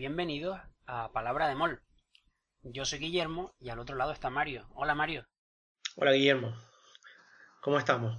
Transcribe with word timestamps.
Bienvenidos 0.00 0.58
a 0.86 1.12
Palabra 1.12 1.46
de 1.46 1.54
Mol. 1.54 1.82
Yo 2.62 2.86
soy 2.86 3.00
Guillermo 3.00 3.54
y 3.60 3.68
al 3.68 3.78
otro 3.78 3.96
lado 3.96 4.12
está 4.12 4.30
Mario. 4.30 4.66
Hola 4.72 4.94
Mario. 4.94 5.26
Hola 5.94 6.12
Guillermo. 6.12 6.56
¿Cómo 7.60 7.78
estamos? 7.78 8.16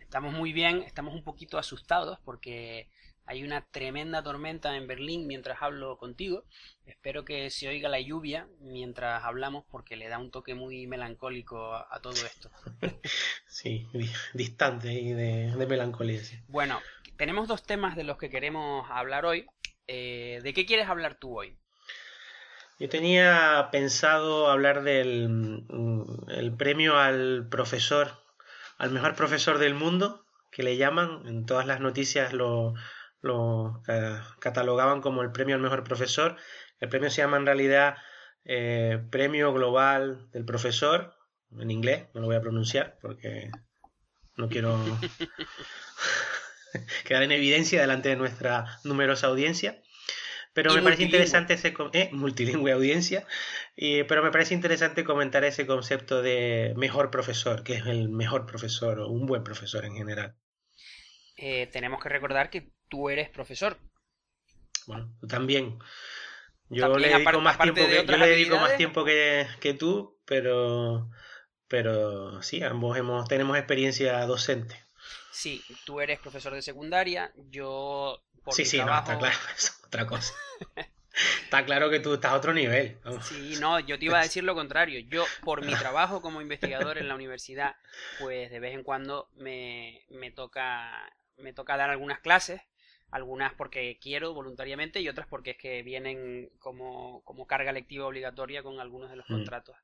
Estamos 0.00 0.32
muy 0.32 0.52
bien, 0.52 0.82
estamos 0.82 1.14
un 1.14 1.22
poquito 1.22 1.58
asustados 1.58 2.18
porque 2.24 2.90
hay 3.24 3.44
una 3.44 3.64
tremenda 3.66 4.24
tormenta 4.24 4.76
en 4.76 4.88
Berlín 4.88 5.28
mientras 5.28 5.62
hablo 5.62 5.96
contigo. 5.96 6.44
Espero 6.86 7.24
que 7.24 7.50
se 7.50 7.68
oiga 7.68 7.88
la 7.88 8.00
lluvia 8.00 8.48
mientras 8.58 9.22
hablamos 9.22 9.64
porque 9.70 9.94
le 9.94 10.08
da 10.08 10.18
un 10.18 10.32
toque 10.32 10.56
muy 10.56 10.88
melancólico 10.88 11.72
a, 11.72 12.00
todo 12.02 12.14
esto. 12.14 12.50
Sí, 13.46 13.86
distante 14.34 14.92
y 14.92 15.12
de, 15.12 15.54
melancolía. 15.68 16.20
Bueno, 16.48 16.80
tenemos 17.16 17.46
dos 17.46 17.62
temas 17.62 17.94
de 17.94 18.02
los 18.02 18.18
que 18.18 18.28
queremos 18.28 18.90
hablar 18.90 19.24
hoy. 19.24 19.46
Eh, 19.86 20.40
¿De 20.42 20.54
qué 20.54 20.66
quieres 20.66 20.88
hablar 20.88 21.16
tú 21.16 21.38
hoy? 21.38 21.56
Yo 22.78 22.88
tenía 22.88 23.68
pensado 23.70 24.48
hablar 24.48 24.82
del 24.82 25.28
mm, 25.28 26.30
el 26.30 26.56
premio 26.56 26.98
al 26.98 27.46
profesor, 27.50 28.12
al 28.78 28.90
mejor 28.90 29.14
profesor 29.14 29.58
del 29.58 29.74
mundo, 29.74 30.24
que 30.50 30.62
le 30.62 30.76
llaman, 30.76 31.26
en 31.26 31.46
todas 31.46 31.66
las 31.66 31.80
noticias 31.80 32.32
lo, 32.32 32.74
lo 33.20 33.82
catalogaban 34.38 35.00
como 35.00 35.22
el 35.22 35.32
premio 35.32 35.56
al 35.56 35.62
mejor 35.62 35.84
profesor. 35.84 36.36
El 36.80 36.88
premio 36.88 37.10
se 37.10 37.22
llama 37.22 37.36
en 37.36 37.46
realidad 37.46 37.96
eh, 38.44 39.02
Premio 39.10 39.52
Global 39.52 40.28
del 40.32 40.44
Profesor, 40.44 41.14
en 41.58 41.70
inglés, 41.70 42.06
no 42.14 42.20
lo 42.20 42.26
voy 42.28 42.36
a 42.36 42.40
pronunciar 42.40 42.98
porque 43.02 43.50
no 44.36 44.48
quiero 44.48 44.78
quedar 47.04 47.22
en 47.22 47.32
evidencia 47.32 47.80
delante 47.80 48.08
de 48.10 48.16
nuestra 48.16 48.78
numerosa 48.84 49.26
audiencia. 49.26 49.82
Pero 50.52 50.74
me 50.74 50.82
parece 50.82 51.04
interesante 51.04 51.54
ese 51.54 51.72
eh, 51.92 52.10
multilingüe 52.12 52.72
audiencia, 52.72 53.24
pero 53.76 54.20
me 54.20 54.32
parece 54.32 54.52
interesante 54.52 55.04
comentar 55.04 55.44
ese 55.44 55.64
concepto 55.64 56.22
de 56.22 56.74
mejor 56.76 57.12
profesor, 57.12 57.62
que 57.62 57.74
es 57.74 57.86
el 57.86 58.08
mejor 58.08 58.46
profesor 58.46 58.98
o 58.98 59.08
un 59.08 59.26
buen 59.26 59.44
profesor 59.44 59.84
en 59.84 59.94
general. 59.94 60.34
Eh, 61.42 61.68
tenemos 61.72 62.02
que 62.02 62.10
recordar 62.10 62.50
que 62.50 62.70
tú 62.88 63.08
eres 63.08 63.30
profesor. 63.30 63.78
Bueno, 64.86 65.16
tú 65.20 65.26
también. 65.26 65.78
Yo 66.68 66.98
le 66.98 67.08
dedico 67.08 67.40
más 67.40 67.58
tiempo 67.58 67.80
que, 67.86 68.06
yo 68.06 68.16
le 68.18 68.28
dedico 68.28 68.56
más 68.56 68.76
tiempo 68.76 69.04
que, 69.04 69.46
que, 69.58 69.72
tú, 69.72 70.20
pero, 70.26 71.10
pero 71.66 72.42
sí, 72.42 72.62
ambos 72.62 72.98
hemos, 72.98 73.26
tenemos 73.26 73.56
experiencia 73.56 74.24
docente. 74.26 74.76
Sí, 75.30 75.62
tú 75.84 76.00
eres 76.00 76.18
profesor 76.18 76.54
de 76.54 76.62
secundaria, 76.62 77.32
yo 77.50 78.22
por 78.42 78.54
Sí, 78.54 78.64
sí, 78.64 78.78
no, 78.78 78.98
está 78.98 79.18
claro, 79.18 79.36
es 79.56 79.80
otra 79.84 80.06
cosa. 80.06 80.34
Está 81.42 81.64
claro 81.64 81.90
que 81.90 82.00
tú 82.00 82.14
estás 82.14 82.32
a 82.32 82.36
otro 82.36 82.54
nivel. 82.54 82.98
Sí, 83.22 83.56
no, 83.60 83.80
yo 83.80 83.98
te 83.98 84.06
iba 84.06 84.18
a 84.18 84.22
decir 84.24 84.44
lo 84.44 84.54
contrario. 84.54 85.00
Yo, 85.00 85.24
por 85.42 85.64
mi 85.64 85.74
trabajo 85.74 86.22
como 86.22 86.40
investigador 86.40 86.98
en 86.98 87.08
la 87.08 87.14
universidad, 87.14 87.74
pues 88.20 88.50
de 88.50 88.60
vez 88.60 88.74
en 88.74 88.84
cuando 88.84 89.28
me, 89.34 90.04
me 90.08 90.30
toca 90.30 91.12
me 91.40 91.52
toca 91.52 91.76
dar 91.76 91.90
algunas 91.90 92.20
clases, 92.20 92.60
algunas 93.10 93.54
porque 93.54 93.98
quiero 94.00 94.34
voluntariamente 94.34 95.00
y 95.00 95.08
otras 95.08 95.26
porque 95.26 95.52
es 95.52 95.56
que 95.56 95.82
vienen 95.82 96.50
como, 96.58 97.22
como 97.24 97.46
carga 97.46 97.72
lectiva 97.72 98.06
obligatoria 98.06 98.62
con 98.62 98.78
algunos 98.78 99.10
de 99.10 99.16
los 99.16 99.28
mm. 99.28 99.32
contratos 99.32 99.76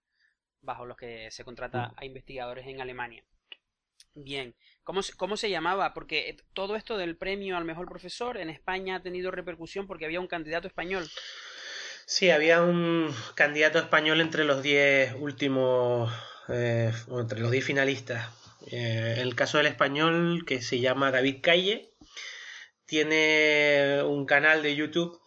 bajo 0.61 0.87
los 0.87 0.97
que 0.97 1.31
se 1.31 1.45
contrata 1.45 1.89
mm. 1.89 1.95
a 1.97 2.05
investigadores 2.05 2.67
en 2.67 2.81
Alemania. 2.81 3.25
Bien, 4.17 4.55
¿Cómo, 4.83 5.01
¿cómo 5.17 5.37
se 5.37 5.51
llamaba? 5.51 5.93
Porque 5.93 6.31
eh, 6.31 6.37
todo 6.55 6.75
esto 6.75 6.97
del 6.97 7.17
premio 7.17 7.57
al 7.57 7.65
mejor 7.65 7.89
profesor 7.89 8.39
en 8.39 8.51
España 8.51 8.97
ha 8.97 9.03
tenido 9.03 9.31
repercusión 9.31 9.87
porque 9.87 10.05
había 10.05 10.21
un 10.21 10.27
candidato 10.27 10.69
español. 10.69 11.07
Sí, 12.07 12.31
había 12.31 12.63
un 12.63 13.13
candidato 13.35 13.81
español 13.81 14.21
entre 14.21 14.45
los 14.45 14.63
10 14.63 15.17
últimos, 15.19 16.13
eh, 16.49 16.93
entre 17.11 17.41
los 17.41 17.51
10 17.51 17.65
finalistas. 17.65 18.31
Eh, 18.71 19.17
el 19.19 19.35
caso 19.35 19.59
del 19.59 19.67
español, 19.67 20.45
que 20.47 20.63
se 20.63 20.79
llama 20.79 21.11
David 21.11 21.39
Calle, 21.43 21.91
tiene 22.87 24.03
un 24.05 24.25
canal 24.25 24.63
de 24.63 24.77
YouTube 24.77 25.21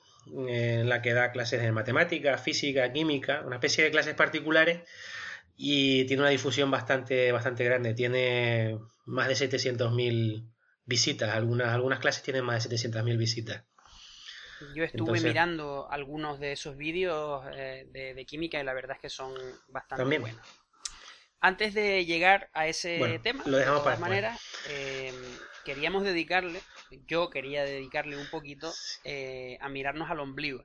eh, 0.47 0.79
en 0.81 0.89
la 0.89 1.01
que 1.01 1.13
da 1.13 1.31
clases 1.31 1.61
de 1.61 1.73
matemática, 1.73 2.37
física, 2.37 2.91
química, 2.93 3.43
una 3.45 3.57
especie 3.57 3.83
de 3.83 3.91
clases 3.91 4.15
particulares 4.15 4.81
y 5.61 6.05
tiene 6.05 6.21
una 6.21 6.29
difusión 6.29 6.71
bastante, 6.71 7.33
bastante 7.33 7.65
grande. 7.65 7.93
Tiene 7.93 8.79
más 9.05 9.27
de 9.27 9.33
700.000 9.33 10.49
visitas. 10.85 11.35
Algunas, 11.35 11.73
algunas 11.73 11.99
clases 11.99 12.23
tienen 12.23 12.45
más 12.45 12.69
de 12.69 12.77
700.000 12.77 13.17
visitas. 13.17 13.65
Yo 14.73 14.85
estuve 14.85 15.19
mirando 15.19 15.91
algunos 15.91 16.39
de 16.39 16.53
esos 16.53 16.77
vídeos 16.77 17.43
eh, 17.53 17.85
de, 17.91 18.25
química 18.25 18.57
y 18.57 18.63
la 18.63 18.73
verdad 18.73 18.95
es 18.95 19.01
que 19.01 19.09
son 19.09 19.33
bastante 19.67 20.17
buenos. 20.17 20.47
Antes 21.41 21.73
de 21.73 22.05
llegar 22.05 22.49
a 22.53 22.67
ese 22.67 23.19
tema, 23.21 23.43
de 23.43 23.65
todas 23.65 23.99
maneras, 23.99 24.39
eh, 24.69 25.11
queríamos 25.65 26.05
dedicarle, 26.05 26.61
yo 27.05 27.29
quería 27.29 27.65
dedicarle 27.65 28.15
un 28.15 28.29
poquito 28.29 28.71
eh, 29.03 29.57
a 29.59 29.67
mirarnos 29.67 30.09
al 30.09 30.21
ombligo. 30.21 30.63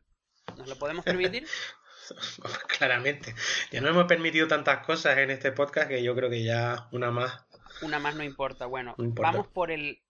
¿Nos 0.57 0.69
lo 0.69 0.77
podemos 0.77 1.05
permitir? 1.05 1.49
Claramente. 2.79 3.35
Ya 3.71 3.81
no 3.81 3.89
hemos 3.89 4.07
permitido 4.07 4.49
tantas 4.49 4.85
cosas 4.85 5.19
en 5.19 5.31
este 5.31 5.53
podcast 5.53 5.89
que 5.89 6.03
yo 6.03 6.15
creo 6.15 6.31
que 6.31 6.45
ya 6.45 6.89
una 6.93 7.11
más. 7.11 7.45
Una 7.83 7.99
más 7.99 8.15
no 8.17 8.25
importa. 8.25 8.67
Bueno, 8.67 8.95
vamos 8.99 9.47
por 9.49 9.71
el, 9.71 10.03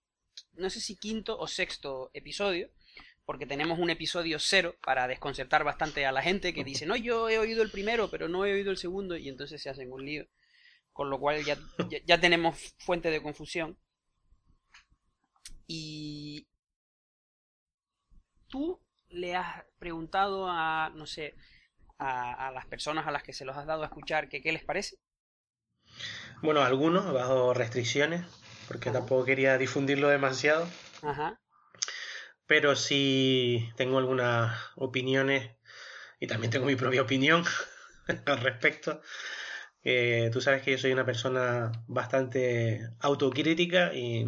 no 0.54 0.70
sé 0.70 0.80
si 0.80 0.96
quinto 0.96 1.38
o 1.38 1.46
sexto 1.46 2.10
episodio, 2.14 2.70
porque 3.24 3.46
tenemos 3.46 3.78
un 3.78 3.90
episodio 3.90 4.38
cero 4.38 4.76
para 4.82 5.08
desconcertar 5.08 5.64
bastante 5.64 6.04
a 6.06 6.12
la 6.12 6.22
gente 6.22 6.52
que 6.52 6.64
dice, 6.64 6.86
no, 6.86 6.96
yo 6.96 7.28
he 7.28 7.38
oído 7.38 7.62
el 7.62 7.70
primero, 7.70 8.10
pero 8.10 8.28
no 8.28 8.44
he 8.44 8.52
oído 8.52 8.70
el 8.70 8.76
segundo, 8.76 9.16
y 9.16 9.28
entonces 9.28 9.62
se 9.62 9.70
hacen 9.70 9.92
un 9.92 10.04
lío 10.04 10.26
con 10.94 11.10
lo 11.10 11.18
cual 11.18 11.44
ya, 11.44 11.58
ya, 12.06 12.18
tenemos 12.20 12.74
fuente 12.78 13.10
de 13.10 13.20
confusión. 13.20 13.76
Y 15.66 16.46
tú 18.48 18.80
le 19.08 19.34
has 19.34 19.64
preguntado 19.78 20.48
a, 20.48 20.90
no 20.94 21.04
sé, 21.06 21.34
a, 21.98 22.50
las 22.52 22.66
personas 22.66 23.06
a 23.06 23.10
las 23.10 23.22
que 23.22 23.32
se 23.32 23.44
los 23.44 23.56
has 23.56 23.66
dado 23.66 23.82
a 23.82 23.86
escuchar 23.86 24.28
que 24.28 24.42
qué 24.42 24.52
les 24.52 24.64
parece. 24.64 24.96
Bueno, 26.42 26.62
algunos 26.62 27.12
bajo 27.12 27.54
restricciones, 27.54 28.24
porque 28.68 28.90
tampoco 28.90 29.24
quería 29.24 29.58
difundirlo 29.58 30.08
demasiado. 30.08 30.68
Ajá. 31.02 31.40
Pero 32.46 32.76
sí 32.76 33.70
tengo 33.76 33.98
algunas 33.98 34.58
opiniones 34.76 35.56
y 36.20 36.26
también 36.26 36.50
tengo 36.50 36.66
mi 36.66 36.76
propia 36.76 37.02
opinión 37.02 37.44
al 38.26 38.40
respecto 38.40 39.00
tú 40.32 40.40
sabes 40.40 40.62
que 40.62 40.72
yo 40.72 40.78
soy 40.78 40.92
una 40.92 41.04
persona 41.04 41.72
bastante 41.86 42.88
autocrítica 43.00 43.92
y, 43.94 44.26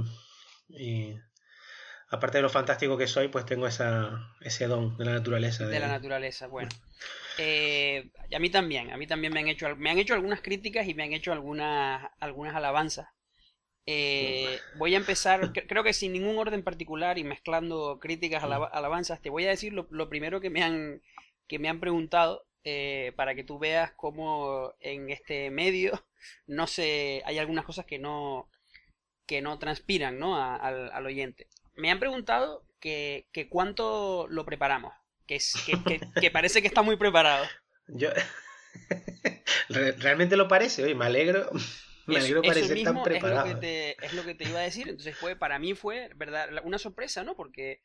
aparte 2.09 2.39
de 2.39 2.43
lo 2.43 2.51
fantástico 2.51 2.97
que 2.97 3.07
soy, 3.07 3.29
pues 3.29 3.47
tengo 3.47 3.67
esa, 3.67 4.35
ese 4.41 4.67
don 4.67 4.97
de 4.97 5.05
la 5.05 5.13
naturaleza. 5.13 5.67
De, 5.67 5.81
la 5.81 5.89
naturaleza, 5.89 6.47
bueno. 6.47 6.71
Eh, 7.39 8.11
a 8.35 8.39
mí 8.39 8.51
también, 8.51 8.91
a 8.93 8.97
mí 8.97 9.07
también 9.07 9.33
me 9.33 9.41
han 9.41 9.49
hecho, 9.49 9.75
me 9.77 9.91
han 9.91 9.99
hecho 9.99 10.15
algunas 10.15 10.41
críticas 10.41 10.89
y 10.89 10.95
me 10.95 11.03
han 11.03 11.13
hecho 11.13 11.33
algunas, 11.33 12.09
algunas 12.21 12.55
alabanzas. 12.55 13.09
Eh, 13.89 14.59
voy 14.79 14.95
a 14.95 14.99
empezar, 14.99 15.53
creo 15.53 15.85
que 15.85 15.93
sin 15.93 16.13
ningún 16.13 16.39
orden 16.39 16.65
particular 16.65 17.19
y 17.19 17.25
mezclando 17.25 18.01
críticas, 18.01 18.43
alabanzas, 18.43 19.23
te 19.23 19.31
voy 19.31 19.47
a 19.47 19.51
decir 19.51 19.73
lo, 19.73 19.87
lo 19.91 20.09
primero 20.09 20.41
que 20.41 20.51
me 20.51 20.63
han, 20.63 21.03
que 21.47 21.61
me 21.61 21.69
han 21.69 21.79
preguntado 21.79 22.47
eh, 22.69 23.13
para 23.15 23.37
que 23.37 23.45
tú 23.45 23.61
veas 23.61 23.93
cómo 23.93 24.75
en 24.81 25.11
este 25.11 25.51
medio 25.51 25.93
no 26.49 26.67
se 26.67 27.23
hay 27.25 27.39
algunas 27.39 27.65
cosas 27.65 27.87
que 27.87 28.01
no 28.01 28.51
que 29.25 29.41
no 29.41 29.57
transpiran 29.61 30.19
¿no? 30.19 30.37
al, 30.37 31.07
oyente. 31.07 31.47
Me 31.77 31.91
han 31.91 31.99
preguntado 31.99 32.67
que, 32.81 33.29
que 33.33 33.49
cuánto 33.49 34.27
lo 34.29 34.45
preparamos, 34.45 34.93
que, 35.27 36.31
parece 36.33 36.63
que 36.63 36.69
está 36.69 36.83
muy 36.83 36.97
preparado. 36.97 37.47
Yo 37.89 38.11
realmente 39.69 40.37
lo 40.37 40.49
parece, 40.49 40.85
oye, 40.85 40.95
me 40.95 41.07
alegro. 41.07 41.51
Me 42.09 42.19
alegro 42.19 42.41
parecer 42.41 42.85
tan 42.85 43.03
preparado. 43.03 43.47
Es 43.47 43.55
lo, 43.55 43.61
que 43.61 43.67
te, 43.67 44.07
es 44.07 44.13
lo 44.13 44.25
que 44.25 44.35
te 44.37 44.45
iba 44.45 44.61
a 44.61 44.63
decir. 44.63 44.89
Entonces 44.89 45.17
fue, 45.17 45.35
para 45.35 45.59
mí 45.59 45.75
fue, 45.75 46.09
verdad, 46.15 46.51
una 46.63 46.79
sorpresa, 46.79 47.25
¿no? 47.25 47.35
Porque 47.35 47.83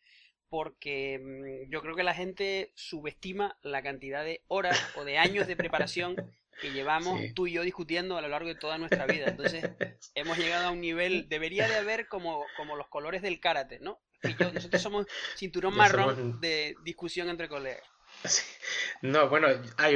porque 0.52 1.18
mm, 1.18 1.72
yo 1.72 1.82
creo 1.82 1.96
que 1.96 2.04
la 2.04 2.14
gente 2.14 2.72
subestima 2.76 3.58
la 3.64 3.82
cantidad 3.82 4.24
de 4.24 4.44
horas 4.48 4.78
o 4.98 5.06
de 5.06 5.18
años 5.18 5.48
de 5.48 5.56
preparación 5.56 6.16
que 6.60 6.72
llevamos 6.72 7.20
tú 7.34 7.48
y 7.48 7.54
yo 7.54 7.62
discutiendo 7.64 8.18
a 8.18 8.22
lo 8.22 8.28
largo 8.28 8.50
de 8.50 8.56
toda 8.56 8.78
nuestra 8.78 9.06
vida. 9.06 9.28
Entonces, 9.28 9.64
hemos 10.16 10.38
llegado 10.38 10.68
a 10.68 10.72
un 10.72 10.82
nivel, 10.82 11.30
debería 11.30 11.68
de 11.68 11.76
haber 11.76 12.08
como, 12.08 12.46
como 12.58 12.76
los 12.76 12.88
colores 12.88 13.22
del 13.22 13.40
karate, 13.40 13.80
¿no? 13.80 14.00
nosotros 14.54 14.82
somos 14.82 15.08
cinturón 15.36 15.76
marrón 15.76 16.40
de 16.42 16.76
discusión 16.84 17.30
entre 17.30 17.50
colegas. 17.50 17.84
No, 19.02 19.30
bueno, 19.30 19.48
ah, 19.78 19.90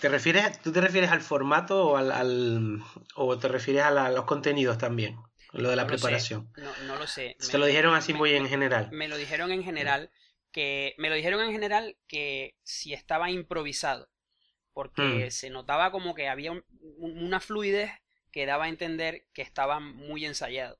¿te 0.00 0.08
refieres, 0.08 0.60
¿tú 0.60 0.72
te 0.72 0.80
refieres 0.82 1.10
al 1.10 1.22
formato 1.22 1.86
o, 1.86 1.96
al, 1.96 2.82
o 3.14 3.38
te 3.38 3.48
refieres 3.48 3.84
a 3.84 4.10
los 4.10 4.24
contenidos 4.24 4.76
también? 4.76 5.16
Lo 5.52 5.70
de 5.70 5.76
la 5.76 5.86
preparación. 5.86 6.52
No, 6.56 6.70
no, 6.86 6.96
lo 6.96 7.06
sé. 7.06 7.36
Se 7.38 7.58
lo 7.58 7.66
dijeron 7.66 7.94
así 7.94 8.12
muy 8.12 8.34
en 8.34 8.48
general. 8.48 8.88
Me 8.92 9.08
lo 9.08 9.16
dijeron 9.16 9.50
en 9.50 9.64
general 9.64 10.10
que 10.52 10.94
me 10.98 11.08
lo 11.08 11.14
dijeron 11.14 11.40
en 11.42 11.52
general 11.52 11.96
que 12.06 12.56
si 12.62 12.92
estaba 12.92 13.30
improvisado, 13.30 14.09
porque 14.88 15.26
Mm. 15.26 15.30
se 15.30 15.50
notaba 15.50 15.90
como 15.92 16.14
que 16.14 16.28
había 16.28 16.52
un- 16.52 16.64
un- 16.98 17.22
una 17.24 17.38
fluidez 17.40 17.90
que 18.32 18.46
daba 18.46 18.64
a 18.64 18.68
entender 18.68 19.26
que 19.34 19.42
estaba 19.42 19.78
muy 19.80 20.24
ensayado. 20.24 20.78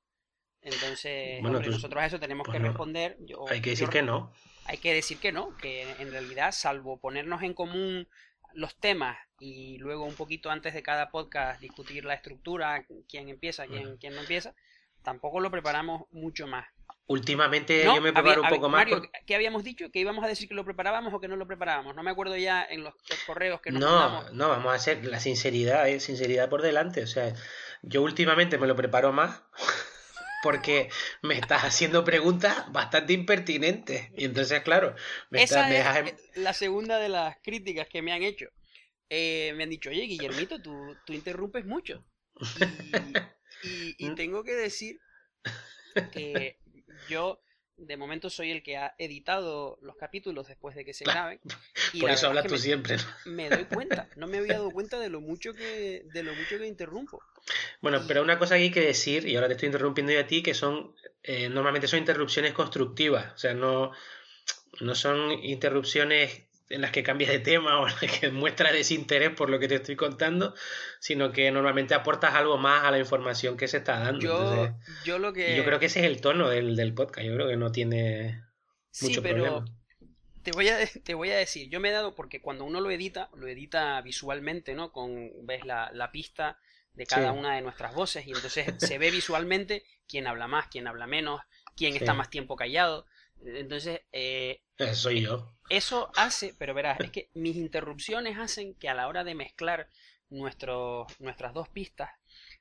Entonces, 0.63 1.41
Bueno, 1.41 1.57
hombre, 1.59 1.69
tú- 1.71 1.75
nosotros 1.77 2.03
a 2.03 2.07
eso 2.07 2.21
tenemos 2.21 2.47
pues 2.47 2.59
que 2.59 2.65
responder. 2.67 3.17
Yo- 3.21 3.45
Hay 3.49 3.61
que 3.61 3.71
decir 3.71 3.87
yo- 3.87 3.91
que 3.93 4.03
no. 4.03 4.33
hay 4.67 4.79
que 4.79 4.95
decir 4.95 5.19
que 5.19 5.33
no, 5.33 5.57
que 5.57 5.83
en 5.99 6.11
realidad, 6.11 6.53
salvo 6.53 6.99
ponernos 6.99 7.43
en 7.43 7.55
común 7.55 8.09
los 8.55 8.75
temas 8.77 9.17
y 9.39 9.79
luego 9.79 10.05
un 10.05 10.15
poquito 10.15 10.51
antes 10.51 10.75
de 10.75 10.83
cada 10.83 11.11
podcast 11.11 11.61
discutir 11.61 12.05
la 12.05 12.15
estructura, 12.15 12.85
quién 13.09 13.29
empieza, 13.29 13.67
quién, 13.67 13.97
quién 13.99 14.15
no 14.15 14.21
empieza, 14.23 14.55
tampoco 15.03 15.41
lo 15.41 15.51
preparamos 15.51 16.03
mucho 16.11 16.47
más. 16.47 16.67
Últimamente 17.07 17.85
No, 17.85 17.97
yo 17.97 18.01
me 18.03 18.09
había- 18.11 18.23
preparo 18.23 18.41
un 18.43 18.47
había- 18.47 18.57
poco 18.59 18.69
más. 18.69 18.79
Mario, 18.81 19.03
¿qué 19.27 19.35
habíamos 19.35 19.65
dicho? 19.65 19.91
¿Que 19.91 19.99
íbamos 20.01 20.25
a 20.25 20.29
decir 20.29 20.49
que 20.49 20.55
lo 20.55 20.65
preparábamos 20.65 21.13
o 21.13 21.21
que 21.21 21.29
no 21.29 21.37
lo 21.37 21.47
preparábamos? 21.47 21.95
No 21.97 22.03
me 22.03 22.11
acuerdo 22.11 22.37
ya 22.37 22.65
en 22.65 22.85
los, 22.85 22.95
los 23.09 23.19
correos 23.25 23.61
que 23.61 23.71
nos 23.73 23.81
No, 23.81 23.91
mandamos. 23.91 24.33
no, 24.33 24.49
vamos 24.49 24.73
a 24.73 24.77
hacer 24.77 25.05
la 25.05 25.19
sinceridad, 25.21 25.89
eh, 25.89 26.01
sinceridad 26.01 26.49
por 26.49 26.63
delante. 26.63 27.03
O 27.03 27.07
sea, 27.07 27.35
yo 27.83 28.03
últimamente 28.03 28.59
me 28.59 28.67
lo 28.67 28.77
preparo 28.77 29.13
más 29.13 29.43
porque 30.43 30.89
me 31.23 31.35
estás 31.39 31.65
haciendo 31.65 32.05
preguntas 32.05 32.71
bastante 32.73 33.13
impertinentes. 33.13 34.09
Y 34.17 34.25
entonces, 34.25 34.63
claro, 34.63 34.95
me, 35.31 35.43
Esa 35.43 35.69
estás- 35.71 36.13
es 36.13 36.37
la 36.37 36.53
segunda 36.55 36.99
de 36.99 37.09
las 37.09 37.37
críticas 37.43 37.89
que 37.89 38.03
me 38.03 38.13
han 38.13 38.23
hecho. 38.23 38.47
Eh, 39.09 39.53
me 39.57 39.65
han 39.65 39.71
dicho, 39.71 39.91
oye, 39.91 40.03
Guillermito, 40.03 40.63
tú, 40.63 40.97
tú 41.05 41.13
interrumpes 41.13 41.67
mucho. 41.67 42.05
Y, 43.63 43.69
y- 43.69 43.97
y 43.99 44.15
tengo 44.15 44.45
que 44.45 44.53
decir 44.55 44.99
que 46.13 46.59
yo, 47.09 47.41
de 47.77 47.97
momento, 47.97 48.31
soy 48.31 48.51
el 48.51 48.63
que 48.63 48.77
ha 48.77 48.95
editado 48.99 49.79
los 49.83 49.97
capítulos 49.97 50.49
después 50.49 50.75
de 50.77 50.85
que 50.85 50.95
se 50.95 51.05
graben. 51.05 51.41
Y 51.93 52.01
Por 52.01 52.11
eso 52.11 52.29
hablas 52.29 52.45
es 52.45 52.53
tú 52.53 52.59
siempre. 52.59 52.97
¿no? 52.97 53.33
me, 53.33 53.49
me 53.49 53.57
doy 53.57 53.65
cuenta. 53.65 54.09
No 54.15 54.29
me 54.29 54.39
había 54.39 54.55
dado 54.55 54.71
cuenta 54.73 54.99
de 55.01 55.09
lo 55.09 55.21
mucho 55.21 55.55
que, 55.55 56.05
de 56.13 56.23
lo 56.23 56.35
mucho 56.35 56.59
que 56.59 56.67
interrumpo. 56.67 57.21
Bueno, 57.81 58.03
pero 58.07 58.23
una 58.23 58.39
cosa 58.39 58.57
que 58.57 58.63
hay 58.63 58.71
que 58.71 58.81
decir, 58.81 59.27
y 59.27 59.35
ahora 59.35 59.49
te 59.49 59.55
estoy 59.55 59.67
interrumpiendo 59.67 60.13
yo 60.13 60.21
a 60.21 60.27
ti, 60.27 60.43
que 60.43 60.55
son, 60.55 60.95
eh, 61.23 61.49
normalmente 61.49 61.89
son 61.89 61.99
interrupciones 61.99 62.53
constructivas, 62.53 63.33
o 63.35 63.39
sea, 63.39 63.55
no, 63.55 63.93
no 64.81 64.95
son 64.95 65.33
interrupciones 65.43 66.45
en 66.71 66.81
las 66.81 66.93
que 66.93 67.03
cambias 67.03 67.31
de 67.31 67.41
tema 67.41 67.81
o 67.81 67.89
en 67.89 67.95
las 68.01 68.21
que 68.21 68.31
muestras 68.33 68.73
desinterés 68.73 69.31
por 69.31 69.51
lo 69.51 69.59
que 69.59 69.69
te 69.69 69.77
estoy 69.77 69.97
contando, 69.97 70.55
sino 71.01 71.33
que 71.33 71.51
normalmente 71.51 71.95
aportas 71.95 72.35
algo 72.35 72.59
más 72.59 72.85
a 72.85 72.91
la 72.91 72.99
información 72.99 73.57
que 73.57 73.69
se 73.69 73.79
está 73.79 73.99
dando. 74.01 74.21
Yo, 74.23 74.33
Entonces, 74.33 74.73
yo 75.05 75.19
lo 75.19 75.33
que... 75.33 75.57
yo 75.57 75.65
creo 75.65 75.79
que 75.79 75.87
ese 75.87 76.01
es 76.01 76.07
el 76.07 76.21
tono 76.21 76.49
del, 76.49 76.77
del 76.77 76.95
podcast, 76.95 77.27
yo 77.27 77.35
creo 77.35 77.49
que 77.49 77.57
no 77.57 77.73
tiene 77.73 78.43
Sí, 78.91 79.07
mucho 79.07 79.23
pero 79.23 79.35
problema. 79.35 79.65
te 80.43 80.53
voy, 80.53 80.69
a, 80.69 80.79
te 81.05 81.15
voy 81.15 81.31
a 81.31 81.37
decir, 81.37 81.69
yo 81.69 81.81
me 81.81 81.91
he 81.91 81.93
dado, 81.93 82.15
porque 82.15 82.41
cuando 82.41 82.65
uno 82.65 82.81
lo 82.81 82.91
edita, 82.91 83.31
lo 83.35 83.47
edita 83.49 84.01
visualmente, 84.03 84.75
¿no? 84.75 84.93
Con, 84.93 85.31
ves 85.47 85.65
la, 85.65 85.91
la 85.93 86.11
pista 86.13 86.59
de 86.95 87.07
cada 87.07 87.33
Sí. 87.33 87.39
una 87.39 87.55
de 87.55 87.63
nuestras 87.63 87.95
voces 87.95 88.27
y 88.27 88.33
entonces 88.33 88.75
se 88.79 88.99
ve 88.99 89.11
visualmente 89.11 89.85
quién 90.09 90.27
habla 90.27 90.49
más, 90.49 90.67
quién 90.69 90.87
habla 90.87 91.07
menos, 91.07 91.41
quién 91.77 91.97
está 91.97 92.13
Sí. 92.13 92.19
más 92.19 92.31
tiempo 92.31 92.57
callado. 92.57 93.07
Entonces, 93.45 94.01
eh, 94.13 94.61
soy 94.95 95.23
yo. 95.23 95.53
eso 95.69 96.11
hace, 96.17 96.55
pero 96.59 96.75
verás, 96.75 97.01
es 97.01 97.11
que 97.11 97.31
mis 97.35 97.57
interrupciones 97.57 98.39
hacen 98.39 98.75
que 98.75 98.89
a 98.89 98.95
la 98.95 99.09
hora 99.09 99.25
de 99.25 99.35
mezclar 99.35 99.89
nuestras 100.29 101.55
dos 101.55 101.69
pistas, 101.71 102.11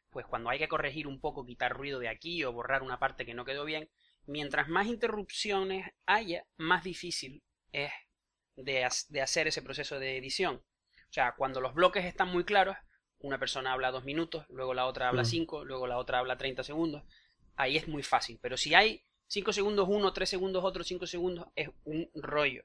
pues 0.09 0.25
cuando 0.25 0.49
hay 0.49 0.59
que 0.59 0.67
corregir 0.67 1.07
un 1.07 1.19
poco, 1.19 1.45
quitar 1.45 1.73
ruido 1.73 1.99
de 1.99 2.07
aquí 2.09 2.43
o 2.43 2.51
borrar 2.51 2.81
una 2.83 2.99
parte 2.99 3.25
que 3.25 3.33
no 3.33 3.45
quedó 3.45 3.65
bien, 3.65 3.89
mientras 4.25 4.67
más 4.69 4.87
interrupciones 4.87 5.87
haya, 6.05 6.45
más 6.57 6.83
difícil 6.83 7.43
es 7.71 7.91
de, 8.55 8.87
de 9.09 9.21
hacer 9.21 9.47
ese 9.47 9.61
proceso 9.61 9.99
de 9.99 10.17
edición. 10.17 10.55
O 10.55 11.13
sea, 11.13 11.33
cuando 11.35 11.61
los 11.61 11.73
bloques 11.73 12.05
están 12.05 12.29
muy 12.29 12.43
claros, 12.43 12.75
una 13.19 13.37
persona 13.39 13.73
habla 13.73 13.91
dos 13.91 14.03
minutos, 14.05 14.45
luego 14.49 14.73
la 14.73 14.85
otra 14.85 15.09
habla 15.09 15.23
Mm. 15.23 15.25
cinco, 15.25 15.65
luego 15.65 15.87
la 15.87 15.97
otra 15.97 16.19
habla 16.19 16.37
30 16.37 16.63
segundos, 16.63 17.03
ahí 17.55 17.77
es 17.77 17.87
muy 17.87 18.03
fácil. 18.03 18.39
Pero 18.41 18.57
si 18.57 18.73
hay 18.73 19.03
5 19.29 19.53
segundos 19.53 19.87
uno, 19.89 20.11
3 20.11 20.29
segundos 20.29 20.63
otro, 20.63 20.83
5 20.83 21.07
segundos, 21.07 21.47
es 21.55 21.69
un 21.85 22.09
rollo. 22.15 22.63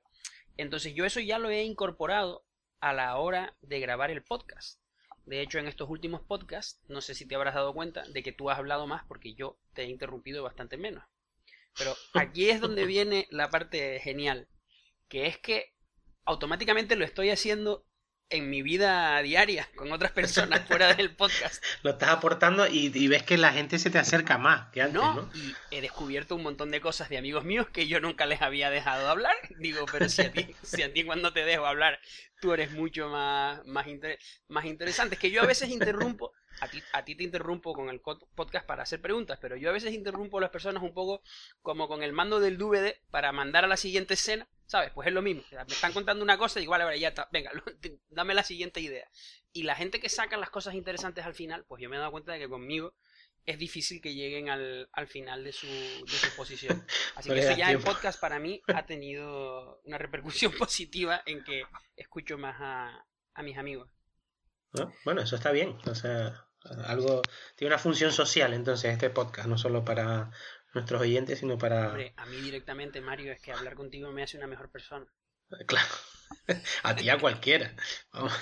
Entonces 0.56 0.94
yo 0.94 1.04
eso 1.04 1.20
ya 1.20 1.38
lo 1.38 1.50
he 1.50 1.62
incorporado 1.62 2.44
a 2.80 2.92
la 2.92 3.16
hora 3.16 3.56
de 3.60 3.80
grabar 3.80 4.10
el 4.10 4.22
podcast. 4.22 4.80
De 5.26 5.40
hecho, 5.40 5.58
en 5.58 5.66
estos 5.66 5.88
últimos 5.88 6.22
podcasts, 6.22 6.82
no 6.88 7.00
sé 7.00 7.14
si 7.14 7.26
te 7.26 7.34
habrás 7.34 7.54
dado 7.54 7.72
cuenta 7.72 8.02
de 8.08 8.22
que 8.22 8.32
tú 8.32 8.50
has 8.50 8.58
hablado 8.58 8.86
más 8.86 9.04
porque 9.06 9.34
yo 9.34 9.58
te 9.72 9.82
he 9.82 9.88
interrumpido 9.88 10.42
bastante 10.42 10.76
menos. 10.76 11.04
Pero 11.76 11.94
aquí 12.14 12.50
es 12.50 12.60
donde 12.60 12.86
viene 12.86 13.26
la 13.30 13.50
parte 13.50 13.98
genial, 14.00 14.48
que 15.08 15.26
es 15.26 15.38
que 15.38 15.72
automáticamente 16.24 16.96
lo 16.96 17.04
estoy 17.04 17.30
haciendo 17.30 17.86
en 18.34 18.50
mi 18.50 18.62
vida 18.62 19.20
diaria 19.22 19.68
con 19.76 19.92
otras 19.92 20.12
personas 20.12 20.60
fuera 20.68 20.92
del 20.94 21.14
podcast. 21.14 21.62
Lo 21.82 21.90
estás 21.90 22.10
aportando 22.10 22.66
y, 22.66 22.90
y 22.94 23.08
ves 23.08 23.22
que 23.22 23.38
la 23.38 23.52
gente 23.52 23.78
se 23.78 23.90
te 23.90 23.98
acerca 23.98 24.38
más 24.38 24.70
que 24.72 24.82
antes, 24.82 24.94
¿no? 25.00 25.14
¿no? 25.14 25.30
Y 25.34 25.54
he 25.70 25.80
descubierto 25.80 26.34
un 26.34 26.42
montón 26.42 26.70
de 26.70 26.80
cosas 26.80 27.08
de 27.08 27.18
amigos 27.18 27.44
míos 27.44 27.68
que 27.72 27.86
yo 27.86 28.00
nunca 28.00 28.26
les 28.26 28.42
había 28.42 28.70
dejado 28.70 29.08
hablar. 29.08 29.34
Digo, 29.58 29.86
pero 29.90 30.08
si 30.08 30.22
a 30.22 30.32
ti, 30.32 30.46
si 30.62 30.82
a 30.82 30.92
ti 30.92 31.04
cuando 31.04 31.32
te 31.32 31.44
dejo 31.44 31.66
hablar, 31.66 31.98
tú 32.40 32.52
eres 32.52 32.72
mucho 32.72 33.08
más, 33.08 33.64
más, 33.66 33.86
inter- 33.86 34.18
más 34.48 34.64
interesante. 34.64 35.14
Es 35.14 35.20
que 35.20 35.30
yo 35.30 35.42
a 35.42 35.46
veces 35.46 35.68
interrumpo, 35.70 36.32
a 36.60 36.68
ti, 36.68 36.82
a 36.92 37.04
ti 37.04 37.14
te 37.14 37.24
interrumpo 37.24 37.72
con 37.74 37.88
el 37.88 38.00
podcast 38.00 38.66
para 38.66 38.82
hacer 38.82 39.00
preguntas, 39.00 39.38
pero 39.40 39.56
yo 39.56 39.70
a 39.70 39.72
veces 39.72 39.92
interrumpo 39.92 40.38
a 40.38 40.42
las 40.42 40.50
personas 40.50 40.82
un 40.82 40.94
poco 40.94 41.22
como 41.62 41.88
con 41.88 42.02
el 42.02 42.12
mando 42.12 42.40
del 42.40 42.58
DVD 42.58 42.94
para 43.10 43.32
mandar 43.32 43.64
a 43.64 43.68
la 43.68 43.76
siguiente 43.76 44.14
escena. 44.14 44.48
¿Sabes? 44.66 44.92
Pues 44.94 45.08
es 45.08 45.12
lo 45.12 45.20
mismo. 45.20 45.42
Me 45.52 45.74
están 45.74 45.92
contando 45.92 46.24
una 46.24 46.38
cosa 46.38 46.58
y 46.58 46.62
igual 46.62 46.80
ahora 46.80 46.96
ya 46.96 47.08
está. 47.08 47.28
Venga, 47.30 47.50
dame 48.08 48.32
la 48.32 48.42
siguiente 48.42 48.80
idea. 48.80 49.06
Y 49.52 49.64
la 49.64 49.74
gente 49.74 50.00
que 50.00 50.08
saca 50.08 50.38
las 50.38 50.48
cosas 50.48 50.74
interesantes 50.74 51.24
al 51.26 51.34
final, 51.34 51.64
pues 51.68 51.82
yo 51.82 51.90
me 51.90 51.96
he 51.96 51.98
dado 51.98 52.10
cuenta 52.10 52.32
de 52.32 52.38
que 52.38 52.48
conmigo 52.48 52.94
es 53.46 53.58
difícil 53.58 54.00
que 54.00 54.14
lleguen 54.14 54.48
al, 54.48 54.88
al 54.92 55.06
final 55.06 55.44
de 55.44 55.52
su, 55.52 55.66
de 55.66 56.08
su 56.08 56.26
exposición. 56.26 56.84
Así 57.14 57.28
que 57.34 57.40
eso 57.40 57.56
ya 57.56 57.70
en 57.70 57.78
tiempo. 57.78 57.92
podcast 57.92 58.20
para 58.20 58.38
mí 58.38 58.62
ha 58.68 58.86
tenido 58.86 59.80
una 59.84 59.98
repercusión 59.98 60.52
positiva 60.58 61.22
en 61.26 61.44
que 61.44 61.64
escucho 61.96 62.38
más 62.38 62.56
a, 62.58 63.06
a 63.34 63.42
mis 63.42 63.58
amigos. 63.58 63.90
¿No? 64.72 64.92
Bueno, 65.04 65.22
eso 65.22 65.36
está 65.36 65.52
bien. 65.52 65.76
O 65.86 65.94
sea, 65.94 66.43
algo 66.86 67.22
tiene 67.56 67.74
una 67.74 67.82
función 67.82 68.12
social 68.12 68.52
entonces 68.54 68.92
este 68.92 69.10
podcast, 69.10 69.48
no 69.48 69.58
solo 69.58 69.84
para 69.84 70.30
nuestros 70.74 71.00
oyentes, 71.02 71.38
sino 71.38 71.56
para... 71.58 71.88
Hombre, 71.88 72.14
a 72.16 72.26
mí 72.26 72.36
directamente, 72.40 73.00
Mario, 73.00 73.32
es 73.32 73.40
que 73.40 73.52
hablar 73.52 73.74
contigo 73.74 74.10
me 74.10 74.22
hace 74.22 74.36
una 74.36 74.46
mejor 74.46 74.70
persona. 74.70 75.06
Claro. 75.66 75.86
A 76.82 76.96
ti, 76.96 77.08
a 77.10 77.18
cualquiera. 77.18 77.76
Vamos. 78.12 78.32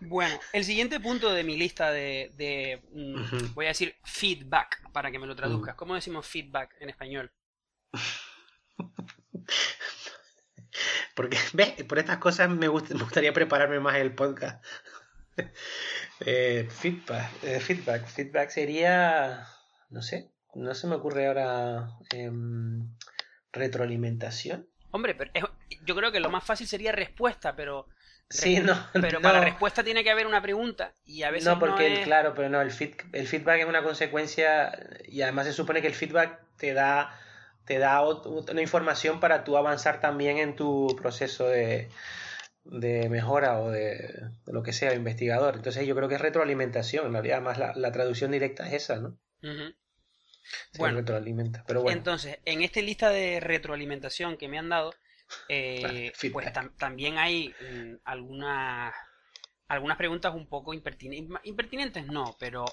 Bueno, 0.00 0.40
el 0.52 0.64
siguiente 0.64 0.98
punto 0.98 1.32
de 1.32 1.44
mi 1.44 1.56
lista 1.56 1.92
de, 1.92 2.32
de, 2.34 2.82
mm, 2.92 3.52
voy 3.54 3.66
a 3.66 3.68
decir 3.68 3.94
feedback 4.02 4.90
para 4.92 5.12
que 5.12 5.18
me 5.20 5.26
lo 5.26 5.34
Mm. 5.34 5.36
traduzcas. 5.36 5.74
¿Cómo 5.76 5.94
decimos 5.94 6.26
feedback 6.26 6.74
en 6.80 6.88
español? 6.90 7.30
Porque, 11.14 11.38
¿ves? 11.52 11.84
Por 11.84 11.98
estas 11.98 12.18
cosas 12.18 12.48
me, 12.50 12.68
gust- 12.68 12.90
me 12.94 13.02
gustaría 13.02 13.32
prepararme 13.32 13.78
más 13.80 13.96
el 13.96 14.14
podcast. 14.14 14.64
Eh, 16.24 16.68
feedback, 16.70 17.30
eh, 17.42 17.60
feedback. 17.60 18.06
Feedback 18.06 18.50
sería, 18.50 19.46
no 19.90 20.02
sé, 20.02 20.30
no 20.54 20.74
se 20.74 20.86
me 20.86 20.94
ocurre 20.96 21.26
ahora 21.26 21.88
em, 22.12 22.88
retroalimentación. 23.52 24.68
Hombre, 24.90 25.14
pero 25.14 25.30
es- 25.34 25.44
yo 25.84 25.96
creo 25.96 26.12
que 26.12 26.20
lo 26.20 26.30
más 26.30 26.44
fácil 26.44 26.66
sería 26.66 26.92
respuesta, 26.92 27.56
pero 27.56 27.88
Sí, 28.28 28.60
no, 28.60 28.74
pero 28.92 29.18
no. 29.20 29.22
para 29.22 29.40
respuesta 29.40 29.82
tiene 29.82 30.04
que 30.04 30.10
haber 30.10 30.26
una 30.26 30.42
pregunta 30.42 30.94
y 31.04 31.22
a 31.22 31.30
veces 31.30 31.48
No, 31.48 31.58
porque 31.58 31.94
es- 31.94 32.04
claro, 32.04 32.34
pero 32.34 32.48
no, 32.48 32.60
el, 32.60 32.70
feed- 32.70 33.08
el 33.12 33.26
feedback 33.26 33.60
es 33.60 33.66
una 33.66 33.82
consecuencia 33.82 34.72
y 35.06 35.22
además 35.22 35.46
se 35.46 35.52
supone 35.52 35.80
que 35.80 35.88
el 35.88 35.94
feedback 35.94 36.40
te 36.56 36.72
da, 36.74 37.18
te 37.64 37.78
da 37.78 38.02
una 38.02 38.62
información 38.62 39.18
para 39.20 39.44
tú 39.44 39.56
avanzar 39.56 40.00
también 40.00 40.38
en 40.38 40.56
tu 40.56 40.94
proceso 41.00 41.48
de, 41.48 41.90
de 42.64 43.08
mejora 43.08 43.60
o 43.60 43.70
de, 43.70 43.96
de 44.46 44.52
lo 44.52 44.62
que 44.62 44.72
sea, 44.72 44.94
investigador. 44.94 45.56
Entonces 45.56 45.86
yo 45.86 45.94
creo 45.96 46.08
que 46.08 46.16
es 46.16 46.20
retroalimentación, 46.20 47.06
en 47.06 47.12
realidad, 47.12 47.42
más 47.42 47.58
la, 47.58 47.72
la 47.76 47.92
traducción 47.92 48.30
directa 48.32 48.66
es 48.66 48.74
esa, 48.74 48.96
¿no? 49.00 49.18
Bueno. 50.78 50.96
retroalimenta. 50.98 51.64
Pero 51.66 51.82
bueno, 51.82 51.98
Entonces, 51.98 52.38
en 52.44 52.62
esta 52.62 52.80
lista 52.80 53.10
de 53.10 53.40
retroalimentación 53.40 54.36
que 54.36 54.48
me 54.48 54.58
han 54.58 54.68
dado, 54.68 54.94
eh, 55.48 56.12
Feedback. 56.16 56.32
pues 56.44 56.54
tam- 56.54 56.76
también 56.76 57.18
hay 57.18 57.48
mm, 57.60 57.94
algunas, 58.04 58.94
algunas 59.68 59.96
preguntas 59.98 60.34
un 60.34 60.46
poco 60.48 60.74
impertinentes. 60.74 61.38
Impertinentes 61.44 62.06
no, 62.06 62.36
pero 62.38 62.64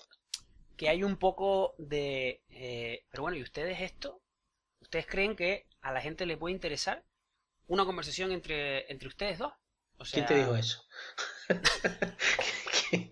que 0.78 0.90
hay 0.90 1.04
un 1.04 1.18
poco 1.18 1.76
de... 1.78 2.42
eh, 2.50 3.04
pero 3.12 3.24
bueno, 3.24 3.38
¿y 3.38 3.44
ustedes 3.44 3.82
esto? 3.82 4.22
¿Ustedes 4.82 5.08
creen 5.08 5.36
que 5.36 5.66
a 5.82 5.92
la 5.94 6.02
gente 6.02 6.26
le 6.26 6.38
puede 6.38 6.54
interesar 6.56 7.04
una 7.68 7.86
conversación 7.86 8.32
entre, 8.32 8.92
entre 8.92 9.08
ustedes 9.10 9.40
dos? 9.40 9.54
O 10.00 10.04
¿quién 10.12 10.26
te 10.26 10.36
dijo 10.36 10.56
eso? 10.56 10.84
¿Quién- 12.90 13.12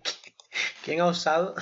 ¿Quién 0.84 1.00
ha 1.00 1.06
usado? 1.06 1.54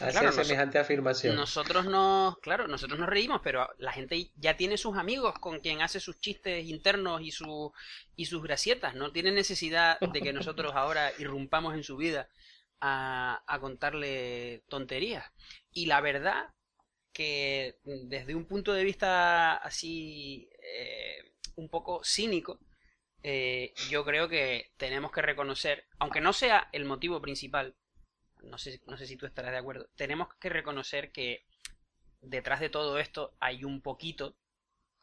hacer 0.00 0.32
semejante 0.32 0.78
afirmación. 0.80 1.36
Nosotros 1.36 1.84
nos, 1.84 2.36
claro, 2.38 2.66
nosotros 2.66 2.98
nos 2.98 3.08
reímos, 3.08 3.40
pero 3.44 3.68
la 3.78 3.92
gente 3.92 4.32
ya 4.34 4.56
tiene 4.56 4.76
sus 4.76 4.96
amigos 4.96 5.38
con 5.38 5.60
quien 5.60 5.80
hace 5.80 6.00
sus 6.00 6.18
chistes 6.18 6.64
internos 6.66 7.22
y, 7.22 7.30
su, 7.30 7.72
y 8.16 8.26
sus 8.26 8.42
gracietas. 8.42 8.96
No 8.96 9.12
tiene 9.12 9.30
necesidad 9.30 10.00
de 10.00 10.20
que 10.20 10.32
nosotros 10.32 10.72
ahora 10.74 11.12
irrumpamos 11.18 11.74
en 11.74 11.84
su 11.84 11.96
vida 11.96 12.28
a, 12.80 13.44
a 13.46 13.60
contarle 13.60 14.64
tonterías. 14.68 15.24
Y 15.70 15.86
la 15.86 16.00
verdad 16.00 16.48
que 17.12 17.78
desde 17.84 18.34
un 18.34 18.46
punto 18.46 18.72
de 18.72 18.82
vista 18.84 19.54
así 19.58 20.48
eh, 20.76 21.32
un 21.56 21.68
poco 21.68 22.02
cínico, 22.02 22.58
eh, 23.22 23.72
yo 23.88 24.04
creo 24.04 24.28
que 24.28 24.72
tenemos 24.76 25.12
que 25.12 25.22
reconocer, 25.22 25.86
aunque 25.98 26.20
no 26.20 26.32
sea 26.32 26.68
el 26.72 26.84
motivo 26.84 27.20
principal, 27.20 27.76
no 28.42 28.58
sé, 28.58 28.80
no 28.86 28.96
sé 28.96 29.06
si 29.06 29.16
tú 29.16 29.26
estarás 29.26 29.52
de 29.52 29.58
acuerdo, 29.58 29.88
tenemos 29.96 30.28
que 30.40 30.48
reconocer 30.48 31.12
que 31.12 31.46
detrás 32.20 32.60
de 32.60 32.70
todo 32.70 32.98
esto 32.98 33.36
hay 33.40 33.64
un 33.64 33.80
poquito, 33.80 34.36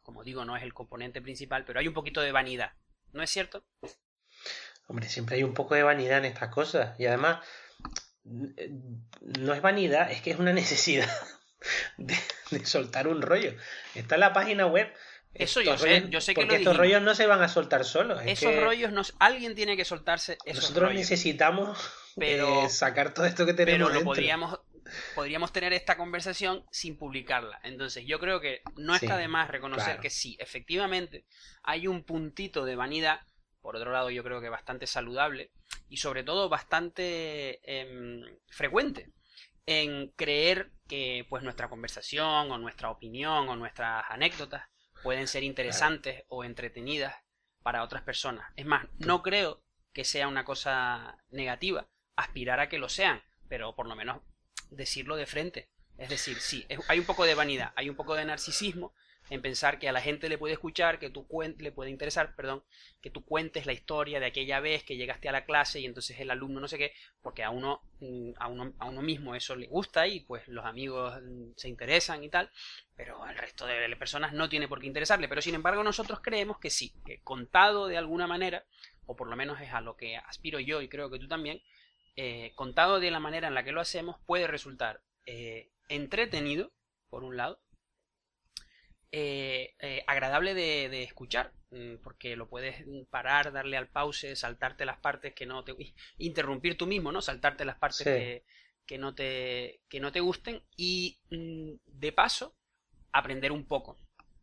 como 0.02 0.24
digo, 0.24 0.46
no 0.46 0.58
es 0.58 0.64
el 0.64 0.74
componente 0.74 1.22
principal, 1.22 1.66
pero 1.66 1.80
hay 1.80 1.88
un 1.88 1.94
poquito 1.94 2.22
de 2.22 2.32
vanidad, 2.32 2.74
¿no 3.14 3.24
es 3.24 3.30
cierto? 3.30 3.66
Hombre, 4.88 5.08
siempre 5.08 5.36
hay 5.36 5.44
un 5.44 5.54
poco 5.54 5.76
de 5.76 5.84
vanidad 5.84 6.18
en 6.18 6.26
estas 6.26 6.50
cosas 6.50 7.00
y 7.00 7.06
además 7.06 7.46
no 8.24 9.54
es 9.54 9.62
vanidad, 9.62 10.12
es 10.12 10.22
que 10.22 10.32
es 10.32 10.40
una 10.40 10.54
necesidad 10.54 11.10
de, 11.98 12.16
soltar 12.66 13.08
un 13.08 13.22
rollo. 13.22 13.54
Está 13.96 14.16
en 14.16 14.22
la 14.22 14.34
página 14.34 14.66
web. 14.66 14.92
Eso 15.34 15.62
yo 15.62 15.78
sé, 15.78 16.06
yo 16.10 16.22
sé 16.22 16.34
que 16.34 16.42
porque 16.42 16.58
estos 16.58 16.76
rollos 16.76 17.02
no 17.02 17.14
se 17.14 17.28
van 17.28 17.42
a 17.42 17.48
soltar 17.48 17.86
solos. 17.86 18.20
esos 18.26 18.56
rollos, 18.56 18.92
no, 18.92 19.04
alguien 19.20 19.56
tiene 19.56 19.78
que 19.78 19.86
soltarse 19.86 20.38
esos 20.44 20.64
Nosotros 20.64 20.94
necesitamos 20.94 21.78
pero, 22.16 22.66
eh, 22.66 22.70
sacar 22.70 23.14
todo 23.14 23.26
esto 23.26 23.46
que 23.46 23.54
tenemos 23.54 23.92
Pero 23.92 24.04
podríamos, 24.04 24.60
podríamos 25.16 25.54
tener 25.54 25.72
esta 25.74 25.98
conversación 25.98 26.66
sin 26.72 26.98
publicarla. 26.98 27.60
Entonces 27.64 28.06
yo 28.06 28.20
creo 28.20 28.42
que 28.42 28.62
no 28.76 28.96
está 28.96 29.18
de 29.18 29.28
más 29.28 29.50
reconocer 29.50 30.00
que 30.00 30.10
sí, 30.10 30.36
efectivamente 30.40 31.26
hay 31.64 31.88
un 31.88 32.04
puntito 32.04 32.66
de 32.66 32.76
vanidad, 32.76 33.22
por 33.62 33.76
otro 33.76 33.92
lado 33.92 34.10
yo 34.10 34.24
creo 34.24 34.42
que 34.42 34.50
bastante 34.50 34.88
saludable 34.88 35.52
y 35.90 35.98
sobre 35.98 36.24
todo 36.24 36.50
bastante 36.50 37.60
em, 37.64 38.24
frecuente 38.50 39.12
en 39.68 40.10
creer 40.10 40.72
que 40.88 41.28
pues 41.30 41.44
nuestra 41.44 41.70
conversación 41.70 42.52
o 42.52 42.58
nuestra 42.58 42.90
opinión 42.90 43.48
o 43.48 43.56
nuestras 43.56 44.04
anécdotas 44.10 44.64
pueden 45.04 45.28
ser 45.28 45.44
interesantes 45.44 46.24
o 46.28 46.44
entretenidas 46.44 47.16
para 47.64 47.84
otras 47.84 48.04
personas. 48.04 48.52
Es 48.56 48.66
más, 48.66 48.88
no 48.98 49.22
creo 49.22 49.62
que 49.94 50.04
sea 50.04 50.28
una 50.28 50.46
cosa 50.46 51.18
negativa 51.30 51.88
aspirar 52.16 52.60
a 52.60 52.70
que 52.70 52.80
lo 52.80 52.90
sean, 52.90 53.24
pero 53.48 53.76
por 53.76 53.88
lo 53.88 53.96
menos 53.96 54.22
decirlo 54.70 55.16
de 55.16 55.26
frente. 55.26 55.70
Es 55.98 56.10
decir, 56.10 56.40
sí, 56.40 56.66
hay 56.88 57.00
un 57.00 57.06
poco 57.06 57.26
de 57.26 57.36
vanidad, 57.36 57.74
hay 57.76 57.90
un 57.90 57.96
poco 57.96 58.16
de 58.16 58.26
narcisismo, 58.26 58.94
en 59.30 59.42
pensar 59.42 59.80
que 59.80 59.88
a 59.88 59.92
la 59.92 60.02
gente 60.02 60.30
le 60.30 60.38
puede 60.38 60.54
escuchar, 60.54 61.00
que 61.00 61.10
tú 61.10 61.28
le 61.58 61.72
puede 61.72 61.92
interesar, 61.92 62.36
perdón, 62.36 62.64
que 63.02 63.10
tú 63.10 63.24
cuentes 63.24 63.66
la 63.66 63.74
historia 63.74 64.20
de 64.20 64.26
aquella 64.26 64.60
vez 64.60 64.84
que 64.84 64.98
llegaste 64.98 65.30
a 65.30 65.32
la 65.32 65.46
clase 65.46 65.80
y 65.80 65.86
entonces 65.86 66.20
el 66.20 66.32
alumno 66.32 66.60
no 66.60 66.68
sé 66.68 66.78
qué, 66.78 66.94
porque 67.22 67.44
a 67.44 67.52
uno, 67.52 67.82
mm, 68.00 68.32
a 68.38 68.48
uno, 68.48 68.74
a 68.80 68.86
uno 68.86 69.02
mismo 69.02 69.36
eso 69.36 69.56
le 69.56 69.68
gusta 69.68 70.08
y 70.08 70.22
pues 70.22 70.48
los 70.48 70.66
amigos 70.66 71.22
mm, 71.22 71.52
se 71.56 71.70
interesan 71.70 72.24
y 72.24 72.30
tal, 72.30 72.50
pero 72.96 73.24
al 73.24 73.38
resto 73.38 73.66
de 73.66 73.96
personas 73.96 74.34
no 74.34 74.50
tiene 74.50 74.68
por 74.68 74.80
qué 74.80 74.88
interesarle, 74.88 75.28
pero 75.28 75.42
sin 75.42 75.56
embargo 75.56 75.84
nosotros 75.84 76.20
creemos 76.22 76.58
que 76.60 76.70
sí, 76.70 76.94
que 77.06 77.22
contado 77.22 77.88
de 77.88 77.98
alguna 77.98 78.26
manera, 78.26 78.66
o 79.06 79.16
por 79.16 79.28
lo 79.28 79.36
menos 79.36 79.62
es 79.62 79.72
a 79.74 79.82
lo 79.82 79.96
que 79.96 80.18
aspiro 80.18 80.60
yo 80.60 80.82
y 80.82 80.90
creo 80.90 81.10
que 81.10 81.20
tú 81.20 81.28
también, 81.28 81.62
eh, 82.16 82.52
contado 82.56 83.00
de 83.00 83.12
la 83.12 83.20
manera 83.20 83.48
en 83.48 83.54
la 83.54 83.64
que 83.64 83.72
lo 83.72 83.82
hacemos 83.82 84.18
puede 84.26 84.48
resultar 84.48 85.02
eh, 85.26 85.70
entretenido, 85.88 86.72
por 87.10 87.24
un 87.24 87.38
lado, 87.38 87.60
eh, 89.12 89.76
eh, 89.80 90.04
agradable 90.08 90.54
de, 90.54 91.04
escuchar, 91.04 91.52
mm, 91.72 91.96
porque 92.04 92.36
lo 92.36 92.48
puedes 92.48 92.86
parar, 93.10 93.52
darle 93.52 93.78
al 93.78 93.88
pause, 93.88 94.36
saltarte 94.36 94.86
las 94.86 95.00
partes 95.00 95.34
que 95.34 95.46
no 95.46 95.64
te... 95.64 95.76
interrumpir 96.18 96.78
tú 96.78 96.86
mismo, 96.86 97.12
¿no? 97.12 97.22
Saltarte 97.22 97.66
las 97.66 97.78
partes 97.78 98.44
que, 98.86 98.98
no 98.98 99.16
te, 99.16 99.82
que 99.90 100.00
no 100.00 100.12
te 100.12 100.20
gusten 100.20 100.62
y 100.76 101.20
mm, 101.32 101.74
de 101.86 102.12
paso 102.12 102.56
aprender 103.12 103.52
un 103.52 103.66
poco. 103.66 103.98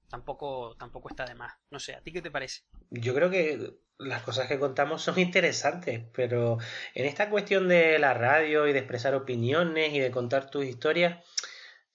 Tampoco, 0.08 0.76
tampoco 0.78 1.08
está 1.08 1.24
de 1.24 1.34
más. 1.34 1.52
No 1.70 1.80
sé, 1.80 1.94
¿a 1.94 2.00
ti 2.00 2.12
qué 2.12 2.22
te 2.22 2.30
parece? 2.30 2.62
Yo 2.90 3.14
creo 3.14 3.30
que 3.30 3.78
las 3.98 4.22
cosas 4.22 4.46
que 4.48 4.58
contamos 4.58 5.02
son 5.02 5.18
interesantes, 5.18 6.02
pero 6.12 6.58
en 6.94 7.06
esta 7.06 7.30
cuestión 7.30 7.68
de 7.68 7.98
la 7.98 8.14
radio 8.14 8.66
y 8.66 8.72
de 8.72 8.78
expresar 8.80 9.14
opiniones 9.14 9.92
y 9.92 10.00
de 10.00 10.10
contar 10.10 10.50
tus 10.50 10.64
historias, 10.64 11.24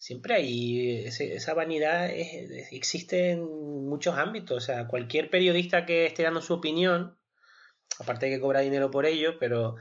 siempre 0.02 0.34
hay 0.34 1.06
esa 1.06 1.54
vanidad 1.54 2.10
existe 2.10 3.32
en 3.32 3.44
muchos 3.88 4.18
ámbitos. 4.18 4.58
O 4.58 4.66
sea, 4.66 4.88
cualquier 4.88 5.30
periodista 5.30 5.86
que 5.86 6.08
esté 6.08 6.24
dando 6.24 6.42
su 6.42 6.56
opinión, 6.56 7.20
aparte 8.00 8.26
de 8.26 8.34
que 8.34 8.42
cobra 8.42 8.62
dinero 8.62 8.90
por 8.90 9.06
ello, 9.06 9.38
pero 9.40 9.76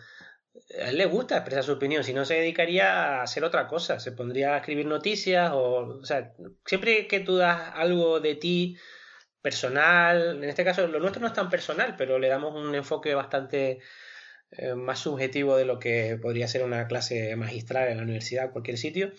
a 0.79 0.91
él 0.91 0.99
le 0.99 1.07
gusta 1.07 1.37
expresar 1.37 1.65
su 1.65 1.73
opinión, 1.73 2.05
si 2.05 2.13
no 2.13 2.27
se 2.27 2.35
dedicaría 2.35 3.21
a 3.21 3.23
hacer 3.23 3.45
otra 3.45 3.67
cosa, 3.67 3.99
se 3.99 4.13
pondría 4.13 4.55
a 4.55 4.59
escribir 4.59 4.85
noticias 4.85 5.53
o, 5.55 6.01
o 6.03 6.05
sea, 6.05 6.35
siempre 6.67 7.07
que 7.07 7.21
tú 7.21 7.37
das 7.37 7.73
algo 7.75 8.21
de 8.21 8.35
ti 8.35 8.77
personal, 9.41 10.37
en 10.37 10.45
este 10.45 10.65
caso 10.65 10.87
lo 10.87 11.01
nuestro 11.01 11.23
no 11.23 11.29
es 11.29 11.33
tan 11.33 11.49
personal, 11.49 11.95
pero 11.97 12.19
le 12.19 12.29
damos 12.29 12.55
un 12.55 12.75
enfoque 12.75 13.15
bastante 13.15 13.81
eh, 14.51 14.75
más 14.75 14.99
subjetivo 14.99 15.57
de 15.57 15.65
lo 15.65 15.79
que 15.79 16.19
podría 16.21 16.49
ser 16.49 16.63
una 16.65 16.87
clase 16.89 17.35
magistral 17.37 17.89
en 17.89 17.99
la 17.99 18.03
universidad 18.03 18.53
cualquier 18.53 18.77
sitio. 18.77 19.13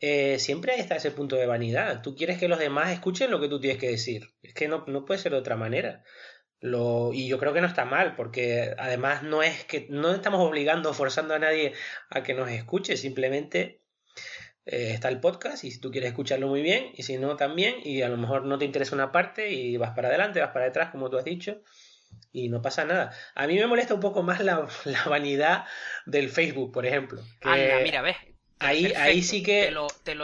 Eh, 0.00 0.38
siempre 0.38 0.78
está 0.78 0.96
ese 0.96 1.10
punto 1.10 1.36
de 1.36 1.46
vanidad. 1.46 2.02
Tú 2.02 2.14
quieres 2.14 2.38
que 2.38 2.48
los 2.48 2.58
demás 2.58 2.90
escuchen 2.90 3.30
lo 3.30 3.40
que 3.40 3.48
tú 3.48 3.60
tienes 3.60 3.78
que 3.78 3.88
decir. 3.88 4.34
Es 4.42 4.54
que 4.54 4.68
no, 4.68 4.84
no 4.86 5.04
puede 5.04 5.20
ser 5.20 5.32
de 5.32 5.38
otra 5.38 5.56
manera. 5.56 6.02
Lo, 6.60 7.12
y 7.12 7.28
yo 7.28 7.38
creo 7.38 7.52
que 7.52 7.60
no 7.60 7.66
está 7.66 7.84
mal, 7.84 8.16
porque 8.16 8.74
además 8.78 9.22
no 9.22 9.42
es 9.42 9.64
que 9.64 9.86
no 9.90 10.12
estamos 10.12 10.40
obligando 10.40 10.90
o 10.90 10.94
forzando 10.94 11.34
a 11.34 11.38
nadie 11.38 11.74
a 12.10 12.22
que 12.22 12.34
nos 12.34 12.50
escuche, 12.50 12.96
simplemente 12.96 13.82
eh, 14.64 14.92
está 14.94 15.08
el 15.08 15.20
podcast 15.20 15.64
y 15.64 15.70
si 15.70 15.80
tú 15.80 15.90
quieres 15.90 16.10
escucharlo 16.10 16.48
muy 16.48 16.62
bien 16.62 16.92
y 16.94 17.02
si 17.02 17.18
no 17.18 17.36
también 17.36 17.76
y 17.84 18.02
a 18.02 18.08
lo 18.08 18.16
mejor 18.16 18.46
no 18.46 18.58
te 18.58 18.64
interesa 18.64 18.94
una 18.94 19.12
parte 19.12 19.50
y 19.50 19.76
vas 19.76 19.94
para 19.94 20.08
adelante, 20.08 20.40
vas 20.40 20.50
para 20.52 20.64
detrás 20.64 20.90
como 20.90 21.10
tú 21.10 21.18
has 21.18 21.24
dicho 21.24 21.62
y 22.32 22.48
no 22.48 22.62
pasa 22.62 22.84
nada. 22.84 23.12
A 23.34 23.46
mí 23.46 23.56
me 23.56 23.66
molesta 23.66 23.94
un 23.94 24.00
poco 24.00 24.22
más 24.22 24.40
la, 24.40 24.66
la 24.84 25.04
vanidad 25.04 25.64
del 26.06 26.30
Facebook, 26.30 26.72
por 26.72 26.86
ejemplo. 26.86 27.22
Anda, 27.42 27.80
mira, 27.82 28.00
ves, 28.00 28.16
Ahí, 28.58 28.92
ahí 28.96 29.22
sí 29.22 29.42
que 29.42 29.72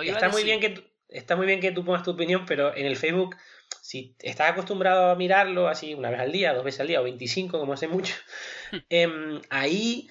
está 0.05 0.29
muy 0.29 0.45
bien 0.45 0.61
que 0.61 0.93
está 1.09 1.37
muy 1.37 1.47
bien 1.47 1.61
que 1.61 1.73
tú 1.73 1.85
pongas 1.85 2.03
tu 2.03 2.13
opinión, 2.13 2.45
pero 2.47 2.75
en 2.75 2.87
el 2.87 2.97
Facebook 2.97 3.37
si 3.81 4.17
estás 4.21 4.51
acostumbrado 4.51 5.11
a 5.11 5.17
mirarlo 5.17 5.69
así 5.69 5.95
una 5.95 6.11
vez 6.11 6.21
al 6.21 6.33
día, 6.33 6.55
dos 6.55 6.65
veces 6.65 6.81
al 6.81 6.89
día 6.89 7.01
o 7.01 7.05
25 7.05 7.59
como 7.59 7.73
hace 7.73 7.89
mucho, 7.89 8.15
em, 8.89 9.41
ahí 9.51 10.09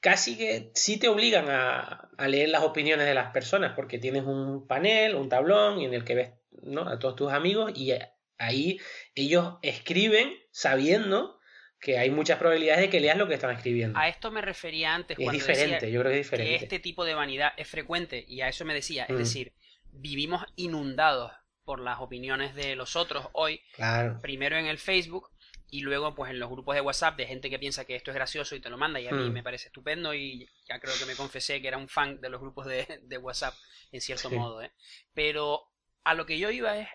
casi 0.00 0.36
que 0.36 0.70
sí 0.74 0.98
te 0.98 1.08
obligan 1.08 1.46
a, 1.48 2.10
leer 2.26 2.50
las 2.50 2.62
opiniones 2.62 3.06
de 3.06 3.14
las 3.14 3.32
personas 3.32 3.72
porque 3.74 3.98
tienes 3.98 4.24
un 4.24 4.66
panel, 4.66 5.14
un 5.14 5.28
tablón 5.28 5.80
en 5.80 5.94
el 5.94 6.04
que 6.04 6.14
ves 6.14 6.30
¿no? 6.62 6.82
a 6.88 6.98
todos 6.98 7.16
tus 7.16 7.32
amigos 7.32 7.72
y 7.74 7.92
ahí 8.38 8.78
ellos 9.14 9.54
escriben 9.62 10.34
sabiendo 10.50 11.38
que 11.84 11.98
hay 11.98 12.10
muchas 12.10 12.38
probabilidades 12.38 12.80
de 12.80 12.88
que 12.88 12.98
leas 12.98 13.18
lo 13.18 13.28
que 13.28 13.34
están 13.34 13.54
escribiendo. 13.54 13.98
A 13.98 14.08
esto 14.08 14.30
me 14.30 14.40
refería 14.40 14.94
antes. 14.94 15.18
Es 15.18 15.30
diferente, 15.30 15.92
yo 15.92 16.00
creo 16.00 16.12
que 16.12 16.18
es 16.18 16.26
diferente. 16.26 16.58
Que 16.58 16.64
este 16.64 16.78
tipo 16.78 17.04
de 17.04 17.12
vanidad 17.12 17.52
es 17.58 17.68
frecuente 17.68 18.24
y 18.26 18.40
a 18.40 18.48
eso 18.48 18.64
me 18.64 18.72
decía. 18.72 19.04
Es 19.04 19.14
mm. 19.14 19.18
decir, 19.18 19.52
vivimos 19.92 20.46
inundados 20.56 21.30
por 21.62 21.80
las 21.80 22.00
opiniones 22.00 22.54
de 22.54 22.74
los 22.74 22.96
otros 22.96 23.28
hoy. 23.34 23.60
Claro. 23.74 24.18
Primero 24.22 24.56
en 24.56 24.64
el 24.64 24.78
Facebook 24.78 25.28
y 25.70 25.80
luego 25.80 26.14
pues 26.14 26.30
en 26.30 26.38
los 26.38 26.48
grupos 26.48 26.74
de 26.74 26.80
WhatsApp 26.80 27.18
de 27.18 27.26
gente 27.26 27.50
que 27.50 27.58
piensa 27.58 27.84
que 27.84 27.96
esto 27.96 28.10
es 28.10 28.14
gracioso 28.14 28.56
y 28.56 28.60
te 28.60 28.70
lo 28.70 28.78
manda 28.78 28.98
y 28.98 29.06
a 29.06 29.12
mí 29.12 29.28
mm. 29.28 29.32
me 29.32 29.42
parece 29.42 29.66
estupendo 29.66 30.14
y 30.14 30.48
ya 30.66 30.80
creo 30.80 30.94
que 30.98 31.04
me 31.04 31.16
confesé 31.16 31.60
que 31.60 31.68
era 31.68 31.76
un 31.76 31.88
fan 31.88 32.18
de 32.18 32.30
los 32.30 32.40
grupos 32.40 32.64
de, 32.64 33.00
de 33.02 33.18
WhatsApp 33.18 33.54
en 33.92 34.00
cierto 34.00 34.30
modo. 34.30 34.62
¿eh? 34.62 34.72
Pero 35.12 35.70
a 36.02 36.14
lo 36.14 36.24
que 36.24 36.38
yo 36.38 36.50
iba 36.50 36.78
es, 36.78 36.88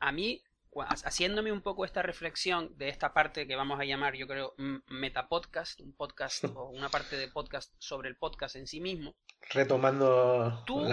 a 0.00 0.12
mí 0.12 0.42
haciéndome 0.82 1.52
un 1.52 1.62
poco 1.62 1.84
esta 1.84 2.02
reflexión 2.02 2.76
de 2.76 2.88
esta 2.88 3.12
parte 3.12 3.46
que 3.46 3.56
vamos 3.56 3.80
a 3.80 3.84
llamar, 3.84 4.14
yo 4.14 4.26
creo, 4.26 4.54
metapodcast, 4.88 5.80
un 5.80 5.94
podcast 5.94 6.44
o 6.56 6.70
una 6.70 6.88
parte 6.88 7.16
de 7.16 7.28
podcast 7.28 7.74
sobre 7.78 8.08
el 8.08 8.16
podcast 8.16 8.56
en 8.56 8.66
sí 8.66 8.80
mismo. 8.80 9.16
Retomando 9.50 10.62
tú, 10.66 10.86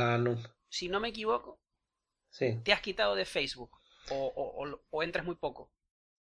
si 0.69 0.89
no 0.89 0.99
me 0.99 1.09
equivoco, 1.09 1.59
te 2.37 2.73
has 2.73 2.81
quitado 2.81 3.15
de 3.15 3.25
Facebook 3.25 3.71
o, 4.09 5.03
entras 5.03 5.25
muy 5.25 5.35
poco. 5.35 5.71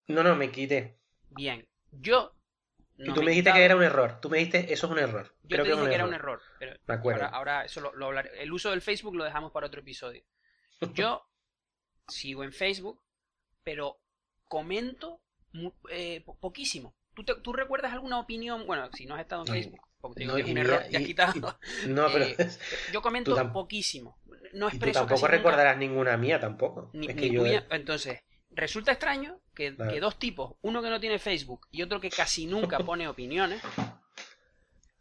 No, 0.08 0.24
no, 0.24 0.36
me 0.36 0.52
quité. 0.52 1.00
Bien, 1.30 1.68
yo... 1.92 2.34
y 2.98 3.14
tú 3.14 3.22
me, 3.22 3.32
dijiste 3.32 3.54
que 3.54 3.64
era 3.64 3.76
un 3.76 3.84
error. 3.84 4.20
Tú 4.22 4.30
me 4.30 4.40
dijiste, 4.40 4.74
eso 4.74 4.88
es 4.88 4.92
un 4.92 5.00
error. 5.00 5.36
Yo 5.44 5.58
Creo 5.58 5.66
te 5.66 5.72
dije 5.72 5.90
que, 5.90 5.96
era 5.96 6.06
un 6.06 6.14
error. 6.14 6.42
me 6.88 6.94
acuerdo. 6.94 7.26
Ahora, 7.26 7.66
eso 7.66 7.82
lo, 7.82 7.96
lo 7.96 8.08
hablaré. 8.08 8.42
El 8.42 8.52
uso 8.52 8.72
del 8.72 8.82
Facebook 8.82 9.16
lo 9.16 9.24
dejamos 9.24 9.52
para 9.52 9.68
otro 9.68 9.82
episodio. 9.82 10.24
Yo 10.94 11.30
sigo 12.08 12.44
en 12.44 12.52
Facebook, 12.52 13.02
pero 13.70 14.00
comento 14.48 15.22
eh, 15.92 16.26
poquísimo. 16.40 16.96
¿Tú, 17.14 17.24
¿Tú, 17.44 17.54
recuerdas 17.54 17.94
alguna 17.94 18.20
opinión? 18.20 18.66
Bueno, 18.66 18.90
si 18.94 19.06
no 19.06 19.14
has 19.14 19.22
estado 19.22 19.44
en 19.44 19.48
Facebook. 19.48 19.82
porque 20.02 20.28
un 20.28 20.58
error, 20.58 20.82
te 20.90 20.98
has 20.98 21.04
quitado. 21.04 21.60
no, 21.88 22.08
pero 22.12 22.26
Eh, 22.26 22.36
yo 22.94 23.02
comento 23.04 23.36
poquísimo. 23.54 24.18
No 24.54 24.68
y 24.68 24.72
tú 24.72 24.76
expreso 24.78 25.00
tampoco 25.02 25.22
nunca- 25.22 25.38
recordarás 25.38 25.78
ninguna 25.78 26.18
mía 26.18 26.40
tampoco. 26.40 26.90
ni- 26.94 27.08
Es 27.10 27.16
ni 27.16 27.22
que 27.22 27.30
yo- 27.30 27.42
tuya. 27.44 27.68
Entonces, 27.70 28.22
resulta 28.50 28.92
extraño 28.94 29.40
que, 29.54 29.76
Claro. 29.76 29.92
que 29.94 30.00
dos 30.00 30.18
tipos, 30.18 30.56
uno 30.62 30.82
que 30.82 30.90
no 30.90 31.00
tiene 31.00 31.20
Facebook 31.20 31.68
y 31.70 31.84
otro 31.84 32.00
que 32.02 32.10
casi 32.10 32.48
nunca 32.48 32.80
pone 32.96 33.08
opiniones, 33.08 33.62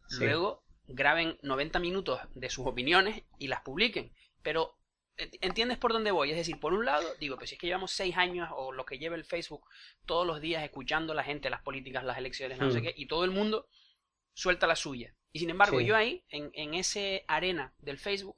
Sí. 0.08 0.24
luego 0.24 0.62
graben 0.86 1.38
90 1.42 1.78
minutos 1.78 2.20
de 2.34 2.50
sus 2.50 2.66
opiniones 2.66 3.22
y 3.38 3.48
las 3.48 3.62
publiquen. 3.62 4.12
Pero, 4.42 4.60
¿ent- 4.62 4.77
¿entiendes 5.40 5.78
por 5.78 5.92
dónde 5.92 6.10
voy? 6.10 6.30
Es 6.30 6.36
decir, 6.36 6.58
por 6.60 6.72
un 6.72 6.84
lado, 6.84 7.06
digo, 7.20 7.36
pues 7.36 7.50
si 7.50 7.56
es 7.56 7.60
que 7.60 7.66
llevamos 7.66 7.90
seis 7.92 8.16
años 8.16 8.48
o 8.56 8.72
lo 8.72 8.84
que 8.84 8.98
lleva 8.98 9.16
el 9.16 9.24
Facebook 9.24 9.64
todos 10.06 10.26
los 10.26 10.40
días 10.40 10.62
escuchando 10.64 11.12
a 11.12 11.16
la 11.16 11.24
gente, 11.24 11.50
las 11.50 11.62
políticas, 11.62 12.04
las 12.04 12.18
elecciones, 12.18 12.58
no 12.58 12.70
sé 12.70 12.80
Mm. 12.80 12.82
qué, 12.82 12.94
y 12.96 13.06
todo 13.06 13.24
el 13.24 13.30
mundo 13.30 13.66
suelta 14.34 14.66
la 14.66 14.76
suya. 14.76 15.14
Y 15.32 15.40
sin 15.40 15.50
embargo, 15.50 15.78
Sí. 15.80 15.86
yo 15.86 15.96
ahí, 15.96 16.24
en, 16.30 16.50
en 16.54 16.74
ese 16.74 17.24
arena 17.28 17.74
del 17.78 17.98
Facebook, 17.98 18.36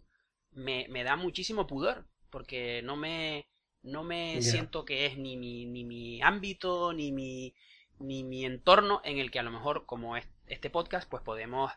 me, 0.52 0.86
me 0.88 1.04
da 1.04 1.16
muchísimo 1.16 1.66
pudor, 1.66 2.06
porque 2.30 2.80
no 2.82 2.96
me, 2.96 3.46
no 3.82 4.02
me 4.02 4.40
siento 4.42 4.84
que 4.84 5.06
es 5.06 5.16
ni 5.18 5.36
mi, 5.36 5.66
ni 5.66 5.84
mi 5.84 6.20
ámbito, 6.22 6.92
ni 6.92 7.12
mi, 7.12 7.54
ni 7.98 8.24
mi 8.24 8.44
entorno 8.44 9.00
en 9.04 9.18
el 9.18 9.30
que 9.30 9.38
a 9.38 9.42
lo 9.42 9.50
mejor, 9.50 9.86
como 9.86 10.16
es 10.16 10.26
este 10.46 10.70
podcast, 10.70 11.08
pues 11.08 11.22
podemos 11.22 11.70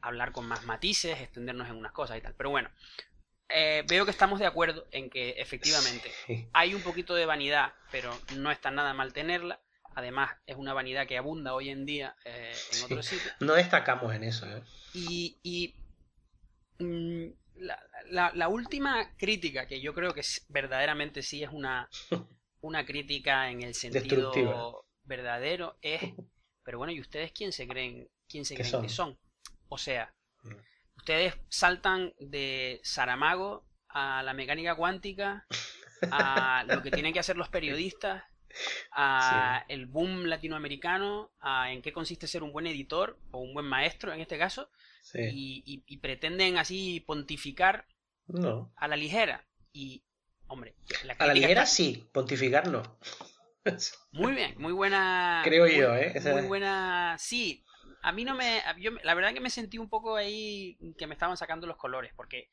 hablar 0.00 0.32
con 0.32 0.46
más 0.46 0.64
matices, 0.64 1.20
extendernos 1.20 1.68
en 1.68 1.76
unas 1.76 1.92
cosas 1.92 2.16
y 2.18 2.22
tal. 2.22 2.34
Pero 2.34 2.50
bueno, 2.50 2.70
eh, 3.54 3.84
veo 3.88 4.04
que 4.04 4.10
estamos 4.10 4.38
de 4.38 4.46
acuerdo 4.46 4.86
en 4.92 5.10
que 5.10 5.30
efectivamente 5.38 6.10
Sí. 6.26 6.48
hay 6.52 6.74
un 6.74 6.82
poquito 6.82 7.14
de 7.14 7.26
vanidad, 7.26 7.72
pero 7.90 8.10
no 8.36 8.50
está 8.50 8.70
nada 8.70 8.92
mal 8.94 9.12
tenerla. 9.12 9.60
Además, 9.94 10.30
es 10.46 10.56
una 10.56 10.72
vanidad 10.72 11.06
que 11.06 11.18
abunda 11.18 11.54
hoy 11.54 11.68
en 11.70 11.84
día 11.84 12.16
eh, 12.24 12.50
en 12.52 12.54
Sí. 12.78 12.84
otros 12.84 13.06
sitios. 13.06 13.34
No 13.40 13.54
destacamos 13.54 14.14
en 14.14 14.24
eso, 14.24 14.46
¿eh? 14.46 14.62
Y, 14.94 15.36
y, 15.42 15.74
mm, 16.78 17.26
la, 17.56 17.78
la- 18.10 18.32
la 18.34 18.48
última 18.48 19.14
crítica, 19.16 19.66
que 19.66 19.80
yo 19.80 19.94
creo 19.94 20.14
que 20.14 20.20
es- 20.20 20.44
verdaderamente 20.48 21.22
sí 21.22 21.42
es 21.42 21.50
una, 21.50 21.88
una 22.60 22.84
crítica 22.86 23.50
en 23.50 23.62
el 23.62 23.74
sentido 23.74 24.86
verdadero, 25.04 25.76
es, 25.82 26.02
pero 26.62 26.78
bueno, 26.78 26.92
¿y 26.92 27.00
ustedes 27.00 27.32
quién 27.32 27.52
se 27.52 27.66
creen, 27.66 28.08
quién 28.28 28.44
se 28.44 28.54
¿Qué 28.54 28.62
creen 28.62 28.70
son? 28.72 28.82
que 28.82 28.88
son? 28.88 29.18
O 29.68 29.78
sea, 29.78 30.12
Mm. 30.42 30.54
Ustedes 31.00 31.34
saltan 31.48 32.12
de 32.18 32.78
Saramago 32.82 33.64
a 33.88 34.22
la 34.22 34.34
mecánica 34.34 34.74
cuántica, 34.74 35.46
a 36.10 36.62
lo 36.68 36.82
que 36.82 36.90
tienen 36.90 37.12
que 37.14 37.18
hacer 37.20 37.36
los 37.36 37.48
periodistas, 37.48 38.22
a 38.92 39.64
el 39.68 39.86
boom 39.86 40.24
latinoamericano, 40.26 41.32
a 41.40 41.72
en 41.72 41.80
qué 41.82 41.92
consiste 41.92 42.26
ser 42.26 42.42
un 42.42 42.52
buen 42.52 42.66
editor 42.66 43.18
o 43.30 43.38
un 43.38 43.54
buen 43.54 43.66
maestro 43.66 44.12
en 44.12 44.20
este 44.20 44.38
caso, 44.38 44.70
Sí. 45.02 45.18
y, 45.20 45.62
y- 45.64 45.82
y 45.86 45.96
pretenden 45.96 46.58
así 46.58 47.00
pontificar 47.00 47.86
No. 48.26 48.70
a 48.76 48.86
la 48.86 48.96
ligera. 48.96 49.46
Y, 49.72 50.04
hombre, 50.48 50.74
la 51.04 51.14
A 51.18 51.26
la 51.26 51.34
ligera 51.34 51.62
está- 51.62 51.74
sí, 51.74 52.08
pontificar 52.12 52.68
no. 52.68 52.82
Muy 54.12 54.32
bien, 54.34 54.54
muy 54.58 54.72
buena. 54.72 55.40
Creo 55.44 55.64
muy- 55.66 55.76
yo, 55.76 55.94
¿eh? 55.96 56.12
Esa 56.14 56.32
Muy 56.32 56.42
buena. 56.42 57.16
Sí, 57.18 57.64
a 58.02 58.12
mí 58.12 58.24
no 58.24 58.34
me. 58.34 58.62
Yo, 58.78 58.90
la 59.02 59.14
verdad 59.14 59.32
que 59.34 59.40
me 59.40 59.50
sentí 59.50 59.78
un 59.78 59.88
poco 59.88 60.16
ahí 60.16 60.76
que 60.98 61.06
me 61.06 61.14
estaban 61.14 61.36
sacando 61.36 61.66
los 61.66 61.76
colores, 61.76 62.12
porque 62.16 62.48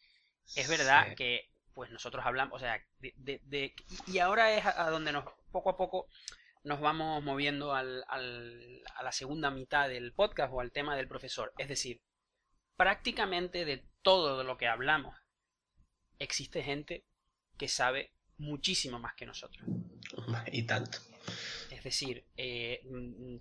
es 0.56 0.68
verdad 0.68 1.08
Sí. 1.10 1.16
que 1.16 1.50
pues 1.74 1.92
nosotros 1.92 2.26
hablamos, 2.26 2.56
o 2.56 2.60
sea, 2.60 2.84
de, 3.00 3.14
de- 3.18 3.42
de- 3.44 3.76
y 4.08 4.18
ahora 4.20 4.52
es 4.54 4.66
a, 4.66 4.90
donde 4.90 5.12
nos 5.12 5.26
poco 5.52 5.70
a 5.70 5.78
poco 5.78 6.08
nos 6.64 6.82
vamos 6.82 7.24
moviendo 7.24 7.74
al, 7.76 8.04
al- 8.08 8.82
a 8.96 9.04
la 9.04 9.12
segunda 9.12 9.52
mitad 9.52 9.88
del 9.88 10.12
podcast 10.14 10.52
o 10.52 10.60
al 10.60 10.72
tema 10.72 10.96
del 10.96 11.08
profesor. 11.08 11.54
Es 11.58 11.70
decir, 11.70 12.02
prácticamente 12.76 13.64
de 13.66 13.86
todo 14.02 14.44
lo 14.44 14.58
que 14.58 14.68
hablamos 14.68 15.16
existe 16.20 16.64
gente 16.64 17.06
que 17.58 17.68
sabe 17.68 18.12
muchísimo 18.38 19.00
más 19.00 19.14
que 19.16 19.26
nosotros. 19.26 19.64
Y 20.52 20.64
tanto. 20.64 20.98
Es 21.70 21.84
decir, 21.84 22.26
eh, 22.38 22.82
mm, 22.86 23.38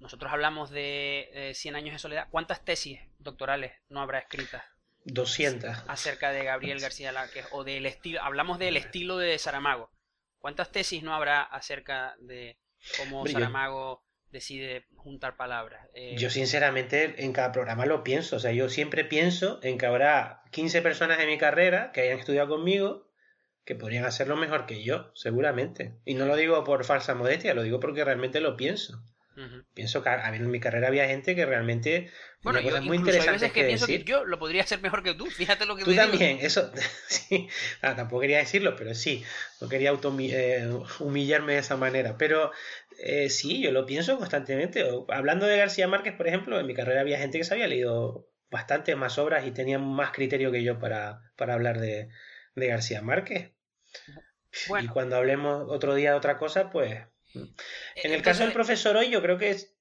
nosotros 0.00 0.32
hablamos 0.32 0.70
de 0.70 1.28
eh, 1.32 1.54
100 1.54 1.76
años 1.76 1.92
de 1.92 1.98
soledad. 1.98 2.28
¿Cuántas 2.30 2.64
tesis 2.64 3.00
doctorales 3.18 3.72
no 3.88 4.00
habrá 4.00 4.18
escritas 4.18 4.62
200. 5.04 5.84
acerca 5.86 6.32
de 6.32 6.44
Gabriel 6.44 6.80
García 6.80 7.12
Márquez 7.12 7.46
o 7.52 7.64
del 7.64 7.86
estilo? 7.86 8.22
Hablamos 8.22 8.58
del 8.58 8.76
estilo 8.76 9.18
de 9.18 9.38
Saramago. 9.38 9.90
¿Cuántas 10.38 10.72
tesis 10.72 11.02
no 11.02 11.14
habrá 11.14 11.42
acerca 11.42 12.16
de 12.18 12.56
cómo 12.96 13.26
Saramago 13.26 14.02
decide 14.30 14.86
juntar 14.96 15.36
palabras? 15.36 15.86
Eh, 15.94 16.16
Yo 16.18 16.30
sinceramente 16.30 17.22
en 17.24 17.32
cada 17.32 17.52
programa 17.52 17.84
lo 17.84 18.02
pienso, 18.02 18.36
o 18.36 18.40
sea, 18.40 18.52
yo 18.52 18.70
siempre 18.70 19.04
pienso 19.04 19.60
en 19.62 19.76
que 19.76 19.86
habrá 19.86 20.42
15 20.50 20.80
personas 20.80 21.18
de 21.18 21.26
mi 21.26 21.36
carrera 21.36 21.92
que 21.92 22.00
hayan 22.00 22.18
estudiado 22.18 22.48
conmigo 22.48 23.10
que 23.64 23.74
podrían 23.76 24.04
hacerlo 24.04 24.36
mejor 24.36 24.66
que 24.66 24.82
yo, 24.82 25.12
seguramente. 25.14 25.94
Y 26.04 26.14
no 26.14 26.24
lo 26.24 26.34
digo 26.36 26.64
por 26.64 26.84
falsa 26.84 27.14
modestia, 27.14 27.54
lo 27.54 27.62
digo 27.62 27.78
porque 27.78 28.04
realmente 28.04 28.40
lo 28.40 28.56
pienso. 28.56 29.00
Pienso 29.74 30.02
que 30.02 30.08
a- 30.08 30.26
a 30.26 30.30
ver, 30.30 30.40
en 30.40 30.50
mi 30.50 30.60
carrera 30.60 30.88
había 30.88 31.06
gente 31.06 31.34
que 31.34 31.46
realmente 31.46 32.10
Bueno, 32.42 32.60
yo 32.60 32.80
muy 32.82 32.96
hay 32.96 32.98
interesantes 33.00 33.40
veces 33.40 33.52
que, 33.52 33.60
que 33.60 33.66
pienso 33.66 33.86
decir. 33.86 34.04
que 34.04 34.10
yo 34.10 34.24
lo 34.24 34.38
podría 34.38 34.62
hacer 34.62 34.80
mejor 34.80 35.02
que 35.02 35.14
tú. 35.14 35.26
Fíjate 35.30 35.66
lo 35.66 35.76
que 35.76 35.84
Tú 35.84 35.90
digo. 35.90 36.02
también, 36.02 36.38
eso 36.40 36.72
sí. 37.08 37.48
Ah, 37.82 37.94
tampoco 37.96 38.20
quería 38.22 38.38
decirlo, 38.38 38.76
pero 38.76 38.94
sí. 38.94 39.24
No 39.60 39.68
quería 39.68 39.90
auto 39.90 40.10
humillarme 41.00 41.54
de 41.54 41.58
esa 41.60 41.76
manera. 41.76 42.16
Pero 42.18 42.50
eh, 42.98 43.30
sí, 43.30 43.62
yo 43.62 43.72
lo 43.72 43.86
pienso 43.86 44.18
constantemente. 44.18 44.84
Hablando 45.08 45.46
de 45.46 45.56
García 45.58 45.88
Márquez, 45.88 46.14
por 46.14 46.26
ejemplo, 46.28 46.58
en 46.58 46.66
mi 46.66 46.74
carrera 46.74 47.00
había 47.00 47.18
gente 47.18 47.38
que 47.38 47.44
se 47.44 47.54
había 47.54 47.68
leído 47.68 48.26
bastante 48.50 48.96
más 48.96 49.18
obras 49.18 49.46
y 49.46 49.52
tenía 49.52 49.78
más 49.78 50.10
criterio 50.12 50.50
que 50.52 50.62
yo 50.64 50.78
para, 50.78 51.20
para 51.36 51.54
hablar 51.54 51.78
de, 51.80 52.08
de 52.56 52.66
García 52.66 53.00
Márquez. 53.02 53.52
Y 54.74 54.88
cuando 54.88 55.16
hablemos 55.16 55.66
otro 55.68 55.94
día 55.94 56.10
de 56.12 56.16
otra 56.16 56.38
cosa, 56.38 56.70
pues. 56.70 57.00
En 57.34 58.12
el 58.12 58.22
caso 58.22 58.40
del 58.40 58.50
entonces- 58.50 58.54
profesor 58.54 58.96
hoy, 58.96 59.10
yo 59.10 59.22
creo 59.22 59.38
que 59.38 59.50
es- 59.50 59.76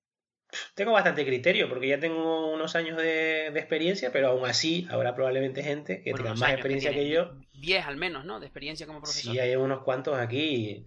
tengo 0.74 0.92
bastante 0.94 1.26
criterio, 1.26 1.70
porque 1.70 1.88
ya 1.88 2.00
tengo 2.00 2.52
unos 2.52 2.76
años 2.76 2.98
de, 2.98 3.52
de 3.52 3.60
experiencia, 3.60 4.12
pero 4.12 4.30
aún 4.30 4.46
así 4.48 4.88
habrá 4.90 5.14
probablemente 5.14 5.62
gente 5.64 6.02
que 6.02 6.12
bueno, 6.12 6.26
tenga 6.26 6.40
más 6.40 6.54
experiencia 6.54 6.92
que 6.92 7.08
yo. 7.10 7.34
10 7.54 7.86
al 7.86 7.98
menos, 7.98 8.26
¿no? 8.26 8.40
De 8.40 8.48
experiencia 8.48 8.88
como 8.88 9.00
profesor. 9.02 9.34
Sí, 9.34 9.40
hay 9.40 9.56
unos 9.56 9.84
cuantos 9.84 10.18
aquí. 10.18 10.86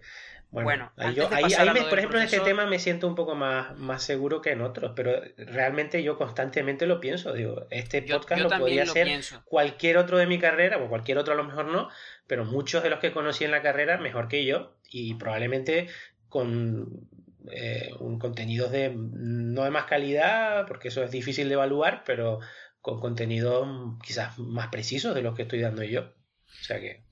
Bueno, 0.49 0.65
Bueno, 0.67 0.91
ahí 0.97 1.15
yo- 1.15 1.27
ahí- 1.31 1.45
me- 1.73 1.81
por 1.89 1.97
ejemplo, 1.97 2.19
en 2.19 2.25
este 2.25 2.39
tema 2.41 2.67
me 2.67 2.77
siento 2.77 3.07
un 3.07 3.15
poco 3.15 3.33
más, 3.33 3.75
más 3.75 4.03
seguro 4.03 4.39
que 4.39 4.51
en 4.51 4.61
otros, 4.61 4.91
pero 4.95 5.19
realmente 5.35 6.03
yo 6.03 6.15
constantemente 6.15 6.85
lo 6.85 6.99
pienso. 6.99 7.33
Digo, 7.33 7.65
este 7.71 8.05
Yo- 8.05 8.17
podcast 8.19 8.39
yo 8.43 8.49
lo 8.49 8.59
podría 8.59 8.85
lo 8.85 8.93
pienso. 8.93 9.41
cualquier 9.45 9.97
otro 9.97 10.17
de 10.19 10.27
mi 10.27 10.37
carrera, 10.37 10.77
o 10.77 10.89
cualquier 10.89 11.17
otro 11.17 11.33
a 11.33 11.37
lo 11.37 11.43
mejor 11.43 11.65
no, 11.65 11.89
pero 12.27 12.45
muchos 12.45 12.83
de 12.83 12.91
los 12.91 12.99
que 12.99 13.11
conocí 13.13 13.45
en 13.45 13.49
la 13.51 13.63
carrera 13.63 13.97
mejor 13.97 14.27
que 14.27 14.45
yo 14.45 14.75
y 14.91 15.15
probablemente 15.15 15.87
con 16.33 17.07
eh, 17.51 17.91
un 17.99 18.17
contenidos 18.17 18.71
de 18.71 18.91
no 18.95 19.63
de 19.63 19.69
más 19.69 19.85
calidad, 19.85 20.65
porque 20.67 20.87
eso 20.87 21.03
es 21.03 21.11
difícil 21.11 21.47
de 21.47 21.53
evaluar, 21.53 22.03
pero 22.07 22.39
con 22.81 22.99
contenidos 22.99 23.67
quizás 24.03 24.39
más 24.39 24.69
precisos 24.69 25.13
de 25.13 25.21
los 25.21 25.35
que 25.35 25.43
estoy 25.43 25.59
dando 25.61 25.83
yo. 25.83 26.01
O 26.01 26.63
sea 26.63 26.79
que, 26.79 27.03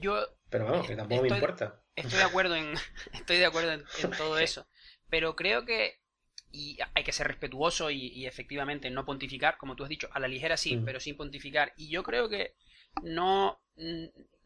Yo 0.00 0.26
pero 0.48 0.64
vamos, 0.64 0.86
que 0.86 0.96
tampoco 0.96 1.20
me 1.20 1.28
Estoy- 1.28 1.38
importa. 1.40 1.82
estoy 1.94 2.18
de 2.18 2.24
acuerdo 2.24 2.56
en, 2.56 2.72
estoy 3.12 3.36
de 3.36 3.44
acuerdo 3.46 3.72
en, 3.72 3.84
en 4.02 4.10
todo 4.12 4.38
eso, 4.48 4.66
pero 5.10 5.36
creo 5.36 5.66
que 5.66 6.00
y 6.50 6.78
hay 6.94 7.04
que 7.04 7.12
ser 7.12 7.28
respetuoso 7.28 7.90
y, 7.90 8.06
y 8.08 8.26
efectivamente 8.26 8.88
no 8.90 9.04
pontificar, 9.04 9.58
como 9.58 9.76
tú 9.76 9.82
has 9.84 9.90
dicho, 9.90 10.08
a 10.12 10.20
la 10.20 10.26
ligera 10.28 10.56
sí, 10.56 10.76
Mm. 10.76 10.84
pero 10.86 10.98
sin 11.00 11.16
pontificar. 11.18 11.74
Y 11.76 11.90
yo 11.90 12.02
creo 12.02 12.28
que 12.30 12.54
no, 13.02 13.60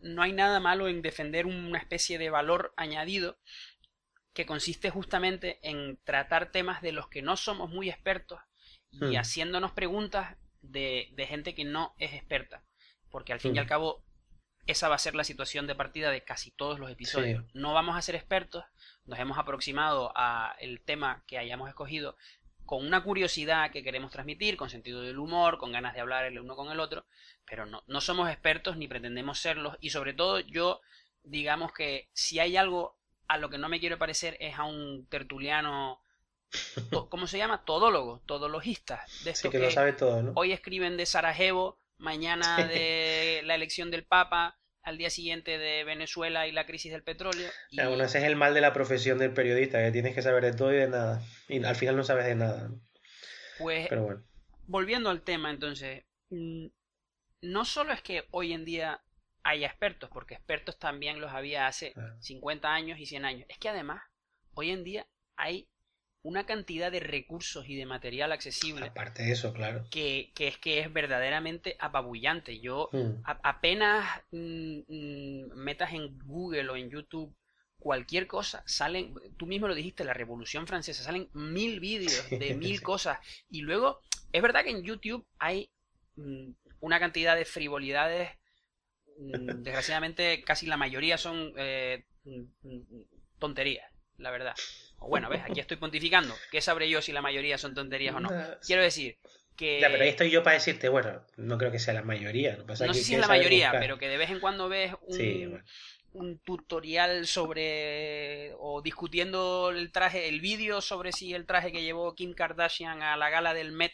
no 0.00 0.22
hay 0.22 0.32
nada 0.32 0.58
malo 0.60 0.88
en 0.88 1.00
defender 1.00 1.46
una 1.46 1.78
especie 1.78 2.18
de 2.18 2.28
valor 2.28 2.74
añadido 2.76 3.38
que 4.34 4.44
consiste 4.46 4.90
justamente 4.90 5.58
en 5.62 5.96
tratar 6.04 6.50
temas 6.52 6.82
de 6.82 6.92
los 6.92 7.08
que 7.08 7.22
no 7.22 7.36
somos 7.36 7.70
muy 7.70 7.88
expertos 7.88 8.40
y 8.92 9.04
Mm. 9.06 9.16
haciéndonos 9.16 9.72
preguntas 9.72 10.36
de, 10.60 11.08
de 11.12 11.26
gente 11.26 11.54
que 11.54 11.64
no 11.64 11.94
es 11.98 12.12
experta. 12.14 12.62
Porque 13.10 13.32
al 13.32 13.40
fin 13.40 13.52
y 13.52 13.58
Mm. 13.58 13.62
al 13.62 13.66
cabo, 13.66 14.04
esa 14.66 14.88
va 14.88 14.94
a 14.96 14.98
ser 14.98 15.14
la 15.14 15.24
situación 15.24 15.66
de 15.66 15.74
partida 15.74 16.10
de 16.10 16.24
casi 16.24 16.50
todos 16.50 16.78
los 16.78 16.90
episodios. 16.90 17.44
Sí. 17.44 17.50
No 17.54 17.74
vamos 17.74 17.96
a 17.96 18.02
ser 18.02 18.14
expertos, 18.14 18.64
nos 19.04 19.18
hemos 19.18 19.38
aproximado 19.38 20.12
a 20.16 20.56
el 20.58 20.80
tema 20.82 21.22
que 21.26 21.38
hayamos 21.38 21.68
escogido 21.68 22.16
con 22.64 22.84
una 22.86 23.02
curiosidad 23.04 23.70
que 23.70 23.84
queremos 23.84 24.10
transmitir, 24.10 24.56
con 24.56 24.70
sentido 24.70 25.02
del 25.02 25.18
humor, 25.18 25.58
con 25.58 25.70
ganas 25.70 25.92
de 25.94 26.00
hablar 26.00 26.24
el 26.24 26.40
uno 26.40 26.56
con 26.56 26.72
el 26.72 26.80
otro, 26.80 27.04
pero 27.44 27.66
no, 27.66 27.84
no 27.86 28.00
somos 28.00 28.30
expertos 28.30 28.78
ni 28.78 28.88
pretendemos 28.88 29.38
serlos 29.38 29.76
y 29.80 29.90
sobre 29.90 30.14
todo 30.14 30.40
yo 30.40 30.80
digamos 31.22 31.72
que 31.72 32.08
si 32.14 32.38
hay 32.38 32.56
algo 32.56 32.98
a 33.28 33.38
lo 33.38 33.50
que 33.50 33.58
no 33.58 33.68
me 33.68 33.80
quiero 33.80 33.98
parecer 33.98 34.36
es 34.40 34.58
a 34.58 34.64
un 34.64 35.06
tertuliano, 35.08 36.00
to- 36.90 37.08
¿cómo 37.10 37.26
se 37.26 37.38
llama? 37.38 37.64
Todólogo, 37.64 38.22
todologista, 38.26 39.04
de 39.24 39.34
Sí 39.34 39.48
que 39.50 39.58
lo 39.58 39.70
sabe 39.70 39.92
todo, 39.92 40.22
¿no? 40.22 40.32
hoy 40.36 40.52
escriben 40.52 40.96
de 40.96 41.06
Sarajevo, 41.06 41.78
mañana 41.98 42.66
de 42.66 43.42
la 43.44 43.54
elección 43.54 43.90
del 43.90 44.04
Papa, 44.04 44.58
al 44.82 44.98
día 44.98 45.08
siguiente 45.08 45.56
de 45.56 45.82
Venezuela 45.84 46.46
y 46.46 46.52
la 46.52 46.66
crisis 46.66 46.92
del 46.92 47.02
petróleo. 47.02 47.48
Y, 47.70 47.76
bueno, 47.76 48.04
ese 48.04 48.18
es 48.18 48.24
el 48.24 48.36
mal 48.36 48.52
de 48.52 48.60
la 48.60 48.74
profesión 48.74 49.18
del 49.18 49.32
periodista, 49.32 49.82
que 49.82 49.90
tienes 49.92 50.14
que 50.14 50.20
saber 50.22 50.44
de 50.44 50.52
todo 50.52 50.72
y 50.74 50.76
de 50.76 50.88
nada. 50.88 51.22
Y 51.48 51.64
al 51.64 51.74
final 51.76 51.96
no 51.96 52.04
sabes 52.04 52.26
de 52.26 52.34
nada. 52.34 52.68
¿no? 52.68 52.80
pues 53.58 53.88
Pero 53.88 54.02
bueno. 54.02 54.22
volviendo 54.66 55.08
al 55.10 55.22
tema, 55.22 55.50
entonces, 55.50 56.04
mm, 56.30 56.66
no 57.42 57.64
solo 57.64 57.92
es 57.92 58.02
que 58.02 58.24
hoy 58.30 58.52
en 58.52 58.64
día 58.64 59.02
haya 59.44 59.66
expertos, 59.66 60.10
porque 60.12 60.34
expertos 60.34 60.78
también 60.78 61.20
los 61.20 61.30
había 61.32 61.66
hace 61.66 61.94
50 62.20 62.72
años 62.72 62.98
y 62.98 63.06
100 63.06 63.24
años, 63.24 63.46
es 63.48 63.58
que 63.58 63.68
además, 63.68 64.02
hoy 64.54 64.70
en 64.70 64.84
día 64.84 65.06
hay 65.36 65.68
una 66.22 66.46
cantidad 66.46 66.90
de 66.90 67.00
recursos 67.00 67.68
y 67.68 67.76
de 67.76 67.84
material 67.84 68.32
accesible. 68.32 68.86
Aparte 68.86 69.24
de 69.24 69.32
eso, 69.32 69.52
claro. 69.52 69.84
Que, 69.90 70.32
es 70.38 70.56
que 70.56 70.80
es 70.80 70.90
verdaderamente 70.90 71.76
apabullante. 71.78 72.60
Yo 72.60 72.88
hmm. 72.92 73.22
apenas 73.24 74.22
mm, 74.30 74.78
mm, 74.88 75.54
metas 75.54 75.92
en 75.92 76.18
Google 76.20 76.70
o 76.70 76.76
en 76.76 76.88
YouTube 76.88 77.36
cualquier 77.84 78.26
cosa, 78.26 78.62
salen, 78.66 79.14
tú 79.36 79.44
mismo 79.44 79.68
lo 79.68 79.74
dijiste, 79.74 80.04
la 80.04 80.14
Revolución 80.14 80.66
Francesa, 80.66 81.02
salen 81.02 81.28
mil 81.34 81.80
vídeos 81.80 82.30
de 82.30 82.54
mil 82.54 82.80
cosas. 82.82 83.18
Y 83.50 83.60
luego, 83.60 84.00
es 84.32 84.40
verdad 84.40 84.64
que 84.64 84.70
en 84.70 84.82
YouTube 84.82 85.26
hay 85.38 85.70
mm, 86.16 86.52
una 86.80 86.98
cantidad 86.98 87.36
de 87.36 87.44
frivolidades, 87.44 88.30
desgraciadamente 89.16 90.42
casi 90.42 90.66
la 90.66 90.76
mayoría 90.76 91.18
son 91.18 91.52
eh, 91.56 92.04
tonterías, 93.38 93.90
la 94.18 94.30
verdad 94.30 94.54
bueno, 95.08 95.28
ves, 95.28 95.42
aquí 95.44 95.60
estoy 95.60 95.76
pontificando. 95.76 96.34
¿Qué 96.50 96.60
sabré 96.60 96.88
yo 96.88 97.02
si 97.02 97.12
la 97.12 97.22
mayoría 97.22 97.58
son 97.58 97.74
tonterías 97.74 98.14
o 98.14 98.20
no? 98.20 98.30
Quiero 98.66 98.82
decir 98.82 99.18
que... 99.56 99.80
Ya, 99.80 99.88
pero 99.90 100.02
ahí 100.02 100.10
estoy 100.10 100.30
yo 100.30 100.42
para 100.42 100.54
decirte, 100.54 100.88
bueno, 100.88 101.22
no 101.36 101.58
creo 101.58 101.70
que 101.70 101.78
sea 101.78 101.94
la 101.94 102.02
mayoría. 102.02 102.56
No, 102.66 102.76
sé 102.76 102.92
si 102.94 103.14
es 103.14 103.20
la 103.20 103.28
mayoría, 103.28 103.72
pero 103.78 103.98
que 103.98 104.08
de 104.08 104.16
vez 104.16 104.30
en 104.30 104.40
cuando 104.40 104.68
ves 104.68 104.92
un, 105.06 105.62
un 106.12 106.38
tutorial 106.38 107.26
sobre... 107.26 108.52
o 108.58 108.82
discutiendo 108.82 109.70
el 109.70 109.92
traje, 109.92 110.28
el 110.28 110.40
vídeo 110.40 110.80
sobre 110.80 111.12
si 111.12 111.34
el 111.34 111.46
traje 111.46 111.72
que 111.72 111.82
llevó 111.82 112.14
Kim 112.14 112.34
Kardashian 112.34 113.02
a 113.02 113.16
la 113.16 113.30
gala 113.30 113.54
del 113.54 113.72
Met 113.72 113.92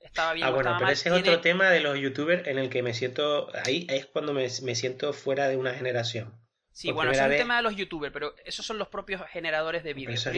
estaba 0.00 0.32
bien 0.32 0.46
ah, 0.46 0.50
bueno, 0.50 0.76
pero 0.78 0.90
ese 0.90 1.08
es 1.08 1.14
otro 1.14 1.40
tema 1.40 1.70
de 1.70 1.80
los 1.80 1.98
youtubers 1.98 2.46
en 2.46 2.58
el 2.58 2.70
que 2.70 2.82
me 2.82 2.94
siento... 2.94 3.48
Ahí 3.64 3.86
es 3.90 4.06
cuando 4.06 4.32
me 4.32 4.48
siento 4.48 5.12
fuera 5.12 5.48
de 5.48 5.56
una 5.56 5.74
generación. 5.74 6.46
Sí, 6.76 6.92
bueno, 6.92 7.10
es 7.10 7.18
un 7.18 7.30
tema 7.30 7.56
de 7.56 7.62
los 7.62 7.74
youtubers, 7.74 8.12
pero 8.12 8.34
esos 8.44 8.66
son 8.66 8.76
los 8.76 8.88
propios 8.88 9.22
generadores 9.30 9.82
de 9.82 9.94
vídeos. 9.94 10.28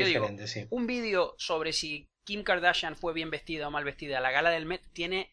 Un 0.71 0.87
vídeo 0.87 1.35
sobre 1.37 1.73
si 1.73 2.09
Kim 2.23 2.45
Kardashian 2.45 2.95
fue 2.95 3.13
bien 3.13 3.29
vestida 3.29 3.67
o 3.67 3.73
mal 3.73 3.83
vestida 3.83 4.19
a 4.19 4.21
la 4.21 4.31
gala 4.31 4.51
del 4.51 4.65
Met 4.65 4.81
tiene 4.93 5.33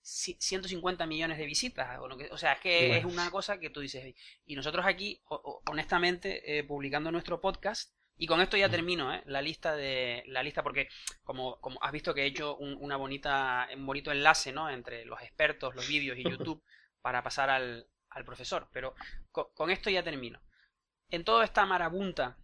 150 0.00 1.04
millones 1.04 1.36
de 1.36 1.44
visitas. 1.44 1.98
O, 1.98 2.08
o 2.30 2.38
sea, 2.38 2.54
es 2.54 2.60
que 2.60 2.96
es 2.96 3.04
una 3.04 3.30
cosa 3.30 3.60
que 3.60 3.68
tú 3.68 3.80
dices. 3.80 4.14
Y 4.46 4.56
nosotros 4.56 4.86
aquí, 4.86 5.20
honestamente, 5.68 6.58
eh, 6.58 6.64
publicando 6.64 7.12
nuestro 7.12 7.38
podcast, 7.38 7.92
y 8.18 8.26
con 8.26 8.40
esto 8.40 8.56
ya 8.56 8.68
termino 8.68 9.12
¿eh? 9.12 9.22
la 9.26 9.42
lista 9.42 9.76
de 9.76 10.24
la 10.26 10.42
lista 10.42 10.62
porque 10.62 10.88
como, 11.22 11.60
como 11.60 11.82
has 11.82 11.92
visto 11.92 12.14
que 12.14 12.22
he 12.22 12.26
hecho 12.26 12.56
un, 12.56 12.76
una 12.80 12.96
bonita 12.96 13.68
un 13.74 13.86
bonito 13.86 14.10
enlace 14.10 14.52
¿no? 14.52 14.70
entre 14.70 15.04
los 15.04 15.20
expertos, 15.22 15.74
los 15.74 15.86
vídeos 15.86 16.18
y 16.18 16.22
YouTube 16.30 16.62
para 17.02 17.22
pasar 17.22 17.50
al, 17.50 17.86
al 18.16 18.24
profesor. 18.24 18.68
Pero 18.72 18.94
con, 19.30 19.70
esto 19.70 19.90
ya 19.90 20.02
termino. 20.02 20.40
En 21.10 21.24
toda 21.24 21.44
esta 21.44 21.64
marabunta 21.66 22.36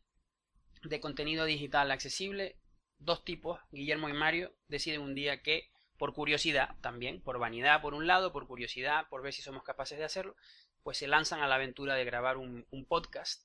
de 0.85 1.01
contenido 1.01 1.45
digital 1.45 1.91
accesible, 1.91 2.57
dos 2.99 3.25
tipos, 3.25 3.61
Guillermo 3.73 4.09
y 4.09 4.13
Mario, 4.13 4.55
deciden 4.69 5.01
un 5.01 5.15
día 5.15 5.43
que, 5.43 5.71
por 5.99 6.13
curiosidad 6.13 6.77
también, 6.81 7.21
por 7.21 7.39
vanidad 7.39 7.81
por 7.81 7.95
un 7.95 8.07
lado, 8.07 8.33
por 8.33 8.47
curiosidad, 8.47 9.09
por 9.09 9.23
ver 9.23 9.33
si 9.33 9.43
somos 9.43 9.65
capaces 9.65 9.99
de 9.99 10.05
hacerlo, 10.05 10.37
pues 10.83 10.99
se 10.99 11.09
lanzan 11.09 11.41
a 11.41 11.49
la 11.49 11.57
aventura 11.57 11.95
de 11.95 12.05
grabar 12.05 12.37
un, 12.37 12.67
podcast. 12.89 13.43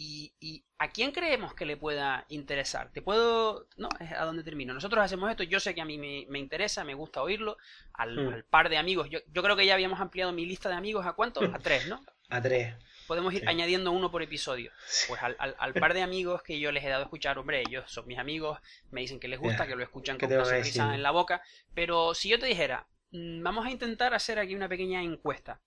Y, 0.00 0.64
a 0.78 0.90
quién 0.90 1.10
creemos 1.10 1.54
que 1.54 1.66
le 1.66 1.76
pueda 1.76 2.24
interesar? 2.28 2.92
Te 2.92 3.02
puedo... 3.02 3.66
No, 3.76 3.88
es 3.98 4.12
a 4.12 4.24
dónde 4.24 4.44
termino. 4.44 4.72
Nosotros 4.72 5.04
hacemos 5.04 5.28
esto, 5.28 5.42
yo 5.42 5.58
sé 5.58 5.74
que 5.74 5.80
a 5.80 5.84
mí 5.84 5.98
me, 5.98 6.38
interesa, 6.38 6.84
me 6.84 6.94
gusta 6.94 7.20
oírlo, 7.20 7.56
al, 7.94 8.16
hmm. 8.16 8.42
par 8.48 8.68
de 8.68 8.78
amigos. 8.78 9.10
Yo, 9.10 9.18
yo, 9.32 9.42
creo 9.42 9.56
que 9.56 9.66
ya 9.66 9.74
habíamos 9.74 9.98
ampliado 9.98 10.30
mi 10.30 10.46
lista 10.46 10.68
de 10.68 10.76
amigos 10.76 11.04
a 11.04 11.14
cuántos? 11.14 11.52
A 11.52 11.58
tres, 11.58 11.88
¿no? 11.88 12.00
A 12.30 12.42
tres 12.42 12.74
podemos 13.08 13.32
ir 13.32 13.48
añadiendo 13.48 13.90
uno 13.90 14.10
por 14.10 14.22
episodio. 14.22 14.70
Pues 15.08 15.20
al, 15.22 15.34
al, 15.38 15.74
par 15.74 15.94
de 15.94 16.02
amigos 16.02 16.42
que 16.42 16.60
yo 16.60 16.70
les 16.70 16.84
he 16.84 16.88
dado 16.88 17.00
a 17.00 17.04
escuchar, 17.04 17.38
hombre, 17.38 17.62
ellos 17.62 17.90
son 17.90 18.06
mis 18.06 18.18
amigos, 18.18 18.60
me 18.90 19.00
dicen 19.00 19.18
que 19.18 19.28
les 19.28 19.40
gusta, 19.40 19.66
que 19.66 19.74
lo 19.74 19.82
escuchan 19.82 20.18
con 20.18 20.30
una 20.30 20.44
sonrisa 20.44 20.94
en 20.94 21.02
la 21.02 21.10
boca. 21.10 21.42
Pero 21.74 22.14
si 22.14 22.28
yo 22.28 22.38
te 22.38 22.46
dijera, 22.46 22.86
mm, 23.10 23.42
vamos 23.42 23.66
a 23.66 23.70
intentar 23.70 24.14
hacer 24.14 24.38
aquí 24.38 24.54
una 24.54 24.68
pequeña 24.68 25.02
encuesta. 25.02 25.60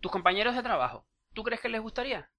¿Tus 0.00 0.12
compañeros 0.12 0.54
de 0.54 0.62
trabajo, 0.62 1.04
tú 1.34 1.42
crees 1.42 1.60
que 1.60 1.68
les 1.68 1.80
gustaría? 1.80 2.30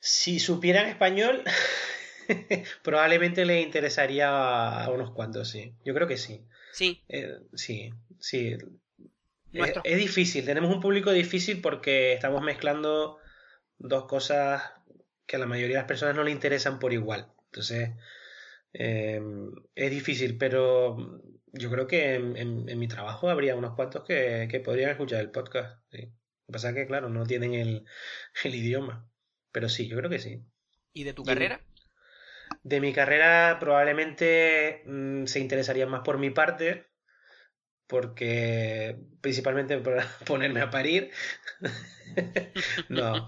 Si 0.00 0.40
supieran 0.40 0.86
español, 0.86 1.44
probablemente 2.82 3.44
les 3.44 3.64
interesaría 3.64 4.82
a 4.84 4.90
unos 4.90 5.12
cuantos, 5.12 5.50
sí. 5.50 5.74
Yo 5.84 5.94
creo 5.94 6.08
que 6.08 6.16
sí. 6.16 6.44
Sí. 6.72 7.02
Eh, 7.08 7.38
sí, 7.54 7.92
sí. 8.18 8.56
Es, 9.52 9.98
difícil, 9.98 10.44
tenemos 10.44 10.72
un 10.72 10.80
público 10.80 11.10
difícil 11.10 11.60
porque 11.60 12.12
estamos 12.12 12.42
mezclando 12.42 13.18
dos 13.78 14.06
cosas 14.06 14.62
que 15.26 15.36
a 15.36 15.38
la 15.38 15.46
mayoría 15.46 15.76
de 15.76 15.82
las 15.82 15.88
personas 15.88 16.14
no 16.14 16.22
le 16.22 16.30
interesan 16.30 16.78
por 16.78 16.92
igual. 16.92 17.32
Entonces, 17.46 17.90
em, 18.72 19.52
es 19.74 19.90
difícil, 19.90 20.38
pero 20.38 20.96
yo 21.52 21.70
creo 21.70 21.86
que 21.86 22.14
en, 22.14 22.78
mi 22.78 22.88
trabajo 22.88 23.28
habría 23.28 23.56
unos 23.56 23.74
cuantos 23.74 24.04
que, 24.04 24.62
podrían 24.64 24.90
escuchar 24.90 25.20
el 25.20 25.30
podcast. 25.30 25.82
Lo 25.90 25.98
que 25.98 26.12
pasa 26.52 26.70
es 26.70 26.74
que, 26.76 26.86
claro, 26.86 27.08
no 27.08 27.26
tienen 27.26 27.54
el, 27.54 27.84
idioma. 28.44 29.09
Pero 29.52 29.68
sí, 29.68 29.88
yo 29.88 29.96
creo 29.96 30.10
que 30.10 30.18
sí. 30.18 30.42
¿Y 30.92 31.04
de 31.04 31.12
tu 31.12 31.24
carrera? 31.24 31.60
De 32.62 32.80
mi 32.80 32.92
carrera 32.92 33.58
probablemente 33.60 34.82
mm, 34.86 35.26
se 35.26 35.40
interesarían 35.40 35.88
más 35.88 36.02
por 36.02 36.18
mi 36.18 36.30
parte, 36.30 36.86
porque 37.86 38.96
principalmente 39.20 39.78
por 39.78 39.96
ponerme 40.26 40.60
a 40.60 40.70
parir. 40.70 41.10
no, 42.88 43.26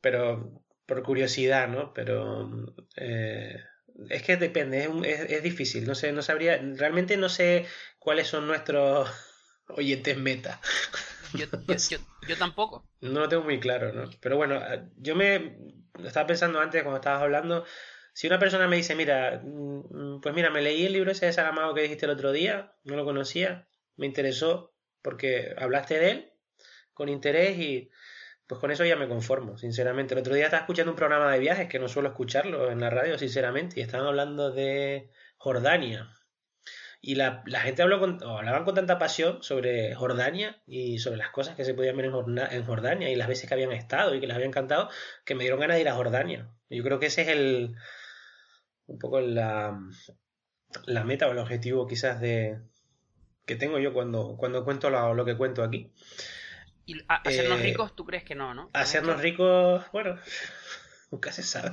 pero 0.00 0.64
por 0.86 1.02
curiosidad, 1.02 1.68
¿no? 1.68 1.94
Pero 1.94 2.74
eh, 2.96 3.62
es 4.08 4.22
que 4.22 4.36
depende, 4.36 4.88
es, 5.04 5.42
difícil, 5.42 5.86
no 5.86 5.94
sé, 5.94 6.12
no 6.12 6.22
sabría, 6.22 6.60
realmente 6.76 7.16
no 7.16 7.28
sé 7.28 7.66
cuáles 7.98 8.28
son 8.28 8.46
nuestros 8.46 9.08
oyentes 9.68 10.16
meta. 10.16 10.60
Yo, 12.28 12.36
tampoco. 12.38 12.84
No 13.00 13.20
lo 13.20 13.28
tengo 13.28 13.42
muy 13.42 13.60
claro, 13.60 13.92
¿no? 13.92 14.10
Pero 14.20 14.36
bueno, 14.36 14.60
yo 14.96 15.16
me 15.16 15.56
estaba 16.04 16.26
pensando 16.26 16.60
antes 16.60 16.82
cuando 16.82 16.98
estabas 16.98 17.22
hablando, 17.22 17.64
si 18.12 18.26
una 18.26 18.38
persona 18.38 18.68
me 18.68 18.76
dice, 18.76 18.94
mira, 18.94 19.40
mm, 19.42 20.20
pues 20.20 20.34
mira, 20.34 20.50
me 20.50 20.62
leí 20.62 20.86
el 20.86 20.92
libro 20.92 21.10
ese 21.10 21.26
de 21.26 21.32
Saramago 21.32 21.74
que 21.74 21.82
dijiste 21.82 22.06
el 22.06 22.12
otro 22.12 22.32
día, 22.32 22.74
no 22.84 22.96
lo 22.96 23.04
conocía, 23.04 23.68
me 23.96 24.06
interesó 24.06 24.74
porque 25.02 25.54
hablaste 25.58 25.98
de 25.98 26.10
él 26.10 26.32
con 26.92 27.08
interés 27.08 27.58
y 27.58 27.90
pues 28.46 28.60
con 28.60 28.70
eso 28.72 28.84
ya 28.84 28.96
me 28.96 29.08
conformo, 29.08 29.56
sinceramente. 29.58 30.14
El 30.14 30.20
otro 30.20 30.34
día 30.34 30.46
estaba 30.46 30.62
escuchando 30.62 30.90
un 30.90 30.96
programa 30.96 31.30
de 31.32 31.38
viajes 31.38 31.68
que 31.68 31.78
no 31.78 31.88
suelo 31.88 32.08
escucharlo 32.08 32.70
en 32.70 32.80
la 32.80 32.90
radio, 32.90 33.16
sinceramente, 33.16 33.78
y 33.78 33.82
estaban 33.82 34.08
hablando 34.08 34.50
de 34.50 35.08
Jordania. 35.36 36.12
Y 37.02 37.14
la, 37.14 37.42
gente 37.62 37.82
habló 37.82 37.98
con, 37.98 38.22
hablaban 38.22 38.64
con 38.64 38.74
tanta 38.74 38.98
pasión 38.98 39.42
sobre 39.42 39.94
Jordania 39.94 40.62
y 40.66 40.98
sobre 40.98 41.16
las 41.16 41.30
cosas 41.30 41.56
que 41.56 41.64
se 41.64 41.72
podían 41.72 41.96
ver 41.96 42.06
en, 42.06 42.64
Jordania 42.64 43.10
y 43.10 43.16
las 43.16 43.28
veces 43.28 43.48
que 43.48 43.54
habían 43.54 43.72
estado 43.72 44.14
y 44.14 44.20
que 44.20 44.26
les 44.26 44.36
había 44.36 44.46
encantado, 44.46 44.90
que 45.24 45.34
me 45.34 45.44
dieron 45.44 45.60
ganas 45.60 45.76
de 45.76 45.80
ir 45.80 45.88
a 45.88 45.94
Jordania. 45.94 46.50
Yo 46.68 46.82
creo 46.84 46.98
que 46.98 47.06
ese 47.06 47.22
es 47.22 47.28
el 47.28 47.74
un 48.86 48.98
poco 48.98 49.20
la, 49.20 49.78
la 50.84 51.04
meta 51.04 51.28
o 51.28 51.32
el 51.32 51.38
objetivo 51.38 51.86
quizás 51.86 52.20
de, 52.20 52.60
que 53.50 53.56
tengo 53.56 53.80
yo 53.80 53.92
cuando, 53.92 54.36
cuando 54.36 54.64
cuento 54.64 54.90
lo, 54.90 55.24
que 55.24 55.36
cuento 55.36 55.64
aquí. 55.64 55.92
¿Y 56.86 56.96
hacernos 57.08 57.58
eh, 57.60 57.64
ricos 57.64 57.96
tú 57.96 58.04
crees 58.04 58.22
que 58.22 58.36
no, 58.36 58.54
no? 58.54 58.70
Hacernos 58.72 59.20
ricos, 59.20 59.84
bueno, 59.92 60.16
nunca 61.10 61.32
se 61.32 61.42
sabe. 61.42 61.72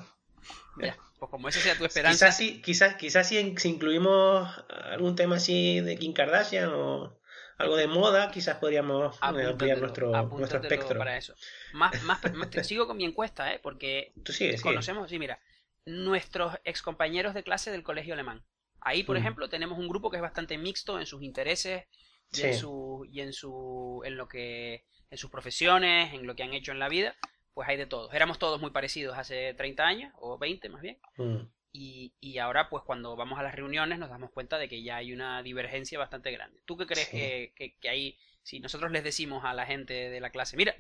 Ya, 0.82 0.98
pues 1.20 1.32
como 1.32 1.50
esa 1.50 1.60
sea 1.60 1.78
tu 1.78 1.86
esperanza. 1.86 2.28
Quizás 2.28 2.38
sí, 2.38 2.62
quizás, 2.62 2.96
quizás 2.96 3.28
si, 3.28 3.38
incluimos 3.38 4.50
algún 4.70 5.16
tema 5.16 5.38
así 5.38 5.82
de 5.82 5.98
Kim 5.98 6.13
Kardashian 6.13 6.70
o 6.74 7.18
algo 7.58 7.76
de 7.76 7.88
moda, 7.88 8.32
quizás 8.32 8.58
podríamos 8.58 9.18
ampliar 9.22 9.80
nuestro, 9.80 10.12
nuestro 10.12 10.62
espectro. 10.62 10.98
Para 10.98 11.18
eso. 11.18 11.34
Más, 11.74 12.02
más, 12.04 12.20
sigo 12.63 12.88
con 12.88 12.98
mi 12.98 13.06
encuesta, 13.06 13.52
¿eh? 13.54 13.60
Porque 13.62 14.13
¿Tú 14.24 14.32
sigues, 14.32 14.62
conocemos, 14.62 15.10
sí, 15.10 15.18
mira, 15.18 15.40
nuestros 15.86 16.54
excompañeros 16.66 17.34
de 17.34 17.44
clase 17.44 17.72
del 17.72 17.84
colegio 17.84 18.13
alemán. 18.13 18.44
Ahí, 18.82 19.04
por 19.04 19.18
mm. 19.18 19.20
ejemplo, 19.20 19.50
tenemos 19.50 19.80
un 19.80 19.88
grupo 19.88 20.12
que 20.12 20.18
es 20.18 20.22
bastante 20.22 20.58
mixto 20.58 21.00
en 21.00 21.06
sus 21.06 21.24
intereses 21.24 21.86
y, 22.32 22.42
en, 22.42 22.54
su, 22.54 23.08
y 23.10 23.22
en, 23.22 23.34
su, 23.34 24.02
en, 24.06 24.18
lo 24.18 24.28
que, 24.28 24.86
en 25.10 25.18
sus 25.18 25.32
profesiones, 25.32 26.13
en 26.13 26.28
lo 26.28 26.36
que 26.36 26.44
han 26.44 26.54
hecho 26.54 26.72
en 26.72 26.80
la 26.80 26.90
vida. 26.90 27.16
Pues 27.58 27.67
hay 27.70 27.78
de 27.78 27.88
todos. 27.88 28.13
Éramos 28.13 28.38
todos 28.38 28.62
muy 28.62 28.70
parecidos 28.70 29.17
hace 29.17 29.56
30 29.56 29.84
años, 29.84 30.13
o 30.20 30.38
20 30.38 30.70
más 30.70 30.84
bien. 30.84 31.00
Mm. 31.15 31.38
Y, 31.72 32.13
y, 32.20 32.38
ahora, 32.38 32.70
pues 32.70 32.84
cuando 32.84 33.15
vamos 33.15 33.39
a 33.39 33.41
las 33.41 33.56
reuniones 33.56 33.98
nos 33.98 34.12
damos 34.12 34.30
cuenta 34.30 34.60
de 34.60 34.70
que 34.70 34.84
ya 34.84 34.98
hay 34.98 35.12
una 35.12 35.41
divergencia 35.41 35.98
bastante 35.98 36.32
grande. 36.32 36.62
¿Tú 36.65 36.78
qué 36.78 36.86
crees 36.86 37.10
que, 37.10 37.54
que, 37.56 37.76
que 37.80 37.89
hay, 37.89 38.20
si 38.43 38.60
nosotros 38.60 38.91
les 38.91 39.04
decimos 39.04 39.43
a 39.43 39.56
la 39.56 39.65
gente 39.65 39.96
de 39.96 40.20
la 40.20 40.30
clase, 40.30 40.56
mira, 40.56 40.76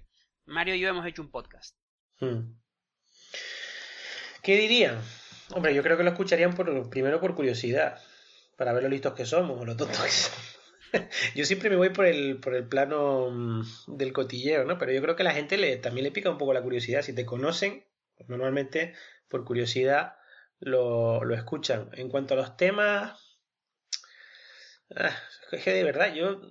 Mario 0.45 0.75
y 0.75 0.79
yo 0.79 0.87
hemos 0.87 1.07
hecho 1.07 1.23
un 1.23 1.31
podcast? 1.31 1.75
Mm. 2.19 2.53
¿Qué 4.43 4.57
dirían? 4.57 5.01
Hombre, 5.55 5.73
yo 5.73 5.81
creo 5.81 5.97
que 5.97 6.03
lo 6.03 6.11
escucharían 6.11 6.53
por, 6.53 6.91
primero 6.91 7.19
por 7.19 7.33
curiosidad, 7.33 7.99
para 8.55 8.71
ver 8.73 8.83
lo 8.83 8.89
listos 8.89 9.15
que 9.15 9.25
somos 9.25 9.59
o 9.59 9.65
lo 9.65 9.75
tontos 9.75 9.99
que 9.99 10.11
somos. 10.11 10.56
yo 11.35 11.45
siempre 11.45 11.69
me 11.69 11.75
voy 11.75 11.89
por 11.89 12.05
el, 12.05 12.39
por 12.39 12.55
el 12.55 12.67
plano 12.67 13.29
mm, 13.31 13.61
del 13.97 14.13
cotilleo, 14.13 14.65
¿no? 14.65 14.77
Pero 14.77 14.91
yo 14.91 15.01
creo 15.01 15.15
que 15.15 15.23
a 15.23 15.25
la 15.25 15.33
gente 15.33 15.57
le, 15.57 15.77
también 15.77 16.05
le 16.05 16.11
pica 16.11 16.29
un 16.29 16.37
poco 16.37 16.53
la 16.53 16.61
curiosidad. 16.61 17.01
Si 17.01 17.13
te 17.13 17.25
conocen, 17.25 17.85
normalmente 18.27 18.93
por 19.27 19.43
curiosidad 19.45 20.15
lo, 20.59 21.23
lo 21.23 21.35
escuchan. 21.35 21.89
En 21.93 22.09
cuanto 22.09 22.33
a 22.33 22.37
los 22.37 22.57
temas, 22.57 23.39
ah, 24.95 25.15
es 25.51 25.63
que 25.63 25.73
de 25.73 25.83
verdad, 25.83 26.13
yo 26.13 26.41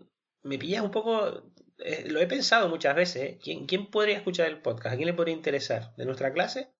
me 0.43 0.59
pillas 0.59 0.83
un 0.83 0.91
poco. 0.91 1.53
eh, 1.79 2.05
lo 2.09 2.21
he 2.21 2.27
pensado 2.27 2.69
muchas 2.69 2.95
veces. 2.97 3.23
¿eh? 3.23 3.39
¿Quién, 3.43 3.67
¿Quién 3.67 3.91
podría 3.91 4.17
escuchar 4.17 4.47
el 4.49 4.61
podcast? 4.63 4.95
¿A 4.95 4.97
quién 4.97 5.07
le 5.07 5.15
podría 5.15 5.35
interesar? 5.35 5.95
¿De 5.97 6.05
nuestra 6.07 6.33
clase? 6.33 6.73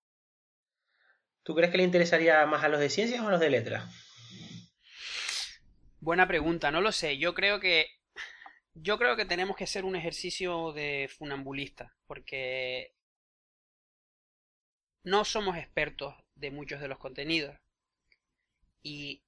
¿Tú 1.45 1.55
crees 1.55 1.71
que 1.71 1.79
le 1.79 1.85
interesaría 1.85 2.45
más 2.47 2.63
a 2.65 2.69
los 2.69 2.81
de 2.81 2.91
ciencias 2.91 3.23
o 3.23 3.29
a 3.29 3.31
los 3.31 3.41
de 3.41 3.49
letras? 3.51 3.85
Buena 6.07 6.29
pregunta, 6.29 6.71
no 6.71 6.81
lo 6.83 6.93
sé. 6.93 7.19
Yo 7.19 7.35
creo 7.35 7.59
que. 7.59 7.89
Yo 8.75 8.97
creo 8.97 9.17
que 9.17 9.25
tenemos 9.25 9.57
que 9.57 9.65
hacer 9.65 9.85
un 9.85 9.97
ejercicio 9.97 10.73
de 10.73 11.11
funambulista, 11.19 11.97
porque 12.07 12.95
no 15.03 15.25
somos 15.25 15.57
expertos 15.57 16.15
de 16.37 16.53
muchos 16.53 16.81
de 16.81 16.87
los 16.87 16.99
contenidos. 16.99 17.59
Y 18.85 19.25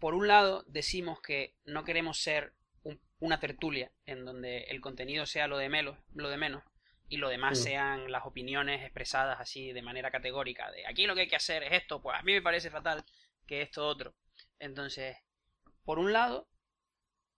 por 0.00 0.14
un 0.14 0.26
lado 0.26 0.64
decimos 0.66 1.20
que 1.22 1.54
no 1.64 1.84
queremos 1.84 2.18
ser 2.18 2.54
un- 2.82 3.00
una 3.20 3.38
tertulia 3.38 3.92
en 4.04 4.24
donde 4.24 4.62
el 4.64 4.80
contenido 4.80 5.26
sea 5.26 5.46
lo 5.46 5.58
de, 5.58 5.68
menos, 5.68 5.96
lo 6.12 6.28
de 6.28 6.38
menos 6.38 6.64
y 7.08 7.18
lo 7.18 7.28
demás 7.28 7.56
Mm. 7.60 7.62
sean 7.62 8.10
las 8.10 8.26
opiniones 8.26 8.82
expresadas 8.82 9.38
así 9.38 9.72
de 9.72 9.82
manera 9.82 10.10
categórica. 10.10 10.72
De 10.72 10.88
aquí 10.88 11.06
lo 11.06 11.14
que 11.14 11.20
hay 11.20 11.28
que 11.28 11.36
hacer 11.36 11.62
es 11.62 11.72
esto, 11.72 12.02
pues 12.02 12.18
a 12.18 12.22
mí 12.22 12.32
me 12.32 12.42
parece 12.42 12.68
fatal 12.68 13.04
que 13.46 13.62
esto 13.62 13.86
otro. 13.86 14.16
Entonces, 14.58 15.16
por 15.84 15.98
un 15.98 16.12
lado, 16.12 16.48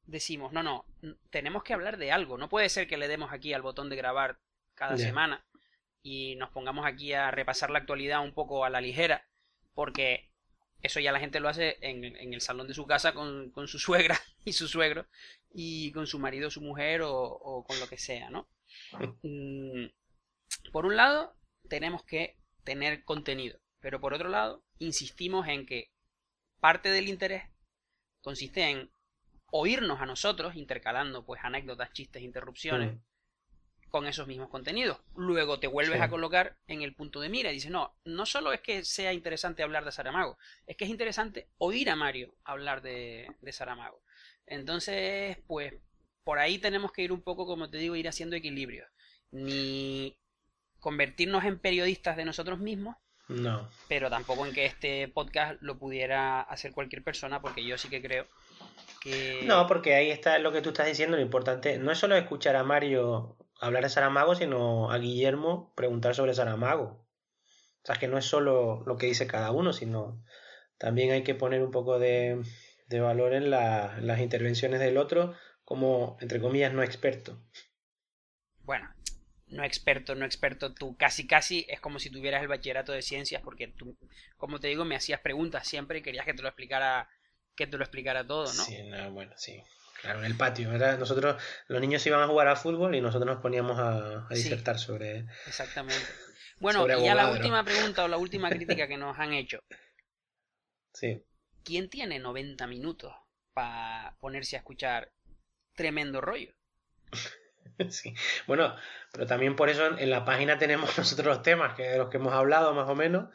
decimos, 0.05 0.53
no, 0.53 0.63
no, 0.63 0.87
tenemos 1.31 1.63
que 1.63 1.75
hablar 1.75 1.97
de 1.97 2.13
algo. 2.13 2.39
No 2.39 2.49
puede 2.49 2.69
ser 2.69 2.87
que 2.87 2.97
le 2.97 3.09
demos 3.09 3.33
aquí 3.33 3.53
al 3.53 3.63
botón 3.63 3.89
de 3.89 3.97
grabar 3.97 4.41
cada 4.75 4.97
semana 4.97 5.47
y 6.03 6.35
nos 6.37 6.51
pongamos 6.51 6.87
aquí 6.87 7.13
a 7.13 7.31
repasar 7.31 7.71
la 7.71 7.79
actualidad 7.79 8.23
un 8.23 8.35
poco 8.35 8.65
a 8.65 8.71
la 8.71 8.81
ligera, 8.81 9.29
porque 9.75 10.31
eso 10.83 10.99
ya 11.01 11.13
la 11.13 11.21
gente 11.21 11.41
lo 11.41 11.49
hace 11.49 11.79
en, 11.81 12.05
en 12.05 12.35
el 12.35 12.41
salón 12.41 12.67
de 12.67 12.75
su 12.75 12.87
casa 12.87 13.15
con, 13.15 13.51
con 13.53 13.69
su 13.69 13.79
suegra 13.79 14.19
y 14.45 14.53
su 14.53 14.69
suegro 14.69 15.07
y 15.53 15.93
con 15.93 16.07
su 16.07 16.19
marido, 16.19 16.51
su 16.51 16.61
mujer 16.61 17.03
o, 17.03 17.13
o 17.15 17.65
con 17.65 17.79
lo 17.79 17.89
que 17.89 17.99
sea, 17.99 18.31
¿no? 18.31 18.49
Mm, 19.23 19.87
Por 20.73 20.87
un 20.87 20.97
lado, 20.97 21.37
tenemos 21.69 22.03
que 22.05 22.37
tener 22.65 23.05
contenido, 23.05 23.61
pero 23.81 24.01
por 24.01 24.15
otro 24.15 24.29
lado, 24.29 24.65
insistimos 24.79 25.47
en 25.49 25.67
que 25.67 25.93
parte 26.61 26.91
del 26.91 27.09
interés 27.09 27.45
consiste 28.23 28.63
en 28.71 28.91
oírnos 29.51 30.01
a 30.01 30.07
nosotros, 30.07 30.57
intercalando 30.57 31.25
pues 31.27 31.41
anécdotas, 31.45 31.93
chistes, 31.93 32.23
interrupciones, 32.23 32.99
con 33.91 34.07
esos 34.07 34.27
mismos 34.27 34.49
contenidos. 34.49 34.99
Luego 35.15 35.61
te 35.61 35.67
vuelves 35.67 35.99
Sí. 35.99 36.03
a 36.03 36.09
colocar 36.09 36.57
en 36.67 36.81
el 36.81 36.95
punto 36.95 37.21
de 37.21 37.29
mira 37.29 37.51
y 37.51 37.55
dices, 37.57 37.71
no, 37.71 37.95
no 38.07 38.25
solo 38.25 38.55
es 38.55 38.63
que 38.63 38.85
sea 38.85 39.13
interesante 39.13 39.63
hablar 39.63 39.85
de 39.85 39.93
Saramago, 39.93 40.39
es 40.67 40.79
que 40.79 40.85
es 40.85 40.91
interesante 40.91 41.49
oír 41.59 41.91
a 41.91 41.97
Mario 41.97 42.35
hablar 42.45 42.81
de, 42.81 43.31
de 43.43 43.53
Saramago. 43.53 44.03
Entonces, 44.47 45.37
pues 45.47 45.75
por 46.25 46.39
ahí 46.39 46.59
tenemos 46.59 46.91
que 46.93 47.03
ir 47.03 47.13
un 47.13 47.21
poco, 47.21 47.45
como 47.47 47.69
te 47.69 47.77
digo, 47.77 47.95
ir 47.95 48.09
haciendo 48.09 48.35
equilibrio. 48.37 48.87
Ni 49.31 50.17
convertirnos 50.81 51.45
en 51.45 51.59
periodistas 51.59 52.17
de 52.17 52.25
nosotros 52.25 52.59
mismos, 52.59 52.97
No. 53.33 53.69
pero 53.89 54.09
tampoco 54.11 54.47
en 54.47 54.53
que 54.55 54.67
este 54.67 55.09
podcast 55.09 55.61
lo 55.63 55.79
pudiera 55.79 56.41
hacer 56.41 56.73
cualquier 56.73 57.03
persona, 57.03 57.41
porque 57.41 57.65
yo 57.65 57.77
sí 57.79 57.89
que 57.89 58.03
creo 58.03 58.27
que... 59.01 59.41
No, 59.45 59.67
porque 59.67 59.95
ahí 59.95 60.11
está 60.11 60.39
lo 60.39 60.53
que 60.53 60.61
tú 60.63 60.71
estás 60.71 60.87
diciendo, 60.87 61.17
lo 61.17 61.23
importante 61.23 61.79
no 61.79 61.91
es 61.93 61.99
solo 61.99 62.17
escuchar 62.17 62.57
a 62.57 62.65
Mario 62.65 63.37
hablar 63.61 63.83
de 63.85 63.89
Saramago, 63.91 64.35
sino 64.35 64.91
a 64.91 64.99
Guillermo 64.99 65.73
preguntar 65.77 66.15
sobre 66.15 66.35
Saramago. 66.35 66.85
O 67.83 67.85
sea, 67.87 67.97
que 67.97 68.09
no 68.09 68.19
es 68.19 68.25
solo 68.25 68.83
lo 68.87 68.97
que 68.97 69.07
dice 69.07 69.27
cada 69.27 69.51
uno, 69.51 69.73
sino 69.73 70.23
también 70.79 71.11
hay 71.13 71.23
que 71.25 71.35
poner 71.35 71.63
un 71.63 71.71
poco 71.71 71.99
de, 71.99 72.43
de 72.89 73.01
valor 73.01 73.35
en, 73.35 73.51
la- 73.51 73.97
en 73.99 74.07
las 74.07 74.21
intervenciones 74.21 74.79
del 74.81 74.97
otro 74.99 75.35
como, 75.65 76.17
entre 76.21 76.41
comillas, 76.41 76.73
no 76.73 76.83
experto. 76.83 77.39
bueno, 78.65 78.89
no 79.53 79.65
experto, 79.65 80.15
no 80.15 80.25
experto, 80.25 80.73
tú 80.75 80.97
casi 80.97 81.27
casi 81.27 81.67
es 81.69 81.81
como 81.81 81.99
si 81.99 82.11
tuvieras 82.11 82.43
el 82.43 82.49
bachillerato 82.49 82.93
de 82.93 83.03
ciencias, 83.03 83.43
porque 83.43 83.69
tú, 83.69 83.97
como 84.37 84.59
te 84.61 84.69
digo, 84.69 84.85
me 84.85 84.97
hacías 84.97 85.21
preguntas 85.21 85.67
siempre 85.67 85.99
y 85.99 86.03
querías 86.03 86.25
que 86.25 86.35
te 86.35 86.43
lo 86.43 86.49
explicara, 86.49 87.09
que 87.55 87.67
te 87.67 87.77
lo 87.77 87.85
explicara 87.85 88.27
todo, 88.27 88.45
¿no? 88.45 88.65
Sí, 88.65 88.83
no, 88.85 89.11
bueno, 89.13 89.33
sí. 89.37 89.63
Claro, 90.01 90.19
en 90.21 90.25
el 90.25 90.37
patio, 90.37 90.69
¿verdad? 90.71 90.99
Nosotros, 90.99 91.41
los 91.69 91.81
niños 91.81 92.05
iban 92.07 92.21
a 92.21 92.27
jugar 92.27 92.49
a 92.49 92.57
fútbol 92.57 92.95
y 92.95 93.01
nosotros 93.01 93.27
nos 93.35 93.41
poníamos 93.41 93.79
a, 93.79 94.27
a 94.27 94.29
Sí. 94.31 94.43
disertar 94.43 94.79
sobre... 94.79 95.27
Exactamente. 95.47 96.05
Bueno, 96.59 96.81
Sobre 96.81 96.99
y 97.01 97.05
ya 97.05 97.15
la 97.15 97.31
última 97.31 97.63
pregunta 97.65 98.05
o 98.05 98.09
la 98.09 98.17
última 98.17 98.49
crítica 98.51 98.89
que 98.89 98.97
nos 98.97 99.17
han 99.19 99.33
hecho. 99.33 99.61
Sí. 100.93 101.23
¿Quién 101.65 101.89
tiene 101.89 102.19
90 102.19 102.67
minutos 102.67 103.15
para 103.53 104.17
ponerse 104.19 104.57
a 104.57 104.61
escuchar 104.61 105.13
tremendo 105.75 106.21
rollo? 106.21 106.53
Sí. 107.91 108.15
Bueno, 108.47 108.75
pero 109.13 109.27
también 109.27 109.57
por 109.57 109.69
eso 109.71 109.99
en, 109.99 110.11
la 110.11 110.25
página 110.25 110.59
tenemos 110.59 110.97
nosotros 110.99 111.27
los 111.27 111.43
temas 111.43 111.75
que 111.75 111.83
de 111.85 111.99
los 111.99 112.09
que 112.11 112.17
hemos 112.19 112.33
hablado 112.33 112.75
más 112.75 112.89
o 112.89 112.95
menos 112.95 113.29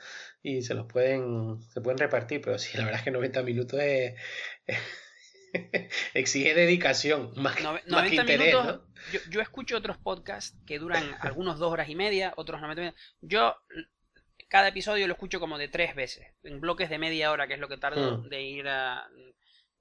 y 0.44 0.62
se 0.62 0.74
los 0.74 0.86
pueden 0.86 1.62
se 1.74 1.82
pueden 1.82 1.98
repartir, 1.98 2.42
pero 2.42 2.58
sí, 2.60 2.78
la 2.78 2.84
verdad 2.86 3.00
es 3.00 3.04
que 3.06 3.12
90 3.12 3.44
minutos 3.44 3.80
es, 3.82 4.16
exige 6.14 6.54
dedicación 6.54 7.32
más, 7.36 7.56
que- 7.56 7.64
Nove- 7.64 7.84
más 7.88 8.10
que 8.10 8.16
90 8.16 8.22
interés, 8.22 8.54
minutos. 8.56 8.66
¿no? 8.78 8.88
Yo, 9.12 9.20
yo 9.30 9.42
escucho 9.42 9.78
otros 9.78 9.98
podcasts 9.98 10.58
que 10.66 10.80
duran 10.80 11.16
algunos 11.22 11.60
dos 11.60 11.72
horas 11.72 11.90
y 11.90 11.96
media, 11.96 12.34
otros 12.36 12.62
90 12.62 12.82
minutos. 12.82 13.02
Yo 13.22 13.56
cada 14.50 14.70
episodio 14.70 15.08
lo 15.08 15.14
escucho 15.14 15.40
como 15.40 15.58
de 15.58 15.68
tres 15.68 15.96
veces, 15.96 16.28
en 16.44 16.60
bloques 16.62 16.90
de 16.90 16.98
media 17.00 17.32
hora, 17.32 17.48
que 17.48 17.54
es 17.56 17.60
lo 17.60 17.68
que 17.68 17.78
tardo 17.78 18.18
Mm. 18.20 18.30
de 18.30 18.42
ir 18.44 18.68
a, 18.68 19.08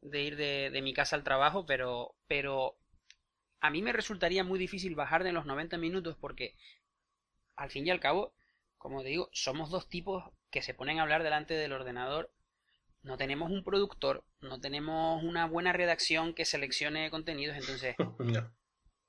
de 0.01 0.23
ir 0.23 0.37
de, 0.37 0.71
de 0.71 0.83
mi 0.83 0.93
casa 0.95 1.17
al 1.17 1.25
trabajo, 1.25 1.67
pero, 1.67 2.15
pero 2.27 2.77
a 3.67 3.71
mí 3.71 3.83
me 3.83 3.93
resultaría 3.93 4.45
muy 4.45 4.59
difícil 4.61 4.95
bajar 4.95 5.25
de 5.25 5.33
los 5.33 5.45
90 5.45 5.77
minutos 5.77 6.17
porque 6.21 6.55
al 7.57 7.69
fin 7.69 7.85
y 7.87 7.91
al 7.91 7.99
cabo, 7.99 8.33
como 8.79 9.03
te 9.03 9.09
digo, 9.09 9.29
somos 9.33 9.71
dos 9.71 9.89
tipos 9.89 10.25
que 10.51 10.63
se 10.63 10.73
ponen 10.73 10.99
a 10.99 11.03
hablar 11.03 11.25
delante 11.25 11.55
del 11.55 11.73
ordenador. 11.73 12.33
No 13.03 13.17
tenemos 13.17 13.51
un 13.51 13.65
productor, 13.65 14.25
no 14.41 14.61
tenemos 14.61 15.23
una 15.25 15.47
buena 15.47 15.73
redacción 15.73 16.33
que 16.33 16.45
seleccione 16.45 17.11
contenidos, 17.11 17.57
entonces 17.57 17.97
No. 18.21 18.55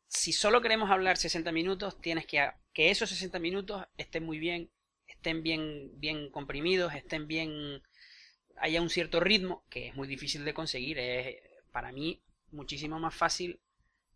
si 0.08 0.34
solo 0.34 0.62
queremos 0.62 0.89
hablar 0.89 1.17
60 1.17 1.52
minutos, 1.52 2.02
tienes 2.02 2.26
que 2.26 2.50
que 2.74 2.89
esos 2.89 3.10
60 3.10 3.39
minutos 3.39 3.86
estén 3.98 4.24
muy 4.24 4.39
bien, 4.39 4.72
estén 5.08 5.43
bien 5.43 5.91
bien 6.00 6.32
comprimidos, 6.32 6.96
estén 6.96 7.28
bien 7.28 7.84
haya 8.58 8.82
un 8.82 8.89
cierto 8.89 9.20
ritmo 9.20 9.63
que 9.70 9.89
es 9.89 9.96
muy 9.96 10.08
difícil 10.08 10.46
de 10.46 10.54
conseguir, 10.56 10.98
es 10.98 11.38
para 11.72 11.91
mí 11.91 12.24
muchísimo 12.52 13.00
más 13.00 13.13
fácil 13.13 13.60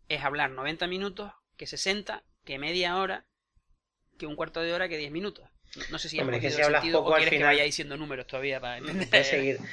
es 0.08 0.22
hablar 0.22 0.50
90 0.50 0.86
minutos 0.86 1.32
que 1.56 1.66
60, 1.66 2.22
que 2.44 2.58
media 2.58 2.96
hora, 2.96 3.26
que 4.18 4.26
un 4.26 4.36
cuarto 4.36 4.60
de 4.60 4.72
hora, 4.72 4.88
que 4.88 4.98
10 4.98 5.10
minutos. 5.10 5.48
No, 5.90 5.98
sé 5.98 6.08
si 6.08 6.20
Hombre, 6.20 6.36
es 6.36 6.42
que 6.42 6.50
si 6.50 6.58
el 6.58 6.66
hablas 6.66 6.82
sentido 6.82 7.00
poco 7.00 7.10
o 7.10 7.14
al 7.14 7.22
quieres 7.22 7.38
que 7.38 7.44
vaya 7.44 7.64
diciendo 7.64 7.96
números 7.96 8.26
todavía 8.26 8.60
para 8.60 8.78
entender. 8.78 9.24
Seguir. 9.24 9.58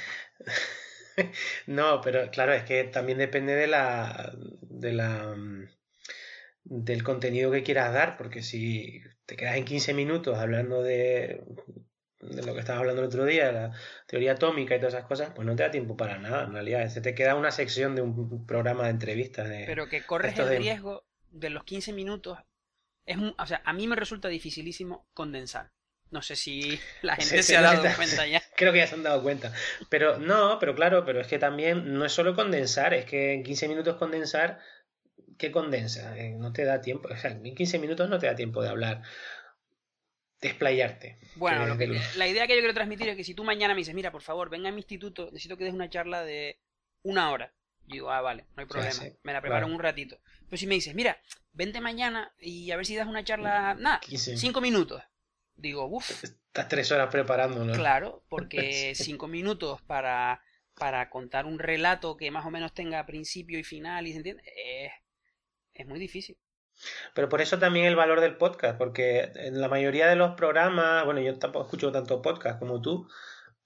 No, 1.66 2.00
pero 2.00 2.30
claro, 2.30 2.54
es 2.54 2.62
que 2.62 2.84
también 2.84 3.18
depende 3.18 3.54
de 3.54 3.66
la, 3.66 4.32
de 4.62 4.92
la, 4.92 5.36
del 6.64 7.02
contenido 7.02 7.50
que 7.50 7.62
quieras 7.62 7.92
dar, 7.92 8.16
porque 8.16 8.42
si 8.42 9.02
te 9.26 9.36
quedas 9.36 9.56
en 9.56 9.66
15 9.66 9.92
minutos 9.92 10.38
hablando 10.38 10.82
de, 10.82 11.42
de 12.20 12.42
lo 12.42 12.52
que 12.54 12.60
estabas 12.60 12.80
hablando 12.80 13.02
el 13.02 13.08
otro 13.08 13.24
día, 13.24 13.50
la 13.50 13.72
teoría 14.06 14.32
atómica 14.32 14.76
y 14.76 14.78
todas 14.78 14.94
esas 14.94 15.06
cosas, 15.06 15.30
pues 15.34 15.46
no 15.46 15.56
te 15.56 15.62
da 15.62 15.70
tiempo 15.70 15.96
para 15.96 16.18
nada, 16.18 16.44
en 16.44 16.52
realidad. 16.52 16.86
Se 16.88 17.00
te 17.00 17.14
queda 17.14 17.34
una 17.34 17.50
sección 17.50 17.94
de 17.96 18.02
un 18.02 18.46
programa 18.46 18.84
de 18.84 18.90
entrevistas 18.90 19.48
de... 19.48 19.64
pero 19.66 19.88
que 19.88 20.02
corres 20.02 20.38
el 20.38 20.48
de- 20.48 20.58
riesgo 20.58 21.04
de 21.30 21.50
los 21.50 21.64
15 21.64 21.92
minutos. 21.92 22.38
Es, 23.06 23.16
o 23.38 23.46
sea, 23.46 23.62
a 23.64 23.72
mí 23.72 23.86
me 23.86 23.96
resulta 23.96 24.28
dificilísimo 24.28 25.06
condensar. 25.14 25.70
No 26.10 26.22
sé 26.22 26.36
si 26.36 26.78
la 27.02 27.16
gente 27.16 27.42
Sí, 27.42 27.52
se 27.52 27.56
ha 27.56 27.62
dado 27.62 27.82
está- 27.84 27.96
cuenta 27.96 28.26
ya. 28.26 28.42
Creo 28.56 28.72
que 28.72 28.78
ya 28.80 28.86
se 28.86 28.96
han 28.96 29.02
dado 29.02 29.22
cuenta. 29.22 29.52
Pero 29.88 30.18
no, 30.18 30.58
pero 30.58 30.74
claro, 30.74 31.04
pero 31.04 31.20
es 31.20 31.26
que 31.26 31.38
también 31.38 31.94
no 31.94 32.04
es 32.04 32.12
solo 32.12 32.34
condensar, 32.34 32.92
es 32.94 33.04
que 33.06 33.32
en 33.32 33.42
15 33.44 33.68
minutos 33.68 33.96
condensar, 33.96 34.58
¿qué 35.38 35.50
condensa? 35.50 36.18
Eh, 36.18 36.32
no 36.36 36.52
te 36.52 36.64
da 36.64 36.80
tiempo, 36.82 37.08
o 37.10 37.16
sea, 37.16 37.30
en 37.30 37.54
15 37.54 37.78
minutos 37.78 38.10
no 38.10 38.18
te 38.18 38.26
da 38.26 38.34
tiempo 38.34 38.60
de 38.62 38.68
hablar, 38.68 39.02
de 40.40 40.48
explayarte. 40.48 41.18
Bueno, 41.36 41.66
lo 41.66 41.76
que- 41.76 41.86
la 42.16 42.26
idea 42.28 42.46
que 42.46 42.54
yo 42.54 42.60
quiero 42.60 42.74
transmitir 42.74 43.08
es 43.08 43.16
que 43.16 43.24
si 43.24 43.34
tú 43.34 43.44
mañana 43.44 43.74
me 43.74 43.80
dices, 43.80 43.94
mira, 43.94 44.10
por 44.10 44.22
favor, 44.22 44.48
venga 44.50 44.68
a 44.68 44.72
mi 44.72 44.78
instituto, 44.78 45.26
necesito 45.26 45.56
que 45.56 45.64
des 45.64 45.74
una 45.74 45.90
charla 45.90 46.24
de 46.24 46.58
una 47.02 47.30
hora. 47.30 47.52
Yo 47.86 47.94
digo, 47.94 48.10
ah, 48.10 48.20
vale, 48.20 48.44
no 48.56 48.60
hay 48.62 48.66
problema, 48.66 48.92
sí, 48.92 49.12
me 49.22 49.32
la 49.32 49.40
preparo 49.40 49.60
claro. 49.60 49.66
en 49.66 49.72
un 49.74 49.80
ratito. 49.80 50.18
Pero 50.48 50.56
si 50.56 50.66
me 50.66 50.74
dices, 50.76 50.94
mira, 50.94 51.20
vente 51.52 51.80
mañana 51.80 52.32
y 52.38 52.70
a 52.70 52.76
ver 52.76 52.86
si 52.86 52.94
das 52.96 53.08
una 53.08 53.24
charla, 53.24 53.74
nada, 53.74 54.00
15. 54.00 54.36
cinco 54.36 54.60
minutos. 54.60 55.02
Digo, 55.56 55.86
uff, 55.86 56.24
Estás 56.24 56.68
tres 56.68 56.90
horas 56.92 57.10
preparándolo. 57.10 57.72
claro, 57.74 58.24
porque 58.28 58.92
cinco 58.94 59.28
minutos 59.28 59.82
para 59.82 60.42
para 60.74 61.10
contar 61.10 61.44
un 61.44 61.58
relato 61.58 62.16
que 62.16 62.30
más 62.30 62.46
o 62.46 62.50
menos 62.50 62.72
tenga 62.72 63.04
principio 63.04 63.58
y 63.58 63.64
final 63.64 64.06
y 64.06 64.12
se 64.12 64.16
entiende, 64.18 64.42
es, 64.56 64.92
es 65.74 65.86
muy 65.86 65.98
difícil. 65.98 66.38
Pero 67.14 67.28
por 67.28 67.40
eso 67.40 67.58
también 67.58 67.86
el 67.86 67.96
valor 67.96 68.20
del 68.20 68.36
podcast, 68.36 68.78
porque 68.78 69.32
en 69.34 69.60
la 69.60 69.68
mayoría 69.68 70.08
de 70.08 70.16
los 70.16 70.32
programas, 70.32 71.04
bueno, 71.04 71.20
yo 71.20 71.38
tampoco 71.38 71.64
escucho 71.66 71.92
tanto 71.92 72.22
podcast 72.22 72.58
como 72.58 72.80
tú, 72.80 73.08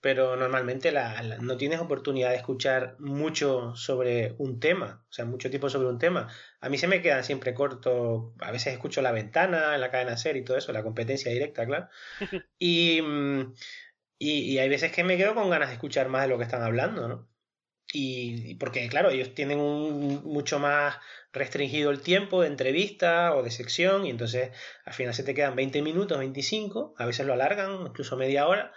pero 0.04 0.36
normalmente 0.36 0.92
la, 0.92 1.22
no 1.40 1.56
tienes 1.56 1.80
oportunidad 1.80 2.28
de 2.28 2.36
escuchar 2.36 2.96
mucho 2.98 3.74
sobre 3.74 4.34
un 4.36 4.60
tema, 4.60 5.02
o 5.08 5.12
sea, 5.12 5.24
mucho 5.24 5.48
tiempo 5.48 5.70
sobre 5.70 5.88
un 5.88 5.98
tema. 5.98 6.28
A 6.60 6.68
mí 6.68 6.76
se 6.76 6.88
me 6.88 7.00
quedan 7.00 7.24
siempre 7.24 7.54
corto, 7.54 8.34
a 8.40 8.50
veces 8.50 8.74
escucho 8.74 9.00
La 9.00 9.12
Ventana, 9.12 9.74
en 9.74 9.80
la 9.80 9.90
cadena 9.90 10.18
SER 10.18 10.36
y 10.36 10.44
todo 10.44 10.58
eso, 10.58 10.72
la 10.72 10.82
competencia 10.82 11.32
directa, 11.32 11.64
claro. 11.64 11.88
Y, 12.58 13.00
mm, 13.00 13.54
y, 14.18 14.58
hay 14.58 14.68
veces 14.68 14.92
que 14.92 15.04
me 15.04 15.16
quedo 15.16 15.34
con 15.34 15.50
ganas 15.50 15.68
de 15.68 15.74
escuchar 15.74 16.08
más 16.08 16.22
de 16.22 16.28
lo 16.28 16.38
que 16.38 16.44
están 16.44 16.62
hablando, 16.62 17.08
¿no? 17.08 17.28
Y, 17.96 18.56
porque, 18.56 18.88
claro, 18.88 19.10
ellos 19.10 19.34
tienen 19.34 19.60
un 19.60 20.24
mucho 20.24 20.58
más 20.58 20.96
restringido 21.32 21.92
el 21.92 22.00
tiempo 22.00 22.42
de 22.42 22.48
entrevista 22.48 23.32
o 23.36 23.44
de 23.44 23.52
sección 23.52 24.04
y 24.04 24.10
entonces 24.10 24.50
al 24.84 24.94
final 24.94 25.14
se 25.14 25.22
te 25.22 25.32
quedan 25.32 25.54
20 25.54 25.80
minutos, 25.80 26.18
25, 26.18 26.96
a 26.98 27.06
veces 27.06 27.24
lo 27.24 27.34
alargan, 27.34 27.86
incluso 27.86 28.16
media 28.16 28.48
hora, 28.48 28.72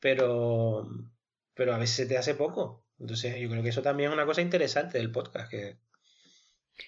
pero, 0.00 0.88
pero 1.52 1.74
a 1.74 1.78
veces 1.78 1.96
se 1.96 2.06
te 2.06 2.16
hace 2.16 2.34
poco. 2.34 2.86
Entonces 2.98 3.36
yo 3.38 3.50
creo 3.50 3.62
que 3.62 3.68
eso 3.68 3.82
también 3.82 4.08
es 4.08 4.14
una 4.14 4.24
cosa 4.24 4.40
interesante 4.40 4.96
del 4.96 5.12
podcast, 5.12 5.50
que, 5.50 5.76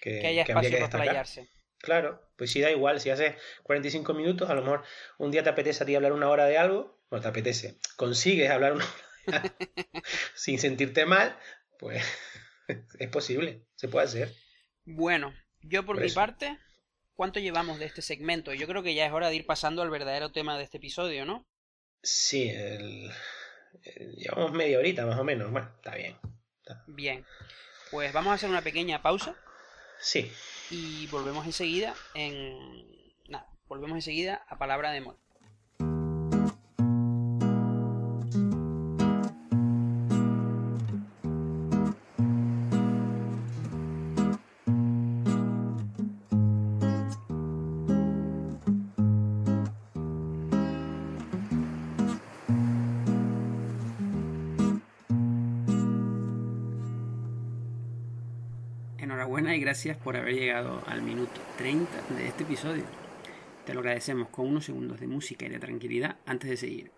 que, 0.00 0.26
haya 0.26 0.42
espacio 0.44 0.78
para 0.78 0.88
playarse. 0.88 1.50
Claro, 1.76 2.26
pues 2.36 2.52
si 2.52 2.62
da 2.62 2.70
igual, 2.70 3.00
si 3.00 3.10
haces 3.10 3.34
45 3.64 4.14
minutos, 4.14 4.48
a 4.48 4.54
lo 4.54 4.62
mejor 4.62 4.82
un 5.18 5.30
día 5.30 5.42
te 5.42 5.50
apetece 5.50 5.82
a 5.82 5.86
ti 5.86 5.94
hablar 5.94 6.14
una 6.14 6.30
hora 6.30 6.46
de 6.46 6.56
algo, 6.56 6.98
no 7.10 7.20
te 7.20 7.28
apetece, 7.28 7.76
consigues 7.96 8.50
hablar 8.50 8.72
una 8.72 8.84
hora 8.84 9.06
sin 10.34 10.58
sentirte 10.58 11.04
mal, 11.06 11.36
pues 11.78 12.04
es 12.98 13.08
posible, 13.08 13.66
se 13.74 13.88
puede 13.88 14.06
hacer. 14.06 14.34
Bueno, 14.84 15.34
yo 15.62 15.84
por, 15.84 16.00
mi 16.00 16.10
parte, 16.10 16.58
¿cuánto 17.14 17.40
llevamos 17.40 17.78
de 17.78 17.86
este 17.86 18.02
segmento? 18.02 18.54
Yo 18.54 18.66
creo 18.66 18.82
que 18.82 18.94
ya 18.94 19.06
es 19.06 19.12
hora 19.12 19.28
de 19.28 19.36
ir 19.36 19.46
pasando 19.46 19.82
al 19.82 19.90
verdadero 19.90 20.30
tema 20.30 20.56
de 20.56 20.64
este 20.64 20.78
episodio, 20.78 21.24
¿no? 21.24 21.46
Sí, 22.02 22.52
llevamos 24.16 24.52
media 24.52 24.78
horita 24.78 25.06
más 25.06 25.18
o 25.18 25.24
menos. 25.24 25.50
Bueno, 25.50 25.70
está 25.76 25.94
bien. 25.96 26.16
Bien. 26.86 27.24
Pues 27.90 28.12
vamos 28.12 28.32
a 28.32 28.34
hacer 28.34 28.50
una 28.50 28.62
pequeña 28.62 29.02
pausa. 29.02 29.36
Sí. 30.00 30.30
Y 30.70 31.06
volvemos 31.08 31.46
enseguida 31.46 31.94
en... 32.14 32.86
Nada, 33.28 33.48
volvemos 33.66 33.96
enseguida 33.96 34.44
a 34.48 34.58
Palabra 34.58 34.90
de 34.90 35.00
Mol. 35.00 35.18
Gracias 59.66 59.96
por 59.96 60.16
haber 60.16 60.36
llegado 60.36 60.80
al 60.86 61.02
minuto 61.02 61.40
30 61.58 61.90
de 62.16 62.28
este 62.28 62.44
episodio. 62.44 62.84
Te 63.64 63.74
lo 63.74 63.80
agradecemos 63.80 64.28
con 64.28 64.46
unos 64.46 64.66
segundos 64.66 65.00
de 65.00 65.08
música 65.08 65.44
y 65.44 65.48
de 65.48 65.58
tranquilidad 65.58 66.18
antes 66.24 66.48
de 66.48 66.56
seguir. 66.56 66.92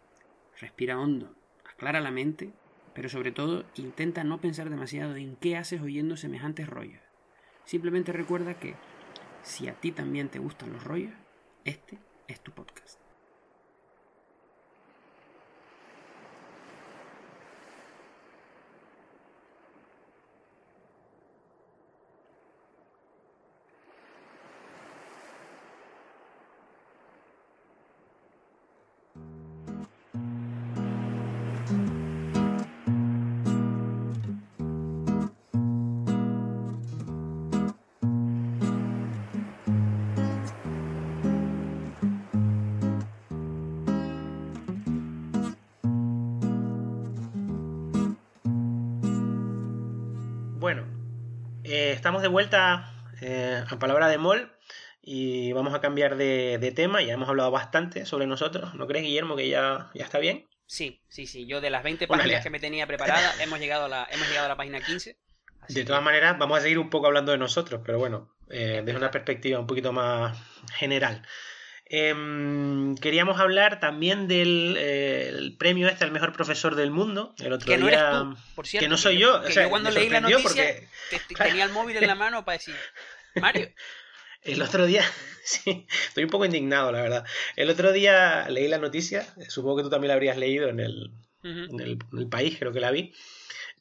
Respira 0.61 1.01
hondo, 1.01 1.35
aclara 1.65 2.03
la 2.03 2.11
mente, 2.11 2.51
pero 2.93 3.09
sobre 3.09 3.33
todo 3.33 3.65
intenta 3.77 4.23
no 4.23 4.43
pensar 4.43 4.69
demasiado 4.69 5.17
en 5.17 5.37
qué 5.37 5.57
haces 5.57 5.81
oyendo 5.81 6.19
semejantes 6.19 6.69
rollos. 6.69 7.01
Simplemente 7.65 8.13
recuerda 8.13 8.61
que 8.61 8.75
si 9.43 9.67
a 9.69 9.73
ti 9.73 9.91
también 9.91 10.29
te 10.29 10.39
gustan 10.39 10.71
los 10.75 10.85
rollos, 10.85 11.15
este 11.65 11.97
es 12.27 12.39
tu 12.43 12.53
podcast. 12.53 13.08
De 52.29 52.33
vuelta 52.33 52.93
eh, 53.23 53.65
a 53.67 53.79
Palabra 53.79 54.07
de 54.09 54.19
Mol 54.19 54.53
y 55.01 55.51
vamos 55.53 55.73
a 55.73 55.81
cambiar 55.81 56.17
de, 56.17 56.73
tema. 56.77 57.01
Ya 57.03 57.15
hemos 57.15 57.27
hablado 57.27 57.51
bastante 57.51 58.05
sobre 58.05 58.27
nosotros. 58.27 58.75
¿No 58.75 58.87
crees, 58.87 59.07
Guillermo, 59.07 59.35
que 59.35 59.49
ya, 59.49 59.91
ya 59.95 60.05
está 60.05 60.19
bien? 60.19 60.47
Sí, 60.67 61.03
sí, 61.09 61.27
sí. 61.27 61.47
Yo 61.47 61.63
de 61.63 61.71
las 61.71 61.83
20 61.83 62.07
páginas 62.07 62.43
que 62.43 62.51
me 62.51 62.61
tenía 62.61 62.87
preparadas, 62.87 63.41
hemos, 63.41 63.59
llegado 63.61 63.87
a 63.87 63.89
la, 63.89 64.09
hemos 64.11 64.29
llegado 64.29 64.45
a 64.45 64.49
la 64.51 64.57
página 64.59 64.79
15. 64.83 65.17
De 65.71 65.85
todas 65.85 66.03
maneras, 66.03 66.39
vamos 66.39 66.59
a 66.59 66.61
seguir 66.61 66.79
un 66.79 66.91
poco 66.91 67.07
hablando 67.07 67.33
de 67.33 67.39
nosotros, 67.39 67.81
pero 67.83 67.99
bueno, 67.99 68.37
eh, 68.51 68.83
desde 68.85 68.99
una 68.99 69.11
perspectiva 69.11 69.59
un 69.59 69.67
poquito 69.67 69.95
más 69.95 70.37
general. 70.75 71.23
Em, 71.91 72.97
queríamos 72.97 73.41
hablar 73.41 73.81
también 73.81 74.29
del 74.29 74.77
eh, 74.79 75.55
premio 75.59 75.89
este 75.89 76.05
al 76.05 76.11
mejor 76.11 76.35
profesor 76.35 76.75
del 76.75 76.91
mundo. 76.91 77.35
El 77.39 77.55
otro 77.55 77.67
que 77.67 77.79
no 77.79 77.87
día. 77.87 77.99
Eres 77.99 78.11
tú, 78.11 78.37
por 78.55 78.67
cierto, 78.67 78.85
que 78.85 78.89
no 78.91 78.99
soy 78.99 79.19
yo. 79.19 79.43
Que 79.43 79.55
yo 79.55 79.71
cuando 79.71 79.91
leí 79.91 80.11
la 80.11 80.21
noticia 80.21 80.65
tenía 81.39 81.65
el 81.65 81.73
móvil 81.73 81.97
en 81.97 82.07
la 82.07 82.15
mano 82.15 82.45
para 82.45 82.59
decir, 82.59 82.75
Mario. 83.37 83.71
El 84.43 84.63
otro 84.63 84.87
día, 84.87 85.03
sí, 85.45 85.87
estoy 86.09 86.25
un 86.25 86.31
poco 86.31 86.45
indignado, 86.45 86.93
la 86.93 87.03
verdad. 87.03 87.25
El 87.57 87.71
otro 87.71 87.91
día 87.93 88.49
leí 88.51 88.69
la 88.69 88.79
noticia, 88.79 89.27
supongo 89.49 89.79
que 89.79 89.83
tú 89.85 89.91
también 89.91 90.09
la 90.09 90.15
habrías 90.15 90.37
leído 90.37 90.69
en 90.69 90.81
el, 90.81 91.11
en 91.43 91.81
el, 91.81 92.29
país, 92.29 92.57
creo 92.59 92.73
que 92.73 92.81
la 92.81 92.91
vi. 92.91 93.15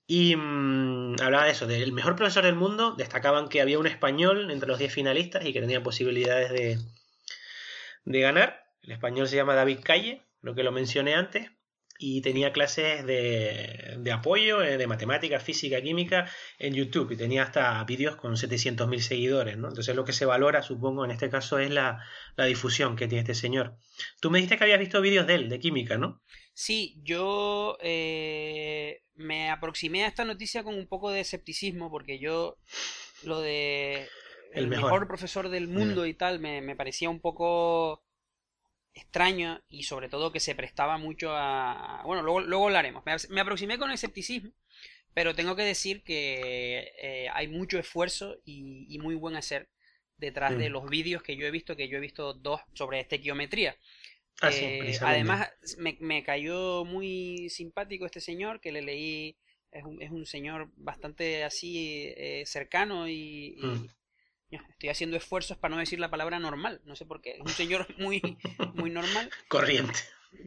Y 0.07 0.35
mm, 0.37 1.17
hablaba 1.21 1.43
de 1.43 1.51
eso, 1.51 1.67
del 1.67 1.91
mejor 1.91 2.15
profesor 2.15 2.45
del 2.45 2.55
mundo. 2.55 2.95
Destacaban 2.97 3.49
que 3.49 3.59
había 3.59 3.77
un 3.77 3.87
español 3.87 4.49
entre 4.49 4.69
los 4.69 4.79
10 4.79 4.93
finalistas 4.93 5.45
y 5.45 5.51
que 5.51 5.59
tenía 5.59 5.83
posibilidades 5.83 6.49
de, 6.51 6.79
de 8.07 8.21
ganar. 8.21 8.63
El 8.81 8.93
español 8.93 9.27
se 9.27 9.35
llama 9.35 9.55
David 9.55 9.79
Calle, 9.83 10.21
lo 10.41 10.55
que 10.55 10.63
lo 10.63 10.71
mencioné 10.71 11.13
antes, 11.13 11.51
y 11.99 12.21
tenía 12.21 12.53
clases 12.53 13.05
de, 13.05 14.11
apoyo 14.13 14.61
eh, 14.61 14.77
de 14.77 14.87
matemática, 14.87 15.39
física, 15.39 15.81
química 15.81 16.29
en 16.59 16.73
YouTube 16.73 17.11
y 17.11 17.17
tenía 17.17 17.43
hasta 17.43 17.83
vídeos 17.83 18.15
con 18.15 18.35
700.000 18.35 18.99
seguidores, 18.99 19.57
¿no? 19.57 19.67
Entonces 19.67 19.95
lo 19.95 20.05
que 20.05 20.13
se 20.13 20.25
valora, 20.25 20.61
supongo, 20.61 21.03
en 21.03 21.11
este 21.11 21.29
caso 21.29 21.59
es 21.59 21.69
la, 21.71 21.99
difusión 22.37 22.95
que 22.95 23.07
tiene 23.07 23.21
este 23.21 23.33
señor. 23.33 23.75
Tú 24.21 24.29
me 24.29 24.37
dijiste 24.37 24.57
que 24.57 24.63
habías 24.63 24.79
visto 24.79 25.01
vídeos 25.01 25.27
de 25.27 25.35
él, 25.35 25.49
de 25.49 25.59
química, 25.59 25.97
¿no? 25.97 26.21
Sí, 26.53 26.99
yo 27.03 27.77
eh, 27.81 29.01
me 29.15 29.49
aproximé 29.49 30.05
a 30.05 30.07
esta 30.07 30.23
noticia 30.23 30.63
con 30.63 30.75
un 30.75 30.87
poco 30.87 31.09
de 31.09 31.19
escepticismo 31.19 31.89
porque 31.89 32.19
yo 32.19 32.57
lo 33.23 33.41
de 33.41 34.07
el, 34.53 34.67
mejor. 34.67 35.07
profesor 35.07 35.49
del 35.49 35.67
mundo 35.67 36.05
y 36.05 36.13
tal, 36.13 36.39
me, 36.39 36.75
parecía 36.75 37.09
un 37.09 37.19
poco 37.19 38.03
extraño 38.97 39.61
y 39.69 39.83
sobre 39.83 40.09
todo 40.09 40.31
que 40.31 40.39
se 40.39 40.55
prestaba 40.55 40.97
mucho 40.97 41.31
a... 41.31 42.01
Bueno, 42.05 42.23
luego, 42.23 42.41
luego 42.41 42.65
hablaremos. 42.65 43.03
Me, 43.29 43.41
aproximé 43.41 43.77
con 43.77 43.91
escepticismo, 43.91 44.51
pero 45.13 45.35
tengo 45.35 45.55
que 45.55 45.63
decir 45.63 46.03
que 46.03 46.91
eh, 47.01 47.29
hay 47.31 47.47
mucho 47.47 47.79
esfuerzo 47.79 48.37
y, 48.43 48.97
muy 48.99 49.15
buen 49.15 49.35
hacer 49.35 49.69
detrás 50.17 50.57
de 50.57 50.69
mm. 50.69 50.73
los 50.73 50.89
vídeos 50.89 51.21
que 51.21 51.35
yo 51.37 51.45
he 51.45 51.51
visto, 51.51 51.75
que 51.75 51.87
yo 51.87 51.97
he 51.97 52.01
visto 52.01 52.33
dos 52.33 52.61
sobre 52.73 52.99
estequiometría. 52.99 53.77
Ah, 54.41 54.49
eh, 54.51 54.97
además, 55.01 55.49
me, 55.77 55.97
me, 55.99 56.23
cayó 56.23 56.85
muy 56.85 57.49
simpático 57.49 58.05
este 58.05 58.21
señor 58.21 58.59
que 58.59 58.71
le 58.71 58.81
leí. 58.81 59.37
Es 59.71 59.83
un, 59.83 60.01
es 60.01 60.11
un 60.11 60.25
señor 60.25 60.71
bastante 60.75 61.43
así 61.43 62.13
eh, 62.15 62.43
cercano 62.45 63.07
y, 63.07 63.57
mm. 63.61 63.87
Estoy 64.49 64.89
haciendo 64.89 65.17
esfuerzos 65.17 65.57
para 65.57 65.75
no 65.75 65.79
decir 65.79 65.99
la 65.99 66.09
palabra 66.09 66.39
normal. 66.39 66.81
No 66.85 66.95
sé 66.95 67.05
por 67.05 67.21
qué. 67.21 67.31
Es 67.31 67.41
un 67.41 67.49
señor 67.49 67.87
muy, 67.97 68.21
muy 68.73 68.89
normal. 68.89 69.29
Corriente. 69.47 69.99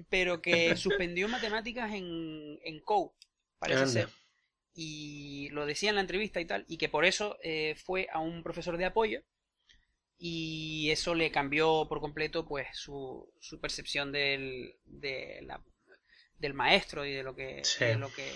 Pero 0.08 0.40
que 0.40 0.76
suspendió 0.76 1.28
matemáticas 1.28 1.92
en, 1.92 2.58
en 2.62 2.80
COU, 2.80 3.14
parece 3.58 3.86
ser. 3.86 4.08
Y 4.74 5.48
lo 5.50 5.66
decía 5.66 5.90
en 5.90 5.96
la 5.96 6.00
entrevista 6.00 6.40
y 6.40 6.46
tal. 6.46 6.64
Y 6.68 6.78
que 6.78 6.88
por 6.88 7.04
eso 7.04 7.38
eh, 7.42 7.74
fue 7.76 8.08
a 8.12 8.20
un 8.20 8.42
profesor 8.42 8.76
de 8.76 8.84
apoyo. 8.84 9.22
Y 10.16 10.90
eso 10.90 11.14
le 11.14 11.30
cambió 11.30 11.86
por 11.88 12.00
completo 12.00 12.46
pues 12.46 12.68
su, 12.74 13.32
su 13.40 13.58
percepción 13.58 14.12
del, 14.12 14.74
de 14.84 15.40
la, 15.42 15.64
del 16.38 16.52
maestro 16.52 17.06
y 17.06 17.12
de 17.12 17.22
lo 17.22 17.34
que, 17.34 17.62
de 17.78 17.96
lo 17.96 18.12
que 18.12 18.30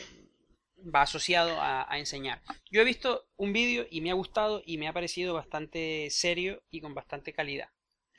va 0.93 1.03
asociado 1.03 1.61
a, 1.61 1.87
enseñar. 1.99 2.43
Yo 2.70 2.80
he 2.80 2.85
visto 2.85 3.26
un 3.37 3.53
vídeo 3.53 3.87
y 3.91 4.01
me 4.01 4.11
ha 4.11 4.14
gustado 4.14 4.62
y 4.64 4.78
me 4.78 4.89
ha 4.89 4.93
parecido 4.93 5.35
bastante 5.35 6.09
serio 6.11 6.62
y 6.70 6.80
con 6.80 6.95
bastante 6.95 7.32
calidad. 7.32 7.68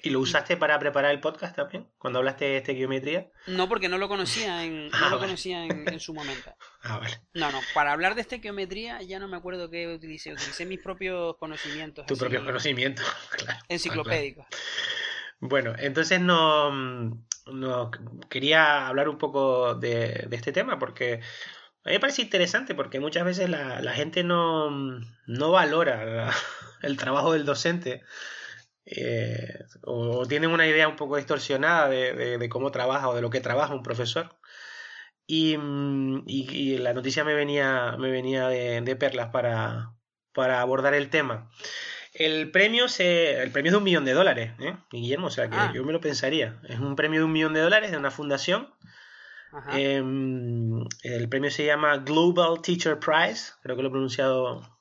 ¿Y 0.03 0.09
lo 0.09 0.19
usaste 0.19 0.57
para 0.57 0.77
preparar 0.77 1.11
el 1.11 1.19
podcast 1.19 1.55
también? 1.55 1.87
Cuando 1.97 2.19
hablaste 2.19 2.45
de 2.45 2.57
estequiometría. 2.57 3.29
No, 3.47 3.69
porque 3.69 3.89
no 3.89 3.97
lo 3.97 4.07
conocía 4.07 4.63
en, 4.63 4.87
no 4.89 4.97
ah, 4.97 5.09
lo 5.09 5.19
conocía 5.19 5.65
en, 5.65 5.99
su 5.99 6.13
momento. 6.13 6.53
Ah, 6.87 6.99
vale. 6.99 7.19
No, 7.33 7.51
no, 7.51 7.59
para 7.73 7.91
hablar 7.91 8.13
de 8.13 8.21
estequiometría 8.21 9.01
ya 9.01 9.17
no 9.17 9.27
me 9.27 9.37
acuerdo 9.37 9.71
qué 9.71 9.87
utilicé. 9.87 10.33
Utilicé 10.33 10.67
mis 10.67 10.79
propios 10.79 11.35
conocimientos. 11.37 12.05
Tus 12.05 12.19
propios 12.19 12.43
conocimientos, 12.43 13.03
claro. 13.31 13.59
Enciclopédicos. 13.67 14.45
Bueno, 15.39 15.73
entonces 15.77 16.21
no, 16.21 16.71
no, 17.47 17.91
quería 18.29 18.87
hablar 18.87 19.09
un 19.09 19.17
poco 19.17 19.75
de, 19.75 20.27
este 20.31 20.51
tema 20.51 20.79
porque 20.79 21.21
a 21.85 21.89
mí 21.89 21.95
me 21.95 21.99
parece 21.99 22.23
interesante 22.23 22.75
porque 22.75 22.99
muchas 22.99 23.23
veces 23.23 23.49
la, 23.49 23.81
la 23.81 23.93
gente 23.93 24.23
no, 24.23 24.99
no 25.27 25.51
valora 25.51 26.31
el 26.81 26.97
trabajo 26.97 27.31
del 27.33 27.45
docente 27.45 28.03
eh, 28.85 29.65
o, 29.81 30.25
tienen 30.27 30.51
una 30.51 30.67
idea 30.67 30.87
un 30.87 30.95
poco 30.95 31.17
distorsionada 31.17 31.89
de, 31.89 32.47
cómo 32.49 32.71
trabaja 32.71 33.09
o 33.09 33.15
de 33.15 33.21
lo 33.21 33.29
que 33.29 33.41
trabaja 33.41 33.73
un 33.73 33.83
profesor. 33.83 34.35
Y, 35.27 35.57
mm, 35.57 36.25
la 36.79 36.93
noticia 36.93 37.23
me 37.23 37.33
venía, 37.33 37.95
me 37.97 38.11
venía 38.11 38.47
de, 38.47 38.95
perlas 38.95 39.29
para, 39.29 39.93
para, 40.33 40.61
abordar 40.61 40.93
el 40.93 41.09
tema. 41.09 41.49
El 42.13 42.51
premio, 42.51 42.87
se, 42.87 43.41
el 43.41 43.51
premio 43.51 43.69
es 43.69 43.73
de 43.73 43.77
un 43.77 43.83
millón 43.83 44.05
de 44.05 44.13
dólares, 44.13 44.53
¿eh? 44.59 44.75
Guillermo, 44.91 45.27
o 45.27 45.31
sea 45.31 45.49
que 45.49 45.57
ah. 45.57 45.71
yo 45.73 45.83
me 45.83 45.91
lo 45.91 45.99
pensaría. 45.99 46.61
Es 46.69 46.79
un 46.79 46.95
premio 46.95 47.19
de 47.19 47.25
un 47.25 47.33
millón 47.33 47.53
de 47.53 47.59
dólares 47.59 47.91
de 47.91 47.97
una 47.97 48.11
fundación. 48.11 48.73
Em, 49.71 50.85
el 51.03 51.29
premio 51.29 51.49
se 51.49 51.65
llama 51.65 51.97
Global 51.97 52.61
Teacher 52.61 52.99
Prize, 52.99 53.53
creo 53.61 53.75
que 53.75 53.81
lo 53.81 53.87
he 53.87 53.91
pronunciado 53.91 54.79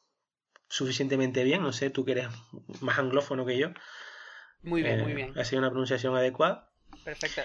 suficientemente 0.68 1.44
bien, 1.44 1.62
no 1.62 1.72
sé, 1.72 1.90
tú 1.90 2.04
que 2.04 2.12
eres 2.12 2.28
más 2.80 2.98
anglófono 2.98 3.46
que 3.46 3.58
yo. 3.58 3.70
Muy 4.62 4.82
bien, 4.82 5.02
muy 5.02 5.12
eh, 5.12 5.14
bien. 5.14 5.38
Ha 5.38 5.44
sido 5.44 5.60
una 5.60 5.70
pronunciación 5.70 6.16
adecuada. 6.16 6.72
Perfecta. 7.04 7.44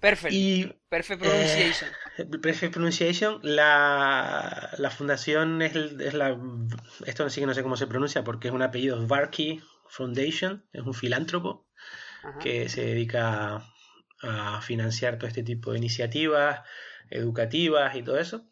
Perfect. 0.00 0.34
Y, 0.34 0.74
perfect 0.88 1.22
pronunciation. 1.22 1.90
Eh, 2.18 2.24
perfect 2.24 2.72
pronunciation. 2.72 3.40
La, 3.42 4.70
la 4.78 4.90
fundación 4.90 5.62
es, 5.62 5.74
es, 5.76 6.14
la. 6.14 6.38
Esto 7.06 7.28
sí 7.30 7.40
que 7.40 7.46
no 7.46 7.54
sé 7.54 7.62
cómo 7.62 7.76
se 7.76 7.86
pronuncia 7.86 8.24
porque 8.24 8.48
es 8.48 8.54
un 8.54 8.62
apellido 8.62 9.06
Varkey 9.06 9.62
Foundation. 9.88 10.66
Es 10.72 10.82
un 10.82 10.94
filántropo 10.94 11.66
que 12.40 12.68
se 12.68 12.84
dedica 12.84 13.64
a 14.24 14.60
financiar 14.60 15.18
todo 15.18 15.28
este 15.28 15.42
tipo 15.42 15.72
de 15.72 15.78
iniciativas 15.78 16.60
educativas 17.10 17.94
y 17.96 18.02
todo 18.02 18.18
eso. 18.18 18.46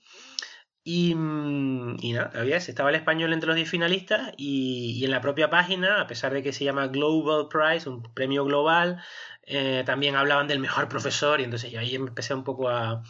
Y, 0.85 1.15
mm, 1.15 1.97
y 2.01 2.13
nada, 2.13 2.33
había 2.35 2.57
estaba 2.57 2.91
el 2.91 2.97
español 2.97 3.33
entre 3.33 3.47
los 3.47 3.57
10 3.57 3.71
finalistas 3.71 4.33
y, 4.37 5.05
en 5.05 5.11
la 5.13 5.21
propia 5.21 5.49
página, 5.49 6.01
a 6.01 6.07
pesar 6.09 6.33
de 6.33 6.43
que 6.43 6.53
se 6.53 6.65
llama 6.65 6.89
Global 6.89 7.49
Prize, 7.49 7.89
un 7.89 8.03
premio 8.15 8.45
global, 8.45 9.01
eh, 9.45 9.85
también 9.87 10.17
hablaban 10.17 10.49
del 10.49 10.59
mejor 10.59 10.89
profesor 10.89 11.41
y 11.41 11.45
entonces 11.45 11.71
yo 11.71 11.79
ahí 11.81 11.95
empecé 11.95 12.35
un 12.35 12.45
poco 12.45 12.69
a, 12.69 13.03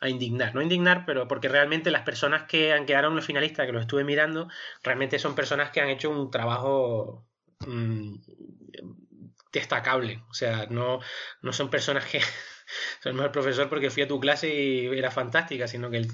a 0.00 0.08
indignar, 0.08 0.54
no 0.54 0.62
indignar, 0.62 1.04
pero 1.06 1.26
porque 1.26 1.48
realmente 1.48 1.90
las 1.90 2.02
personas 2.02 2.44
que 2.44 2.72
han 2.72 2.86
quedado 2.86 3.10
los 3.10 3.26
finalistas, 3.26 3.66
que 3.66 3.72
los 3.72 3.82
estuve 3.82 4.04
mirando, 4.04 4.48
realmente 4.82 5.18
son 5.18 5.34
personas 5.34 5.70
que 5.70 5.80
han 5.80 5.88
hecho 5.88 6.10
un 6.10 6.30
trabajo 6.30 7.26
mm, 7.66 8.14
destacable, 9.52 10.22
o 10.28 10.34
sea, 10.34 10.66
no, 10.70 11.00
no 11.42 11.52
son 11.52 11.70
personas 11.70 12.04
que 12.04 12.20
el 13.04 13.14
mejor 13.14 13.32
profesor 13.32 13.68
porque 13.68 13.90
fui 13.90 14.02
a 14.02 14.08
tu 14.08 14.20
clase 14.20 14.54
y 14.54 14.86
era 14.86 15.10
fantástica, 15.10 15.66
sino 15.68 15.90
que 15.90 16.06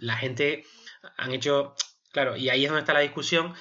la 0.00 0.16
gente 0.16 0.64
han 1.16 1.32
hecho, 1.32 1.74
claro, 2.12 2.36
y 2.36 2.48
ahí 2.48 2.64
es 2.64 2.70
donde 2.70 2.80
está 2.80 2.92
la 2.92 3.00
discusión, 3.00 3.54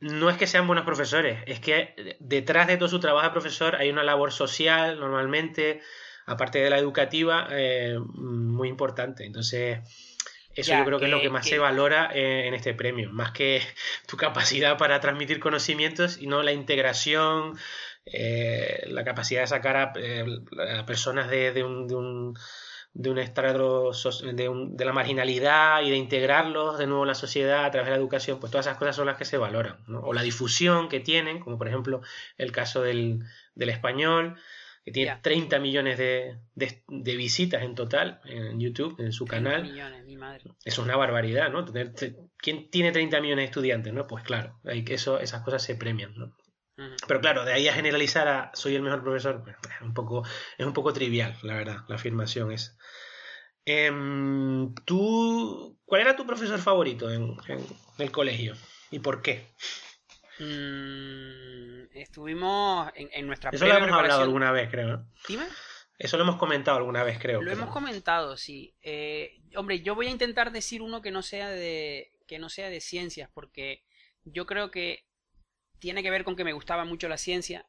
no 0.00 0.28
es 0.28 0.36
que 0.36 0.46
sean 0.46 0.66
buenos 0.66 0.84
profesores, 0.84 1.42
es 1.46 1.60
que 1.60 2.16
detrás 2.20 2.66
de 2.66 2.76
todo 2.76 2.88
su 2.88 3.00
trabajo 3.00 3.26
de 3.26 3.32
profesor 3.32 3.76
hay 3.76 3.90
una 3.90 4.04
labor 4.04 4.32
social 4.32 4.98
normalmente, 5.00 5.80
aparte 6.26 6.58
de 6.58 6.70
la 6.70 6.78
educativa, 6.78 7.48
eh, 7.50 7.98
muy 8.14 8.68
importante. 8.68 9.24
Entonces, 9.24 9.78
eso 10.54 10.72
yo 10.72 10.84
creo 10.84 10.98
que, 10.98 11.04
es 11.04 11.10
lo 11.10 11.20
que 11.20 11.30
más 11.30 11.46
se 11.46 11.58
valora 11.58 12.10
en 12.12 12.54
este 12.54 12.74
premio, 12.74 13.10
más 13.10 13.32
que 13.32 13.62
tu 14.08 14.16
capacidad 14.16 14.76
para 14.76 15.00
transmitir 15.00 15.38
conocimientos 15.38 16.18
y 16.18 16.26
no 16.26 16.42
la 16.42 16.52
integración, 16.52 17.58
eh, 18.06 18.84
la 18.86 19.04
capacidad 19.04 19.40
de 19.40 19.46
sacar 19.48 19.76
a, 19.76 19.92
eh, 19.96 20.24
personas 20.86 21.28
de, 21.28 21.64
un, 21.64 21.88
de, 21.88 21.94
un, 21.96 22.38
de 22.94 23.10
un 23.10 23.18
estrado 23.18 23.90
de, 23.92 24.68
de, 24.70 24.84
la 24.84 24.92
marginalidad 24.92 25.82
y 25.82 25.90
de 25.90 25.96
integrarlos 25.96 26.78
de 26.78 26.86
nuevo 26.86 27.02
en 27.02 27.08
la 27.08 27.14
sociedad 27.16 27.64
a 27.64 27.70
través 27.72 27.86
de 27.86 27.90
la 27.90 27.98
educación, 27.98 28.38
pues 28.38 28.52
todas 28.52 28.66
esas 28.66 28.78
cosas 28.78 28.94
son 28.94 29.06
las 29.06 29.16
que 29.16 29.24
se 29.24 29.38
valoran, 29.38 29.78
o 29.88 30.12
la 30.12 30.22
difusión 30.22 30.88
que 30.88 31.00
tienen, 31.00 31.40
como 31.40 31.58
por 31.58 31.66
ejemplo 31.66 32.00
el 32.38 32.52
caso 32.52 32.80
del, 32.80 33.24
del 33.56 33.70
español, 33.70 34.36
que 34.84 34.92
tiene 34.92 35.18
30 35.20 35.58
millones 35.58 35.98
de, 35.98 36.38
de, 36.54 37.16
visitas 37.16 37.64
en 37.64 37.74
total 37.74 38.20
en 38.24 38.60
YouTube, 38.60 38.94
en 39.00 39.10
su 39.10 39.24
canal. 39.26 39.64
Millones, 39.64 40.04
mi 40.04 40.16
madre. 40.16 40.44
Eso 40.64 40.82
es 40.82 40.86
una 40.86 40.94
barbaridad, 40.96 41.50
¿no? 41.50 41.66
¿Quién 42.36 42.70
tiene 42.70 42.92
30 42.92 43.20
millones 43.20 43.42
de 43.42 43.46
estudiantes, 43.46 43.92
no? 43.92 44.06
Pues 44.06 44.22
claro, 44.22 44.60
hay 44.64 44.84
que 44.84 44.94
eso, 44.94 45.18
esas 45.18 45.42
cosas 45.42 45.64
se 45.64 45.74
premian, 45.74 46.14
¿no? 46.16 46.36
Pero 47.06 47.20
claro, 47.20 47.44
de 47.44 47.54
ahí 47.54 47.68
a 47.68 47.72
generalizar 47.72 48.28
a 48.28 48.50
soy 48.54 48.74
el 48.74 48.82
mejor 48.82 49.02
profesor, 49.02 49.42
pues, 49.42 49.56
es, 49.56 49.80
un 49.80 49.94
poco, 49.94 50.24
es 50.58 50.66
un 50.66 50.74
poco 50.74 50.92
trivial, 50.92 51.36
la 51.42 51.54
verdad, 51.54 51.78
la 51.88 51.96
afirmación 51.96 52.52
es. 52.52 52.76
Em, 53.64 54.74
¿tú, 54.84 55.78
¿Cuál 55.84 56.02
era 56.02 56.16
tu 56.16 56.26
profesor 56.26 56.58
favorito 56.58 57.10
en, 57.10 57.36
el 57.98 58.10
colegio? 58.10 58.54
¿Y 58.90 58.98
por 58.98 59.22
qué? 59.22 59.46
Mm, 60.38 61.96
estuvimos 61.96 62.92
en, 62.94 63.26
nuestra 63.26 63.50
Eso 63.50 63.66
lo 63.66 63.74
hemos 63.74 63.90
hablado 63.90 64.22
alguna 64.22 64.52
vez, 64.52 64.70
creo. 64.70 65.06
Dime. 65.26 65.46
Eso 65.98 66.18
lo 66.18 66.24
hemos 66.24 66.36
comentado 66.36 66.76
alguna 66.76 67.02
vez, 67.04 67.18
creo. 67.18 67.40
Lo 67.40 67.50
hemos 67.50 67.70
comentado, 67.70 68.36
sí. 68.36 68.74
Eh, 68.82 69.40
hombre, 69.56 69.80
yo 69.80 69.94
voy 69.94 70.08
a 70.08 70.10
intentar 70.10 70.52
decir 70.52 70.82
uno 70.82 71.00
que 71.00 71.10
no 71.10 71.22
sea 71.22 71.48
de 71.48 72.12
que 72.26 72.38
no 72.38 72.48
sea 72.48 72.68
de 72.68 72.80
ciencias, 72.80 73.30
porque 73.32 73.84
yo 74.24 74.46
creo 74.46 74.70
que 74.70 75.05
tiene 75.78 76.02
que 76.02 76.10
ver 76.10 76.24
con 76.24 76.36
que 76.36 76.44
me 76.44 76.52
gustaba 76.52 76.84
mucho 76.84 77.08
la 77.08 77.18
ciencia. 77.18 77.66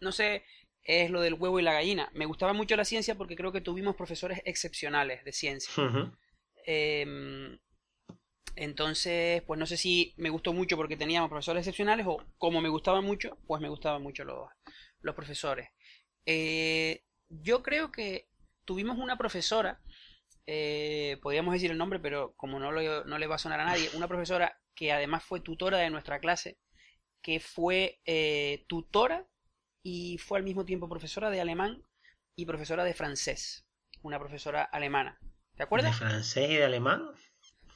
No 0.00 0.12
sé, 0.12 0.44
es 0.82 1.10
lo 1.10 1.20
del 1.20 1.34
huevo 1.34 1.58
y 1.58 1.62
la 1.62 1.72
gallina. 1.72 2.10
Me 2.12 2.26
gustaba 2.26 2.52
mucho 2.52 2.76
la 2.76 2.84
ciencia 2.84 3.14
porque 3.16 3.36
creo 3.36 3.52
que 3.52 3.60
tuvimos 3.60 3.96
profesores 3.96 4.42
excepcionales 4.44 5.24
de 5.24 5.32
ciencia. 5.32 5.72
Em, 6.66 7.58
entonces, 8.56 9.42
pues 9.42 9.58
no 9.58 9.66
sé 9.66 9.76
si 9.76 10.14
me 10.16 10.30
gustó 10.30 10.52
mucho 10.52 10.76
porque 10.76 10.96
teníamos 10.96 11.30
profesores 11.30 11.60
excepcionales 11.60 12.06
o 12.06 12.22
como 12.38 12.60
me 12.60 12.68
gustaba 12.68 13.00
mucho, 13.00 13.38
pues 13.46 13.60
me 13.60 13.68
gustaban 13.68 14.02
mucho 14.02 14.24
los, 14.24 14.48
los 15.00 15.14
profesores. 15.14 15.68
Eh, 16.26 17.04
yo 17.28 17.62
creo 17.62 17.90
que 17.90 18.28
tuvimos 18.64 18.98
una 18.98 19.16
profesora, 19.16 19.80
eh, 20.46 21.18
podríamos 21.22 21.54
decir 21.54 21.70
el 21.70 21.78
nombre, 21.78 21.98
pero 21.98 22.34
como 22.36 22.58
no, 22.58 22.70
no 22.70 23.18
le 23.18 23.26
va 23.26 23.34
a 23.34 23.38
sonar 23.38 23.60
a 23.60 23.64
nadie, 23.64 23.90
una 23.94 24.08
profesora 24.08 24.58
que 24.74 24.92
además 24.92 25.24
fue 25.24 25.40
tutora 25.40 25.78
de 25.78 25.90
nuestra 25.90 26.18
clase, 26.20 26.58
que 27.24 27.40
fue 27.40 28.02
eh, 28.04 28.66
tutora 28.68 29.26
y 29.82 30.18
fue 30.18 30.36
al 30.38 30.44
mismo 30.44 30.66
tiempo 30.66 30.90
profesora 30.90 31.30
de 31.30 31.40
alemán 31.40 31.82
y 32.36 32.44
profesora 32.44 32.84
de 32.84 32.92
francés. 32.92 33.66
Una 34.02 34.18
profesora 34.18 34.62
alemana. 34.62 35.18
¿Te 35.56 35.62
acuerdas? 35.62 35.98
¿De 35.98 36.06
francés 36.06 36.50
y 36.50 36.56
de 36.56 36.64
alemán? 36.64 37.08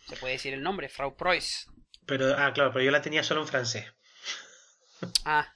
Se 0.07 0.17
puede 0.17 0.35
decir 0.35 0.53
el 0.53 0.63
nombre, 0.63 0.91
Frau 0.91 1.17
Preuss. 1.17 1.67
Pero, 2.05 2.37
ah, 2.37 2.53
claro, 2.53 2.73
pero 2.75 2.85
yo 2.85 2.91
la 2.91 3.01
tenía 3.01 3.23
solo 3.23 3.41
en 3.41 3.49
francés. 3.49 3.87
Ah. 5.25 5.51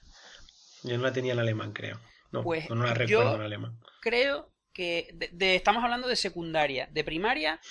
Yo 0.81 0.97
no 0.97 1.03
la 1.03 1.13
tenía 1.13 1.33
en 1.33 1.39
alemán, 1.39 1.71
creo. 1.71 1.99
No, 2.31 2.41
pues 2.41 2.67
no 2.71 2.83
la 2.83 2.95
recuerdo 2.95 3.35
en 3.35 3.41
alemán. 3.41 3.79
Creo 4.01 4.51
que 4.73 5.15
estamos 5.39 5.83
hablando 5.83 6.07
de 6.07 6.15
secundaria. 6.15 6.87
De 6.87 7.03
primaria, 7.03 7.61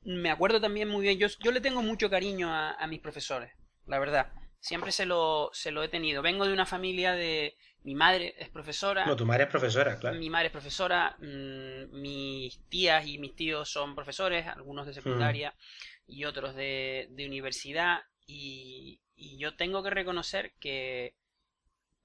me 0.00 0.30
acuerdo 0.30 0.60
también 0.60 0.88
muy 0.88 1.02
bien. 1.02 1.18
Yo, 1.18 1.28
yo 1.38 1.52
le 1.52 1.60
tengo 1.60 1.82
mucho 1.82 2.10
cariño 2.10 2.52
a, 2.52 2.72
a 2.72 2.86
mis 2.88 2.98
profesores, 2.98 3.52
la 3.86 4.00
verdad. 4.00 4.32
Siempre 4.62 4.92
se 4.92 5.06
lo, 5.06 5.50
se 5.52 5.72
lo 5.72 5.82
he 5.82 5.88
tenido. 5.88 6.22
Vengo 6.22 6.46
de 6.46 6.52
una 6.52 6.66
familia 6.66 7.12
de... 7.12 7.56
Mi 7.82 7.96
madre 7.96 8.36
es 8.38 8.48
profesora. 8.48 9.04
No, 9.06 9.16
tu 9.16 9.26
madre 9.26 9.42
es 9.42 9.50
profesora, 9.50 9.98
claro. 9.98 10.16
Mi 10.16 10.30
madre 10.30 10.46
es 10.46 10.52
profesora. 10.52 11.16
Mm, 11.18 12.00
mis 12.00 12.60
tías 12.68 13.04
y 13.04 13.18
mis 13.18 13.34
tíos 13.34 13.68
son 13.68 13.96
profesores, 13.96 14.46
algunos 14.46 14.86
de 14.86 14.94
secundaria 14.94 15.52
y 16.06 16.24
otros 16.24 16.54
de, 16.54 17.08
de 17.10 17.26
universidad. 17.26 18.04
Y, 18.24 19.00
y 19.16 19.36
yo 19.36 19.56
tengo 19.56 19.82
que 19.82 19.90
reconocer 19.90 20.52
que 20.60 21.16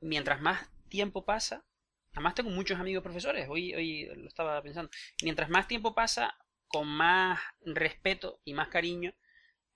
mientras 0.02 0.42
más 0.42 0.68
tiempo 0.90 1.26
pasa, 1.26 1.64
además 2.14 2.34
tengo 2.34 2.50
muchos 2.50 2.80
amigos 2.80 3.04
profesores, 3.04 3.48
hoy, 3.50 3.76
hoy 3.76 4.06
lo 4.16 4.28
estaba 4.28 4.60
pensando, 4.64 4.90
mientras 5.22 5.50
más 5.50 5.68
tiempo 5.68 5.94
pasa, 5.94 6.36
con 6.68 6.88
más 6.88 7.40
respeto 7.64 8.42
y 8.44 8.54
más 8.54 8.70
cariño, 8.70 9.14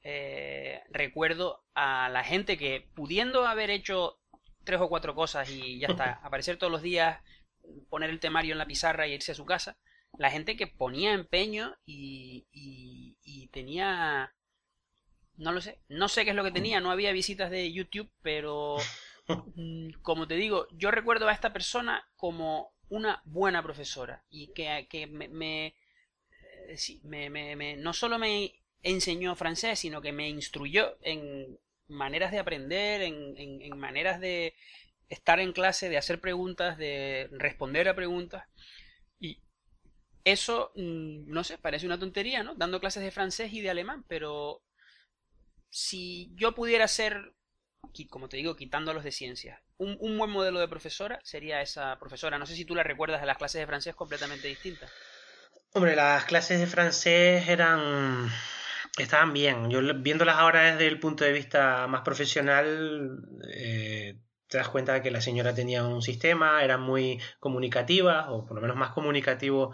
eh, 0.03 0.81
recuerdo 0.89 1.63
a 1.73 2.09
la 2.09 2.23
gente 2.23 2.57
que 2.57 2.87
pudiendo 2.95 3.45
haber 3.45 3.69
hecho 3.69 4.19
tres 4.63 4.79
o 4.81 4.89
cuatro 4.89 5.15
cosas 5.15 5.49
y 5.49 5.79
ya 5.79 5.87
está, 5.87 6.13
aparecer 6.23 6.57
todos 6.57 6.71
los 6.71 6.81
días, 6.81 7.21
poner 7.89 8.09
el 8.09 8.19
temario 8.19 8.53
en 8.53 8.57
la 8.57 8.65
pizarra 8.65 9.07
y 9.07 9.13
irse 9.13 9.33
a 9.33 9.35
su 9.35 9.45
casa, 9.45 9.77
la 10.17 10.31
gente 10.31 10.55
que 10.57 10.67
ponía 10.67 11.13
empeño 11.13 11.75
y, 11.85 12.47
y, 12.51 13.47
tenía 13.51 14.33
No 15.35 15.51
lo 15.51 15.59
sé. 15.59 15.81
No 15.89 16.07
sé 16.07 16.23
qué 16.23 16.29
es 16.29 16.35
lo 16.35 16.43
que 16.43 16.51
tenía. 16.51 16.79
No 16.79 16.89
había 16.91 17.11
visitas 17.11 17.51
de 17.51 17.71
YouTube, 17.71 18.09
pero 18.21 18.77
mm, 19.55 19.91
como 20.01 20.27
te 20.27 20.35
digo, 20.35 20.67
yo 20.71 20.89
recuerdo 20.91 21.27
a 21.27 21.33
esta 21.33 21.51
persona 21.51 22.07
como 22.15 22.73
una 22.89 23.21
buena 23.25 23.61
profesora 23.61 24.23
y 24.29 24.53
que, 24.53 24.87
que 24.89 25.07
me, 25.07 25.27
me, 25.27 25.75
eh, 26.67 26.99
me, 27.03 27.29
me, 27.29 27.75
no 27.77 27.93
solo 27.93 28.17
me 28.19 28.60
enseñó 28.83 29.35
francés, 29.35 29.79
sino 29.79 30.01
que 30.01 30.11
me 30.11 30.29
instruyó 30.29 30.97
en 31.01 31.59
maneras 31.87 32.31
de 32.31 32.39
aprender, 32.39 33.01
en, 33.01 33.35
en, 33.37 33.77
maneras 33.77 34.19
de 34.19 34.55
estar 35.09 35.39
en 35.39 35.51
clase, 35.51 35.89
de 35.89 35.97
hacer 35.97 36.19
preguntas, 36.19 36.77
de 36.77 37.29
responder 37.33 37.89
a 37.89 37.95
preguntas. 37.95 38.47
Y 39.19 39.41
eso, 40.23 40.71
mm, 40.75 41.29
no 41.29 41.43
sé, 41.43 41.57
parece 41.57 41.85
una 41.85 41.99
tontería, 41.99 42.43
¿no? 42.43 42.55
Dando 42.55 42.79
clases 42.79 43.03
de 43.03 43.11
francés 43.11 43.53
y 43.53 43.61
de 43.61 43.69
alemán, 43.69 44.05
pero 44.07 44.63
si 45.69 46.31
yo 46.35 46.53
pudiera 46.53 46.87
ser, 46.87 47.33
como 48.09 48.29
te 48.29 48.37
digo, 48.37 48.55
quitándolos 48.55 49.03
de 49.03 49.11
ciencias, 49.11 49.59
un, 49.77 49.97
un, 49.99 50.17
buen 50.17 50.29
modelo 50.29 50.59
de 50.59 50.67
profesora 50.67 51.19
sería 51.23 51.61
esa 51.61 51.97
profesora. 51.99 52.37
No 52.37 52.45
sé 52.45 52.55
si 52.55 52.65
tú 52.65 52.75
la 52.75 52.83
recuerdas 52.83 53.19
de 53.19 53.27
las 53.27 53.37
clases 53.37 53.59
de 53.59 53.67
francés 53.67 53.95
completamente 53.95 54.47
distintas. 54.47 54.91
Hombre, 55.73 55.95
las 55.95 56.25
clases 56.25 56.59
de 56.59 56.67
francés 56.67 57.47
eran 57.47 58.29
estaban 58.97 59.33
bien. 59.33 59.69
Yo 59.69 59.79
viéndolas 59.95 60.37
ahora 60.37 60.71
desde 60.71 60.87
el 60.87 60.99
punto 60.99 61.23
de 61.23 61.31
vista 61.31 61.87
más 61.87 62.01
profesional, 62.01 63.19
eh, 63.53 64.17
te 64.47 64.57
das 64.57 64.69
cuenta 64.69 64.93
de 64.93 65.01
que 65.01 65.11
la 65.11 65.21
señora 65.21 65.53
tenía 65.53 65.83
un 65.83 66.01
sistema, 66.01 66.63
era 66.63 66.77
muy 66.77 67.21
comunicativa, 67.39 68.31
o 68.31 68.45
por 68.45 68.55
lo 68.55 68.61
menos 68.61 68.75
más 68.75 68.91
comunicativo 68.91 69.73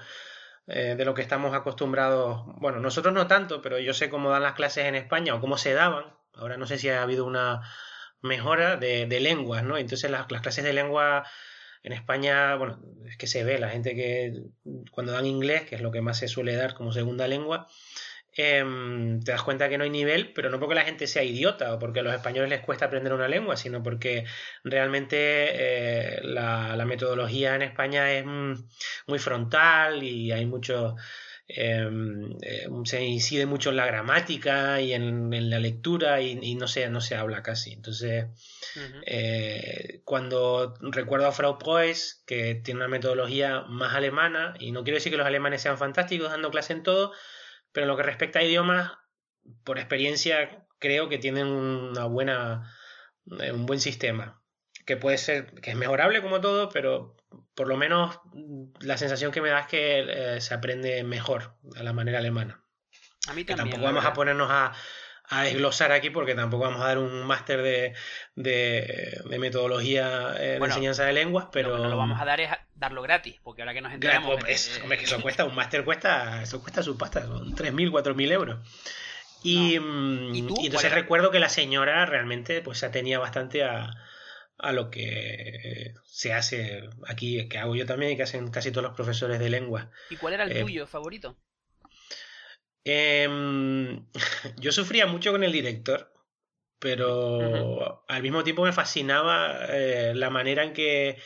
eh, 0.67 0.95
de 0.95 1.05
lo 1.05 1.13
que 1.13 1.23
estamos 1.23 1.55
acostumbrados. 1.55 2.43
Bueno, 2.59 2.79
nosotros 2.79 3.13
no 3.13 3.27
tanto, 3.27 3.61
pero 3.61 3.79
yo 3.79 3.93
sé 3.93 4.09
cómo 4.09 4.29
dan 4.29 4.43
las 4.43 4.53
clases 4.53 4.85
en 4.85 4.95
España 4.95 5.33
o 5.33 5.41
cómo 5.41 5.57
se 5.57 5.73
daban. 5.73 6.05
Ahora 6.33 6.57
no 6.57 6.67
sé 6.67 6.77
si 6.77 6.89
ha 6.89 7.01
habido 7.01 7.25
una 7.25 7.61
mejora 8.21 8.77
de, 8.77 9.07
de 9.07 9.19
lenguas, 9.19 9.63
¿no? 9.63 9.77
Entonces 9.77 10.11
las, 10.11 10.31
las 10.31 10.41
clases 10.41 10.63
de 10.63 10.73
lengua 10.73 11.25
en 11.83 11.93
España, 11.93 12.55
bueno, 12.55 12.79
es 13.07 13.17
que 13.17 13.27
se 13.27 13.43
ve 13.43 13.59
la 13.59 13.69
gente 13.69 13.95
que 13.95 14.33
cuando 14.91 15.13
dan 15.13 15.25
inglés, 15.25 15.63
que 15.63 15.75
es 15.75 15.81
lo 15.81 15.91
que 15.91 16.01
más 16.01 16.17
se 16.17 16.27
suele 16.27 16.55
dar 16.55 16.73
como 16.73 16.91
segunda 16.91 17.27
lengua, 17.27 17.67
Em, 18.39 19.19
te 19.21 19.31
das 19.31 19.41
cuenta 19.41 19.67
que 19.67 19.79
no 19.79 19.83
hay 19.83 19.89
nivel, 19.89 20.31
pero 20.31 20.51
no 20.51 20.59
porque 20.59 20.75
la 20.75 20.85
gente 20.85 21.07
sea 21.07 21.23
idiota 21.23 21.73
o 21.73 21.79
porque 21.79 22.01
a 22.01 22.03
los 22.03 22.13
españoles 22.13 22.51
les 22.51 22.61
cuesta 22.61 22.85
aprender 22.85 23.11
una 23.11 23.27
lengua, 23.27 23.57
sino 23.57 23.81
porque 23.81 24.25
realmente 24.63 25.17
eh, 25.19 26.19
la, 26.21 26.85
metodología 26.85 27.55
en 27.55 27.63
España 27.63 28.13
es 28.13 28.25
muy 28.25 29.19
frontal 29.19 30.03
y 30.03 30.31
hay 30.31 30.45
mucho... 30.45 30.95
Em, 31.49 32.33
eh, 32.41 32.67
se 32.83 33.03
incide 33.03 33.45
mucho 33.45 33.69
en 33.69 33.77
la 33.77 33.85
gramática 33.85 34.81
y 34.81 34.93
en, 34.93 35.49
la 35.49 35.59
lectura 35.59 36.21
y, 36.21 36.55
no, 36.55 36.67
se, 36.67 36.89
no 36.89 37.01
se 37.01 37.15
habla 37.15 37.41
casi. 37.41 37.71
Entonces, 37.71 38.25
eh, 39.05 40.01
cuando 40.03 40.75
recuerdo 40.81 41.27
a 41.27 41.31
Frau 41.31 41.57
Preuss, 41.57 42.21
que 42.27 42.55
tiene 42.55 42.81
una 42.81 42.89
metodología 42.89 43.61
más 43.61 43.95
alemana, 43.95 44.55
y 44.59 44.71
no 44.71 44.83
quiero 44.83 44.97
decir 44.97 45.11
que 45.11 45.17
los 45.17 45.25
alemanes 45.27 45.61
sean 45.61 45.77
fantásticos 45.77 46.29
dando 46.29 46.51
clase 46.51 46.73
en 46.73 46.83
todo, 46.83 47.13
pero 47.71 47.85
en 47.85 47.89
lo 47.89 47.97
que 47.97 48.03
respecta 48.03 48.39
a 48.39 48.43
idiomas, 48.43 48.91
por 49.63 49.77
experiencia, 49.77 50.65
creo 50.79 51.09
que 51.09 51.17
tienen 51.17 51.47
una 51.47 52.05
buena, 52.05 52.73
eh, 53.39 53.51
un 53.51 53.65
buen 53.65 53.79
sistema. 53.79 54.41
Que 54.85 54.97
puede 54.97 55.17
ser, 55.17 55.53
que 55.61 55.71
es 55.71 55.75
mejorable 55.75 56.21
como 56.21 56.39
todo, 56.39 56.69
pero 56.69 57.17
por 57.55 57.67
lo 57.67 57.75
menos 57.75 58.19
la 58.79 58.97
sensación 58.97 59.31
que 59.31 59.41
me 59.41 59.49
da 59.49 59.61
es 59.61 59.67
que 59.67 60.35
eh, 60.35 60.41
se 60.41 60.53
aprende 60.53 61.03
mejor 61.03 61.57
a 61.75 61.83
la 61.83 61.93
manera 61.93 62.19
alemana. 62.19 62.63
A 63.27 63.33
mí 63.33 63.43
también, 63.43 63.45
que 63.45 63.55
tampoco 63.55 63.83
vamos 63.83 64.05
a 64.05 64.13
ponernos 64.13 64.49
a, 64.49 64.73
a 65.29 65.43
desglosar 65.43 65.91
aquí 65.91 66.09
porque 66.09 66.35
tampoco 66.35 66.63
vamos 66.63 66.81
a 66.81 66.87
dar 66.87 66.97
un 66.99 67.25
máster 67.25 67.61
de, 67.61 67.93
de, 68.35 69.37
metodología 69.39 70.33
en 70.39 70.63
enseñanza 70.63 71.03
de 71.03 71.13
lenguas, 71.13 71.47
pero... 71.51 71.75
Lo 71.77 71.83
que 71.83 71.89
lo 71.89 71.97
vamos 71.97 72.21
a 72.21 72.25
dar 72.25 72.39
es 72.39 72.49
darlo 72.77 73.01
gratis, 73.01 73.39
porque 73.43 73.61
ahora 73.61 73.73
que 73.73 73.81
nos 73.81 73.93
enteramos... 73.93 74.39
Pues, 74.39 74.79
hombre, 74.81 74.97
que 74.97 75.05
eso 75.05 75.21
cuesta, 75.21 75.45
un 75.45 75.55
máster 75.55 75.83
cuesta, 75.83 76.43
eso 76.43 76.61
cuesta 76.61 76.83
su 76.83 76.97
pasta, 76.97 77.25
son 77.25 77.55
3.000, 77.55 77.91
4.000 77.91 78.31
euros. 78.31 78.59
Y, 79.43 79.79
mm, 79.79 80.35
¿Y, 80.35 80.39
entonces 80.65 80.91
recuerdo 80.91 81.31
que 81.31 81.39
la 81.39 81.49
señora 81.49 82.05
realmente 82.05 82.61
pues 82.61 82.79
se 82.79 82.85
atenía 82.85 83.19
bastante 83.19 83.63
a, 83.63 83.91
a 84.57 84.71
lo 84.71 84.89
que 84.89 85.93
se 86.05 86.33
hace 86.33 86.89
aquí, 87.07 87.47
que 87.47 87.57
hago 87.57 87.75
yo 87.75 87.85
también 87.85 88.13
y 88.13 88.17
que 88.17 88.23
hacen 88.23 88.49
casi 88.49 88.71
todos 88.71 88.83
los 88.83 88.95
profesores 88.95 89.39
de 89.39 89.49
lengua. 89.49 89.91
¿Y 90.09 90.15
cuál 90.15 90.33
era 90.33 90.43
el 90.43 90.51
eh, 90.51 90.61
tuyo 90.61 90.87
favorito? 90.87 91.37
Em, 92.83 94.05
yo 94.57 94.71
sufría 94.71 95.05
mucho 95.05 95.31
con 95.31 95.43
el 95.43 95.51
director, 95.51 96.11
pero 96.79 98.03
al 98.07 98.21
mismo 98.21 98.43
tiempo 98.43 98.63
me 98.63 98.73
fascinaba 98.73 99.65
eh, 99.69 100.13
la 100.15 100.29
manera 100.29 100.63
en 100.63 100.73
que 100.73 101.17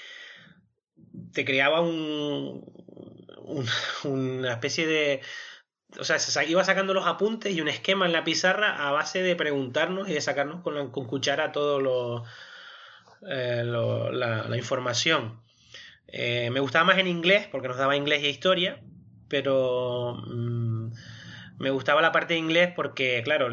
te 1.33 1.45
creaba 1.45 1.81
un, 1.81 2.65
una 4.03 4.51
especie 4.51 4.87
de... 4.87 5.21
O 5.99 6.05
sea, 6.05 6.19
se 6.19 6.45
iba 6.49 6.63
sacando 6.63 6.93
los 6.93 7.05
apuntes 7.05 7.53
y 7.53 7.59
un 7.59 7.67
esquema 7.67 8.05
en 8.05 8.13
la 8.13 8.23
pizarra 8.23 8.87
a 8.87 8.91
base 8.91 9.21
de 9.21 9.35
preguntarnos 9.35 10.07
y 10.07 10.13
de 10.13 10.21
sacarnos 10.21 10.61
con, 10.61 10.91
con 10.91 11.05
cuchara 11.05 11.51
todo 11.51 11.81
lo, 11.81 12.23
eh, 13.27 13.63
la, 13.65 14.55
información. 14.57 15.41
Eh, 16.07 16.49
me 16.51 16.61
gustaba 16.61 16.85
más 16.85 16.97
en 16.97 17.07
inglés 17.07 17.47
porque 17.51 17.67
nos 17.67 17.77
daba 17.77 17.95
inglés 17.95 18.23
y 18.23 18.27
historia, 18.27 18.81
pero... 19.27 20.15
Mm, 20.27 20.91
me 21.61 21.69
gustaba 21.69 22.01
la 22.01 22.11
parte 22.11 22.33
de 22.33 22.39
inglés 22.39 22.73
porque, 22.75 23.21
claro, 23.23 23.47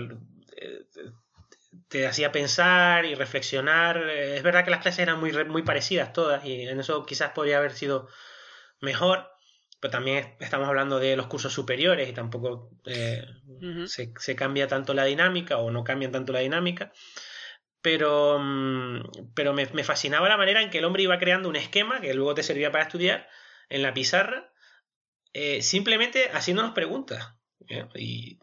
te 1.88 2.06
hacía 2.06 2.32
pensar 2.32 3.04
y 3.04 3.14
reflexionar. 3.14 4.08
Es 4.08 4.42
verdad 4.42 4.64
que 4.64 4.70
las 4.70 4.80
clases 4.80 5.00
eran 5.00 5.18
muy, 5.18 5.32
muy 5.46 5.62
parecidas 5.62 6.12
todas 6.12 6.44
y 6.44 6.62
en 6.62 6.80
eso 6.80 7.04
quizás 7.04 7.32
podría 7.32 7.58
haber 7.58 7.72
sido 7.72 8.08
mejor, 8.80 9.30
pero 9.80 9.90
también 9.90 10.36
estamos 10.40 10.68
hablando 10.68 10.98
de 10.98 11.16
los 11.16 11.26
cursos 11.26 11.52
superiores 11.52 12.08
y 12.08 12.12
tampoco 12.12 12.70
eh, 12.84 13.24
se, 13.86 14.36
cambia 14.36 14.68
tanto 14.68 14.94
la 14.94 15.04
dinámica 15.04 15.56
o 15.58 15.70
no 15.70 15.84
cambian 15.84 16.12
tanto 16.12 16.32
la 16.32 16.40
dinámica. 16.40 16.92
Pero, 17.80 18.38
mm, 18.40 19.32
pero 19.34 19.54
me, 19.54 19.66
fascinaba 19.84 20.28
la 20.28 20.36
manera 20.36 20.62
en 20.62 20.70
que 20.70 20.78
el 20.78 20.84
hombre 20.84 21.04
iba 21.04 21.18
creando 21.18 21.48
un 21.48 21.56
esquema 21.56 22.00
que 22.00 22.12
luego 22.12 22.34
te 22.34 22.42
servía 22.42 22.72
para 22.72 22.84
estudiar 22.84 23.28
en 23.68 23.82
la 23.82 23.94
pizarra, 23.94 24.52
eh, 25.32 25.62
simplemente 25.62 26.28
haciéndonos 26.32 26.72
preguntas. 26.72 27.34
¿eh? 27.68 27.86
Y, 27.94 28.38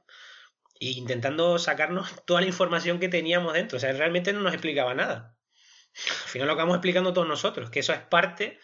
intentando 0.79 1.57
sacarnos 1.59 2.09
toda 2.25 2.41
la 2.41 2.47
información 2.47 2.99
que 2.99 3.09
teníamos 3.09 3.53
dentro. 3.53 3.77
O 3.77 3.79
sea, 3.79 3.91
realmente 3.93 4.33
no 4.33 4.41
nos 4.41 4.53
explicaba 4.53 4.93
nada. 4.93 5.35
Al 5.95 6.29
final 6.29 6.47
lo 6.47 6.53
acabamos 6.53 6.75
explicando 6.75 7.13
todos 7.13 7.27
nosotros, 7.27 7.69
que 7.69 7.79
eso 7.79 7.93
es 7.93 7.99
parte 7.99 8.59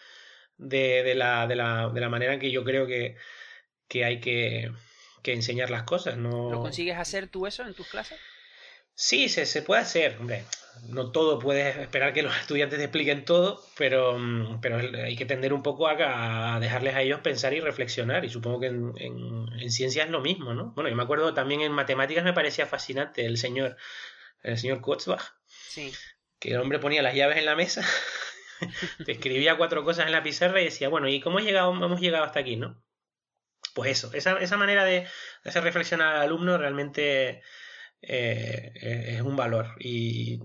de, 0.58 1.14
la, 1.14 1.46
de, 1.46 1.56
la, 1.56 1.88
de 1.88 2.00
la, 2.00 2.08
manera 2.10 2.34
en 2.34 2.40
que 2.40 2.50
yo 2.50 2.62
creo 2.62 2.86
que, 2.86 3.16
que 3.88 4.04
hay 4.04 4.20
que, 4.20 4.70
que, 5.22 5.32
enseñar 5.32 5.70
las 5.70 5.84
cosas. 5.84 6.18
¿no? 6.18 6.50
¿Lo 6.50 6.60
consigues 6.60 6.98
hacer 6.98 7.28
tú 7.28 7.46
eso 7.46 7.62
en 7.62 7.74
tus 7.74 7.88
clases? 7.88 8.20
Sí, 8.94 9.28
se, 9.28 9.46
se 9.46 9.62
puede 9.62 9.82
hacer. 9.82 10.16
Hombre, 10.18 10.44
no 10.88 11.12
todo 11.12 11.38
puedes 11.38 11.76
esperar 11.76 12.12
que 12.12 12.22
los 12.22 12.36
estudiantes 12.40 12.78
te 12.78 12.84
expliquen 12.84 13.24
todo, 13.24 13.64
pero, 13.76 14.18
mm, 14.18 14.60
pero 14.60 14.78
hay 14.78 15.16
que 15.16 15.26
tender 15.26 15.52
un 15.52 15.62
poco 15.62 15.88
a, 15.88 16.58
dejarles 16.60 16.94
a 16.94 17.02
ellos 17.02 17.20
pensar 17.20 17.54
y 17.54 17.60
reflexionar. 17.60 18.24
Y 18.24 18.30
supongo 18.30 18.60
que 18.60 18.66
en, 18.66 18.92
en, 18.98 19.70
ciencia 19.70 20.04
es 20.04 20.10
lo 20.10 20.20
mismo, 20.20 20.54
¿no? 20.54 20.72
Bueno, 20.74 20.90
yo 20.90 20.96
me 20.96 21.02
acuerdo 21.02 21.34
también 21.34 21.60
en 21.60 21.72
matemáticas 21.72 22.24
me 22.24 22.32
parecía 22.32 22.66
fascinante 22.66 23.24
el 23.24 23.38
señor, 23.38 23.76
el 24.42 24.58
señor 24.58 24.80
Kurzbach. 24.80 25.22
Sí. 25.46 25.92
Que 26.38 26.50
el 26.50 26.60
hombre 26.60 26.78
ponía 26.78 27.02
las 27.02 27.14
llaves 27.14 27.38
en 27.38 27.46
la 27.46 27.54
mesa, 27.54 27.86
te 29.06 29.12
escribía 29.12 29.56
cuatro 29.56 29.84
cosas 29.84 30.06
en 30.06 30.12
la 30.12 30.22
pizarra 30.22 30.60
y 30.60 30.64
decía, 30.64 30.88
bueno, 30.88 31.08
¿y 31.08 31.20
cómo 31.20 31.38
hemos 31.38 31.48
llegado, 31.48 31.72
hemos 31.72 32.00
llegado 32.00 32.24
hasta 32.24 32.40
aquí, 32.40 32.56
no? 32.56 32.82
Pues 33.74 33.92
eso, 33.92 34.12
esa, 34.12 34.38
esa 34.38 34.56
manera 34.56 34.84
de 34.84 35.06
hacer 35.44 35.62
reflexionar 35.62 36.16
al 36.16 36.22
alumno 36.22 36.58
realmente 36.58 37.42
eh, 38.02 38.72
es 39.16 39.22
un 39.22 39.36
valor. 39.36 39.76
Y, 39.78 40.40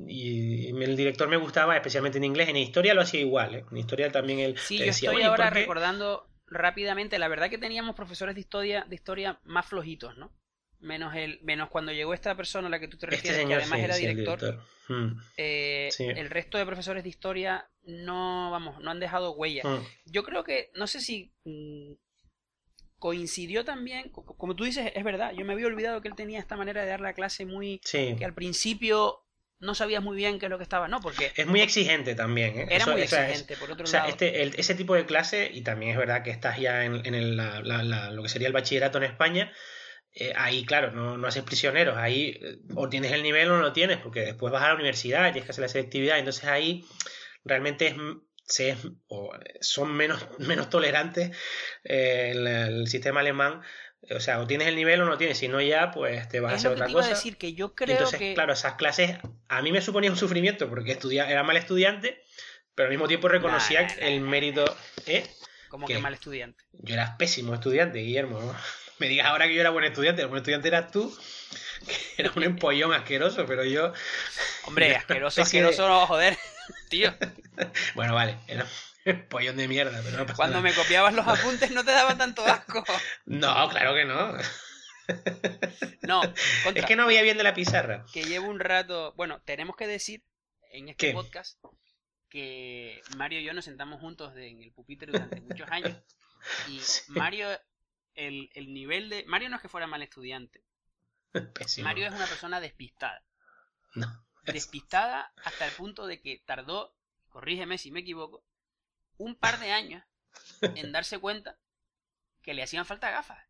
el 0.79 0.95
director 0.95 1.27
me 1.27 1.37
gustaba, 1.37 1.75
especialmente 1.75 2.17
en 2.19 2.23
inglés. 2.23 2.49
En 2.49 2.57
historia 2.57 2.93
lo 2.93 3.01
hacía 3.01 3.19
igual. 3.19 3.55
¿eh? 3.55 3.65
En 3.69 3.77
historia 3.77 4.11
también 4.11 4.39
él. 4.39 4.57
Sí, 4.57 4.77
yo 4.77 4.85
estoy 4.85 5.23
ahora 5.23 5.49
recordando 5.49 6.29
rápidamente. 6.45 7.19
La 7.19 7.27
verdad 7.27 7.49
que 7.49 7.57
teníamos 7.57 7.95
profesores 7.95 8.35
de 8.35 8.41
historia, 8.41 8.85
de 8.87 8.95
historia 8.95 9.39
más 9.43 9.65
flojitos, 9.65 10.17
¿no? 10.17 10.31
Menos 10.79 11.15
el, 11.15 11.39
menos 11.41 11.69
cuando 11.69 11.91
llegó 11.91 12.13
esta 12.13 12.35
persona 12.37 12.67
a 12.67 12.69
la 12.69 12.79
que 12.79 12.87
tú 12.87 12.97
te 12.97 13.07
este 13.07 13.15
refieres, 13.15 13.47
que 13.47 13.53
además 13.53 13.79
era 13.79 13.95
director. 13.95 14.63
Hmm. 14.87 15.19
Eh, 15.35 15.89
el 15.97 16.29
resto 16.29 16.57
de 16.57 16.65
profesores 16.65 17.03
de 17.03 17.09
historia 17.09 17.69
no, 17.83 18.51
vamos, 18.51 18.79
no 18.79 18.91
han 18.91 18.99
dejado 18.99 19.33
huella. 19.33 19.63
Hmm. 19.63 19.83
Yo 20.05 20.23
creo 20.23 20.43
que, 20.43 20.69
no 20.75 20.85
sé 20.85 21.01
si 21.01 21.33
mm, 21.45 21.93
coincidió 22.99 23.63
también, 23.63 24.09
como 24.09 24.55
tú 24.55 24.63
dices, 24.63 24.91
es 24.95 25.03
verdad, 25.03 25.33
yo 25.33 25.45
me 25.45 25.53
había 25.53 25.67
olvidado 25.67 26.01
que 26.01 26.07
él 26.07 26.15
tenía 26.15 26.39
esta 26.39 26.57
manera 26.57 26.81
de 26.81 26.89
dar 26.89 27.01
la 27.01 27.13
clase 27.13 27.45
muy... 27.45 27.79
que 27.79 28.25
al 28.25 28.33
principio 28.33 29.23
no 29.59 29.73
sabías 29.73 30.03
muy 30.03 30.15
bien 30.15 30.39
qué 30.39 30.45
es 30.45 30.49
lo 30.49 30.57
que 30.57 30.63
estaba, 30.63 30.87
¿no? 30.87 30.99
Porque... 30.99 31.31
Es 31.35 31.47
muy 31.47 31.61
exigente 31.61 32.15
también, 32.15 32.59
¿eh? 32.59 32.67
Era 32.69 32.85
muy 32.85 33.01
exigente, 33.01 33.57
por 33.57 33.71
otro 33.71 33.85
lado. 33.87 34.09
Este, 34.09 34.59
ese 34.59 34.75
tipo 34.75 34.95
de 34.95 35.05
clase, 35.05 35.49
y 35.51 35.61
también 35.61 35.91
es 35.91 35.97
verdad 35.97 36.23
que 36.23 36.29
estás 36.29 36.59
ya 36.59 36.85
en, 36.85 37.37
lo 37.37 38.23
que 38.23 38.29
sería 38.29 38.47
el 38.47 38.53
bachillerato 38.53 38.97
en 38.99 39.05
España, 39.05 39.51
eh, 40.13 40.33
ahí, 40.35 40.65
claro, 40.65 40.91
no, 40.91 41.17
no 41.17 41.27
haces 41.27 41.43
prisioneros. 41.43 41.97
Ahí 41.97 42.39
eh, 42.41 42.57
o 42.75 42.89
tienes 42.89 43.11
el 43.11 43.21
nivel 43.21 43.49
o 43.49 43.57
no 43.57 43.61
lo 43.61 43.73
tienes, 43.73 43.97
porque 43.97 44.21
después 44.21 44.51
vas 44.51 44.63
a 44.63 44.69
la 44.69 44.75
universidad, 44.75 45.31
tienes 45.31 45.45
que 45.45 45.51
hacer 45.51 45.61
la 45.61 45.69
selectividad. 45.69 46.17
Entonces 46.17 46.45
ahí 46.45 46.85
realmente 47.43 47.87
es, 47.87 47.95
se 48.47 48.77
o 49.07 49.31
son 49.61 49.93
menos, 49.93 50.27
menos 50.39 50.69
tolerantes 50.69 51.35
eh, 51.83 52.31
el, 52.33 52.47
el 52.47 52.87
sistema 52.87 53.19
alemán 53.19 53.61
o 54.15 54.19
sea, 54.19 54.39
o 54.39 54.47
tienes 54.47 54.67
el 54.67 54.75
nivel 54.75 55.01
o 55.01 55.05
no 55.05 55.17
tienes, 55.17 55.37
si 55.37 55.47
no 55.47 55.59
ya, 55.59 55.91
pues 55.91 56.29
te 56.29 56.39
vas 56.39 56.53
a 56.53 56.55
hacer 56.55 56.71
otra 56.71 56.87
cosa. 56.87 57.09
decir 57.09 57.37
que 57.37 57.53
yo 57.53 57.75
creo 57.75 57.97
Entonces, 57.97 58.35
claro, 58.35 58.53
esas 58.53 58.75
clases 58.75 59.17
a 59.47 59.61
mí 59.61 59.71
me 59.71 59.81
suponían 59.81 60.13
un 60.13 60.19
sufrimiento 60.19 60.69
porque 60.69 60.91
estudia, 60.91 61.29
era 61.29 61.43
mal 61.43 61.57
estudiante, 61.57 62.21
pero 62.73 62.87
al 62.87 62.91
mismo 62.91 63.07
tiempo 63.07 63.27
reconocía 63.27 63.81
el 63.81 64.21
mérito. 64.21 64.63
¿eh? 65.07 65.25
Como 65.67 65.87
que, 65.87 65.97
mal 65.97 66.13
estudiante. 66.13 66.63
Yo 66.71 66.93
era 66.93 67.17
pésimo 67.17 67.53
estudiante, 67.53 67.99
Guillermo. 67.99 68.39
Me 68.99 69.09
digas 69.09 69.27
ahora 69.27 69.47
que 69.47 69.55
yo 69.55 69.61
era 69.61 69.71
buen 69.71 69.85
estudiante, 69.85 70.21
el 70.21 70.27
buen 70.27 70.39
estudiante 70.39 70.69
eras 70.69 70.91
tú, 70.91 71.15
que 72.15 72.21
eras 72.21 72.35
un 72.35 72.43
empollón 72.43 72.93
asqueroso, 72.93 73.45
pero 73.45 73.63
yo. 73.63 73.93
Hombre, 74.65 74.95
asqueroso, 74.97 75.41
asqueroso, 75.41 75.87
no, 75.87 76.05
joder, 76.07 76.37
tío. 76.89 77.15
bueno, 77.95 78.13
vale, 78.15 78.37
era 78.47 78.65
Pollón 79.29 79.55
de 79.55 79.67
mierda, 79.67 80.01
pero 80.03 80.17
no 80.17 80.25
pasa 80.25 80.35
Cuando 80.35 80.61
me 80.61 80.73
copiabas 80.73 81.13
los 81.13 81.25
apuntes 81.25 81.71
no 81.71 81.85
te 81.85 81.91
daba 81.91 82.17
tanto 82.17 82.45
asco. 82.45 82.83
no, 83.25 83.69
claro 83.69 83.93
que 83.95 84.05
no. 84.05 84.37
no, 86.01 86.21
es 86.75 86.85
que 86.85 86.97
no 86.97 87.07
veía 87.07 87.21
bien 87.21 87.37
de 87.37 87.43
la 87.43 87.53
pizarra. 87.53 88.05
Que 88.11 88.25
llevo 88.25 88.49
un 88.49 88.59
rato. 88.59 89.13
Bueno, 89.15 89.41
tenemos 89.45 89.77
que 89.77 89.87
decir 89.87 90.23
en 90.71 90.89
este 90.89 91.13
podcast 91.13 91.57
que 92.29 93.01
Mario 93.15 93.39
y 93.39 93.45
yo 93.45 93.53
nos 93.53 93.65
sentamos 93.65 94.01
juntos 94.01 94.33
en 94.35 94.61
el 94.61 94.73
pupitre 94.73 95.11
durante 95.11 95.39
muchos 95.41 95.69
años. 95.71 95.97
Y 96.67 96.81
Mario, 97.07 97.47
el, 98.13 98.49
el, 98.53 98.73
nivel 98.73 99.09
de. 99.09 99.25
Mario 99.25 99.49
no 99.49 99.55
es 99.55 99.61
que 99.61 99.69
fuera 99.69 99.87
mal 99.87 100.01
estudiante. 100.01 100.61
Mario 101.83 102.07
es 102.07 102.13
una 102.13 102.25
persona 102.27 102.59
despistada. 102.59 103.23
No. 103.93 104.25
Despistada 104.43 105.33
hasta 105.43 105.65
el 105.65 105.71
punto 105.73 106.07
de 106.07 106.21
que 106.21 106.41
tardó, 106.45 106.95
corrígeme 107.29 107.77
si 107.77 107.91
me 107.91 108.01
equivoco, 108.01 108.43
un 109.17 109.35
par 109.35 109.59
de 109.59 109.71
años 109.71 110.03
en 110.61 110.91
darse 110.91 111.19
cuenta 111.19 111.57
que 112.41 112.53
le 112.53 112.63
hacían 112.63 112.85
falta 112.85 113.11
gafas. 113.11 113.43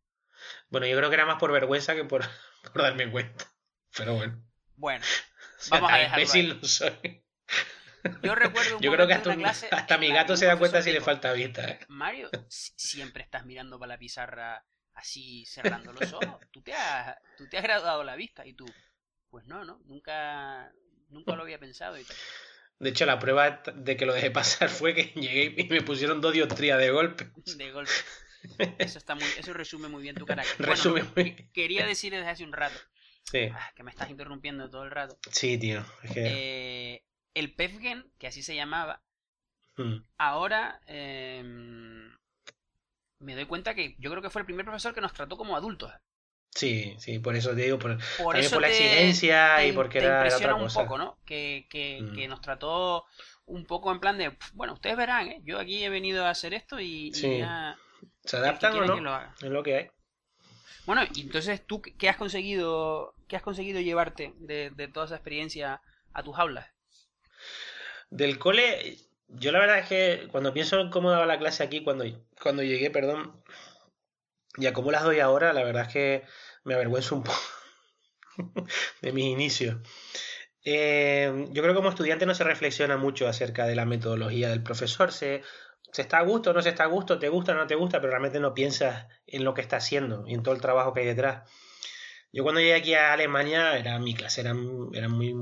Bueno, 0.70 0.86
yo 0.86 0.96
creo 0.96 1.08
que 1.08 1.14
era 1.14 1.26
más 1.26 1.38
por 1.38 1.52
vergüenza 1.52 1.94
que 1.94 2.04
por, 2.04 2.24
darme 2.74 3.10
cuenta. 3.10 3.44
Pero 3.96 4.14
bueno. 4.14 4.42
Bueno, 4.76 5.04
vamos 5.70 5.92
a 5.92 5.96
dejarlo. 5.96 6.64
soy. 6.64 7.24
Yo 8.22 8.34
recuerdo 8.34 8.78
Yo 8.80 8.92
creo 8.92 9.06
que 9.06 9.14
hasta, 9.14 9.98
mi 9.98 10.12
gato 10.12 10.36
se 10.36 10.46
da 10.46 10.56
cuenta 10.56 10.82
si 10.82 10.92
le 10.92 11.00
falta 11.00 11.32
vista. 11.32 11.68
¿eh? 11.68 11.80
Mario, 11.88 12.30
siempre 12.48 13.22
estás 13.22 13.44
mirando 13.44 13.78
para 13.78 13.94
la 13.94 13.98
pizarra 13.98 14.64
así 14.98 15.44
cerrando 15.46 15.92
los 15.92 16.12
ojos. 16.12 16.40
Tú 16.52 16.62
te 16.62 16.72
has, 16.72 17.16
tú 17.36 17.48
te 17.48 17.56
has 17.56 17.62
graduado 17.62 18.02
la 18.04 18.16
vista 18.16 18.44
y 18.46 18.52
tú, 18.52 18.66
pues 19.30 19.46
no, 19.46 19.64
no, 19.64 19.80
nunca, 19.86 20.72
nunca 21.08 21.36
lo 21.36 21.42
había 21.42 21.58
pensado. 21.58 21.98
Y 21.98 22.04
de 22.80 22.90
hecho, 22.90 23.06
la 23.06 23.18
prueba 23.18 23.62
de 23.74 23.96
que 23.96 24.06
lo 24.06 24.14
dejé 24.14 24.30
pasar 24.30 24.68
fue 24.68 24.94
que 24.94 25.04
llegué 25.20 25.54
y 25.56 25.68
me 25.68 25.82
pusieron 25.82 26.20
dos 26.20 26.32
dioptrías 26.32 26.78
de 26.78 26.90
golpe. 26.90 27.30
De 27.56 27.70
golpe. 27.72 27.92
Eso, 28.78 28.98
está 28.98 29.14
muy, 29.14 29.24
eso 29.36 29.52
resume 29.52 29.88
muy 29.88 30.02
bien 30.02 30.14
tu 30.14 30.26
carácter. 30.26 30.54
Resume 30.66 31.04
muy 31.14 31.50
Quería 31.52 31.84
decir 31.84 32.12
desde 32.12 32.28
hace 32.28 32.44
un 32.44 32.52
rato. 32.52 32.78
Sí. 33.24 33.50
Ah, 33.52 33.72
que 33.74 33.82
me 33.82 33.90
estás 33.90 34.10
interrumpiendo 34.10 34.70
todo 34.70 34.84
el 34.84 34.90
rato. 34.90 35.18
Sí, 35.30 35.58
tío. 35.58 35.84
Eh, 36.14 37.04
el 37.34 37.54
Pefgen, 37.54 38.10
que 38.18 38.28
así 38.28 38.42
se 38.42 38.54
llamaba, 38.54 39.02
hmm. 39.76 39.96
ahora 40.16 40.80
em, 40.86 42.16
me 43.20 43.34
doy 43.34 43.46
cuenta 43.46 43.74
que 43.74 43.96
yo 43.98 44.10
creo 44.10 44.22
que 44.22 44.30
fue 44.30 44.42
el 44.42 44.46
primer 44.46 44.64
profesor 44.64 44.94
que 44.94 45.00
nos 45.00 45.12
trató 45.12 45.36
como 45.36 45.56
adultos. 45.56 45.92
Sí, 46.54 46.96
sí, 46.98 47.18
por 47.18 47.36
eso 47.36 47.50
te 47.50 47.62
digo, 47.62 47.78
por, 47.78 47.98
por, 48.16 48.50
por 48.50 48.60
la 48.60 48.68
exigencia 48.68 49.64
y 49.64 49.72
porque 49.72 49.98
era, 49.98 50.26
otra 50.26 50.54
un 50.54 50.68
poco, 50.68 50.98
¿no? 50.98 51.18
Que, 51.24 51.66
que, 51.68 52.00
mm. 52.02 52.14
que, 52.14 52.26
nos 52.28 52.40
trató 52.40 53.04
un 53.44 53.64
poco 53.66 53.92
en 53.92 54.00
plan 54.00 54.18
de, 54.18 54.36
bueno, 54.54 54.72
ustedes 54.72 54.96
verán, 54.96 55.28
¿eh? 55.28 55.40
Yo 55.44 55.58
aquí 55.58 55.84
he 55.84 55.90
venido 55.90 56.24
a 56.24 56.30
hacer 56.30 56.54
esto 56.54 56.80
y, 56.80 57.12
ya... 57.12 57.76
¿Se 58.24 58.36
adaptan 58.36 58.76
o 58.76 58.84
no? 58.84 59.00
Lo 59.00 59.20
es 59.20 59.42
lo 59.50 59.62
que 59.62 59.76
hay. 59.76 59.90
Bueno, 60.86 61.02
y 61.14 61.20
entonces 61.22 61.66
tú, 61.66 61.82
¿qué 61.82 62.08
has 62.08 62.16
conseguido, 62.16 63.14
qué 63.28 63.36
has 63.36 63.42
conseguido 63.42 63.80
llevarte 63.80 64.32
de, 64.38 64.70
de 64.70 64.88
toda 64.88 65.06
esa 65.06 65.16
experiencia 65.16 65.82
a 66.12 66.22
tus 66.22 66.38
aulas? 66.38 66.66
Del 68.10 68.38
cole, 68.38 68.96
yo 69.28 69.52
la 69.52 69.60
verdad 69.60 69.78
es 69.78 69.86
que 69.86 70.28
cuando 70.30 70.52
pienso 70.52 70.80
en 70.80 70.90
cómo 70.90 71.10
daba 71.10 71.26
la 71.26 71.38
clase 71.38 71.62
aquí, 71.62 71.82
cuando, 71.82 72.04
cuando 72.42 72.62
llegué, 72.62 72.90
perdón, 72.90 73.42
y 74.56 74.66
a 74.66 74.72
cómo 74.72 74.90
las 74.90 75.04
doy 75.04 75.20
ahora, 75.20 75.52
la 75.52 75.62
verdad 75.64 75.82
es 75.86 75.92
que 75.92 76.24
me 76.64 76.74
avergüenzo 76.74 77.16
un 77.16 77.24
poco 77.24 77.38
de 79.02 79.12
mis 79.12 79.26
inicios. 79.26 79.76
Eh, 80.64 81.46
yo 81.50 81.62
creo 81.62 81.72
que 81.72 81.76
como 81.76 81.90
estudiante 81.90 82.26
no 82.26 82.34
se 82.34 82.44
reflexiona 82.44 82.96
mucho 82.96 83.28
acerca 83.28 83.66
de 83.66 83.76
la 83.76 83.86
metodología 83.86 84.48
del 84.48 84.62
profesor. 84.62 85.12
Se, 85.12 85.42
se 85.92 86.02
está 86.02 86.18
a 86.18 86.22
gusto, 86.22 86.52
no 86.52 86.62
se 86.62 86.70
está 86.70 86.84
a 86.84 86.88
gusto, 86.88 87.18
te 87.18 87.28
gusta, 87.28 87.54
no 87.54 87.66
te 87.66 87.74
gusta, 87.74 88.00
pero 88.00 88.10
realmente 88.10 88.40
no 88.40 88.54
piensas 88.54 89.06
en 89.26 89.44
lo 89.44 89.54
que 89.54 89.60
está 89.60 89.76
haciendo 89.76 90.24
y 90.26 90.34
en 90.34 90.42
todo 90.42 90.54
el 90.54 90.60
trabajo 90.60 90.92
que 90.92 91.00
hay 91.00 91.06
detrás. 91.06 91.48
Yo 92.32 92.42
cuando 92.42 92.60
llegué 92.60 92.74
aquí 92.74 92.94
a 92.94 93.12
Alemania, 93.12 93.78
era 93.78 93.98
mi 93.98 94.14
clase, 94.14 94.42
eran, 94.42 94.90
eran 94.92 95.12
muy. 95.12 95.34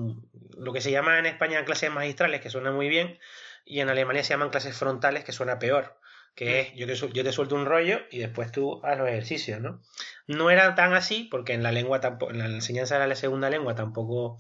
lo 0.56 0.72
que 0.72 0.80
se 0.80 0.92
llama 0.92 1.18
en 1.18 1.26
España 1.26 1.64
clases 1.64 1.90
magistrales, 1.90 2.40
que 2.40 2.50
suena 2.50 2.70
muy 2.70 2.88
bien, 2.88 3.18
y 3.66 3.80
en 3.80 3.90
Alemania 3.90 4.24
se 4.24 4.30
llaman 4.30 4.50
clases 4.50 4.76
frontales, 4.76 5.24
que 5.24 5.32
suena 5.32 5.58
peor 5.58 5.98
que 6.36 6.60
es 6.60 6.74
yo 6.74 6.86
te, 6.86 6.94
yo 6.94 7.24
te 7.24 7.32
suelto 7.32 7.54
un 7.56 7.64
rollo 7.64 8.00
y 8.10 8.18
después 8.18 8.52
tú 8.52 8.80
haz 8.84 8.98
los 8.98 9.08
ejercicios, 9.08 9.60
¿no? 9.60 9.82
No 10.26 10.50
era 10.50 10.74
tan 10.74 10.92
así, 10.92 11.24
porque 11.30 11.54
en 11.54 11.62
la 11.62 11.72
lengua 11.72 12.00
tampoco, 12.00 12.30
en 12.30 12.38
la 12.38 12.44
enseñanza 12.46 12.98
de 12.98 13.08
la 13.08 13.16
segunda 13.16 13.48
lengua 13.50 13.74
tampoco 13.74 14.38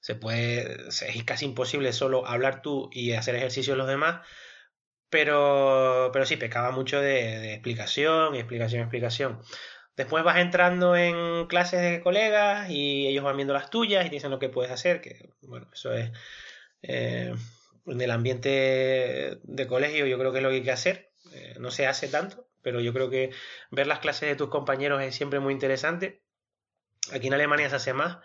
se 0.00 0.14
puede, 0.14 0.88
es 0.88 1.24
casi 1.24 1.44
imposible 1.44 1.92
solo 1.92 2.26
hablar 2.26 2.62
tú 2.62 2.88
y 2.92 3.12
hacer 3.12 3.34
ejercicios 3.36 3.76
los 3.76 3.88
demás, 3.88 4.26
pero, 5.10 6.10
pero 6.12 6.24
sí, 6.26 6.36
pecaba 6.36 6.70
mucho 6.70 7.00
de, 7.00 7.52
explicación, 7.54 8.34
explicación, 8.34 8.82
explicación. 8.82 9.40
Después 9.96 10.24
vas 10.24 10.38
entrando 10.38 10.96
en 10.96 11.46
clases 11.46 11.82
de 11.82 12.00
colegas 12.00 12.70
y 12.70 13.06
ellos 13.08 13.24
van 13.24 13.36
viendo 13.36 13.52
las 13.52 13.70
tuyas 13.70 14.06
y 14.06 14.08
te 14.08 14.16
dicen 14.16 14.30
lo 14.30 14.38
que 14.38 14.48
puedes 14.48 14.72
hacer, 14.72 15.00
que 15.02 15.34
bueno, 15.42 15.68
eso 15.72 15.92
es 15.92 16.10
eh, 16.82 17.34
en 17.88 18.00
el 18.00 18.10
ambiente 18.10 19.38
de 19.42 19.66
colegio 19.66 20.06
yo 20.06 20.18
creo 20.18 20.32
que 20.32 20.38
es 20.38 20.42
lo 20.42 20.50
que 20.50 20.56
hay 20.56 20.62
que 20.62 20.70
hacer 20.70 21.08
eh, 21.32 21.56
no 21.58 21.70
se 21.70 21.86
hace 21.86 22.08
tanto, 22.08 22.48
pero 22.62 22.80
yo 22.80 22.92
creo 22.92 23.10
que 23.10 23.30
ver 23.70 23.86
las 23.86 23.98
clases 24.00 24.28
de 24.28 24.36
tus 24.36 24.48
compañeros 24.48 25.02
es 25.02 25.14
siempre 25.14 25.40
muy 25.40 25.52
interesante. 25.52 26.22
Aquí 27.12 27.28
en 27.28 27.34
Alemania 27.34 27.70
se 27.70 27.76
hace 27.76 27.92
más. 27.92 28.18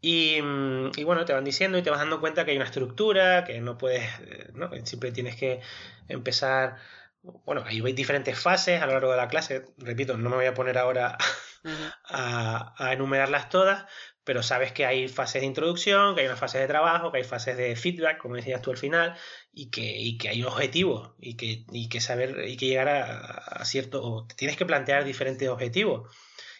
Y, 0.00 0.40
mm, 0.42 0.90
bueno, 1.04 1.24
te 1.24 1.32
van 1.32 1.44
diciendo 1.44 1.78
y 1.78 1.82
te 1.82 1.90
vas 1.90 2.00
dando 2.00 2.20
cuenta 2.20 2.44
que 2.44 2.50
hay 2.52 2.56
una 2.56 2.66
estructura, 2.66 3.44
que 3.44 3.60
no 3.60 3.78
puedes, 3.78 4.04
eh, 4.20 4.50
¿no? 4.54 4.70
siempre 4.84 5.12
tienes 5.12 5.36
que 5.36 5.60
empezar. 6.08 6.76
Bueno, 7.22 7.64
hay 7.66 7.80
diferentes 7.92 8.38
fases 8.38 8.82
a 8.82 8.86
lo 8.86 8.92
largo 8.92 9.12
de 9.12 9.16
la 9.16 9.28
clase. 9.28 9.64
Repito, 9.78 10.16
no 10.18 10.30
me 10.30 10.36
voy 10.36 10.46
a 10.46 10.54
poner 10.54 10.76
ahora 10.78 11.16
a, 12.04 12.74
a 12.76 12.92
enumerarlas 12.92 13.48
todas, 13.48 13.86
pero 14.24 14.42
sabes 14.42 14.72
que 14.72 14.86
hay 14.86 15.08
fases 15.08 15.42
de 15.42 15.46
introducción, 15.46 16.14
que 16.14 16.22
hay 16.22 16.26
una 16.26 16.36
fase 16.36 16.58
de 16.58 16.66
trabajo, 16.66 17.12
que 17.12 17.18
hay 17.18 17.24
fases 17.24 17.56
de 17.56 17.76
feedback, 17.76 18.18
como 18.18 18.36
decías 18.36 18.62
tú 18.62 18.70
al 18.70 18.78
final, 18.78 19.16
y 19.52 19.70
que, 19.70 19.82
y 19.82 20.18
que 20.18 20.30
hay 20.30 20.42
objetivos, 20.42 21.12
y 21.18 21.36
que, 21.36 21.64
y 21.70 21.88
que 21.88 22.00
saber, 22.00 22.48
y 22.48 22.56
que 22.56 22.66
llegar 22.66 22.88
a, 22.88 23.28
a 23.36 23.64
cierto, 23.64 24.02
o 24.02 24.26
tienes 24.26 24.56
que 24.56 24.66
plantear 24.66 25.04
diferentes 25.04 25.48
objetivos. 25.48 26.10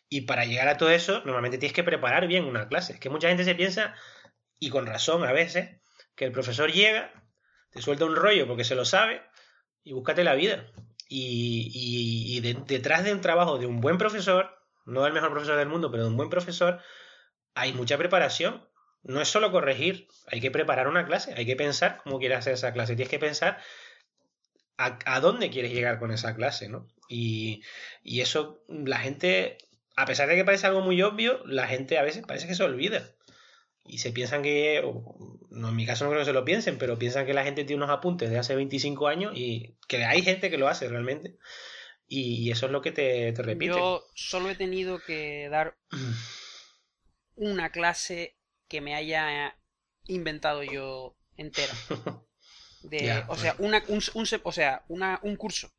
Y 0.09 0.23
para 0.23 0.45
llegar 0.45 0.69
a 0.69 0.77
todo 0.77 0.91
eso, 0.91 1.23
normalmente 1.25 1.59
tienes 1.59 1.75
que 1.75 1.83
preparar 1.83 2.27
bien 2.29 2.45
una 2.45 2.69
clase. 2.69 2.95
Es 2.95 3.01
que 3.01 3.11
mucha 3.11 3.29
gente 3.29 3.45
se 3.45 3.55
piensa, 3.55 3.95
y 4.59 4.71
con 4.71 4.87
razón 4.87 5.25
a 5.25 5.33
veces, 5.33 5.81
que 6.15 6.27
el 6.27 6.33
profesor 6.33 6.71
llega, 6.71 7.13
te 7.71 7.83
suelta 7.83 8.05
un 8.05 8.17
rollo 8.17 8.47
porque 8.47 8.65
se 8.65 8.75
lo 8.75 8.85
sabe, 8.85 9.23
y 9.83 9.93
búscate 9.93 10.23
la 10.23 10.35
vida. 10.35 10.71
Y, 11.09 11.71
y, 11.75 12.41
detrás 12.41 13.05
de 13.05 13.13
un 13.13 13.21
trabajo 13.21 13.59
de 13.59 13.67
un 13.67 13.81
buen 13.81 13.99
profesor, 13.99 14.51
no 14.87 15.07
el 15.07 15.13
mejor 15.13 15.31
profesor 15.31 15.57
del 15.57 15.69
mundo, 15.69 15.91
pero 15.91 16.05
de 16.05 16.09
un 16.11 16.17
buen 16.17 16.31
profesor, 16.31 16.81
hay 17.55 17.73
mucha 17.73 17.99
preparación. 17.99 18.67
No 19.03 19.21
es 19.21 19.29
solo 19.29 19.51
corregir, 19.53 20.09
hay 20.27 20.41
que 20.41 20.51
preparar 20.51 20.89
una 20.89 21.05
clase, 21.05 21.35
hay 21.37 21.45
que 21.45 21.57
pensar 21.57 22.01
cómo 22.03 22.19
quieres 22.19 22.39
hacer 22.39 22.55
esa 22.55 22.73
clase, 22.73 22.97
tienes 22.97 23.11
que 23.11 23.19
pensar 23.19 23.59
a, 24.77 25.21
dónde 25.21 25.51
quieres 25.51 25.73
llegar 25.73 25.99
con 25.99 26.11
esa 26.11 26.35
clase, 26.35 26.69
¿no? 26.69 26.89
Y, 27.09 27.63
y, 28.03 28.23
eso, 28.23 28.65
la 28.69 28.99
gente, 28.99 29.59
a 29.95 30.07
pesar 30.07 30.29
de 30.29 30.37
que 30.37 30.45
parece 30.45 30.67
algo 30.67 30.81
muy 30.81 31.03
obvio, 31.03 31.43
la 31.47 31.67
gente 31.67 31.99
a 31.99 32.03
veces 32.03 32.25
parece 32.27 32.47
que 32.47 32.55
se 32.55 32.65
olvida. 32.65 33.11
Y 33.87 33.99
se 33.99 34.13
piensan 34.13 34.43
que, 34.43 34.83
no, 35.51 35.69
en 35.69 35.77
mi 35.77 35.85
caso 35.85 36.05
no 36.05 36.11
creo 36.11 36.23
que 36.23 36.27
se 36.27 36.33
lo 36.33 36.45
piensen, 36.45 36.79
pero 36.79 36.99
piensan 36.99 37.27
que 37.27 37.35
la 37.35 37.45
gente 37.45 37.65
tiene 37.65 37.85
unos 37.85 37.95
apuntes 37.95 38.31
de 38.31 38.39
hace 38.39 38.57
25 38.57 39.07
años 39.09 39.33
y 39.37 39.77
que 39.87 40.05
hay 40.05 40.23
gente 40.23 40.51
que 40.51 40.59
lo 40.59 40.69
hace 40.69 40.89
realmente. 40.89 41.37
Y, 42.09 42.51
eso 42.51 42.67
es 42.67 42.73
lo 42.73 42.81
que 42.81 42.93
te, 42.93 43.33
te 43.33 43.43
repite. 43.43 43.75
Yo 43.75 44.03
solo 44.15 44.49
he 44.49 44.55
tenido 44.55 44.99
que 44.99 45.49
dar 45.51 45.77
una 47.37 47.71
clase 47.71 48.37
que 48.69 48.81
me 48.81 48.95
haya 48.95 49.57
inventado 50.07 50.63
yo 50.63 51.17
entera. 51.37 51.73
De, 52.83 53.25
o 53.29 53.37
sea, 53.37 53.57
una, 53.59 53.83
un, 53.89 54.03
o 54.43 54.53
sea 54.53 54.85
una, 54.89 55.19
un 55.23 55.37
curso. 55.37 55.73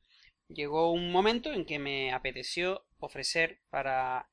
Llegó 0.48 0.92
un 0.92 1.12
momento 1.12 1.54
en 1.54 1.64
que 1.66 1.78
me 1.78 2.12
apeteció 2.12 2.88
ofrecer 2.98 3.62
para 3.70 4.28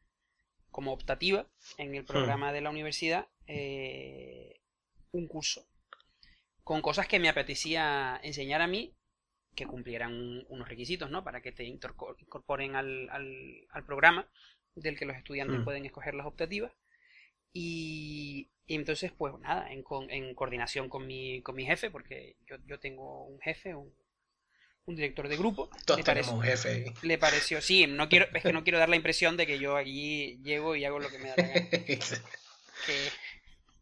como 0.71 0.95
optativa 0.95 1.47
en 1.77 1.95
el 1.95 2.07
programa 2.07 2.51
de 2.51 2.63
la 2.63 2.71
universidad 2.71 3.29
eh, 3.47 4.63
un 5.11 5.29
curso 5.29 5.67
con 6.65 6.81
cosas 6.81 7.09
que 7.09 7.19
me 7.19 7.29
apetecía 7.29 8.21
enseñar 8.23 8.63
a 8.63 8.67
mí 8.67 8.95
que 9.55 9.67
cumplieran 9.67 10.47
unos 10.49 10.69
requisitos, 10.69 11.11
¿no? 11.11 11.25
Para 11.25 11.43
que 11.43 11.53
te 11.53 11.65
incorporen 11.65 12.75
al, 12.75 13.11
al, 13.11 13.85
programa 13.85 14.27
del 14.75 14.99
que 14.99 15.05
los 15.05 15.17
estudiantes 15.17 15.61
mm. 15.61 15.65
pueden 15.65 15.85
escoger 15.85 16.15
las 16.15 16.27
optativas. 16.27 16.73
Y, 17.53 18.49
entonces, 18.67 19.13
pues 19.13 19.35
nada, 19.41 19.71
en, 19.71 19.85
en, 20.09 20.35
coordinación 20.35 20.89
con 20.89 21.07
mi, 21.07 21.43
con 21.43 21.55
mi 21.55 21.67
jefe, 21.67 21.91
porque 21.91 22.37
yo, 22.47 22.57
yo 22.67 22.79
tengo 22.79 23.25
un 23.25 23.39
jefe, 23.41 23.75
un, 23.75 23.93
un 24.87 24.97
director 24.97 25.29
de 25.29 25.37
grupo. 25.37 25.69
Todos 25.87 26.03
tenemos 26.03 26.33
un 26.33 26.43
jefe. 26.43 26.93
Le 27.03 27.19
pareció, 27.19 27.61
sí, 27.61 27.87
no 27.87 28.09
quiero, 28.09 28.27
es 28.33 28.43
que 28.43 28.53
no 28.53 28.65
quiero 28.65 28.79
dar 28.79 28.89
la 28.89 28.97
impresión 28.97 29.37
de 29.37 29.47
que 29.47 29.59
yo 29.59 29.77
allí 29.77 30.39
llego 30.43 30.77
y 30.77 30.85
hago 30.85 30.99
lo 30.99 31.11
que 31.11 31.19
me 31.19 31.29
da 31.29 31.35
la 31.37 31.49
gana. 31.49 31.71
que 32.87 33.09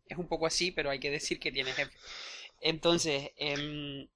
es 0.06 0.18
un 0.18 0.26
poco 0.26 0.46
así, 0.46 0.72
pero 0.72 0.90
hay 0.90 0.98
que 0.98 1.10
decir 1.10 1.38
que 1.38 1.52
tiene 1.52 1.72
jefe. 1.72 1.92
Entonces, 2.60 3.30
em, 3.36 4.08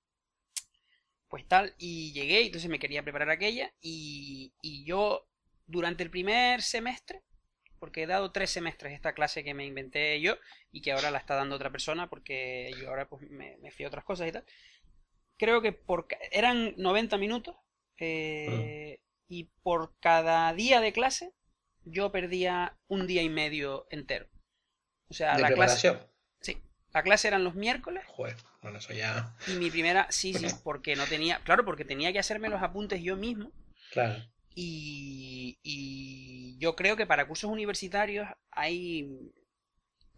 pues 1.29 1.47
tal, 1.47 1.75
y 1.79 2.13
llegué, 2.13 2.45
entonces 2.45 2.69
me 2.69 2.79
quería 2.79 3.03
preparar 3.03 3.31
aquella, 3.31 3.73
y, 3.81 4.53
y 4.61 4.85
yo 4.85 5.27
durante 5.67 6.03
el 6.03 6.11
primer 6.11 6.63
semestre, 6.63 7.23
porque 7.79 8.03
he 8.03 8.07
dado 8.07 8.33
tres 8.33 8.51
semestres 8.51 8.93
esta 8.93 9.13
clase 9.13 9.45
que 9.45 9.55
me 9.55 9.67
inventé 9.67 10.21
yo 10.21 10.37
y 10.73 10.81
que 10.81 10.93
ahora 10.93 11.11
la 11.11 11.19
está 11.19 11.35
dando 11.35 11.57
otra 11.57 11.71
persona 11.71 12.09
porque 12.09 12.75
yo 12.81 12.89
ahora 12.89 13.09
pues 13.09 13.23
me, 13.31 13.57
me 13.59 13.71
fui 13.71 13.85
a 13.85 13.89
otras 13.89 14.05
cosas 14.05 14.29
y 14.29 14.33
tal 14.33 14.45
creo 15.37 15.61
que 15.61 15.73
por 15.73 16.07
eran 16.31 16.75
90 16.77 17.19
minutos 17.19 17.57
eh, 17.99 19.01
y 19.29 19.45
por 19.63 19.95
cada 20.01 20.53
día 20.53 20.81
de 20.81 20.93
clase 20.93 21.33
yo 21.85 22.11
perdía 22.13 22.77
un 22.89 23.07
día 23.07 23.23
y 23.23 23.29
medio 23.29 23.87
entero. 23.91 24.27
O 25.09 25.15
sea, 25.15 25.39
la 25.39 25.53
clase. 25.53 25.99
Sí, 26.41 26.63
la 26.93 27.03
clase 27.03 27.29
eran 27.29 27.45
los 27.45 27.55
miércoles. 27.55 28.05
Joder, 28.07 28.37
bueno, 28.63 28.79
eso 28.79 28.93
ya. 28.95 29.37
Y 29.47 29.53
mi 29.57 29.71
primera, 29.71 30.07
sí, 30.11 30.33
sí, 30.33 30.47
porque 30.63 30.97
no 30.97 31.05
tenía, 31.05 31.41
claro, 31.41 31.65
porque 31.65 31.85
tenía 31.85 32.13
que 32.13 32.19
hacerme 32.19 32.49
los 32.49 32.63
apuntes 32.63 33.03
yo 33.03 33.17
mismo. 33.17 33.53
Claro. 33.93 34.23
Y, 34.55 35.59
y 35.63 36.57
yo 36.59 36.77
creo 36.77 36.97
que 36.97 37.07
para 37.07 37.27
cursos 37.27 37.51
universitarios 37.51 38.29
hay 38.51 39.33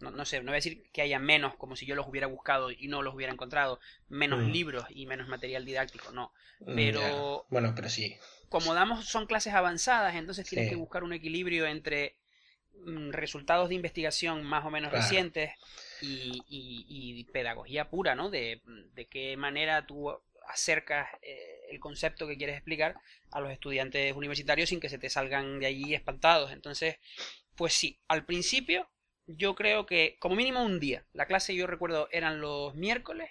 no, 0.00 0.24
sé, 0.24 0.38
no 0.40 0.46
voy 0.46 0.54
a 0.54 0.56
decir 0.56 0.90
que 0.92 1.02
haya 1.02 1.18
menos, 1.18 1.54
como 1.56 1.74
si 1.74 1.86
yo 1.86 1.94
los 1.94 2.06
hubiera 2.06 2.26
buscado 2.26 2.70
y 2.70 2.88
no 2.88 3.02
los 3.02 3.14
hubiera 3.14 3.32
encontrado, 3.32 3.80
menos 4.08 4.40
mm. 4.40 4.50
libros 4.50 4.84
y 4.90 5.06
menos 5.06 5.28
material 5.28 5.64
didáctico, 5.64 6.12
no. 6.12 6.32
Mm, 6.60 6.74
pero. 6.74 7.46
Bueno, 7.48 7.72
pero 7.74 7.88
sí. 7.88 8.16
Como 8.48 8.74
damos, 8.74 9.06
son 9.06 9.26
clases 9.26 9.54
avanzadas, 9.54 10.14
entonces 10.14 10.46
tienes 10.46 10.68
que 10.68 10.76
buscar 10.76 11.02
un 11.02 11.12
equilibrio 11.12 11.66
entre 11.66 12.16
mm, 12.84 13.10
resultados 13.10 13.68
de 13.68 13.74
investigación 13.74 14.44
más 14.44 14.64
o 14.64 14.70
menos 14.70 14.92
recientes 14.92 15.52
y, 16.00 16.42
y, 16.48 17.24
pedagogía 17.24 17.88
pura, 17.88 18.14
¿no? 18.14 18.30
De, 18.30 18.62
de 18.94 19.06
qué 19.06 19.36
manera 19.36 19.86
tú 19.86 20.10
acercas 20.48 21.08
eh, 21.22 21.55
el 21.70 21.80
concepto 21.80 22.26
que 22.26 22.36
quieres 22.36 22.56
explicar 22.56 22.96
a 23.30 23.40
los 23.40 23.50
estudiantes 23.50 24.14
universitarios 24.14 24.68
sin 24.68 24.80
que 24.80 24.88
se 24.88 24.98
te 24.98 25.10
salgan 25.10 25.60
de 25.60 25.66
allí 25.66 25.94
espantados. 25.94 26.52
Entonces, 26.52 26.96
pues 27.54 27.74
sí, 27.74 28.00
al 28.08 28.24
principio 28.24 28.88
yo 29.26 29.54
creo 29.54 29.86
que 29.86 30.16
como 30.20 30.36
mínimo 30.36 30.62
un 30.62 30.80
día. 30.80 31.04
La 31.12 31.26
clase 31.26 31.54
yo 31.54 31.66
recuerdo 31.66 32.08
eran 32.12 32.40
los 32.40 32.74
miércoles 32.74 33.30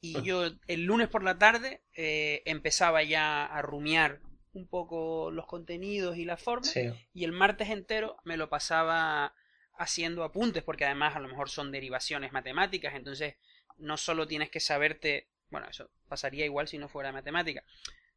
y 0.00 0.16
ah. 0.16 0.22
yo 0.22 0.50
el 0.66 0.84
lunes 0.84 1.08
por 1.08 1.22
la 1.22 1.38
tarde 1.38 1.82
eh, 1.94 2.42
empezaba 2.44 3.02
ya 3.02 3.44
a 3.44 3.62
rumiar 3.62 4.20
un 4.52 4.66
poco 4.68 5.30
los 5.30 5.46
contenidos 5.46 6.18
y 6.18 6.24
la 6.24 6.36
forma 6.36 6.68
y 7.14 7.24
el 7.24 7.32
martes 7.32 7.70
entero 7.70 8.16
me 8.24 8.36
lo 8.36 8.50
pasaba 8.50 9.34
haciendo 9.78 10.24
apuntes 10.24 10.62
porque 10.62 10.84
además 10.84 11.16
a 11.16 11.20
lo 11.20 11.28
mejor 11.28 11.48
son 11.48 11.72
derivaciones 11.72 12.32
matemáticas 12.32 12.94
entonces 12.94 13.36
no 13.78 13.96
solo 13.96 14.26
tienes 14.26 14.50
que 14.50 14.60
saberte 14.60 15.30
bueno 15.52 15.68
eso 15.70 15.88
pasaría 16.08 16.44
igual 16.44 16.66
si 16.66 16.78
no 16.78 16.88
fuera 16.88 17.12
matemática 17.12 17.62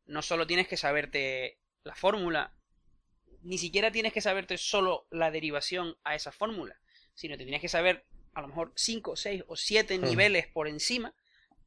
no 0.08 0.24
solo 0.24 0.48
tienes 0.48 0.68
que 0.68 0.78
saberte 0.78 1.60
la 1.84 1.94
fórmula 1.94 2.56
ni 3.44 3.60
siquiera 3.60 3.92
tienes 3.92 4.12
que 4.12 4.22
saberte 4.22 4.58
solo 4.58 5.06
la 5.12 5.30
derivación 5.30 5.96
a 6.04 6.16
esa 6.16 6.32
fórmula 6.32 6.80
sino 7.14 7.38
te 7.38 7.44
tienes 7.44 7.62
que 7.62 7.70
saber 7.70 8.06
a 8.36 8.42
lo 8.42 8.50
mejor 8.50 8.74
5, 8.76 9.16
6 9.16 9.44
o 9.48 9.56
7 9.56 9.98
hmm. 9.98 10.02
niveles 10.02 10.48
por 10.48 10.68
encima, 10.68 11.16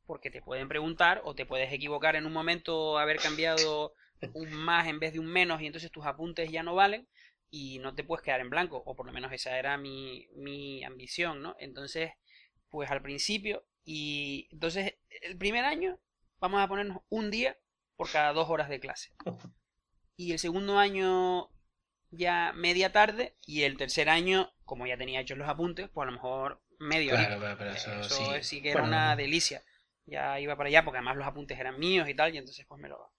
porque 0.07 0.31
te 0.31 0.43
pueden 0.43 0.69
preguntar 0.69 1.23
o 1.25 1.35
te 1.35 1.47
puedes 1.47 1.73
equivocar 1.73 2.15
en 2.15 2.27
un 2.27 2.33
momento, 2.33 2.99
haber 2.99 3.17
cambiado 3.17 3.95
un 4.35 4.53
más 4.53 4.87
en 4.87 5.01
vez 5.01 5.13
de 5.13 5.19
un 5.19 5.27
menos 5.27 5.61
y 5.61 5.67
entonces 5.67 5.91
tus 5.91 6.07
apuntes 6.07 6.51
ya 6.51 6.63
no 6.63 6.75
valen 6.75 7.09
y 7.51 7.79
no 7.79 7.95
te 7.95 8.05
puedes 8.05 8.23
quedar 8.23 8.41
en 8.41 8.51
blanco, 8.51 8.83
o 8.85 8.95
por 8.95 9.07
lo 9.07 9.13
menos 9.13 9.33
esa 9.33 9.59
era 9.59 9.79
mi, 9.79 10.29
mi 10.35 10.85
ambición, 10.85 11.43
¿no? 11.43 11.57
Entonces, 11.59 12.13
pues 12.69 12.91
al 12.91 13.01
principio, 13.01 13.65
y 13.91 14.49
entonces 14.53 14.97
el 15.23 15.39
primer 15.39 15.65
año 15.65 15.99
vamos 16.41 16.61
a 16.61 16.69
ponernos 16.69 16.99
un 17.09 17.31
día 17.31 17.57
por 17.97 18.11
cada 18.11 18.35
dos 18.35 18.51
horas 18.51 18.69
de 18.69 18.81
clase. 18.81 19.15
Y 20.15 20.33
el 20.33 20.39
segundo 20.39 20.79
año 20.79 21.49
ya 22.11 22.53
media 22.55 22.93
tarde 22.93 23.35
y 23.47 23.63
el 23.63 23.79
tercer 23.79 24.11
año, 24.11 24.53
como 24.67 24.87
ya 24.87 24.99
tenía 24.99 25.21
hechos 25.21 25.39
los 25.39 25.49
apuntes, 25.49 25.89
pues 25.89 26.03
a 26.03 26.11
lo 26.11 26.13
mejor 26.13 26.63
medio 26.79 27.13
claro, 27.13 27.57
pero 27.57 27.71
eso, 27.71 28.43
sí. 28.43 28.61
que 28.61 28.73
era 28.73 28.83
una 28.83 29.17
delicia. 29.17 29.63
Ya 30.05 30.39
iba 30.39 30.55
para 30.55 30.69
allá 30.69 30.85
porque 30.85 30.99
además 30.99 31.17
los 31.17 31.27
apuntes 31.27 31.59
eran 31.59 31.79
míos 31.79 32.11
y 32.11 32.15
tal, 32.15 32.35
y 32.35 32.37
entonces 32.37 32.67
pues 32.67 32.79
me 32.79 32.91
lo, 32.91 33.11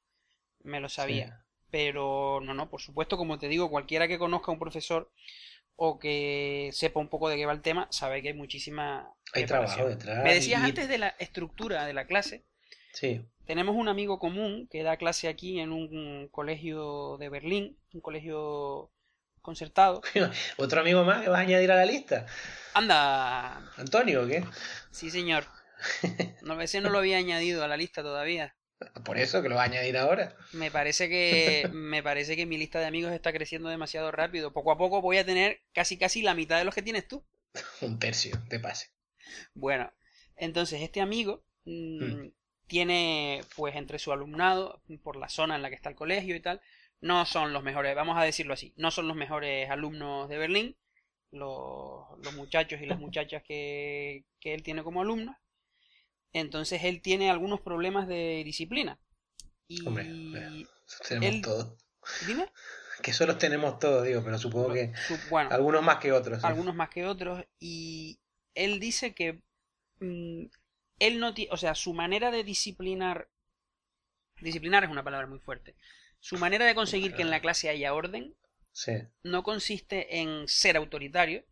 me 0.59 0.79
lo 0.79 0.87
sabía. 0.87 1.45
Pero 1.71 2.41
no, 2.43 2.53
no, 2.53 2.69
por 2.69 2.81
supuesto, 2.81 3.17
como 3.17 3.39
te 3.39 3.47
digo, 3.47 3.71
cualquiera 3.71 4.07
que 4.07 4.19
conozca 4.19 4.51
a 4.51 4.53
un 4.53 4.59
profesor 4.59 5.11
o 5.81 5.97
que 5.97 6.69
sepa 6.73 6.99
un 6.99 7.07
poco 7.07 7.29
de 7.29 7.37
qué 7.37 7.45
va 7.45 7.53
el 7.53 7.61
tema, 7.61 7.87
sabe 7.89 8.21
que 8.21 8.27
hay 8.27 8.33
muchísima... 8.33 9.13
Hay 9.33 9.45
trabajo 9.45 9.87
detrás. 9.87 10.23
Me 10.25 10.33
decías 10.33 10.61
antes 10.61 10.89
de 10.89 10.97
la 10.97 11.15
estructura 11.19 11.85
de 11.85 11.93
la 11.93 12.05
clase. 12.05 12.43
Sí. 12.91 13.21
Tenemos 13.45 13.77
un 13.77 13.87
amigo 13.87 14.19
común 14.19 14.67
que 14.69 14.83
da 14.83 14.97
clase 14.97 15.29
aquí 15.29 15.61
en 15.61 15.71
un 15.71 16.27
colegio 16.31 17.17
de 17.17 17.29
Berlín, 17.29 17.79
un 17.93 18.01
colegio 18.01 18.91
concertado. 19.41 20.01
¿Otro 20.57 20.81
amigo 20.81 21.05
más 21.05 21.21
que 21.21 21.29
vas 21.29 21.39
a 21.39 21.43
añadir 21.43 21.71
a 21.71 21.75
la 21.75 21.85
lista? 21.85 22.25
Anda. 22.73 23.71
¿Antonio 23.77 24.23
o 24.23 24.27
qué? 24.27 24.43
Sí, 24.91 25.09
señor. 25.09 25.45
No, 26.41 26.59
ese 26.61 26.81
no 26.81 26.89
lo 26.89 26.97
había 26.97 27.17
añadido 27.17 27.63
a 27.63 27.69
la 27.69 27.77
lista 27.77 28.01
todavía. 28.01 28.53
Por 29.03 29.17
eso 29.17 29.41
que 29.41 29.49
lo 29.49 29.55
va 29.55 29.63
a 29.63 29.65
añadir 29.65 29.97
ahora. 29.97 30.35
Me 30.53 30.71
parece 30.71 31.09
que 31.09 31.69
me 31.73 32.01
parece 32.01 32.35
que 32.35 32.45
mi 32.45 32.57
lista 32.57 32.79
de 32.79 32.85
amigos 32.85 33.11
está 33.11 33.33
creciendo 33.33 33.69
demasiado 33.69 34.11
rápido. 34.11 34.53
Poco 34.53 34.71
a 34.71 34.77
poco 34.77 35.01
voy 35.01 35.17
a 35.17 35.25
tener 35.25 35.61
casi 35.73 35.97
casi 35.97 36.21
la 36.21 36.33
mitad 36.33 36.57
de 36.57 36.65
los 36.65 36.75
que 36.75 36.81
tienes 36.81 37.07
tú. 37.07 37.23
Un 37.81 37.99
tercio, 37.99 38.39
te 38.49 38.59
pase. 38.59 38.89
Bueno, 39.53 39.91
entonces 40.35 40.81
este 40.81 41.01
amigo 41.01 41.43
mm, 41.65 42.03
mm 42.03 42.31
tiene 42.69 43.41
pues 43.55 43.75
entre 43.75 43.99
su 43.99 44.13
alumnado, 44.13 44.81
por 45.03 45.17
la 45.17 45.27
zona 45.27 45.55
en 45.55 45.63
la 45.63 45.69
que 45.69 45.75
está 45.75 45.89
el 45.89 45.95
colegio 45.95 46.35
y 46.35 46.39
tal, 46.39 46.61
no 47.01 47.25
son 47.25 47.51
los 47.51 47.63
mejores, 47.63 47.95
vamos 47.95 48.15
a 48.15 48.23
decirlo 48.23 48.53
así, 48.53 48.73
no 48.77 48.91
son 48.91 49.07
los 49.07 49.17
mejores 49.17 49.69
alumnos 49.71 50.29
de 50.29 50.37
Berlín, 50.37 50.77
los, 51.31 52.05
muchachos 52.35 52.79
y 52.79 52.85
las 52.85 52.99
muchachas 52.99 53.41
que, 53.43 54.23
que 54.39 54.53
él 54.53 54.61
tiene 54.61 54.83
como 54.83 55.01
alumnos. 55.01 55.35
Entonces 56.33 56.83
él 56.83 57.01
tiene 57.01 57.29
algunos 57.29 57.61
problemas 57.61 58.07
de 58.07 58.43
disciplina. 58.45 58.99
Y 59.67 59.85
Hombre, 59.85 60.05
tenemos 61.07 61.41
todo. 61.41 61.77
Dime. 62.27 62.47
Que 63.01 63.11
eso 63.11 63.25
los 63.25 63.37
tenemos 63.37 63.79
todos, 63.79 64.05
digo, 64.05 64.23
pero 64.23 64.37
supongo 64.37 64.73
que 64.73 64.91
bueno, 65.29 65.49
algunos 65.51 65.81
más 65.81 65.97
que 65.97 66.11
otros. 66.11 66.43
Algunos 66.43 66.75
más 66.75 66.89
que 66.89 67.05
otros. 67.05 67.45
Y 67.59 68.19
él 68.55 68.79
dice 68.79 69.13
que 69.13 69.41
mm, 69.99 70.45
él 70.99 71.19
no 71.19 71.33
tiene, 71.33 71.51
o 71.53 71.57
sea, 71.57 71.75
su 71.75 71.93
manera 71.93 72.29
de 72.29 72.43
disciplinar, 72.43 73.29
disciplinar 74.41 74.83
es 74.83 74.89
una 74.89 75.03
palabra 75.03 75.27
muy 75.27 75.39
fuerte, 75.39 75.75
su 76.19 76.37
manera 76.37 76.65
de 76.65 76.75
conseguir 76.75 77.15
que 77.15 77.21
en 77.21 77.29
la 77.29 77.41
clase 77.41 77.69
haya 77.69 77.93
orden 77.93 78.35
no 79.23 79.43
consiste 79.43 80.19
en 80.19 80.47
ser 80.47 80.77
autoritario, 80.77 81.43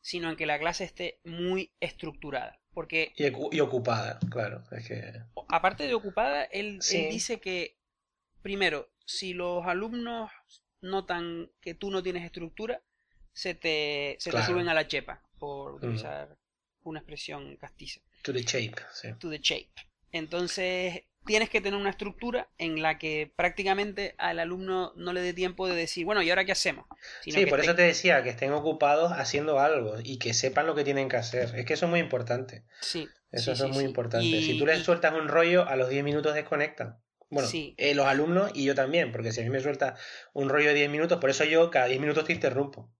sino 0.00 0.30
en 0.30 0.36
que 0.36 0.46
la 0.46 0.58
clase 0.58 0.84
esté 0.84 1.20
muy 1.24 1.72
estructurada. 1.80 2.58
Porque, 2.72 3.12
y, 3.16 3.60
ocupada, 3.60 4.18
claro. 4.30 4.62
Es 4.70 4.86
que... 4.86 5.12
Aparte 5.48 5.86
de 5.86 5.94
ocupada, 5.94 6.44
él, 6.44 6.78
dice 6.78 7.40
que, 7.40 7.76
primero, 8.42 8.88
si 9.04 9.34
los 9.34 9.66
alumnos 9.66 10.30
notan 10.80 11.50
que 11.60 11.74
tú 11.74 11.90
no 11.90 12.02
tienes 12.02 12.24
estructura, 12.24 12.80
se 13.32 13.54
te, 13.54 14.16
se 14.20 14.30
te 14.30 14.42
suben 14.44 14.68
a 14.68 14.74
la 14.74 14.86
chepa, 14.86 15.22
por 15.38 15.74
utilizar 15.74 16.36
una 16.84 17.00
expresión 17.00 17.56
castiza. 17.56 18.00
To 18.22 18.32
the 18.32 18.42
shape, 18.42 18.76
sí. 18.92 19.08
To 19.18 19.30
the 19.30 19.40
shape. 19.42 19.72
Entonces, 20.12 21.02
tienes 21.26 21.50
que 21.50 21.60
tener 21.60 21.78
una 21.78 21.90
estructura 21.90 22.48
en 22.58 22.82
la 22.82 22.98
que 22.98 23.32
prácticamente 23.36 24.14
al 24.18 24.38
alumno 24.38 24.92
no 24.96 25.12
le 25.12 25.20
dé 25.20 25.32
tiempo 25.32 25.68
de 25.68 25.74
decir, 25.74 26.04
bueno, 26.04 26.22
¿y 26.22 26.30
ahora 26.30 26.44
qué 26.44 26.52
hacemos? 26.52 26.86
sí, 27.22 27.46
por 27.46 27.60
eso 27.60 27.74
te 27.74 27.82
decía, 27.82 28.22
que 28.22 28.30
estén 28.30 28.52
ocupados 28.52 29.12
haciendo 29.12 29.60
algo 29.60 29.96
y 30.02 30.18
que 30.18 30.34
sepan 30.34 30.66
lo 30.66 30.74
que 30.74 30.84
tienen 30.84 31.08
que 31.08 31.16
hacer. 31.16 31.52
Es 31.56 31.64
que 31.64 31.74
eso 31.74 31.86
es 31.86 31.90
muy 31.90 32.00
importante. 32.00 32.64
Sí. 32.80 33.08
Eso, 33.32 33.52
es 33.52 33.62
muy 33.68 33.84
importante. 33.84 34.42
si 34.42 34.58
tú 34.58 34.66
les 34.66 34.82
sueltas 34.82 35.14
un 35.14 35.28
rollo, 35.28 35.68
a 35.68 35.76
los 35.76 35.88
10 35.88 36.02
minutos 36.02 36.34
desconectan. 36.34 36.98
Bueno, 37.28 37.48
eh, 37.52 37.94
los 37.94 38.06
alumnos 38.06 38.50
y 38.54 38.64
yo 38.64 38.74
también, 38.74 39.12
porque 39.12 39.30
si 39.30 39.40
a 39.40 39.44
mí 39.44 39.50
me 39.50 39.60
suelta 39.60 39.94
un 40.32 40.48
rollo 40.48 40.68
de 40.68 40.74
10 40.74 40.90
minutos, 40.90 41.20
por 41.20 41.30
eso 41.30 41.44
yo 41.44 41.70
cada 41.70 41.86
10 41.86 42.00
minutos 42.00 42.24
te 42.24 42.32
interrumpo. 42.32 42.90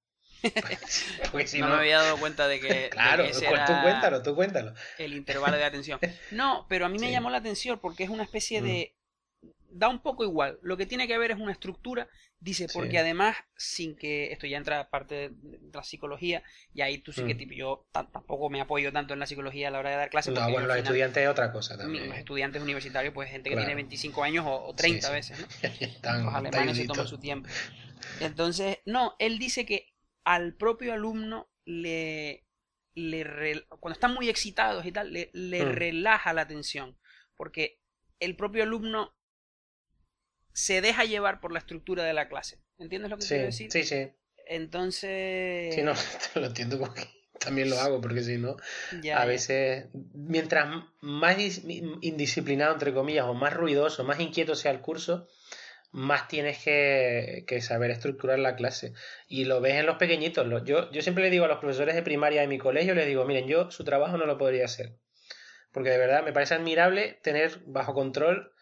Porque 1.32 1.46
si 1.46 1.60
no, 1.60 1.68
me 1.68 1.74
había 1.74 1.98
dado 1.98 2.18
cuenta 2.18 2.48
de 2.48 2.60
que. 2.60 2.88
claro, 2.90 3.24
tú 3.30 3.72
cuéntalo, 3.82 4.22
tú 4.22 4.34
cuéntalo. 4.34 4.74
El 4.98 5.14
intervalo 5.14 5.56
de 5.56 5.64
atención. 5.64 5.98
No, 6.30 6.66
pero 6.68 6.86
a 6.86 6.88
mí 6.88 6.98
me 6.98 7.10
llamó 7.10 7.30
la 7.30 7.38
atención 7.38 7.78
porque 7.78 8.04
es 8.04 8.10
una 8.10 8.22
especie 8.22 8.62
de. 8.62 8.94
Da 9.70 9.88
un 9.88 10.00
poco 10.00 10.24
igual. 10.24 10.58
Lo 10.62 10.76
que 10.76 10.86
tiene 10.86 11.06
que 11.06 11.16
ver 11.18 11.30
es 11.30 11.38
una 11.38 11.52
estructura 11.52 12.08
Dice, 12.42 12.68
porque 12.72 12.98
además, 12.98 13.36
sin 13.54 13.94
que 13.94 14.32
esto 14.32 14.46
ya 14.46 14.56
entra 14.56 14.88
parte 14.88 15.28
de 15.28 15.60
la 15.74 15.84
psicología, 15.84 16.42
y 16.72 16.80
ahí 16.80 16.96
tú 16.96 17.12
sí 17.12 17.22
que 17.24 17.34
mm. 17.34 17.50
yo 17.50 17.86
tampoco 17.92 18.48
me 18.48 18.62
apoyo 18.62 18.90
tanto 18.94 19.12
en 19.12 19.20
la 19.20 19.26
psicología 19.26 19.68
a 19.68 19.70
la 19.70 19.78
hora 19.78 19.90
de 19.90 19.96
dar 19.96 20.08
clases. 20.08 20.32
No, 20.32 20.50
bueno, 20.50 20.66
los 20.66 20.78
estudiantes 20.78 21.22
es 21.22 21.28
otra 21.28 21.52
cosa 21.52 21.76
también. 21.76 22.08
Los 22.08 22.16
estudiantes 22.16 22.62
universitarios, 22.62 23.12
pues 23.12 23.28
gente 23.28 23.50
que 23.50 23.56
tiene 23.56 23.74
25 23.74 24.24
años 24.24 24.46
o, 24.48 24.72
30 24.74 25.10
veces, 25.10 25.38
¿no? 25.38 26.24
los 26.24 26.34
alemanes 26.34 26.78
se 26.78 26.86
toman 26.86 27.06
su 27.06 27.18
tiempo. 27.18 27.46
Entonces, 28.20 28.78
no, 28.86 29.16
él 29.18 29.38
dice 29.38 29.66
que 29.66 29.92
al 30.24 30.54
propio 30.54 30.92
alumno 30.92 31.50
le, 31.64 32.44
le 32.94 33.64
cuando 33.80 33.94
están 33.94 34.14
muy 34.14 34.28
excitados 34.28 34.84
y 34.86 34.92
tal, 34.92 35.12
le, 35.12 35.30
le 35.32 35.64
mm. 35.64 35.72
relaja 35.72 36.32
la 36.32 36.42
atención, 36.42 36.98
porque 37.36 37.80
el 38.18 38.36
propio 38.36 38.62
alumno 38.62 39.14
se 40.52 40.80
deja 40.80 41.04
llevar 41.04 41.40
por 41.40 41.52
la 41.52 41.58
estructura 41.58 42.04
de 42.04 42.12
la 42.12 42.28
clase. 42.28 42.60
¿Entiendes 42.78 43.10
lo 43.10 43.18
que 43.18 43.26
quiero 43.26 43.44
decir? 43.44 43.70
Sí, 43.70 43.84
sí. 43.84 44.08
Entonces. 44.46 45.74
Sí, 45.74 45.82
no, 45.82 45.94
lo 46.40 46.46
entiendo 46.46 46.78
porque 46.78 47.08
también 47.38 47.70
lo 47.70 47.80
hago, 47.80 48.00
porque 48.00 48.22
si 48.22 48.36
no, 48.36 48.56
a 49.14 49.24
veces, 49.24 49.86
mientras 50.12 50.84
más 51.00 51.38
indisciplinado, 51.64 52.74
entre 52.74 52.92
comillas, 52.92 53.26
o 53.26 53.34
más 53.34 53.54
ruidoso, 53.54 54.04
más 54.04 54.20
inquieto 54.20 54.54
sea 54.54 54.72
el 54.72 54.80
curso, 54.80 55.26
más 55.92 56.28
tienes 56.28 56.58
que, 56.62 57.58
saber 57.60 57.90
estructurar 57.90 58.38
la 58.38 58.56
clase. 58.56 58.92
Y 59.28 59.44
lo 59.44 59.60
ves 59.60 59.74
en 59.74 59.86
los 59.86 59.96
pequeñitos. 59.96 60.46
Yo, 60.64 60.90
yo 60.90 61.02
siempre 61.02 61.24
le 61.24 61.30
digo 61.30 61.44
a 61.44 61.48
los 61.48 61.58
profesores 61.58 61.94
de 61.94 62.02
primaria 62.02 62.42
de 62.42 62.46
mi 62.46 62.58
colegio, 62.58 62.94
les 62.94 63.06
digo, 63.06 63.24
miren, 63.24 63.48
yo 63.48 63.70
su 63.70 63.84
trabajo 63.84 64.16
no 64.16 64.26
lo 64.26 64.38
podría 64.38 64.64
hacer. 64.64 64.96
Porque 65.72 65.90
de 65.90 65.98
verdad 65.98 66.24
me 66.24 66.32
parece 66.32 66.54
admirable 66.54 67.18
tener 67.22 67.60
bajo 67.66 67.94
control 67.94 68.52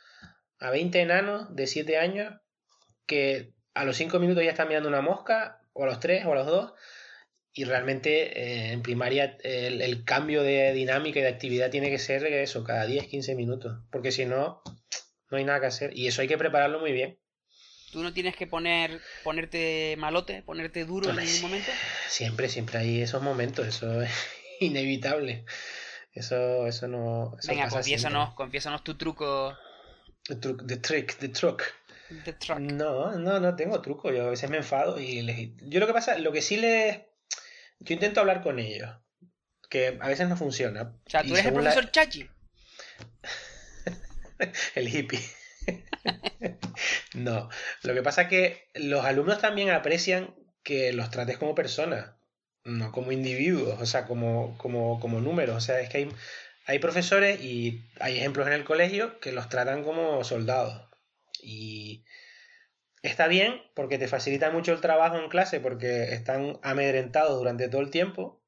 a 0.61 0.71
20 0.71 1.01
enanos 1.01 1.55
de 1.55 1.67
7 1.67 1.99
años 1.99 2.35
que 3.07 3.53
a 3.75 3.85
los 3.85 3.97
5 3.97 4.19
minutos 4.19 4.45
ya 4.45 4.51
están 4.51 4.69
mirando 4.69 4.89
una 4.89 5.01
mosca, 5.01 5.61
o 5.73 5.85
a 5.85 5.87
los 5.87 6.01
3 6.01 6.27
o 6.27 6.33
a 6.33 6.35
los 6.35 6.47
2, 6.47 6.73
y 7.53 7.65
realmente 7.65 8.39
eh, 8.39 8.73
en 8.73 8.83
primaria 8.83 9.37
el, 9.43 10.05
cambio 10.05 10.43
de 10.43 10.73
dinámica 10.73 11.19
y 11.19 11.23
de 11.23 11.29
actividad 11.29 11.71
tiene 11.71 11.91
que 11.91 11.99
ser 11.99 12.25
eso, 12.27 12.65
cada 12.65 12.87
10, 12.87 13.07
15 13.07 13.35
minutos, 13.35 13.81
porque 13.91 14.13
si 14.13 14.27
no, 14.27 14.63
no 15.31 15.39
hay 15.39 15.45
nada 15.45 15.61
que 15.61 15.67
hacer, 15.67 15.97
y 15.97 16.07
eso 16.07 16.23
hay 16.23 16.29
que 16.29 16.39
prepararlo 16.39 16.81
muy 16.81 16.93
bien. 16.93 17.19
¿Tú 17.93 18.03
no 18.03 18.13
tienes 18.13 18.37
que 18.37 18.47
poner, 18.47 19.01
ponerte 19.25 19.97
malote, 19.97 20.43
ponerte 20.43 20.85
duro 20.85 21.11
en 21.11 21.17
ningún 21.17 21.43
momento? 21.43 21.71
Siempre, 22.09 22.49
siempre 22.49 22.79
hay 22.79 23.01
esos 23.01 23.23
momentos, 23.23 23.67
eso 23.67 24.03
es 24.03 24.11
inevitable. 24.61 25.45
Eso, 26.13 26.67
eso 26.67 26.89
no. 26.89 27.37
Venga, 27.47 27.69
confiésanos, 27.69 28.35
confiésanos 28.35 28.83
tu 28.83 28.97
truco 28.97 29.57
The, 30.29 30.37
truc, 30.37 30.67
the 30.67 30.77
trick, 30.77 31.17
the 31.19 31.29
truck. 31.29 31.63
No, 32.59 33.13
no, 33.17 33.41
no 33.41 33.57
tengo 33.57 33.81
truco. 33.81 34.13
Yo 34.13 34.27
a 34.27 34.31
veces 34.31 34.51
me 34.51 34.59
enfado 34.59 35.01
y 35.01 35.23
les... 35.23 35.51
Yo 35.63 35.81
lo 35.81 35.87
que 35.87 35.95
pasa, 35.95 36.19
lo 36.19 36.33
que 36.33 36.43
sí 36.43 36.59
les... 36.59 36.99
Yo 37.81 37.95
intento 37.95 38.21
hablar 38.21 38.43
con 38.43 38.59
ellos. 38.59 38.91
Que 39.71 39.99
a 40.01 40.09
veces 40.09 40.29
no 40.29 40.37
funciona. 40.37 40.95
O 41.07 41.11
sea, 41.11 41.23
tú 41.23 41.33
eres 41.33 41.47
el 41.47 41.55
profesor 41.55 41.91
Chachi. 41.91 42.29
el 44.75 44.89
hippie. 44.89 45.21
no. 47.15 47.49
Lo 47.83 47.95
que 47.95 48.03
pasa 48.03 48.23
es 48.23 48.29
que 48.29 48.69
los 48.75 49.05
alumnos 49.05 49.41
también 49.41 49.71
aprecian 49.71 50.35
que 50.63 50.93
los 50.93 51.11
trates 51.11 51.39
como 51.39 51.55
personas. 51.55 52.15
No 52.65 52.93
como 52.93 53.13
individuos. 53.13 53.81
O 53.81 53.87
sea, 53.87 54.07
como, 54.07 54.57
como, 54.59 55.01
como 55.01 55.21
números. 55.21 55.57
O 55.57 55.61
sea, 55.61 55.81
es 55.81 55.89
que 55.89 55.99
hay 55.99 56.09
hay 56.69 56.81
profesores 56.81 57.41
y 57.41 57.89
hay 57.99 58.19
ejemplos 58.19 58.47
en 58.47 58.53
el 58.53 58.63
colegio 58.63 59.19
que 59.21 59.33
los 59.33 59.49
tratan 59.49 59.83
como 59.83 60.23
soldados. 60.23 60.87
Y 61.43 62.05
está 63.03 63.27
bien 63.27 63.63
porque 63.75 63.97
te 63.97 64.07
facilita 64.07 64.51
mucho 64.51 64.75
el 64.75 64.83
trabajo 64.83 65.17
en 65.17 65.31
clase 65.31 65.61
porque 65.61 66.13
están 66.13 66.59
amedrentados 66.63 67.39
durante 67.39 67.71
todo 67.71 67.81
el 67.81 67.91
tiempo. 67.91 68.45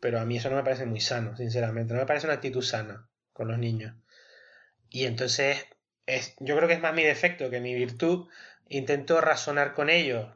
Pero 0.00 0.18
a 0.18 0.24
mí 0.24 0.38
eso 0.38 0.48
no 0.48 0.56
me 0.56 0.62
parece 0.62 0.86
muy 0.86 1.02
sano, 1.02 1.36
sinceramente. 1.36 1.92
No 1.92 2.00
me 2.00 2.06
parece 2.06 2.26
una 2.26 2.36
actitud 2.36 2.62
sana 2.62 3.06
con 3.34 3.48
los 3.48 3.58
niños. 3.58 3.94
Y 4.96 5.04
entonces 5.04 5.66
es, 6.06 6.34
yo 6.40 6.56
creo 6.56 6.68
que 6.68 6.72
es 6.72 6.80
más 6.80 6.94
mi 6.94 7.02
defecto 7.02 7.50
que 7.50 7.60
mi 7.60 7.74
virtud. 7.74 8.30
Intento 8.70 9.20
razonar 9.20 9.74
con 9.74 9.90
ellos. 9.90 10.26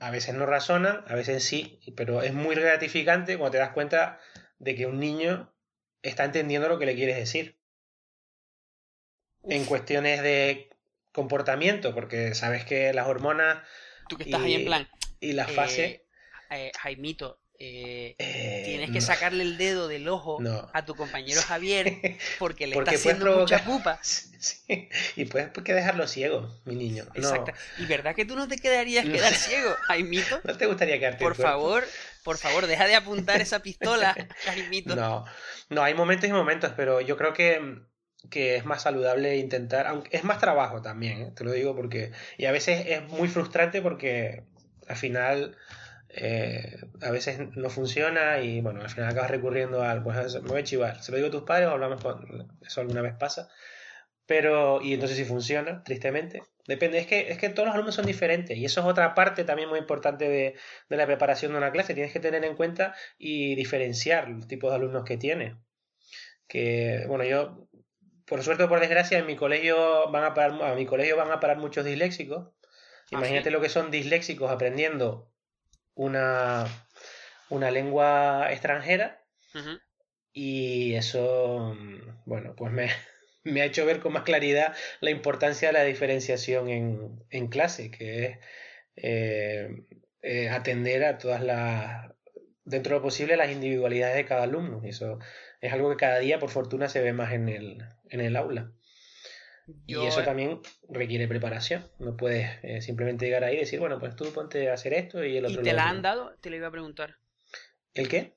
A 0.00 0.10
veces 0.10 0.34
no 0.34 0.44
razonan, 0.44 1.04
a 1.06 1.14
veces 1.14 1.44
sí, 1.44 1.78
pero 1.94 2.22
es 2.22 2.34
muy 2.34 2.56
gratificante 2.56 3.38
cuando 3.38 3.52
te 3.52 3.58
das 3.58 3.70
cuenta 3.70 4.18
de 4.58 4.74
que 4.74 4.86
un 4.86 4.98
niño 4.98 5.54
está 6.02 6.24
entendiendo 6.24 6.68
lo 6.68 6.80
que 6.80 6.86
le 6.86 6.96
quieres 6.96 7.14
decir. 7.14 7.60
En 9.44 9.64
cuestiones 9.66 10.20
de 10.20 10.68
comportamiento, 11.12 11.94
porque 11.94 12.34
sabes 12.34 12.64
que 12.64 12.92
las 12.92 13.06
hormonas. 13.06 13.58
Tú 14.08 14.16
que 14.16 14.24
estás 14.24 14.42
ahí 14.42 14.54
en 14.54 14.64
plan. 14.64 14.88
Y 15.20 15.34
las 15.34 15.52
fases. 15.52 15.78
Eh, 15.78 16.06
eh, 16.50 16.72
Jaimito, 16.76 17.38
eh, 17.60 18.62
tienes 18.64 18.90
que 18.92 19.00
sacarle 19.00 19.42
el 19.42 19.58
dedo 19.58 19.88
del 19.88 20.08
ojo 20.08 20.38
a 20.72 20.84
tu 20.84 20.94
compañero 20.94 21.40
Javier 21.46 22.16
porque 22.38 22.68
le 22.68 22.76
está 22.78 22.92
haciendo 22.92 23.38
mucha 23.38 23.64
pupa. 23.64 24.00
Sí, 24.38 24.88
y 25.16 25.24
puedes 25.24 25.50
que 25.50 25.74
dejarlo 25.74 26.06
ciego, 26.06 26.60
mi 26.64 26.76
niño. 26.76 27.02
Exacto. 27.14 27.50
¿Y 27.76 27.86
verdad 27.86 28.14
que 28.14 28.24
tú 28.24 28.36
no 28.36 28.46
te 28.46 28.56
quedarías 28.56 29.04
quedar 29.04 29.34
ciego, 29.34 29.74
Jaimito? 29.88 30.40
¿No 30.44 30.56
te 30.56 30.66
gustaría 30.66 30.96
quedarte 31.00 31.24
Por 31.24 31.34
favor, 31.34 31.82
por 32.22 32.38
favor, 32.38 32.68
deja 32.68 32.86
de 32.86 32.94
apuntar 32.94 33.40
esa 33.40 33.58
pistola, 33.58 34.14
Jaimito. 34.44 34.94
No, 34.94 35.24
no, 35.70 35.82
hay 35.82 35.94
momentos 35.94 36.30
y 36.30 36.32
momentos, 36.32 36.72
pero 36.76 37.00
yo 37.00 37.16
creo 37.16 37.32
que, 37.32 37.80
que 38.30 38.54
es 38.54 38.64
más 38.64 38.82
saludable 38.82 39.38
intentar, 39.38 39.88
aunque 39.88 40.16
es 40.16 40.22
más 40.22 40.38
trabajo 40.38 40.82
también, 40.82 41.20
¿eh? 41.20 41.32
te 41.34 41.42
lo 41.42 41.50
digo 41.50 41.74
porque, 41.74 42.12
y 42.36 42.44
a 42.44 42.52
veces 42.52 42.86
es 42.86 43.02
muy 43.08 43.26
frustrante 43.26 43.82
porque 43.82 44.44
al 44.86 44.96
final 44.96 45.56
eh, 46.08 46.76
a 47.02 47.10
veces 47.10 47.38
no 47.56 47.70
funciona 47.70 48.40
y 48.40 48.60
bueno, 48.60 48.80
al 48.80 48.90
final 48.90 49.10
acabas 49.10 49.30
recurriendo 49.30 49.82
al, 49.82 50.02
pues 50.02 50.34
me 50.42 50.48
voy 50.48 50.60
a 50.60 50.64
chivar, 50.64 51.02
se 51.02 51.12
lo 51.12 51.16
digo 51.16 51.28
a 51.28 51.32
tus 51.32 51.42
padres 51.42 51.68
o 51.68 51.72
hablamos 51.72 52.02
con, 52.02 52.58
eso 52.64 52.80
alguna 52.80 53.02
vez 53.02 53.14
pasa, 53.14 53.48
pero, 54.26 54.80
y 54.82 54.94
entonces 54.94 55.16
si 55.16 55.24
funciona, 55.24 55.82
tristemente, 55.84 56.42
Depende, 56.68 56.98
es 56.98 57.06
que, 57.06 57.30
es 57.30 57.38
que 57.38 57.48
todos 57.48 57.66
los 57.66 57.74
alumnos 57.74 57.94
son 57.94 58.04
diferentes 58.04 58.54
y 58.54 58.66
eso 58.66 58.82
es 58.82 58.86
otra 58.86 59.14
parte 59.14 59.42
también 59.44 59.70
muy 59.70 59.78
importante 59.78 60.28
de, 60.28 60.54
la 60.90 61.06
preparación 61.06 61.52
de 61.52 61.58
una 61.58 61.72
clase. 61.72 61.94
Tienes 61.94 62.12
que 62.12 62.20
tener 62.20 62.44
en 62.44 62.56
cuenta 62.56 62.94
y 63.16 63.54
diferenciar 63.54 64.28
los 64.28 64.46
tipos 64.46 64.70
de 64.70 64.76
alumnos 64.76 65.04
que 65.04 65.16
tienes. 65.16 65.54
Que, 66.46 67.06
bueno, 67.08 67.24
yo, 67.24 67.70
por 68.26 68.42
suerte 68.42 68.64
o 68.64 68.68
por 68.68 68.80
desgracia, 68.80 69.18
en 69.18 69.24
mi 69.24 69.34
colegio 69.34 70.10
van 70.10 70.24
a 70.24 70.34
parar, 70.34 70.62
a 70.62 70.74
mi 70.74 70.84
colegio 70.84 71.16
van 71.16 71.32
a 71.32 71.40
parar 71.40 71.56
muchos 71.56 71.86
disléxicos. 71.86 72.48
Ah, 72.50 73.12
Imagínate 73.12 73.50
lo 73.50 73.62
que 73.62 73.70
son 73.70 73.90
disléxicos 73.90 74.50
aprendiendo 74.50 75.32
una, 75.98 76.66
una 77.50 77.70
lengua 77.70 78.48
extranjera. 78.50 79.20
Y 80.32 80.94
eso, 80.94 81.76
bueno, 82.24 82.54
pues 82.56 82.72
me, 82.72 82.88
me 83.44 83.60
ha 83.60 83.64
hecho 83.64 83.84
ver 83.84 83.98
con 83.98 84.12
más 84.12 84.22
claridad 84.22 84.74
la 85.00 85.10
importancia 85.10 85.68
de 85.68 85.72
la 85.72 85.82
diferenciación 85.82 86.68
en, 86.68 87.24
en 87.30 87.48
clase, 87.48 87.90
que 87.90 88.24
es 88.24 88.38
eh, 88.96 89.84
eh, 90.22 90.48
atender 90.48 91.04
a 91.04 91.18
todas 91.18 91.42
las, 91.42 92.12
dentro 92.64 92.94
de 92.94 92.98
lo 92.98 93.02
posible, 93.02 93.36
las 93.36 93.50
individualidades 93.50 94.16
de 94.16 94.24
cada 94.24 94.44
alumno. 94.44 94.80
Y 94.84 94.90
eso 94.90 95.18
es 95.60 95.72
algo 95.72 95.90
que 95.90 95.96
cada 95.96 96.20
día, 96.20 96.38
por 96.38 96.50
fortuna, 96.50 96.88
se 96.88 97.02
ve 97.02 97.12
más 97.12 97.32
en 97.32 97.48
el, 97.48 97.84
en 98.08 98.20
el 98.20 98.36
aula. 98.36 98.72
Y 99.86 100.06
eso 100.06 100.22
también 100.22 100.60
requiere 100.88 101.28
preparación. 101.28 101.86
No 101.98 102.16
puedes 102.16 102.48
eh, 102.62 102.80
simplemente 102.80 103.26
llegar 103.26 103.44
ahí 103.44 103.56
y 103.56 103.60
decir, 103.60 103.80
bueno, 103.80 103.98
pues 103.98 104.16
tú 104.16 104.32
ponte 104.32 104.70
a 104.70 104.74
hacer 104.74 104.94
esto 104.94 105.24
y 105.24 105.36
el 105.36 105.46
otro. 105.46 105.60
¿Y 105.60 105.64
te 105.64 105.72
la 105.72 105.88
han 105.88 106.02
dado? 106.02 106.34
Te 106.40 106.50
lo 106.50 106.56
iba 106.56 106.68
a 106.68 106.72
preguntar. 106.72 107.16
¿El 107.94 108.08
qué? 108.08 108.34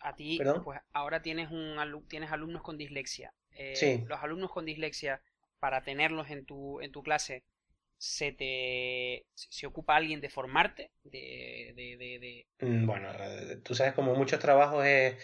A 0.00 0.16
ti, 0.16 0.40
pues 0.64 0.80
ahora 0.92 1.20
tienes, 1.22 1.50
un, 1.50 1.76
tienes 2.08 2.32
alumnos 2.32 2.62
con 2.62 2.78
dislexia. 2.78 3.34
Eh, 3.52 4.04
los 4.08 4.22
alumnos 4.22 4.50
con 4.50 4.64
dislexia, 4.64 5.20
para 5.58 5.82
tenerlos 5.82 6.30
en 6.30 6.46
tu, 6.46 6.80
en 6.80 6.90
tu 6.90 7.02
clase, 7.02 7.44
se 8.00 8.32
te 8.32 9.26
se 9.34 9.66
ocupa 9.66 9.94
alguien 9.94 10.22
de 10.22 10.30
formarte 10.30 10.90
de, 11.04 11.74
de, 11.76 12.46
mm, 12.60 12.86
bueno 12.86 13.10
tú 13.62 13.74
sabes 13.74 13.92
como 13.92 14.14
muchos 14.14 14.40
trabajos 14.40 14.86
es 14.86 15.22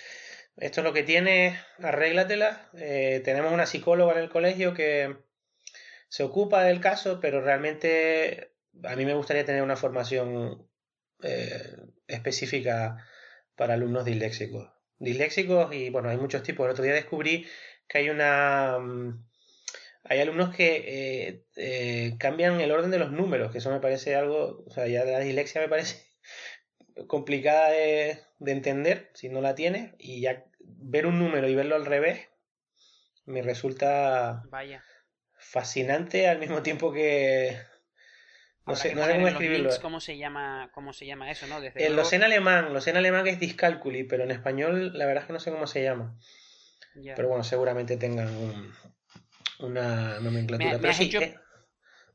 esto 0.56 0.80
es 0.80 0.84
lo 0.84 0.92
que 0.92 1.02
tienes 1.02 1.58
arréglatela. 1.78 2.70
Eh, 2.74 3.20
tenemos 3.24 3.52
una 3.52 3.66
psicóloga 3.66 4.14
en 4.14 4.20
el 4.20 4.30
colegio 4.30 4.74
que 4.74 5.16
se 6.08 6.22
ocupa 6.22 6.62
del 6.64 6.80
caso 6.80 7.20
pero 7.20 7.40
realmente 7.40 8.52
a 8.84 8.96
mí 8.96 9.04
me 9.04 9.14
gustaría 9.14 9.44
tener 9.44 9.62
una 9.62 9.76
formación 9.76 10.68
eh, 11.22 11.76
específica 12.06 13.04
para 13.54 13.74
alumnos 13.74 14.04
disléxicos. 14.04 14.70
Disléxicos 14.98 15.74
y 15.74 15.90
bueno 15.90 16.08
hay 16.08 16.16
muchos 16.16 16.42
tipos. 16.42 16.66
El 16.66 16.72
otro 16.72 16.84
día 16.84 16.94
descubrí 16.94 17.46
que 17.88 17.98
hay 17.98 18.10
una... 18.10 18.78
Mm, 18.78 19.26
hay 20.08 20.20
alumnos 20.20 20.54
que 20.54 20.84
eh, 20.86 21.44
eh, 21.56 22.16
cambian 22.18 22.60
el 22.60 22.70
orden 22.70 22.92
de 22.92 22.98
los 22.98 23.10
números, 23.10 23.50
que 23.50 23.58
eso 23.58 23.72
me 23.72 23.80
parece 23.80 24.14
algo, 24.14 24.62
o 24.64 24.70
sea, 24.70 24.86
ya 24.86 25.04
de 25.04 25.10
la 25.10 25.18
dislexia 25.18 25.60
me 25.60 25.68
parece 25.68 26.05
complicada 27.06 27.70
de, 27.70 28.22
entender 28.40 29.10
si 29.14 29.28
no 29.28 29.40
la 29.40 29.54
tienes 29.54 29.94
y 29.98 30.20
ya 30.20 30.44
ver 30.60 31.06
un 31.06 31.18
número 31.18 31.48
y 31.48 31.54
verlo 31.54 31.76
al 31.76 31.86
revés 31.86 32.28
me 33.24 33.42
resulta 33.42 34.42
Vaya. 34.50 34.84
fascinante 35.38 36.28
al 36.28 36.38
mismo 36.38 36.62
tiempo 36.62 36.92
que 36.92 37.56
no 38.66 38.74
sé, 38.74 38.94
no 38.96 39.04
sé 39.04 39.12
cómo 39.12 39.28
escribirlo. 39.28 39.70
¿Cómo 39.80 40.00
se 40.00 40.18
llama, 40.18 40.70
cómo 40.74 40.92
se 40.92 41.06
llama 41.06 41.30
eso, 41.30 41.46
no? 41.46 41.60
Desde 41.60 41.88
lo 41.90 42.04
sé 42.04 42.16
en 42.16 42.24
alemán, 42.24 42.72
lo 42.72 42.80
sé 42.80 42.90
en 42.90 42.96
alemán 42.96 43.22
que 43.22 43.30
es 43.30 43.38
discalculi, 43.38 44.02
pero 44.02 44.24
en 44.24 44.32
español 44.32 44.98
la 44.98 45.06
verdad 45.06 45.22
es 45.22 45.26
que 45.28 45.32
no 45.32 45.40
sé 45.40 45.52
cómo 45.52 45.68
se 45.68 45.84
llama. 45.84 46.18
Pero 47.14 47.28
bueno, 47.28 47.44
seguramente 47.44 47.96
tengan 47.96 48.28
una 49.60 50.18
nomenclatura. 50.20 50.78
Me, 50.78 50.88
has 50.88 50.96
sí, 50.96 51.04
hecho... 51.04 51.20
Eh, 51.20 51.38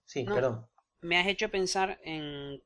sí 0.06 0.26
perdón. 0.26 0.68
Me 1.02 1.20
has 1.20 1.28
hecho 1.28 1.50
pensar 1.50 2.00
en 2.04 2.62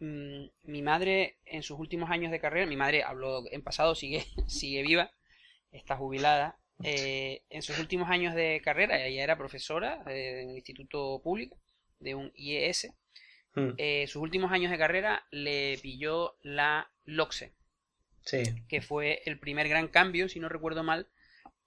mm, 0.00 0.44
mi 0.64 0.82
madre 0.82 1.36
en 1.44 1.62
sus 1.62 1.78
últimos 1.78 2.10
años 2.10 2.30
de 2.32 2.40
carrera. 2.40 2.66
Mi 2.66 2.76
madre 2.76 3.02
habló 3.02 3.44
en 3.50 3.62
pasado, 3.62 3.94
sigue, 3.94 4.24
sigue 4.46 4.82
viva, 4.82 5.10
está 5.72 5.96
jubilada. 5.96 6.56
Eh, 6.82 7.42
en 7.50 7.60
sus 7.60 7.78
últimos 7.78 8.08
años 8.08 8.34
de 8.34 8.62
carrera, 8.64 9.04
ella 9.04 9.22
era 9.22 9.36
profesora 9.36 10.02
eh, 10.06 10.42
en 10.42 10.50
el 10.50 10.56
instituto 10.56 11.20
público 11.22 11.58
de 11.98 12.14
un 12.14 12.32
IES. 12.34 12.92
Hmm. 13.52 13.72
sus 14.06 14.22
últimos 14.22 14.52
años 14.52 14.70
de 14.70 14.78
carrera 14.78 15.26
le 15.32 15.76
pilló 15.82 16.36
la 16.42 16.88
LOCSE, 17.04 17.52
sí. 18.24 18.44
que 18.68 18.80
fue 18.80 19.22
el 19.26 19.40
primer 19.40 19.68
gran 19.68 19.88
cambio, 19.88 20.28
si 20.28 20.38
no 20.38 20.48
recuerdo 20.48 20.84
mal, 20.84 21.08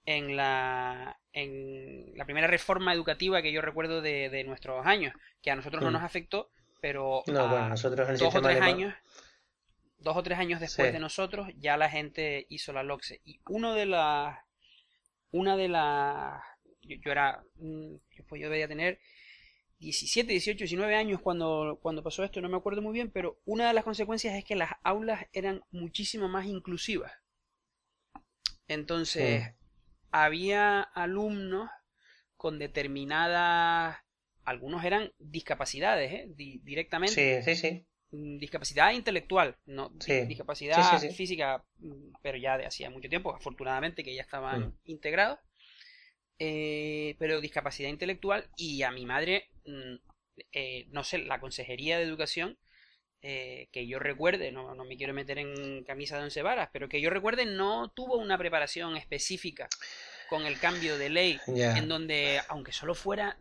en 0.06 0.36
la, 0.36 1.18
en 1.32 2.16
la 2.16 2.24
primera 2.24 2.46
reforma 2.46 2.92
educativa 2.92 3.42
que 3.42 3.52
yo 3.52 3.60
recuerdo 3.60 4.02
de, 4.02 4.44
nuestros 4.44 4.86
años, 4.86 5.14
que 5.42 5.50
a 5.50 5.56
nosotros 5.56 5.82
no 5.82 5.90
mm. 5.90 5.94
nos 5.94 6.02
afectó, 6.02 6.50
pero 6.84 7.24
nosotros 7.26 8.20
dos 8.20 8.34
o 8.34 8.42
tres 8.42 8.60
años, 8.60 8.94
dos 9.96 10.18
o 10.18 10.22
tres 10.22 10.38
años 10.38 10.60
después 10.60 10.92
de 10.92 10.98
nosotros, 10.98 11.48
ya 11.56 11.78
la 11.78 11.88
gente 11.88 12.44
hizo 12.50 12.74
la 12.74 12.82
LOCSE. 12.82 13.22
Y 13.24 13.40
uno 13.48 13.72
de 13.72 13.86
las, 13.86 14.38
una 15.30 15.56
de 15.56 15.68
las, 15.68 16.42
yo, 16.82 17.10
era, 17.10 17.42
pues 18.28 18.42
yo 18.42 18.50
debía 18.50 18.68
tener 18.68 19.00
17, 19.78 20.30
18, 20.30 20.58
19 20.58 20.94
años 20.94 21.22
cuando, 21.22 21.78
cuando 21.80 22.02
pasó 22.02 22.22
esto, 22.22 22.42
no 22.42 22.50
me 22.50 22.58
acuerdo 22.58 22.82
muy 22.82 22.92
bien, 22.92 23.10
pero 23.10 23.40
una 23.46 23.66
de 23.66 23.72
las 23.72 23.84
consecuencias 23.84 24.34
es 24.34 24.44
que 24.44 24.54
las 24.54 24.72
aulas 24.82 25.24
eran 25.32 25.62
muchísimo 25.70 26.28
más 26.28 26.44
inclusivas. 26.44 27.12
Entonces, 28.68 29.54
había 30.10 30.82
alumnos 30.82 31.70
con 32.36 32.58
determinadas, 32.58 34.03
algunos 34.44 34.84
eran 34.84 35.12
discapacidades, 35.18 36.12
¿eh? 36.12 36.28
directamente. 36.34 37.42
Sí, 37.42 37.54
sí, 37.54 37.60
sí. 37.60 37.86
Mm, 38.14 38.38
discapacidad 38.38 38.92
intelectual, 38.92 39.56
no 39.66 39.90
discapacidad 40.28 41.00
física, 41.12 41.64
mm, 41.78 42.14
pero 42.22 42.38
ya 42.38 42.56
de 42.56 42.66
hacía 42.66 42.90
mucho 42.90 43.08
tiempo, 43.08 43.34
afortunadamente 43.34 44.04
que 44.04 44.14
ya 44.14 44.22
estaban 44.22 44.68
mm. 44.68 44.78
integrados. 44.84 45.38
Eh, 46.38 47.14
pero 47.18 47.40
discapacidad 47.40 47.88
intelectual 47.88 48.50
y 48.56 48.82
a 48.82 48.90
mi 48.90 49.06
madre, 49.06 49.50
eh, 50.52 50.86
no 50.90 51.04
sé, 51.04 51.18
la 51.18 51.38
Consejería 51.38 51.96
de 51.96 52.04
Educación 52.04 52.58
eh, 53.22 53.68
que 53.72 53.86
yo 53.86 53.98
recuerde, 53.98 54.52
no, 54.52 54.74
me 54.84 54.96
quiero 54.96 55.14
meter 55.14 55.38
en 55.38 55.82
camisa 55.84 56.18
de 56.18 56.24
once 56.24 56.42
varas, 56.42 56.68
pero 56.72 56.88
que 56.88 57.00
yo 57.00 57.08
recuerde 57.08 57.46
no 57.46 57.88
tuvo 57.88 58.18
una 58.18 58.36
preparación 58.36 58.96
específica 58.96 59.68
con 60.28 60.44
el 60.44 60.58
cambio 60.58 60.98
de 60.98 61.08
ley, 61.08 61.40
en 61.46 61.88
donde, 61.88 62.40
aunque 62.48 62.72
solo 62.72 62.94
fuera 62.94 63.38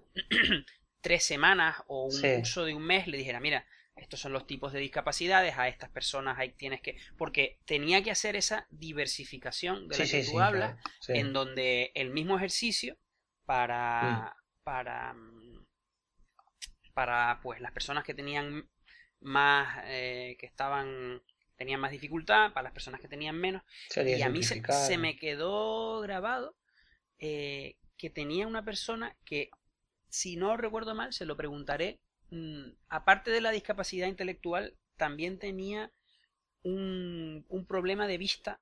tres 1.04 1.24
semanas 1.24 1.84
o 1.88 2.06
un 2.06 2.22
curso 2.22 2.66
de 2.66 2.74
un 2.74 2.82
mes, 2.82 3.08
le 3.08 3.18
dijera, 3.18 3.40
mira, 3.40 3.68
estos 3.96 4.20
son 4.20 4.34
los 4.34 4.48
tipos 4.48 4.74
de 4.74 4.80
discapacidades, 4.80 5.56
a 5.60 5.68
estas 5.68 5.90
personas 5.90 6.40
ahí 6.40 6.50
tienes 6.50 6.82
que... 6.82 6.98
Porque 7.16 7.60
tenía 7.66 8.02
que 8.02 8.10
hacer 8.10 8.36
esa 8.36 8.66
diversificación 8.72 9.88
de 9.88 10.00
la 10.00 10.06
que 10.06 10.24
tú 10.24 10.40
hablas, 10.40 10.80
en 11.10 11.32
donde 11.32 11.92
el 11.94 12.10
mismo 12.10 12.38
ejercicio 12.38 12.98
para... 13.46 14.36
Mm. 14.36 14.64
para 14.64 15.16
para 16.94 17.40
pues 17.42 17.60
las 17.60 17.72
personas 17.72 18.04
que 18.04 18.14
tenían 18.14 18.70
más 19.20 19.84
eh, 19.86 20.38
que 20.40 20.46
estaban 20.46 21.22
tenían 21.56 21.80
más 21.80 21.92
dificultad, 21.92 22.52
para 22.52 22.64
las 22.64 22.74
personas 22.74 23.00
que 23.00 23.08
tenían 23.08 23.38
menos. 23.38 23.64
y 23.96 24.22
a 24.22 24.30
mí 24.30 24.44
se, 24.44 24.98
me 24.98 25.16
quedó 25.18 26.02
grabado 26.02 26.58
eh, 27.20 27.78
que 27.96 28.10
tenía 28.10 28.48
una 28.48 28.66
persona 28.66 29.16
que, 29.24 29.50
si 30.14 30.36
no 30.36 30.56
recuerdo 30.58 30.94
mal, 30.94 31.12
se 31.12 31.26
lo 31.26 31.36
preguntaré, 31.36 32.00
mm, 32.30 32.70
aparte 32.88 33.32
de 33.32 33.42
la 33.42 33.50
discapacidad 33.50 34.08
intelectual, 34.08 34.78
también 34.96 35.40
tenía 35.40 35.92
un, 36.62 37.44
un 37.50 37.66
problema 37.66 38.06
de 38.06 38.20
vista 38.20 38.62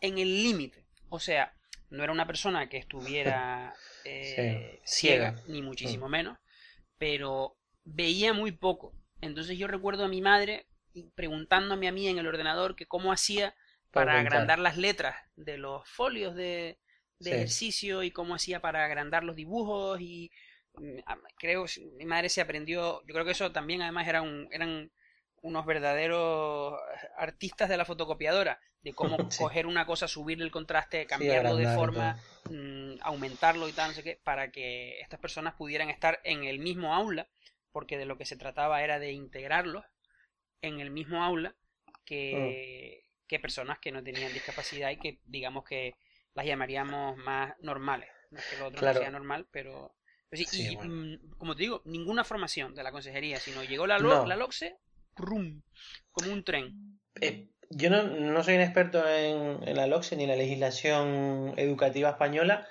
en 0.00 0.18
el 0.18 0.42
límite. 0.42 0.84
O 1.08 1.20
sea, 1.20 1.54
no 1.88 2.02
era 2.02 2.12
una 2.12 2.26
persona 2.26 2.68
que 2.68 2.78
estuviera 2.78 3.74
eh, 4.04 4.80
ciega, 4.84 5.36
ni 5.46 5.62
muchísimo 5.62 6.08
mm. 6.08 6.10
menos, 6.10 6.38
pero 6.98 7.56
veía 7.84 8.32
muy 8.32 8.50
poco. 8.50 8.92
Entonces 9.20 9.56
yo 9.56 9.68
recuerdo 9.68 10.04
a 10.04 10.08
mi 10.08 10.20
madre 10.20 10.66
preguntándome 11.14 11.86
a 11.86 11.92
mí 11.92 12.08
en 12.08 12.18
el 12.18 12.26
ordenador 12.26 12.74
que 12.74 12.86
cómo 12.86 13.12
hacía 13.12 13.54
para 13.92 14.18
agrandar 14.18 14.58
las 14.58 14.76
letras 14.76 15.14
de 15.36 15.58
los 15.58 15.88
folios 15.88 16.34
de, 16.34 16.80
ejercicio 17.30 18.02
y 18.02 18.10
cómo 18.10 18.34
hacía 18.34 18.60
para 18.60 18.84
agrandar 18.84 19.24
los 19.24 19.36
dibujos 19.36 20.00
y 20.00 20.30
mm, 20.74 20.98
creo 21.38 21.66
mi 21.96 22.04
madre 22.04 22.28
se 22.28 22.40
aprendió 22.40 23.02
yo 23.06 23.14
creo 23.14 23.24
que 23.24 23.32
eso 23.32 23.52
también 23.52 23.82
además 23.82 24.08
era 24.08 24.22
un, 24.22 24.48
eran 24.52 24.90
unos 25.42 25.66
verdaderos 25.66 26.78
artistas 27.16 27.68
de 27.68 27.76
la 27.76 27.84
fotocopiadora 27.84 28.60
de 28.82 28.92
cómo 28.92 29.16
coger 29.38 29.66
una 29.66 29.86
cosa 29.86 30.08
subirle 30.08 30.44
el 30.44 30.50
contraste 30.50 31.06
cambiarlo 31.06 31.56
de 31.56 31.74
forma 31.74 32.20
mm, 32.50 32.94
aumentarlo 33.02 33.68
y 33.68 33.72
tal 33.72 33.88
no 33.88 33.94
sé 33.94 34.02
qué 34.02 34.20
para 34.22 34.50
que 34.50 35.00
estas 35.00 35.20
personas 35.20 35.54
pudieran 35.54 35.90
estar 35.90 36.20
en 36.24 36.44
el 36.44 36.58
mismo 36.58 36.94
aula 36.94 37.28
porque 37.72 37.98
de 37.98 38.06
lo 38.06 38.18
que 38.18 38.26
se 38.26 38.36
trataba 38.36 38.82
era 38.82 38.98
de 38.98 39.12
integrarlos 39.12 39.84
en 40.60 40.80
el 40.80 40.90
mismo 40.90 41.22
aula 41.24 41.54
que, 42.04 43.02
mm. 43.02 43.26
que 43.26 43.40
personas 43.40 43.78
que 43.78 43.92
no 43.92 44.02
tenían 44.02 44.32
discapacidad 44.32 44.90
y 44.90 44.98
que 44.98 45.18
digamos 45.24 45.64
que 45.64 45.94
las 46.34 46.46
llamaríamos 46.46 47.16
más 47.18 47.54
normales. 47.60 48.08
No 48.30 48.38
es 48.38 48.44
que 48.46 48.58
lo 48.58 48.66
otro 48.66 48.86
no 48.86 48.94
sea 48.94 49.10
normal, 49.10 49.46
pero... 49.50 49.94
y, 50.32 50.76
mm, 50.76 51.36
como 51.38 51.54
te 51.54 51.62
digo, 51.62 51.82
ninguna 51.84 52.24
formación 52.24 52.74
de 52.74 52.82
la 52.82 52.92
consejería, 52.92 53.38
sino 53.38 53.62
llegó 53.62 53.86
la, 53.86 53.98
la 53.98 54.36
LOCSE, 54.36 54.78
rum, 55.16 55.62
como 56.10 56.32
un 56.32 56.44
tren. 56.44 57.00
Eh, 57.20 57.48
yo 57.70 57.90
no, 57.90 58.02
no, 58.04 58.42
soy 58.42 58.54
un 58.54 58.62
experto 58.62 59.06
en, 59.06 59.66
en 59.68 59.76
la 59.76 59.86
LOCSE 59.86 60.16
ni 60.16 60.24
en 60.24 60.30
la 60.30 60.36
legislación 60.36 61.54
educativa 61.56 62.10
española, 62.10 62.66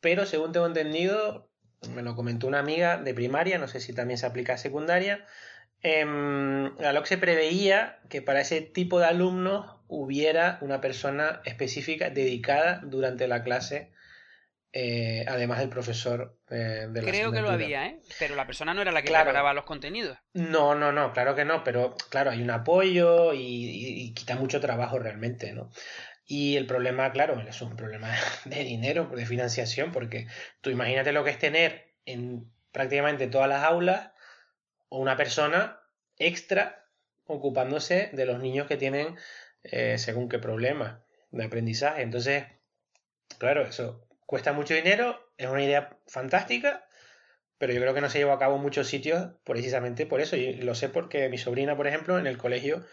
pero 0.00 0.26
según 0.26 0.52
tengo 0.52 0.66
entendido, 0.66 1.50
me 1.94 2.02
lo 2.02 2.14
comentó 2.14 2.46
una 2.46 2.58
amiga 2.58 2.98
de 2.98 3.14
primaria, 3.14 3.58
no 3.58 3.68
sé 3.68 3.80
si 3.80 3.94
también 3.94 4.18
se 4.18 4.26
aplica 4.26 4.54
a 4.54 4.58
secundaria. 4.58 5.24
Eh, 5.82 6.04
la 6.04 6.92
LOC 6.92 7.06
se 7.06 7.18
preveía 7.18 8.00
que 8.10 8.20
para 8.20 8.40
ese 8.40 8.60
tipo 8.60 8.98
de 8.98 9.06
alumnos 9.06 9.79
hubiera 9.90 10.58
una 10.60 10.80
persona 10.80 11.42
específica 11.44 12.10
dedicada 12.10 12.80
durante 12.84 13.26
la 13.26 13.42
clase, 13.42 13.90
eh, 14.72 15.24
además 15.26 15.58
del 15.58 15.68
profesor 15.68 16.38
eh, 16.48 16.86
de 16.88 17.02
la 17.02 17.10
Creo 17.10 17.32
que 17.32 17.42
lo 17.42 17.50
había, 17.50 17.86
¿eh? 17.86 18.00
pero 18.20 18.36
la 18.36 18.46
persona 18.46 18.72
no 18.72 18.82
era 18.82 18.92
la 18.92 19.02
que 19.02 19.10
preparaba 19.10 19.52
los 19.52 19.64
contenidos. 19.64 20.16
No, 20.32 20.76
no, 20.76 20.92
no, 20.92 21.12
claro 21.12 21.34
que 21.34 21.44
no, 21.44 21.64
pero 21.64 21.96
claro, 22.08 22.30
hay 22.30 22.40
un 22.40 22.52
apoyo 22.52 23.34
y, 23.34 23.40
y 23.40 24.14
quita 24.14 24.36
mucho 24.36 24.60
trabajo 24.60 25.00
realmente, 25.00 25.52
¿no? 25.52 25.70
Y 26.24 26.56
el 26.56 26.66
problema, 26.66 27.10
claro, 27.10 27.40
es 27.40 27.60
un 27.60 27.74
problema 27.74 28.14
de 28.44 28.62
dinero, 28.62 29.06
de 29.06 29.26
financiación, 29.26 29.90
porque 29.90 30.28
tú 30.60 30.70
imagínate 30.70 31.10
lo 31.10 31.24
que 31.24 31.30
es 31.30 31.38
tener 31.38 31.94
en 32.06 32.48
prácticamente 32.70 33.26
todas 33.26 33.48
las 33.48 33.64
aulas 33.64 34.12
una 34.88 35.16
persona 35.16 35.80
extra 36.16 36.86
ocupándose 37.24 38.10
de 38.12 38.26
los 38.26 38.38
niños 38.40 38.68
que 38.68 38.76
tienen 38.76 39.16
eh, 39.62 39.98
según 39.98 40.28
qué 40.28 40.38
problema 40.38 41.04
de 41.30 41.44
aprendizaje. 41.44 42.02
Entonces, 42.02 42.44
claro, 43.38 43.62
eso 43.62 44.06
cuesta 44.26 44.52
mucho 44.52 44.74
dinero, 44.74 45.18
es 45.36 45.48
una 45.48 45.64
idea 45.64 45.98
fantástica, 46.06 46.84
pero 47.58 47.72
yo 47.72 47.80
creo 47.80 47.94
que 47.94 48.00
no 48.00 48.08
se 48.08 48.18
llevó 48.18 48.32
a 48.32 48.38
cabo 48.38 48.56
en 48.56 48.62
muchos 48.62 48.88
sitios 48.88 49.32
precisamente 49.44 50.06
por 50.06 50.20
eso. 50.20 50.36
Y 50.36 50.54
lo 50.54 50.74
sé 50.74 50.88
porque 50.88 51.28
mi 51.28 51.38
sobrina, 51.38 51.76
por 51.76 51.86
ejemplo, 51.86 52.18
en 52.18 52.26
el 52.26 52.38
colegio 52.38 52.84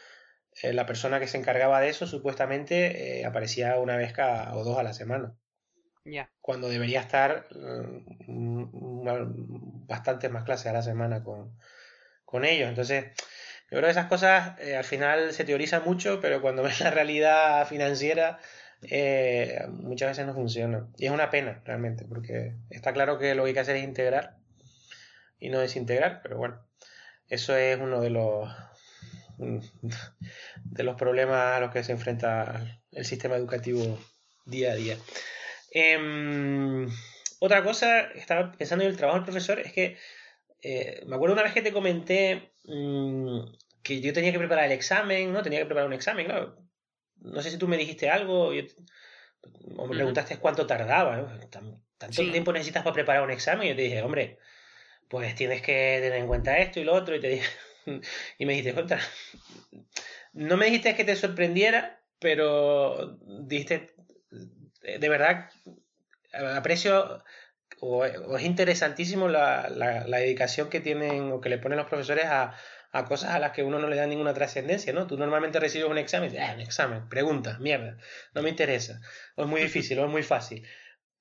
eh, 0.62 0.74
la 0.74 0.86
persona 0.86 1.20
que 1.20 1.28
se 1.28 1.38
encargaba 1.38 1.80
de 1.80 1.90
eso 1.90 2.08
supuestamente 2.08 3.20
eh, 3.20 3.26
aparecía 3.26 3.78
una 3.78 3.96
vez 3.96 4.14
cada 4.14 4.56
o 4.56 4.64
dos 4.64 4.78
a 4.78 4.84
la 4.84 4.94
semana. 4.94 5.36
Ya. 6.04 6.32
Cuando 6.42 6.70
debería 6.70 7.02
estar 7.02 7.48
mm, 7.52 9.88
bastantes 9.88 10.32
más 10.32 10.44
clases 10.44 10.68
a 10.68 10.74
la 10.74 10.82
semana 10.82 11.24
con, 11.24 11.58
con 12.26 12.46
ellos. 12.46 12.70
Entonces, 12.70 13.12
yo 13.70 13.78
creo 13.78 13.84
que 13.84 13.92
esas 13.92 14.08
cosas 14.08 14.60
eh, 14.60 14.76
al 14.76 14.84
final 14.84 15.34
se 15.34 15.44
teorizan 15.44 15.84
mucho, 15.84 16.20
pero 16.22 16.42
cuando 16.42 16.64
ves 16.64 16.80
la 16.80 16.92
realidad 16.92 17.68
financiera, 17.68 18.40
muchas 19.70 20.10
veces 20.10 20.26
no 20.26 20.34
funciona. 20.34 20.88
Y 20.98 21.08
es 21.08 21.12
una 21.12 21.30
pena, 21.30 21.62
realmente, 21.66 22.06
porque 22.06 22.54
está 22.70 22.94
claro 22.94 23.18
que 23.18 23.36
lo 23.36 23.44
que 23.44 23.50
hay 23.50 23.54
que 23.54 23.60
hacer 23.60 23.76
es 23.76 23.84
integrar 23.84 24.38
y 25.40 25.50
no 25.50 25.60
desintegrar, 25.60 26.22
pero 26.22 26.38
bueno, 26.38 26.60
eso 27.30 27.56
es 27.56 27.80
uno 27.80 28.02
de 28.02 28.10
los 28.10 28.50
de 29.38 30.84
los 30.84 30.96
problemas 30.96 31.58
a 31.58 31.60
los 31.60 31.72
que 31.72 31.84
se 31.84 31.92
enfrenta 31.92 32.80
el 32.92 33.06
sistema 33.06 33.36
educativo 33.36 34.00
día 34.46 34.72
a 34.72 34.76
día. 34.76 34.98
Em, 35.72 36.88
otra 37.40 37.64
cosa, 37.64 38.02
estaba 38.16 38.52
pensando 38.54 38.84
en 38.84 38.92
el 38.92 38.98
trabajo 38.98 39.20
del 39.20 39.26
profesor, 39.26 39.60
es 39.60 39.74
que 39.74 39.98
eh, 40.62 41.04
me 41.06 41.16
acuerdo 41.16 41.34
una 41.34 41.44
vez 41.44 41.54
que 41.54 41.62
te 41.62 41.74
comenté 41.74 42.54
mm, 42.66 43.40
que 43.84 44.02
yo 44.02 44.14
tenía 44.14 44.32
que 44.32 44.40
preparar 44.40 44.66
el 44.66 44.72
examen, 44.72 45.32
¿no? 45.32 45.44
Tenía 45.44 45.60
que 45.60 45.66
preparar 45.66 45.88
un 45.88 45.94
examen, 45.94 46.26
claro. 46.26 46.58
No 47.20 47.42
sé 47.42 47.52
si 47.52 47.58
tú 47.58 47.68
me 47.68 47.78
dijiste 47.78 48.10
algo 48.10 48.50
o 48.50 49.88
me 49.88 49.96
preguntaste 49.96 50.38
cuánto 50.38 50.68
tardaba. 50.68 51.40
¿Tanto 51.98 52.32
tiempo 52.32 52.54
necesitas 52.54 52.84
para 52.84 52.94
preparar 52.94 53.24
un 53.24 53.32
examen? 53.32 53.68
Y 53.68 53.70
yo 53.72 53.76
te 53.76 53.82
dije, 53.84 54.02
hombre, 54.02 54.38
pues 55.08 55.34
tienes 55.36 55.62
que 55.62 56.00
tener 56.02 56.20
en 56.20 56.28
cuenta 56.28 56.58
esto 56.58 56.80
y 56.80 56.84
lo 56.84 56.94
otro. 56.94 57.16
Y 57.16 57.20
te 57.20 57.30
dije, 57.30 57.48
y 58.38 58.46
me 58.46 58.54
dijiste, 58.54 58.74
contra. 58.74 59.00
No 60.34 60.58
me 60.58 60.66
dijiste 60.66 60.96
que 60.96 61.04
te 61.04 61.16
sorprendiera, 61.16 62.02
pero 62.20 63.18
dijiste, 63.22 63.96
de 64.82 65.10
verdad, 65.10 65.50
aprecio 66.34 67.24
o, 67.80 68.06
es 68.06 68.44
interesantísimo 68.44 69.28
la, 69.28 69.70
la, 69.70 70.18
dedicación 70.18 70.70
que 70.70 70.80
tienen 70.80 71.32
o 71.32 71.42
que 71.42 71.50
le 71.50 71.58
ponen 71.58 71.78
los 71.78 71.88
profesores 71.88 72.26
a, 72.26 72.56
a, 72.92 73.06
cosas 73.06 73.32
a 73.32 73.40
las 73.40 73.52
que 73.52 73.64
uno 73.64 73.80
no 73.80 73.88
le 73.88 73.96
da 73.96 74.08
ninguna 74.08 74.34
trascendencia, 74.34 74.94
¿no? 74.94 75.08
Tú 75.08 75.18
normalmente 75.18 75.60
recibes 75.60 75.90
un 75.90 75.98
examen 75.98 76.36
ah, 76.40 76.54
un 76.56 76.62
examen, 76.62 77.08
pregunta, 77.10 77.58
mierda, 77.60 77.98
no 78.34 78.42
me 78.42 78.50
interesa, 78.50 79.02
o 79.36 79.44
es 79.44 79.48
muy 79.48 79.62
difícil, 79.62 80.00
o 80.00 80.06
es 80.06 80.12
muy 80.12 80.24
fácil. 80.24 80.68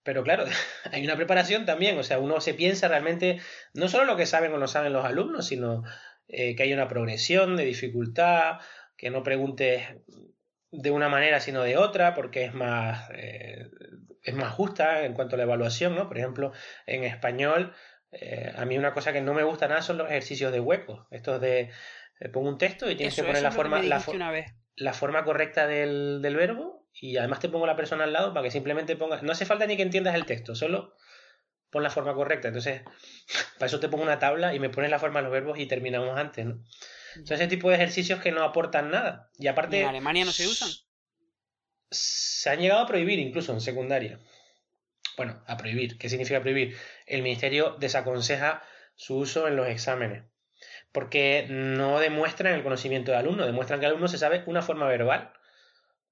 Pero 0.02 0.22
claro, 0.22 0.44
hay 0.92 1.04
una 1.04 1.16
preparación 1.16 1.66
también, 1.66 1.98
o 1.98 2.02
sea, 2.02 2.18
uno 2.18 2.40
se 2.40 2.54
piensa 2.54 2.88
realmente 2.88 3.40
no 3.74 3.88
solo 3.88 4.04
lo 4.04 4.16
que 4.16 4.26
saben 4.26 4.52
o 4.52 4.58
no 4.58 4.68
saben 4.68 4.92
los 4.92 5.04
alumnos, 5.04 5.46
sino 5.46 5.82
eh, 6.28 6.56
que 6.56 6.62
hay 6.62 6.72
una 6.72 6.88
progresión 6.88 7.56
de 7.56 7.64
dificultad, 7.64 8.60
que 8.96 9.10
no 9.10 9.22
preguntes 9.22 9.82
de 10.76 10.90
una 10.90 11.08
manera 11.08 11.40
sino 11.40 11.62
de 11.62 11.76
otra, 11.76 12.14
porque 12.14 12.44
es 12.44 12.54
más, 12.54 13.08
eh, 13.14 13.70
es 14.22 14.34
más 14.34 14.52
justa 14.52 15.04
en 15.04 15.14
cuanto 15.14 15.34
a 15.34 15.38
la 15.38 15.44
evaluación, 15.44 15.94
¿no? 15.94 16.08
Por 16.08 16.18
ejemplo, 16.18 16.52
en 16.86 17.04
español, 17.04 17.72
eh, 18.12 18.52
a 18.54 18.64
mí 18.64 18.76
una 18.76 18.92
cosa 18.92 19.12
que 19.12 19.22
no 19.22 19.34
me 19.34 19.42
gusta 19.42 19.68
nada 19.68 19.82
son 19.82 19.98
los 19.98 20.08
ejercicios 20.08 20.52
de 20.52 20.60
huecos. 20.60 21.06
Estos 21.10 21.40
de 21.40 21.70
pongo 22.32 22.48
un 22.48 22.58
texto 22.58 22.90
y 22.90 22.96
tienes 22.96 23.14
que 23.14 23.22
poner 23.22 23.42
la 23.42 23.50
forma, 23.50 23.82
la, 23.82 24.02
la, 24.76 24.92
forma 24.92 25.24
correcta 25.24 25.66
del, 25.66 26.20
del, 26.22 26.34
verbo 26.34 26.88
y 26.94 27.18
además 27.18 27.40
te 27.40 27.50
pongo 27.50 27.66
la 27.66 27.76
persona 27.76 28.04
al 28.04 28.12
lado 28.12 28.32
para 28.32 28.44
que 28.44 28.50
simplemente 28.50 28.96
pongas. 28.96 29.22
No 29.22 29.32
hace 29.32 29.46
falta 29.46 29.66
ni 29.66 29.76
que 29.76 29.82
entiendas 29.82 30.14
el 30.14 30.24
texto, 30.24 30.54
solo 30.54 30.94
pon 31.70 31.82
la 31.82 31.90
forma 31.90 32.14
correcta. 32.14 32.48
Entonces, 32.48 32.82
para 33.58 33.66
eso 33.66 33.80
te 33.80 33.88
pongo 33.88 34.04
una 34.04 34.18
tabla 34.18 34.54
y 34.54 34.60
me 34.60 34.70
pones 34.70 34.90
la 34.90 34.98
forma 34.98 35.20
de 35.20 35.24
los 35.24 35.32
verbos 35.32 35.58
y 35.58 35.66
terminamos 35.66 36.18
antes, 36.18 36.46
¿no? 36.46 36.62
Son 37.24 37.36
ese 37.36 37.46
tipo 37.46 37.68
de 37.68 37.76
ejercicios 37.76 38.20
que 38.20 38.32
no 38.32 38.42
aportan 38.42 38.90
nada. 38.90 39.30
Y 39.38 39.46
aparte. 39.46 39.80
¿En 39.80 39.88
Alemania 39.88 40.24
no 40.24 40.32
se 40.32 40.46
usan? 40.46 40.68
Se 41.90 42.50
han 42.50 42.60
llegado 42.60 42.82
a 42.82 42.86
prohibir 42.86 43.18
incluso 43.18 43.52
en 43.52 43.60
secundaria. 43.60 44.20
Bueno, 45.16 45.42
a 45.46 45.56
prohibir. 45.56 45.98
¿Qué 45.98 46.08
significa 46.08 46.40
prohibir? 46.40 46.76
El 47.06 47.22
ministerio 47.22 47.76
desaconseja 47.78 48.62
su 48.94 49.16
uso 49.16 49.48
en 49.48 49.56
los 49.56 49.68
exámenes. 49.68 50.24
Porque 50.92 51.46
no 51.48 52.00
demuestran 52.00 52.54
el 52.54 52.62
conocimiento 52.62 53.12
del 53.12 53.20
alumno, 53.20 53.46
demuestran 53.46 53.80
que 53.80 53.86
el 53.86 53.92
alumno 53.92 54.08
se 54.08 54.18
sabe 54.18 54.42
una 54.46 54.62
forma 54.62 54.86
verbal, 54.86 55.32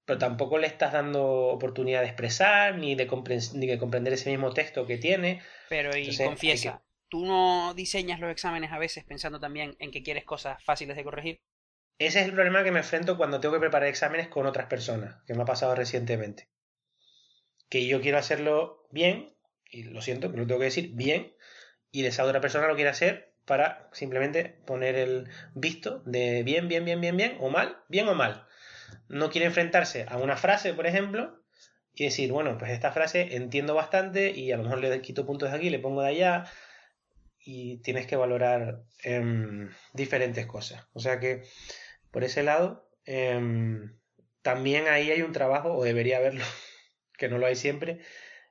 pero 0.05 0.19
tampoco 0.19 0.59
le 0.59 0.67
estás 0.67 0.93
dando 0.93 1.23
oportunidad 1.25 2.01
de 2.01 2.07
expresar 2.07 2.77
ni 2.77 2.93
de, 2.93 3.09
ni 3.53 3.67
de 3.67 3.79
comprender 3.79 4.13
ese 4.13 4.29
mismo 4.29 4.53
texto 4.53 4.85
que 4.85 4.97
tiene. 4.97 5.41
Pero 5.69 5.97
y 5.97 6.15
confiesa, 6.15 6.83
¿tú 7.09 7.25
no 7.25 7.73
diseñas 7.73 8.19
los 8.19 8.31
exámenes 8.31 8.71
a 8.71 8.79
veces 8.79 9.03
pensando 9.03 9.39
también 9.39 9.75
en 9.79 9.91
que 9.91 10.03
quieres 10.03 10.25
cosas 10.25 10.63
fáciles 10.63 10.95
de 10.95 11.03
corregir? 11.03 11.39
Ese 11.97 12.19
es 12.19 12.25
el 12.25 12.33
problema 12.33 12.63
que 12.63 12.71
me 12.71 12.79
enfrento 12.79 13.17
cuando 13.17 13.39
tengo 13.39 13.53
que 13.53 13.61
preparar 13.61 13.87
exámenes 13.87 14.27
con 14.27 14.45
otras 14.45 14.67
personas, 14.67 15.23
que 15.25 15.33
me 15.33 15.43
ha 15.43 15.45
pasado 15.45 15.75
recientemente. 15.75 16.49
Que 17.69 17.87
yo 17.87 18.01
quiero 18.01 18.17
hacerlo 18.17 18.87
bien, 18.91 19.33
y 19.69 19.83
lo 19.83 20.01
siento, 20.01 20.29
pero 20.29 20.43
lo 20.43 20.47
tengo 20.47 20.59
que 20.59 20.65
decir 20.65 20.91
bien, 20.93 21.33
y 21.91 22.05
esa 22.05 22.25
otra 22.25 22.41
persona 22.41 22.67
lo 22.67 22.75
quiere 22.75 22.89
hacer 22.89 23.33
para 23.45 23.89
simplemente 23.93 24.61
poner 24.65 24.95
el 24.95 25.29
visto 25.53 26.01
de 26.05 26.43
bien, 26.43 26.67
bien, 26.67 26.83
bien, 26.83 26.99
bien, 26.99 27.15
bien, 27.15 27.37
o 27.39 27.49
mal, 27.49 27.77
bien 27.87 28.07
o 28.09 28.15
mal. 28.15 28.45
No 29.07 29.29
quiere 29.29 29.47
enfrentarse 29.47 30.05
a 30.09 30.17
una 30.17 30.35
frase, 30.35 30.73
por 30.73 30.87
ejemplo, 30.87 31.41
y 31.93 32.03
decir, 32.03 32.31
bueno, 32.31 32.57
pues 32.57 32.71
esta 32.71 32.91
frase 32.91 33.35
entiendo 33.35 33.73
bastante 33.73 34.31
y 34.31 34.51
a 34.51 34.57
lo 34.57 34.63
mejor 34.63 34.79
le 34.79 35.01
quito 35.01 35.25
puntos 35.25 35.51
de 35.51 35.57
aquí, 35.57 35.69
le 35.69 35.79
pongo 35.79 36.01
de 36.01 36.09
allá, 36.09 36.45
y 37.45 37.77
tienes 37.77 38.07
que 38.07 38.15
valorar 38.15 38.81
em, 39.03 39.69
diferentes 39.93 40.45
cosas. 40.47 40.83
O 40.93 40.99
sea 40.99 41.19
que, 41.19 41.43
por 42.11 42.23
ese 42.23 42.41
lado, 42.41 42.89
em, 43.05 43.95
también 44.41 44.87
ahí 44.87 45.11
hay 45.11 45.21
un 45.21 45.31
trabajo, 45.31 45.73
o 45.73 45.83
debería 45.83 46.17
haberlo, 46.17 46.43
que 47.17 47.29
no 47.29 47.37
lo 47.37 47.45
hay 47.45 47.55
siempre, 47.55 47.99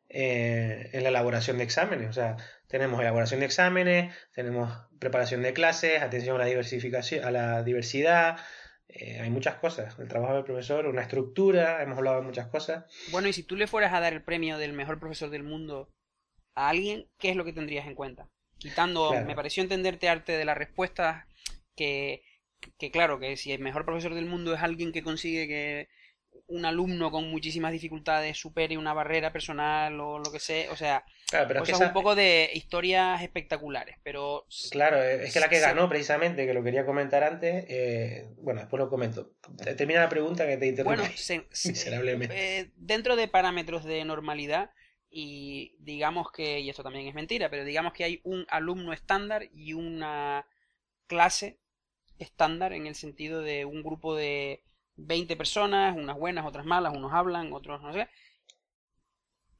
eh, 0.08 0.90
en 0.92 1.02
la 1.02 1.08
elaboración 1.08 1.58
de 1.58 1.64
exámenes. 1.64 2.08
O 2.08 2.12
sea, 2.12 2.36
tenemos 2.68 3.00
elaboración 3.00 3.40
de 3.40 3.46
exámenes, 3.46 4.14
tenemos 4.32 4.72
preparación 5.00 5.42
de 5.42 5.52
clases, 5.52 6.00
atención 6.00 6.36
a 6.36 6.40
la 6.40 6.46
diversificación, 6.46 7.24
a 7.24 7.32
la 7.32 7.64
diversidad. 7.64 8.38
Eh, 8.86 9.18
hay 9.20 9.30
muchas 9.30 9.56
cosas. 9.56 9.98
El 9.98 10.06
trabajo 10.06 10.34
del 10.34 10.44
profesor, 10.44 10.86
una 10.86 11.02
estructura, 11.02 11.82
hemos 11.82 11.98
hablado 11.98 12.18
de 12.20 12.26
muchas 12.26 12.46
cosas. 12.46 12.84
Bueno, 13.10 13.26
y 13.26 13.32
si 13.32 13.42
tú 13.42 13.56
le 13.56 13.66
fueras 13.66 13.92
a 13.92 13.98
dar 13.98 14.12
el 14.12 14.22
premio 14.22 14.56
del 14.56 14.72
mejor 14.72 15.00
profesor 15.00 15.30
del 15.30 15.42
mundo 15.42 15.90
a 16.54 16.68
alguien, 16.68 17.08
¿qué 17.18 17.30
es 17.30 17.36
lo 17.36 17.44
que 17.44 17.52
tendrías 17.52 17.88
en 17.88 17.96
cuenta? 17.96 18.28
Quitando, 18.58 19.12
me 19.26 19.34
pareció 19.34 19.62
entenderte 19.62 20.08
arte 20.08 20.32
de 20.32 20.44
la 20.44 20.54
respuesta 20.54 21.26
que, 21.76 22.22
que 22.78 22.90
claro, 22.90 23.18
que 23.18 23.36
si 23.36 23.52
el 23.52 23.60
mejor 23.60 23.84
profesor 23.84 24.14
del 24.14 24.26
mundo 24.26 24.54
es 24.54 24.62
alguien 24.62 24.92
que 24.92 25.02
consigue 25.02 25.46
que 25.46 25.88
un 26.46 26.64
alumno 26.64 27.10
con 27.10 27.30
muchísimas 27.30 27.72
dificultades 27.72 28.36
supere 28.38 28.76
una 28.76 28.92
barrera 28.92 29.32
personal 29.32 29.98
o 30.00 30.18
lo 30.18 30.30
que 30.30 30.40
sea, 30.40 30.70
o 30.70 30.76
sea, 30.76 31.04
claro, 31.28 31.62
es 31.62 31.80
un 31.80 31.92
poco 31.92 32.14
de 32.14 32.50
historias 32.52 33.22
espectaculares, 33.22 33.96
pero... 34.02 34.46
Claro, 34.70 35.02
es 35.02 35.32
que 35.32 35.40
la 35.40 35.48
que 35.48 35.60
ganó 35.60 35.88
precisamente, 35.88 36.46
que 36.46 36.54
lo 36.54 36.62
quería 36.62 36.84
comentar 36.84 37.24
antes, 37.24 37.64
eh, 37.68 38.28
bueno, 38.38 38.60
después 38.60 38.78
lo 38.78 38.90
comento. 38.90 39.32
Termina 39.76 40.00
la 40.00 40.08
pregunta 40.08 40.46
que 40.46 40.56
te 40.56 40.66
interrumpí 40.66 41.00
bueno, 41.00 41.12
miserablemente. 41.64 42.58
Eh, 42.58 42.70
dentro 42.76 43.16
de 43.16 43.28
parámetros 43.28 43.84
de 43.84 44.04
normalidad, 44.04 44.70
y 45.16 45.76
digamos 45.78 46.32
que, 46.32 46.58
y 46.58 46.68
esto 46.68 46.82
también 46.82 47.06
es 47.06 47.14
mentira, 47.14 47.48
pero 47.48 47.64
digamos 47.64 47.92
que 47.92 48.02
hay 48.02 48.20
un 48.24 48.44
alumno 48.48 48.92
estándar 48.92 49.48
y 49.54 49.72
una 49.72 50.44
clase 51.06 51.60
estándar 52.18 52.72
en 52.72 52.88
el 52.88 52.96
sentido 52.96 53.40
de 53.40 53.64
un 53.64 53.84
grupo 53.84 54.16
de 54.16 54.64
20 54.96 55.36
personas, 55.36 55.96
unas 55.96 56.16
buenas, 56.16 56.44
otras 56.44 56.66
malas, 56.66 56.96
unos 56.96 57.12
hablan, 57.12 57.52
otros 57.52 57.80
no 57.80 57.92
sé. 57.92 58.08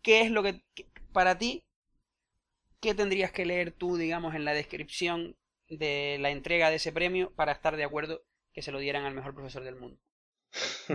¿Qué 0.02 0.22
es 0.22 0.30
lo 0.32 0.42
que, 0.42 0.64
para 1.12 1.38
ti, 1.38 1.64
qué 2.80 2.92
tendrías 2.92 3.30
que 3.30 3.46
leer 3.46 3.70
tú, 3.70 3.96
digamos, 3.96 4.34
en 4.34 4.44
la 4.44 4.54
descripción 4.54 5.36
de 5.68 6.18
la 6.20 6.30
entrega 6.30 6.68
de 6.68 6.76
ese 6.76 6.90
premio 6.90 7.32
para 7.36 7.52
estar 7.52 7.76
de 7.76 7.84
acuerdo 7.84 8.24
que 8.52 8.62
se 8.62 8.72
lo 8.72 8.80
dieran 8.80 9.04
al 9.04 9.14
mejor 9.14 9.36
profesor 9.36 9.62
del 9.62 9.76
mundo? 9.76 10.00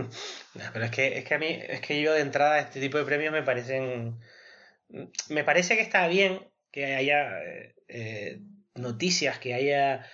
pero 0.54 0.84
es 0.84 0.90
que, 0.90 1.16
es 1.16 1.24
que 1.24 1.34
a 1.34 1.38
mí, 1.38 1.48
es 1.48 1.80
que 1.80 2.02
yo 2.02 2.12
de 2.12 2.20
entrada 2.20 2.58
este 2.58 2.78
tipo 2.78 2.98
de 2.98 3.04
premios 3.04 3.32
me 3.32 3.42
parecen... 3.42 4.20
Me 5.28 5.44
parece 5.44 5.76
que 5.76 5.82
está 5.82 6.06
bien 6.08 6.40
que 6.72 6.94
haya 6.94 7.40
eh, 7.88 8.40
noticias, 8.74 9.38
que 9.38 9.54
haya 9.54 10.06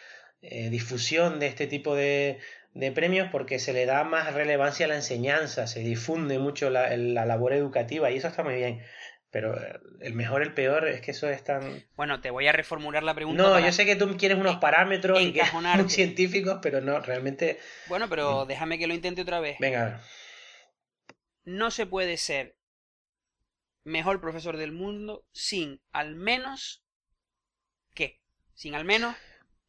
eh, 0.42 0.70
difusión 0.70 1.40
de 1.40 1.46
este 1.46 1.66
tipo 1.66 1.94
de, 1.94 2.38
de 2.74 2.92
premios 2.92 3.28
porque 3.30 3.58
se 3.58 3.72
le 3.72 3.86
da 3.86 4.04
más 4.04 4.34
relevancia 4.34 4.86
a 4.86 4.88
la 4.88 4.96
enseñanza, 4.96 5.66
se 5.66 5.80
difunde 5.80 6.38
mucho 6.38 6.70
la, 6.70 6.94
la, 6.96 7.24
labor 7.24 7.52
educativa 7.52 8.10
y 8.10 8.16
eso 8.16 8.28
está 8.28 8.42
muy 8.42 8.56
bien. 8.56 8.82
Pero 9.30 9.54
eh, 9.60 9.80
el 10.00 10.14
mejor, 10.14 10.42
el 10.42 10.54
peor, 10.54 10.88
es 10.88 11.00
que 11.00 11.10
eso 11.10 11.28
es 11.28 11.42
tan... 11.42 11.84
Bueno, 11.96 12.20
te 12.20 12.30
voy 12.30 12.46
a 12.46 12.52
reformular 12.52 13.02
la 13.02 13.14
pregunta. 13.14 13.42
No, 13.42 13.58
yo 13.58 13.72
sé 13.72 13.84
que 13.84 13.96
tú 13.96 14.16
quieres 14.16 14.38
unos 14.38 14.56
parámetros 14.56 15.20
y 15.20 15.32
que 15.32 15.42
muy 15.52 15.90
científicos, 15.90 16.58
pero 16.62 16.80
no, 16.80 17.00
realmente... 17.00 17.58
Bueno, 17.88 18.08
pero 18.08 18.44
mm. 18.44 18.48
déjame 18.48 18.78
que 18.78 18.86
lo 18.86 18.94
intente 18.94 19.22
otra 19.22 19.40
vez. 19.40 19.58
Venga. 19.58 20.00
No 21.44 21.70
se 21.70 21.86
puede 21.86 22.16
ser 22.16 22.55
mejor 23.86 24.20
profesor 24.20 24.56
del 24.58 24.72
mundo 24.72 25.24
sin 25.32 25.80
al 25.92 26.14
menos... 26.14 26.84
¿Qué? 27.94 28.20
Sin 28.54 28.74
al 28.74 28.84
menos 28.84 29.16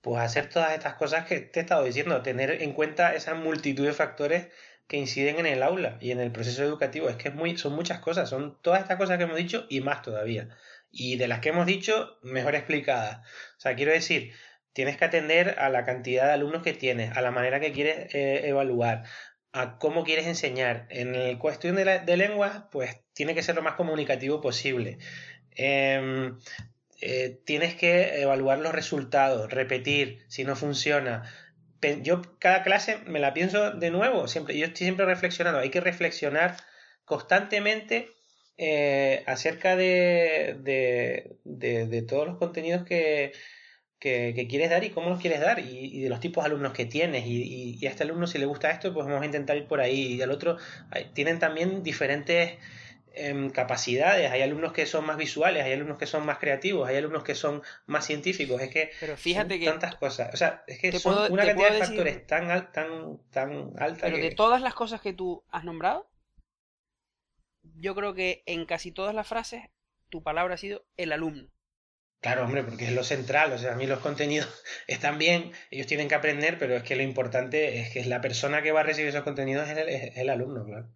pues 0.01 0.21
hacer 0.21 0.47
todas 0.47 0.71
estas 0.73 0.93
cosas 0.93 1.25
que 1.25 1.39
te 1.41 1.59
he 1.59 1.63
estado 1.63 1.83
diciendo, 1.83 2.21
tener 2.21 2.61
en 2.61 2.71
cuenta 2.71 3.13
esa 3.13 3.33
multitud 3.33 3.85
de 3.85 3.91
factores 3.91 4.47
que 4.87 4.95
inciden 4.95 5.37
en 5.39 5.45
el 5.45 5.63
aula 5.63 5.97
y 5.99 6.11
en 6.11 6.21
el 6.21 6.31
proceso 6.31 6.63
educativo. 6.63 7.09
Es 7.09 7.17
que 7.17 7.27
es 7.29 7.35
muy, 7.35 7.57
son 7.57 7.73
muchas 7.73 7.99
cosas, 7.99 8.29
son 8.29 8.57
todas 8.61 8.81
estas 8.81 8.97
cosas 8.97 9.17
que 9.17 9.25
hemos 9.25 9.35
dicho 9.35 9.65
y 9.69 9.81
más 9.81 10.01
todavía. 10.01 10.49
Y 10.91 11.17
de 11.17 11.27
las 11.27 11.41
que 11.41 11.49
hemos 11.49 11.65
dicho, 11.65 12.19
mejor 12.21 12.55
explicadas. 12.55 13.17
O 13.57 13.59
sea, 13.59 13.75
quiero 13.75 13.91
decir, 13.91 14.31
tienes 14.71 14.95
que 14.97 15.05
atender 15.05 15.59
a 15.59 15.69
la 15.69 15.83
cantidad 15.83 16.27
de 16.27 16.33
alumnos 16.33 16.63
que 16.63 16.73
tienes, 16.73 17.15
a 17.17 17.21
la 17.21 17.31
manera 17.31 17.59
que 17.59 17.73
quieres 17.73 18.15
eh, 18.15 18.47
evaluar, 18.47 19.03
a 19.51 19.77
cómo 19.77 20.05
quieres 20.05 20.25
enseñar. 20.25 20.87
En 20.89 21.15
el 21.15 21.37
cuestión 21.37 21.75
de, 21.75 21.83
la, 21.83 21.99
de 21.99 22.15
lenguas, 22.15 22.63
pues 22.71 22.95
tiene 23.17 23.33
que 23.33 23.41
ser 23.41 23.55
lo 23.55 23.63
más 23.63 23.73
comunicativo 23.73 24.41
posible. 24.41 24.99
Eh, 25.55 26.31
eh, 27.01 27.39
tienes 27.45 27.73
que 27.73 28.21
evaluar 28.21 28.59
los 28.59 28.71
resultados, 28.73 29.51
repetir 29.51 30.23
si 30.27 30.43
no 30.43 30.55
funciona, 30.55 31.23
yo 32.01 32.21
cada 32.39 32.63
clase 32.63 32.99
me 33.07 33.19
la 33.19 33.33
pienso 33.33 33.71
de 33.71 33.89
nuevo, 33.89 34.27
siempre, 34.27 34.57
yo 34.57 34.65
estoy 34.65 34.85
siempre 34.85 35.05
reflexionando, 35.05 35.59
hay 35.59 35.69
que 35.69 35.81
reflexionar 35.81 36.57
constantemente 37.05 38.09
eh, 38.57 39.23
acerca 39.25 39.75
de, 39.75 40.57
de, 41.43 42.01
todos 42.07 42.27
los 42.27 42.37
contenidos 42.37 42.83
que, 42.83 43.31
que, 43.99 44.47
quieres 44.47 44.69
dar 44.69 44.83
y 44.83 44.89
cómo 44.91 45.09
los 45.09 45.19
quieres 45.19 45.39
dar 45.39 45.59
y, 45.59 46.01
de 46.01 46.09
los 46.09 46.19
tipos 46.19 46.43
de 46.43 46.49
alumnos 46.49 46.73
que 46.73 46.85
tienes. 46.85 47.25
Y, 47.25 47.85
a 47.85 47.89
este 47.89 48.03
alumno 48.03 48.27
si 48.27 48.37
le 48.37 48.45
gusta 48.45 48.71
esto 48.71 48.93
pues 48.93 49.05
vamos 49.05 49.21
a 49.21 49.25
intentar 49.25 49.57
ir 49.57 49.67
por 49.67 49.79
ahí. 49.81 50.15
Y 50.15 50.21
al 50.21 50.31
otro 50.31 50.57
tienen 51.13 51.39
también 51.39 51.83
diferentes 51.83 52.57
em, 53.17 53.49
capacidades 53.49 54.31
hay 54.31 54.41
alumnos 54.41 54.73
que 54.73 54.85
son 54.85 55.05
más 55.05 55.17
visuales 55.17 55.63
hay 55.63 55.73
alumnos 55.73 55.97
que 55.97 56.05
son 56.05 56.25
más 56.25 56.37
creativos 56.37 56.87
hay 56.87 56.97
alumnos 56.97 57.23
que 57.23 57.35
son 57.35 57.61
más 57.85 58.05
científicos 58.05 58.61
es 58.61 58.69
que 58.69 58.91
pero 58.99 59.17
fíjate 59.17 59.59
que 59.59 59.65
tantas 59.65 59.95
cosas 59.95 60.33
o 60.33 60.37
sea 60.37 60.63
es 60.67 60.79
que 60.79 60.97
son 60.99 61.31
una 61.31 61.45
cantidad 61.45 61.71
de 61.71 61.79
factores 61.79 62.27
tan 62.27 62.71
tan 62.71 63.19
tan 63.31 63.73
alta 63.77 64.01
pero 64.01 64.17
de 64.17 64.31
todas 64.31 64.61
las 64.61 64.73
cosas 64.73 65.01
que 65.01 65.13
tú 65.13 65.43
has 65.49 65.63
nombrado 65.63 66.09
yo 67.75 67.95
creo 67.95 68.13
que 68.13 68.43
en 68.45 68.65
casi 68.65 68.91
todas 68.91 69.13
las 69.13 69.27
frases 69.27 69.63
tu 70.09 70.23
palabra 70.23 70.55
ha 70.55 70.57
sido 70.57 70.85
el 70.95 71.11
alumno 71.11 71.49
Claro, 72.19 72.45
hombre, 72.45 72.63
porque 72.63 72.85
es 72.85 72.93
lo 72.93 73.03
central. 73.03 73.53
O 73.53 73.57
sea, 73.57 73.73
a 73.73 73.75
mí 73.75 73.85
los 73.85 73.99
contenidos 73.99 74.47
están 74.87 75.17
bien, 75.17 75.51
ellos 75.71 75.87
tienen 75.87 76.07
que 76.07 76.15
aprender, 76.15 76.57
pero 76.57 76.75
es 76.75 76.83
que 76.83 76.95
lo 76.95 77.03
importante 77.03 77.79
es 77.79 77.91
que 77.91 78.03
la 78.05 78.21
persona 78.21 78.61
que 78.61 78.71
va 78.71 78.81
a 78.81 78.83
recibir 78.83 79.09
esos 79.09 79.23
contenidos 79.23 79.69
es 79.69 80.17
el, 80.17 80.29
alumno, 80.29 80.65
claro. 80.65 80.89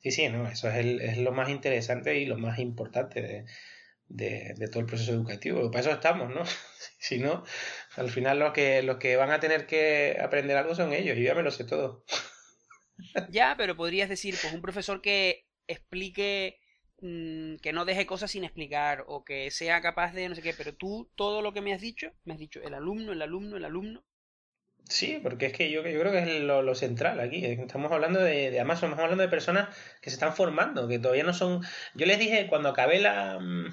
Sí, 0.00 0.10
sí, 0.10 0.28
no, 0.28 0.46
eso 0.48 0.68
es, 0.68 0.76
el, 0.76 1.00
es, 1.00 1.18
lo 1.18 1.32
más 1.32 1.48
interesante 1.48 2.18
y 2.18 2.26
lo 2.26 2.36
más 2.36 2.58
importante 2.58 3.22
de, 4.08 4.54
de, 4.56 4.68
todo 4.68 4.80
el 4.80 4.86
proceso 4.86 5.12
educativo. 5.12 5.70
Para 5.70 5.80
eso 5.80 5.90
estamos, 5.90 6.32
¿no? 6.32 6.42
si 6.98 7.18
no, 7.18 7.44
al 7.96 8.10
final 8.10 8.38
los 8.38 8.52
que, 8.52 8.82
los 8.82 8.98
que 8.98 9.16
van 9.16 9.30
a 9.30 9.40
tener 9.40 9.66
que 9.66 10.18
aprender 10.22 10.56
algo 10.56 10.74
son 10.74 10.92
ellos, 10.92 11.16
y 11.18 11.24
ya 11.24 11.34
me 11.34 11.42
lo 11.42 11.50
sé 11.50 11.64
todo. 11.64 12.04
ya, 13.30 13.54
pero 13.56 13.76
podrías 13.76 14.08
decir, 14.08 14.36
pues 14.40 14.52
un 14.52 14.62
profesor 14.62 15.00
que 15.00 15.46
explique 15.66 16.60
Mm, 17.02 17.56
que 17.56 17.72
no 17.74 17.84
deje 17.84 18.06
cosas 18.06 18.30
sin 18.30 18.44
explicar 18.44 19.04
o 19.06 19.22
que 19.22 19.50
sea 19.50 19.82
capaz 19.82 20.12
de 20.12 20.28
no 20.28 20.34
sé 20.34 20.40
qué, 20.42 20.54
pero 20.54 20.74
tú 20.74 21.10
todo 21.14 21.42
lo 21.42 21.52
que 21.52 21.60
me 21.60 21.74
has 21.74 21.80
dicho, 21.80 22.12
me 22.24 22.32
has 22.34 22.40
dicho 22.40 22.62
el 22.62 22.72
alumno, 22.74 23.12
el 23.12 23.22
alumno, 23.22 23.56
el 23.58 23.64
alumno. 23.66 24.04
Sí, 24.88 25.18
porque 25.22 25.46
es 25.46 25.52
que 25.52 25.70
yo, 25.70 25.86
yo 25.86 26.00
creo 26.00 26.12
que 26.12 26.18
es 26.18 26.40
lo, 26.40 26.74
central 26.74 27.18
aquí. 27.20 27.44
Estamos 27.44 27.90
hablando 27.90 28.20
de, 28.20 28.50
de, 28.50 28.58
además 28.58 28.76
estamos 28.76 28.98
hablando 28.98 29.22
de 29.22 29.28
personas 29.28 29.68
que 30.00 30.10
se 30.10 30.14
están 30.14 30.34
formando, 30.34 30.86
que 30.86 30.98
todavía 30.98 31.24
no 31.24 31.34
son... 31.34 31.62
Yo 31.94 32.06
les 32.06 32.18
dije 32.18 32.46
cuando 32.48 32.68
acabé 32.68 33.00
la, 33.00 33.38
mm, 33.40 33.72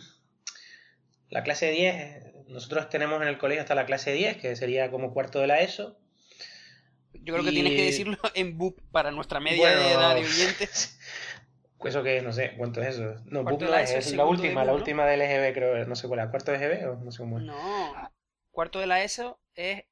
la 1.29 1.43
clase 1.43 1.69
10, 1.69 2.47
nosotros 2.47 2.89
tenemos 2.89 3.21
en 3.21 3.27
el 3.27 3.37
colegio 3.37 3.61
hasta 3.61 3.75
la 3.75 3.85
clase 3.85 4.11
10, 4.11 4.37
que 4.37 4.55
sería 4.55 4.89
como 4.89 5.13
cuarto 5.13 5.39
de 5.39 5.47
la 5.47 5.61
ESO. 5.61 5.99
Yo 7.13 7.33
creo 7.33 7.45
que 7.45 7.51
tienes 7.51 7.73
que 7.73 7.85
decirlo 7.85 8.17
en 8.33 8.57
BUP 8.57 8.79
para 8.91 9.11
nuestra 9.11 9.39
media 9.39 9.75
de 9.75 9.91
edad 9.91 10.15
de 10.15 10.21
oyentes. 10.25 10.99
¿Eso 11.83 12.01
que 12.01 12.17
es? 12.17 12.23
No 12.23 12.31
sé, 12.31 12.53
¿cuánto 12.57 12.81
es 12.81 12.95
eso? 12.95 13.15
No, 13.25 13.43
BUP 13.43 13.61
no 13.61 13.75
es, 13.75 13.91
es 13.91 14.15
la 14.15 14.25
última, 14.25 14.63
la 14.63 14.73
última 14.73 15.05
del 15.05 15.21
EGB 15.21 15.53
creo, 15.53 15.85
no 15.85 15.95
sé 15.95 16.07
cuál 16.07 16.21
es, 16.21 16.27
¿cuarto 16.29 16.51
de 16.51 16.57
EGB 16.57 16.89
o 16.89 16.95
no 17.03 17.11
sé 17.11 17.19
cómo 17.19 17.39
es? 17.39 17.45
No, 17.45 18.11
cuarto 18.51 18.79
de 18.79 18.87
la 18.87 19.03
ESO 19.03 19.39
es, 19.55 19.83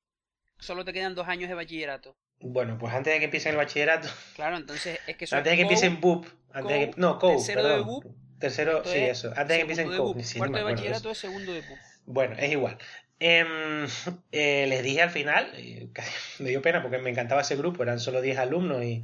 solo 0.61 0.85
te 0.85 0.93
quedan 0.93 1.15
dos 1.15 1.27
años 1.27 1.49
de 1.49 1.55
bachillerato. 1.55 2.15
Bueno, 2.39 2.77
pues 2.77 2.93
antes 2.93 3.13
de 3.13 3.19
que 3.19 3.25
empiece 3.25 3.49
el 3.49 3.57
bachillerato. 3.57 4.07
Claro, 4.35 4.57
entonces 4.57 4.99
es 5.05 5.17
que 5.17 5.25
Antes 5.29 5.51
de 5.51 5.55
que 5.57 5.61
empiece 5.61 5.85
en 5.85 5.99
BUP, 6.01 6.25
antes 6.51 6.79
de 6.79 6.89
que, 6.89 6.99
no, 6.99 7.19
COU, 7.19 7.35
Tercero 7.37 7.63
de 7.67 7.79
BUP. 7.81 8.05
Tercero, 8.39 8.83
sí, 8.85 8.97
eso. 8.97 9.29
Antes 9.29 9.49
de 9.49 9.55
que 9.55 9.61
empiece 9.61 9.81
en 9.83 9.95
COU. 9.95 10.15
cuarto 10.37 10.57
de 10.57 10.63
bachillerato 10.63 11.11
es 11.11 11.17
segundo 11.17 11.53
de 11.53 11.61
BUP. 11.61 11.77
Bueno, 12.05 12.35
es 12.39 12.51
igual. 12.51 12.77
Em, 13.19 13.85
eh, 14.31 14.65
les 14.67 14.81
dije 14.81 15.01
al 15.01 15.11
final, 15.11 15.51
me 16.39 16.49
dio 16.49 16.61
pena 16.61 16.81
porque 16.81 16.97
me 16.97 17.09
encantaba 17.09 17.41
ese 17.41 17.55
grupo, 17.55 17.83
eran 17.83 17.99
solo 17.99 18.21
10 18.21 18.37
alumnos 18.37 18.83
y 18.83 19.03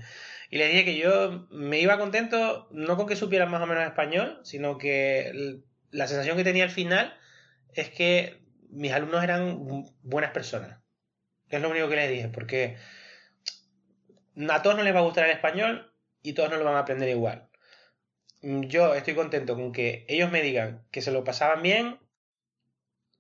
y 0.50 0.58
le 0.58 0.68
dije 0.68 0.86
que 0.86 0.98
yo 0.98 1.48
me 1.52 1.80
iba 1.80 1.98
contento, 1.98 2.68
no 2.72 2.96
con 2.96 3.08
que 3.08 3.16
supieran 3.16 3.52
más 3.52 3.62
o 3.62 3.68
menos 3.68 3.84
español, 3.84 4.40
sino 4.44 4.78
que 4.78 5.62
la 5.92 6.08
sensación 6.08 6.38
que 6.38 6.44
tenía 6.44 6.64
al 6.64 6.70
final 6.70 7.18
es 7.74 7.90
que 7.90 8.42
mis 8.70 8.92
alumnos 8.94 9.24
eran 9.24 9.84
buenas 10.02 10.32
personas. 10.32 10.80
Es 11.50 11.62
lo 11.62 11.70
único 11.70 11.90
que 11.90 11.96
les 11.96 12.10
dije, 12.10 12.30
porque 12.30 12.78
a 14.50 14.62
todos 14.62 14.76
no 14.76 14.84
les 14.84 14.94
va 14.94 15.00
a 15.00 15.04
gustar 15.04 15.26
el 15.26 15.32
español 15.32 15.94
y 16.22 16.34
todos 16.34 16.50
no 16.50 16.58
lo 16.58 16.66
van 16.66 16.76
a 16.76 16.80
aprender 16.80 17.10
igual. 17.10 17.50
Yo 18.42 18.94
estoy 18.94 19.16
contento 19.16 19.56
con 19.56 19.72
que 19.72 20.06
ellos 20.08 20.32
me 20.32 20.42
digan 20.42 20.86
que 20.92 21.02
se 21.02 21.12
lo 21.12 21.24
pasaban 21.24 21.62
bien, 21.62 22.00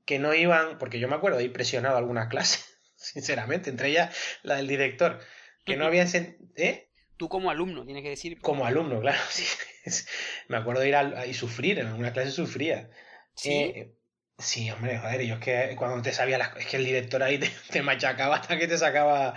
que 0.05 0.19
no 0.19 0.33
iban, 0.33 0.77
porque 0.77 0.99
yo 0.99 1.07
me 1.07 1.15
acuerdo 1.15 1.37
de 1.37 1.45
ir 1.45 1.53
presionado 1.53 1.97
algunas 1.97 2.27
clases, 2.27 2.65
sinceramente, 2.95 3.69
entre 3.69 3.89
ellas 3.89 4.15
la 4.43 4.55
del 4.55 4.67
director, 4.67 5.19
que 5.65 5.75
no 5.75 5.85
habían... 5.85 6.07
¿Eh? 6.55 6.89
Tú 7.17 7.29
como 7.29 7.49
alumno, 7.49 7.83
tienes 7.83 8.03
que 8.03 8.09
decir. 8.09 8.39
Como 8.41 8.65
alumno, 8.65 8.99
claro. 8.99 9.19
Sí. 9.29 10.03
Me 10.49 10.57
acuerdo 10.57 10.81
de 10.81 10.89
ir 10.89 10.95
a, 10.97 11.25
y 11.25 11.33
sufrir, 11.33 11.79
en 11.79 11.87
alguna 11.87 12.11
clase 12.11 12.31
sufría. 12.31 12.89
Sí. 13.35 13.53
Eh, 13.53 13.96
sí, 14.37 14.69
hombre, 14.71 14.97
joder, 14.99 15.21
yo 15.23 15.35
es 15.35 15.39
que 15.39 15.75
cuando 15.75 16.01
te 16.01 16.13
sabía 16.13 16.37
las 16.37 16.55
Es 16.57 16.67
que 16.67 16.77
el 16.77 16.85
director 16.85 17.23
ahí 17.23 17.39
te, 17.71 17.81
machacaba 17.81 18.35
hasta 18.35 18.57
que 18.57 18.67
te 18.67 18.77
sacaba 18.77 19.33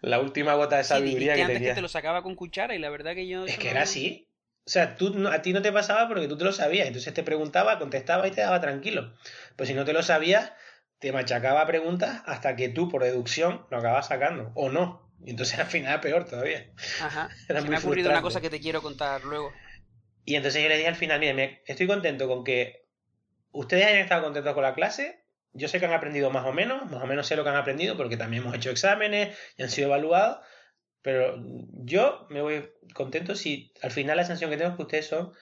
la 0.00 0.20
última 0.20 0.54
gota 0.54 0.76
de 0.76 0.84
sabiduría 0.84 1.34
sí, 1.34 1.38
que 1.38 1.44
antes 1.44 1.62
que 1.62 1.74
te 1.74 1.80
lo 1.80 1.88
sacaba 1.88 2.22
con 2.22 2.34
cuchara 2.34 2.74
y 2.74 2.78
la 2.78 2.90
verdad 2.90 3.14
que 3.14 3.26
yo. 3.26 3.44
Es 3.46 3.58
que 3.58 3.70
era 3.70 3.82
así. 3.82 4.30
O 4.66 4.70
sea, 4.70 4.96
tú, 4.96 5.28
a 5.28 5.42
ti 5.42 5.52
no 5.52 5.62
te 5.62 5.72
pasaba 5.72 6.08
porque 6.08 6.26
tú 6.26 6.36
te 6.36 6.44
lo 6.44 6.52
sabías. 6.52 6.88
Entonces 6.88 7.14
te 7.14 7.22
preguntaba, 7.22 7.78
contestaba 7.78 8.26
y 8.26 8.32
te 8.32 8.40
daba 8.40 8.60
tranquilo. 8.60 9.14
Pues 9.54 9.68
si 9.68 9.74
no 9.74 9.84
te 9.84 9.92
lo 9.92 10.02
sabías, 10.02 10.52
te 10.98 11.12
machacaba 11.12 11.66
preguntas 11.66 12.22
hasta 12.26 12.56
que 12.56 12.68
tú, 12.68 12.88
por 12.88 13.04
deducción, 13.04 13.64
lo 13.70 13.78
acabas 13.78 14.08
sacando. 14.08 14.50
O 14.54 14.68
no. 14.68 15.08
Y 15.24 15.30
entonces 15.30 15.58
al 15.60 15.66
final 15.66 16.00
peor 16.00 16.24
todavía. 16.24 16.72
Ajá. 17.00 17.30
Era 17.48 17.62
me 17.62 17.76
ha 17.76 17.78
ocurrido 17.78 18.10
una 18.10 18.22
cosa 18.22 18.40
que 18.40 18.50
te 18.50 18.60
quiero 18.60 18.82
contar 18.82 19.24
luego. 19.24 19.52
Y 20.24 20.34
entonces 20.34 20.60
yo 20.62 20.68
le 20.68 20.76
dije 20.76 20.88
al 20.88 20.96
final, 20.96 21.20
mire, 21.20 21.62
estoy 21.66 21.86
contento 21.86 22.26
con 22.26 22.42
que 22.42 22.85
ustedes 23.50 23.86
hayan 23.86 24.00
estado 24.00 24.22
contentos 24.22 24.54
con 24.54 24.62
la 24.62 24.74
clase. 24.74 25.24
Yo 25.52 25.68
sé 25.68 25.80
que 25.80 25.86
han 25.86 25.92
aprendido 25.92 26.30
más 26.30 26.44
o 26.44 26.52
menos, 26.52 26.90
más 26.90 27.02
o 27.02 27.06
menos 27.06 27.26
sé 27.26 27.36
lo 27.36 27.42
que 27.42 27.50
han 27.50 27.56
aprendido 27.56 27.96
porque 27.96 28.16
también 28.16 28.42
hemos 28.42 28.54
hecho 28.54 28.70
exámenes 28.70 29.36
y 29.56 29.62
han 29.62 29.70
sido 29.70 29.88
evaluados. 29.88 30.38
Pero 31.02 31.36
yo 31.84 32.26
me 32.30 32.42
voy 32.42 32.68
contento 32.92 33.36
si 33.36 33.72
al 33.80 33.92
final 33.92 34.16
la 34.16 34.24
sensación 34.24 34.50
que 34.50 34.56
tengo 34.56 34.70
es 34.70 34.76
que 34.76 34.82
ustedes 34.82 35.06
son, 35.06 35.32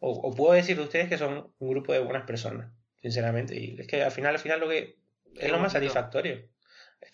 o, 0.00 0.34
puedo 0.34 0.52
decir 0.52 0.76
de 0.76 0.82
ustedes 0.82 1.08
que 1.08 1.16
son 1.16 1.54
un 1.58 1.70
grupo 1.70 1.92
de 1.92 2.00
buenas 2.00 2.26
personas, 2.26 2.72
sinceramente. 3.00 3.54
Y 3.54 3.80
es 3.80 3.86
que 3.86 4.02
al 4.02 4.10
final, 4.10 4.34
al 4.34 4.40
final 4.40 4.60
lo 4.60 4.68
que 4.68 4.98
es 5.36 5.50
lo 5.50 5.58
más 5.58 5.72
satisfactorio. 5.72 6.48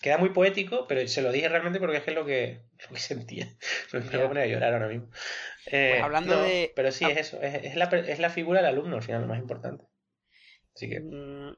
Queda 0.01 0.17
muy 0.17 0.29
poético, 0.29 0.87
pero 0.87 1.07
se 1.07 1.21
lo 1.21 1.31
dije 1.31 1.49
realmente 1.49 1.79
porque 1.79 1.97
es 1.97 2.03
que 2.03 2.11
es 2.11 2.15
lo 2.15 2.25
que, 2.25 2.63
lo 2.81 2.95
que 2.95 2.99
sentía. 2.99 3.47
Me, 3.93 3.99
voy 3.99 4.21
a 4.21 4.27
poner 4.27 4.43
a 4.43 4.47
llorar 4.47 4.73
ahora 4.73 4.87
mismo. 4.87 5.09
Eh, 5.67 5.91
pues 5.91 6.03
hablando 6.03 6.41
de. 6.41 6.71
Pero 6.75 6.91
sí, 6.91 7.05
es 7.05 7.17
eso. 7.17 7.41
Es, 7.41 7.75
la, 7.75 7.85
es, 7.85 8.19
la, 8.19 8.29
figura 8.29 8.61
del 8.61 8.69
alumno 8.69 8.95
al 8.95 9.03
final 9.03 9.21
lo 9.21 9.27
más 9.27 9.39
importante. 9.39 9.85
Así 10.75 10.89
que. 10.89 10.99
Mm, 10.99 11.55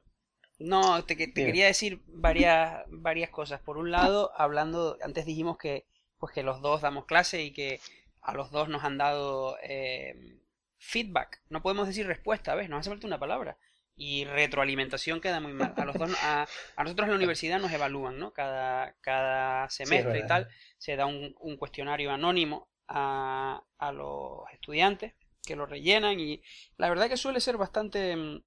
no, 0.58 1.04
te, 1.04 1.16
te 1.16 1.32
quería 1.32 1.66
decir 1.66 2.00
varias, 2.06 2.84
varias 2.88 3.30
cosas. 3.30 3.60
Por 3.60 3.78
un 3.78 3.90
lado, 3.90 4.32
hablando. 4.36 4.96
Antes 5.02 5.26
dijimos 5.26 5.58
que, 5.58 5.86
pues 6.18 6.32
que 6.32 6.42
los 6.42 6.60
dos 6.62 6.80
damos 6.80 7.06
clase 7.06 7.42
y 7.42 7.52
que 7.52 7.80
a 8.22 8.34
los 8.34 8.50
dos 8.50 8.68
nos 8.68 8.84
han 8.84 8.98
dado 8.98 9.56
eh, 9.62 10.38
feedback. 10.78 11.42
No 11.48 11.62
podemos 11.62 11.86
decir 11.86 12.06
respuesta, 12.06 12.54
¿ves? 12.54 12.68
Nos 12.68 12.80
hace 12.80 12.90
falta 12.90 13.06
una 13.06 13.20
palabra 13.20 13.58
y 13.96 14.26
retroalimentación 14.26 15.20
queda 15.20 15.40
muy 15.40 15.54
mal. 15.54 15.72
A, 15.76 15.84
los 15.84 15.96
dos, 15.96 16.12
a, 16.22 16.46
nosotros 16.78 17.06
en 17.06 17.10
la 17.12 17.16
universidad 17.16 17.58
nos 17.58 17.72
evalúan, 17.72 18.18
¿no? 18.18 18.32
Cada, 18.32 18.94
cada 19.00 19.68
semestre 19.70 20.18
y 20.20 20.26
tal, 20.26 20.48
se 20.76 20.96
da 20.96 21.06
un, 21.06 21.34
un 21.40 21.56
cuestionario 21.56 22.12
anónimo 22.12 22.68
a, 22.86 23.62
a, 23.78 23.92
los 23.92 24.42
estudiantes 24.52 25.14
que 25.42 25.56
lo 25.56 25.64
rellenan 25.64 26.20
y 26.20 26.42
la 26.76 26.88
verdad 26.88 27.08
que 27.08 27.16
suele 27.16 27.40
ser 27.40 27.56
bastante... 27.56 28.42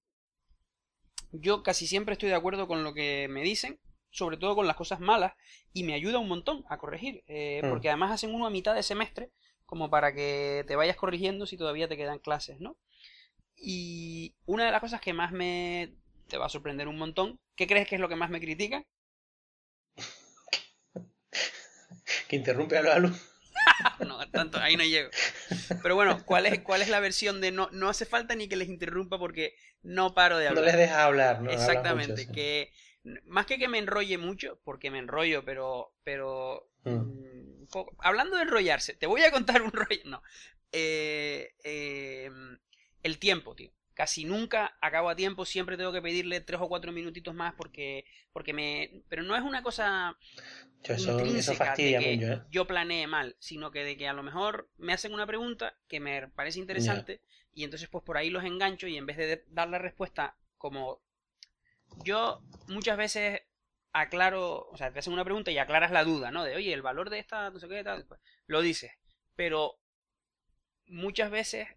Yo 1.32 1.64
casi 1.64 1.88
siempre 1.88 2.14
estoy 2.14 2.30
de 2.30 2.36
acuerdo 2.36 2.68
con 2.68 2.84
lo 2.84 2.94
que 2.94 3.28
me 3.30 3.42
dicen, 3.42 3.80
sobre 4.12 4.38
todo 4.38 4.56
con 4.56 4.68
las 4.68 4.76
cosas 4.76 5.00
malas, 5.00 5.34
y 5.74 5.84
me 5.84 5.94
ayuda 5.94 6.20
un 6.20 6.28
montón 6.28 6.66
a 6.70 6.78
corregir, 6.78 7.24
eh, 7.28 7.62
mm. 7.64 7.70
porque 7.70 7.90
además 7.90 8.12
hacen 8.12 8.34
uno 8.34 8.48
a 8.48 8.50
mitad 8.50 8.74
de 8.74 8.84
semestre, 8.84 9.32
como 9.66 9.90
para 9.90 10.14
que 10.14 10.64
te 10.68 10.76
vayas 10.76 10.96
corrigiendo 10.96 11.46
si 11.46 11.58
todavía 11.58 11.88
te 11.88 11.98
quedan 11.98 12.20
clases, 12.20 12.60
¿no? 12.60 12.78
Y 13.56 14.34
una 14.46 14.66
de 14.66 14.72
las 14.72 14.82
cosas 14.82 15.02
que 15.02 15.14
más 15.14 15.32
me... 15.32 15.94
te 16.28 16.38
va 16.38 16.48
a 16.48 16.50
sorprender 16.50 16.88
un 16.88 16.98
montón. 16.98 17.40
¿Qué 17.56 17.68
crees 17.68 17.88
que 17.88 17.96
es 17.96 18.02
lo 18.02 18.10
que 18.10 18.16
más 18.16 18.30
me 18.30 18.40
critica? 18.40 18.86
que 22.28 22.36
interrumpe 22.36 22.78
a 22.78 22.82
los 22.82 22.96
alumnos. 22.96 23.39
no, 24.08 24.30
tanto, 24.30 24.60
ahí 24.60 24.76
no 24.76 24.84
llego. 24.84 25.10
Pero 25.82 25.96
bueno, 25.96 26.24
¿cuál 26.26 26.46
es, 26.46 26.60
cuál 26.62 26.82
es 26.82 26.90
la 26.90 27.00
versión 27.00 27.42
de 27.42 27.52
no, 27.52 27.70
no 27.72 27.90
hace 27.90 28.06
falta 28.06 28.36
ni 28.36 28.48
que 28.48 28.56
les 28.56 28.70
interrumpa 28.70 29.18
porque 29.18 29.56
no 29.82 30.14
paro 30.14 30.38
de 30.38 30.48
hablar? 30.48 30.64
No 30.64 30.70
les 30.70 30.78
deja 30.78 31.04
hablar, 31.04 31.42
¿no? 31.42 31.52
Exactamente, 31.52 32.28
que 32.32 32.72
más 33.26 33.46
que 33.46 33.58
que 33.58 33.68
me 33.68 33.78
enrolle 33.78 34.18
mucho, 34.18 34.60
porque 34.64 34.92
me 34.92 35.00
enrollo, 35.00 35.44
pero, 35.46 35.94
pero 36.04 36.70
mm. 36.84 36.90
Mm, 36.92 37.68
hablando 38.00 38.36
de 38.36 38.44
enrollarse, 38.44 38.94
te 38.94 39.08
voy 39.08 39.22
a 39.24 39.32
contar 39.32 39.62
un 39.62 39.72
rollo, 39.72 40.02
no, 40.06 40.22
eh, 40.72 41.54
eh, 41.64 42.30
el 43.04 43.20
tiempo, 43.20 43.56
tío. 43.56 43.72
Casi 44.00 44.24
nunca 44.24 44.78
acabo 44.80 45.10
a 45.10 45.16
tiempo, 45.18 45.44
siempre 45.44 45.76
tengo 45.76 45.92
que 45.92 46.02
pedirle 46.02 46.40
tres 46.40 46.62
o 46.62 46.70
cuatro 46.70 46.94
minutitos 46.94 47.36
más 47.36 47.54
porque, 47.56 48.06
porque 48.32 48.54
me... 48.54 49.04
Pero 49.10 49.24
no 49.24 49.36
es 49.36 49.42
una 49.42 49.62
cosa 49.62 50.18
eso, 50.84 51.20
fastidia 51.54 52.00
que 52.00 52.16
mucho, 52.16 52.32
¿eh? 52.32 52.42
yo 52.50 52.66
planee 52.66 53.08
mal, 53.08 53.36
sino 53.40 53.72
que 53.72 53.84
de 53.84 53.98
que 53.98 54.08
a 54.08 54.14
lo 54.14 54.24
mejor 54.24 54.70
me 54.78 54.94
hacen 54.94 55.14
una 55.14 55.28
pregunta 55.28 55.76
que 55.90 56.00
me 56.00 56.30
parece 56.30 56.60
interesante 56.60 57.20
y 57.54 57.66
entonces 57.66 57.90
pues 57.90 58.02
por 58.06 58.16
ahí 58.16 58.30
los 58.30 58.46
engancho 58.46 58.88
y 58.88 58.96
en 58.96 59.06
vez 59.06 59.18
de 59.18 59.44
dar 59.50 59.68
la 59.68 59.80
respuesta 59.80 60.38
como 60.58 61.02
yo 62.06 62.42
muchas 62.70 62.96
veces 62.96 63.42
aclaro, 63.92 64.70
o 64.72 64.78
sea, 64.78 64.94
te 64.94 65.00
hacen 65.00 65.12
una 65.12 65.26
pregunta 65.26 65.52
y 65.52 65.58
aclaras 65.58 65.92
la 65.92 66.06
duda, 66.06 66.32
¿no? 66.32 66.46
De, 66.46 66.56
oye, 66.56 66.72
el 66.72 66.82
valor 66.82 67.10
de 67.10 67.20
esta, 67.20 67.50
no 67.50 67.60
sé 67.60 67.68
qué, 67.68 67.84
tal, 67.84 68.06
pues, 68.06 68.22
lo 68.48 68.62
dices. 68.62 68.94
Pero 69.36 69.78
muchas 70.86 71.32
veces 71.32 71.68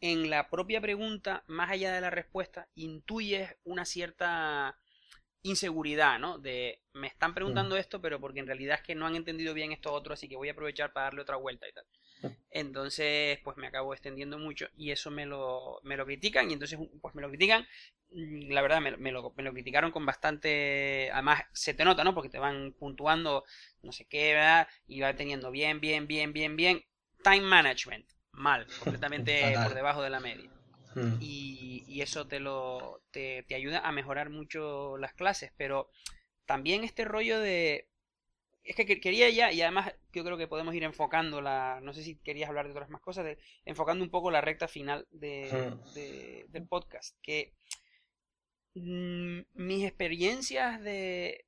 en 0.00 0.30
la 0.30 0.50
propia 0.50 0.80
pregunta, 0.80 1.44
más 1.46 1.70
allá 1.70 1.92
de 1.92 2.00
la 2.00 2.10
respuesta, 2.10 2.68
intuyes 2.74 3.56
una 3.64 3.84
cierta 3.84 4.78
inseguridad, 5.44 6.18
¿no? 6.18 6.38
De 6.38 6.80
me 6.94 7.06
están 7.06 7.34
preguntando 7.34 7.76
esto, 7.76 8.00
pero 8.00 8.18
porque 8.18 8.40
en 8.40 8.46
realidad 8.46 8.78
es 8.80 8.82
que 8.82 8.94
no 8.94 9.06
han 9.06 9.14
entendido 9.14 9.52
bien 9.52 9.72
esto 9.72 9.92
otro, 9.92 10.14
así 10.14 10.26
que 10.28 10.36
voy 10.36 10.48
a 10.48 10.52
aprovechar 10.52 10.92
para 10.92 11.04
darle 11.04 11.20
otra 11.20 11.36
vuelta 11.36 11.68
y 11.68 11.72
tal. 11.72 11.84
Entonces, 12.50 13.38
pues 13.44 13.58
me 13.58 13.66
acabo 13.66 13.92
extendiendo 13.92 14.38
mucho 14.38 14.68
y 14.76 14.90
eso 14.90 15.10
me 15.10 15.26
lo, 15.26 15.80
me 15.82 15.96
lo 15.98 16.06
critican 16.06 16.50
y 16.50 16.54
entonces, 16.54 16.78
pues 17.02 17.14
me 17.14 17.20
lo 17.20 17.28
critican. 17.28 17.66
Mm, 18.10 18.52
la 18.52 18.62
verdad, 18.62 18.80
me, 18.80 19.12
lo, 19.12 19.32
me 19.36 19.42
lo 19.42 19.52
criticaron 19.52 19.90
con 19.90 20.06
bastante... 20.06 21.10
Además, 21.12 21.42
se 21.52 21.74
te 21.74 21.84
nota, 21.84 22.04
¿no? 22.04 22.14
Porque 22.14 22.30
te 22.30 22.38
van 22.38 22.72
puntuando 22.72 23.44
no 23.82 23.92
sé 23.92 24.06
qué, 24.06 24.32
¿verdad? 24.32 24.68
Y 24.86 25.00
va 25.00 25.14
teniendo 25.14 25.50
bien, 25.50 25.80
bien, 25.80 26.06
bien, 26.06 26.32
bien, 26.32 26.56
bien. 26.56 26.82
Time 27.22 27.42
management 27.42 28.13
mal, 28.34 28.66
completamente 28.84 29.54
por 29.62 29.74
debajo 29.74 30.02
de 30.02 30.10
la 30.10 30.20
media. 30.20 30.50
Hmm. 30.94 31.16
Y, 31.20 31.84
y, 31.88 32.02
eso 32.02 32.26
te 32.26 32.38
lo 32.38 33.02
te, 33.10 33.42
te, 33.48 33.56
ayuda 33.56 33.80
a 33.80 33.90
mejorar 33.90 34.30
mucho 34.30 34.96
las 34.96 35.12
clases, 35.12 35.52
pero 35.56 35.88
también 36.46 36.84
este 36.84 37.04
rollo 37.04 37.40
de 37.40 37.88
es 38.62 38.76
que 38.76 39.00
quería 39.00 39.28
ya 39.28 39.52
y 39.52 39.60
además 39.60 39.92
yo 40.12 40.24
creo 40.24 40.38
que 40.38 40.46
podemos 40.46 40.74
ir 40.74 40.84
enfocando 40.84 41.40
la 41.40 41.80
no 41.82 41.92
sé 41.92 42.02
si 42.02 42.16
querías 42.16 42.48
hablar 42.48 42.66
de 42.66 42.72
otras 42.72 42.88
más 42.88 43.02
cosas 43.02 43.24
de, 43.24 43.38
enfocando 43.64 44.02
un 44.04 44.10
poco 44.10 44.30
la 44.30 44.40
recta 44.40 44.68
final 44.68 45.06
de, 45.10 45.50
hmm. 45.52 46.50
del 46.50 46.66
podcast 46.66 47.16
que 47.20 47.52
mm, 48.74 49.40
mis 49.54 49.84
experiencias 49.84 50.80
de 50.80 51.44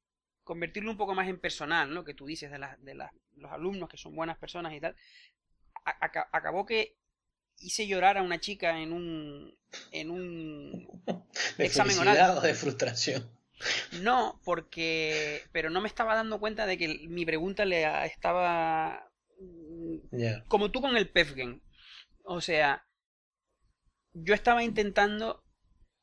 convertirlo 0.47 0.93
un 0.93 0.97
poco 0.97 1.15
más 1.15 1.29
en 1.29 1.41
personal, 1.41 1.93
¿no? 1.93 2.05
Que 2.05 2.15
tú 2.15 2.25
dices 2.25 2.53
de, 2.53 2.59
las 2.59 2.81
de 2.85 2.95
las, 2.95 3.11
los 3.35 3.51
alumnos 3.51 3.89
que 3.89 3.97
son 3.97 4.15
buenas 4.15 4.39
personas 4.39 4.73
y 4.75 4.81
tal, 4.81 4.95
acabó 6.33 6.67
que 6.67 6.97
hice 7.59 7.87
llorar 7.87 8.19
a 8.19 8.23
una 8.23 8.41
chica 8.41 8.81
en 8.81 8.93
un 8.93 9.57
en 9.93 10.11
un 10.11 11.03
examen 11.59 11.99
oral. 11.99 12.43
de 12.43 12.55
frustración? 12.55 13.31
No, 14.03 14.41
porque 14.45 15.43
pero 15.53 15.71
no 15.71 15.81
me 15.81 15.89
estaba 15.89 16.15
dando 16.15 16.39
cuenta 16.39 16.67
de 16.67 16.77
que 16.77 17.07
mi 17.09 17.25
pregunta 17.25 17.65
le 17.65 18.05
estaba 18.05 19.11
como 20.49 20.71
tú 20.71 20.81
con 20.81 20.97
el 20.97 21.09
PEFGEN. 21.09 21.63
O 22.25 22.41
sea, 22.41 22.87
yo 24.13 24.35
estaba 24.35 24.63
intentando 24.63 25.45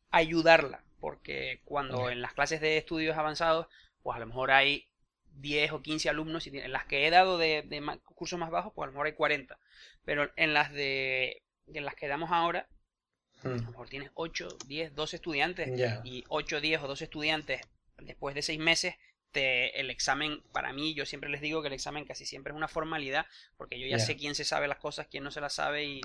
ayudarla, 0.09 0.85
porque 0.99 1.61
cuando 1.65 2.09
en 2.09 2.21
las 2.21 2.33
clases 2.33 2.61
de 2.61 2.77
estudios 2.77 3.17
avanzados, 3.17 3.67
pues 4.01 4.15
a 4.15 4.19
lo 4.19 4.27
mejor 4.27 4.51
hay 4.51 4.87
10 5.33 5.71
o 5.71 5.81
15 5.81 6.09
alumnos 6.09 6.47
y 6.47 6.57
en 6.57 6.71
las 6.71 6.85
que 6.85 7.07
he 7.07 7.09
dado 7.09 7.37
de, 7.37 7.65
cursos 8.03 8.39
más 8.39 8.51
bajos, 8.51 8.73
pues 8.75 8.85
a 8.85 8.87
lo 8.87 8.93
mejor 8.93 9.07
hay 9.07 9.13
40. 9.13 9.57
Pero 10.05 10.31
en 10.35 10.53
las 10.53 10.71
de 10.71 11.41
en 11.73 11.85
las 11.85 11.95
que 11.95 12.07
damos 12.07 12.31
ahora, 12.31 12.67
a 13.43 13.47
lo 13.47 13.55
hmm. 13.55 13.67
mejor 13.67 13.89
tienes 13.89 14.11
8, 14.15 14.57
10, 14.67 14.95
12 14.95 15.15
estudiantes 15.15 16.01
y 16.03 16.23
8, 16.27 16.61
10 16.61 16.81
o 16.81 16.87
12 16.87 17.03
estudiantes 17.05 17.61
después 17.97 18.35
de 18.35 18.41
6 18.41 18.59
meses 18.59 18.95
te, 19.31 19.79
el 19.79 19.89
examen, 19.89 20.43
para 20.53 20.71
mí, 20.71 20.93
yo 20.93 21.05
siempre 21.05 21.29
les 21.29 21.41
digo 21.41 21.61
que 21.61 21.67
el 21.67 21.73
examen 21.73 22.05
casi 22.05 22.25
siempre 22.25 22.53
es 22.53 22.57
una 22.57 22.67
formalidad, 22.67 23.25
porque 23.57 23.79
yo 23.79 23.87
ya 23.87 23.97
sé 23.97 24.15
quién 24.15 24.35
se 24.35 24.45
sabe 24.45 24.67
las 24.67 24.77
cosas, 24.77 25.07
quién 25.07 25.23
no 25.23 25.31
se 25.31 25.41
las 25.41 25.53
sabe, 25.53 25.85
y 25.85 26.01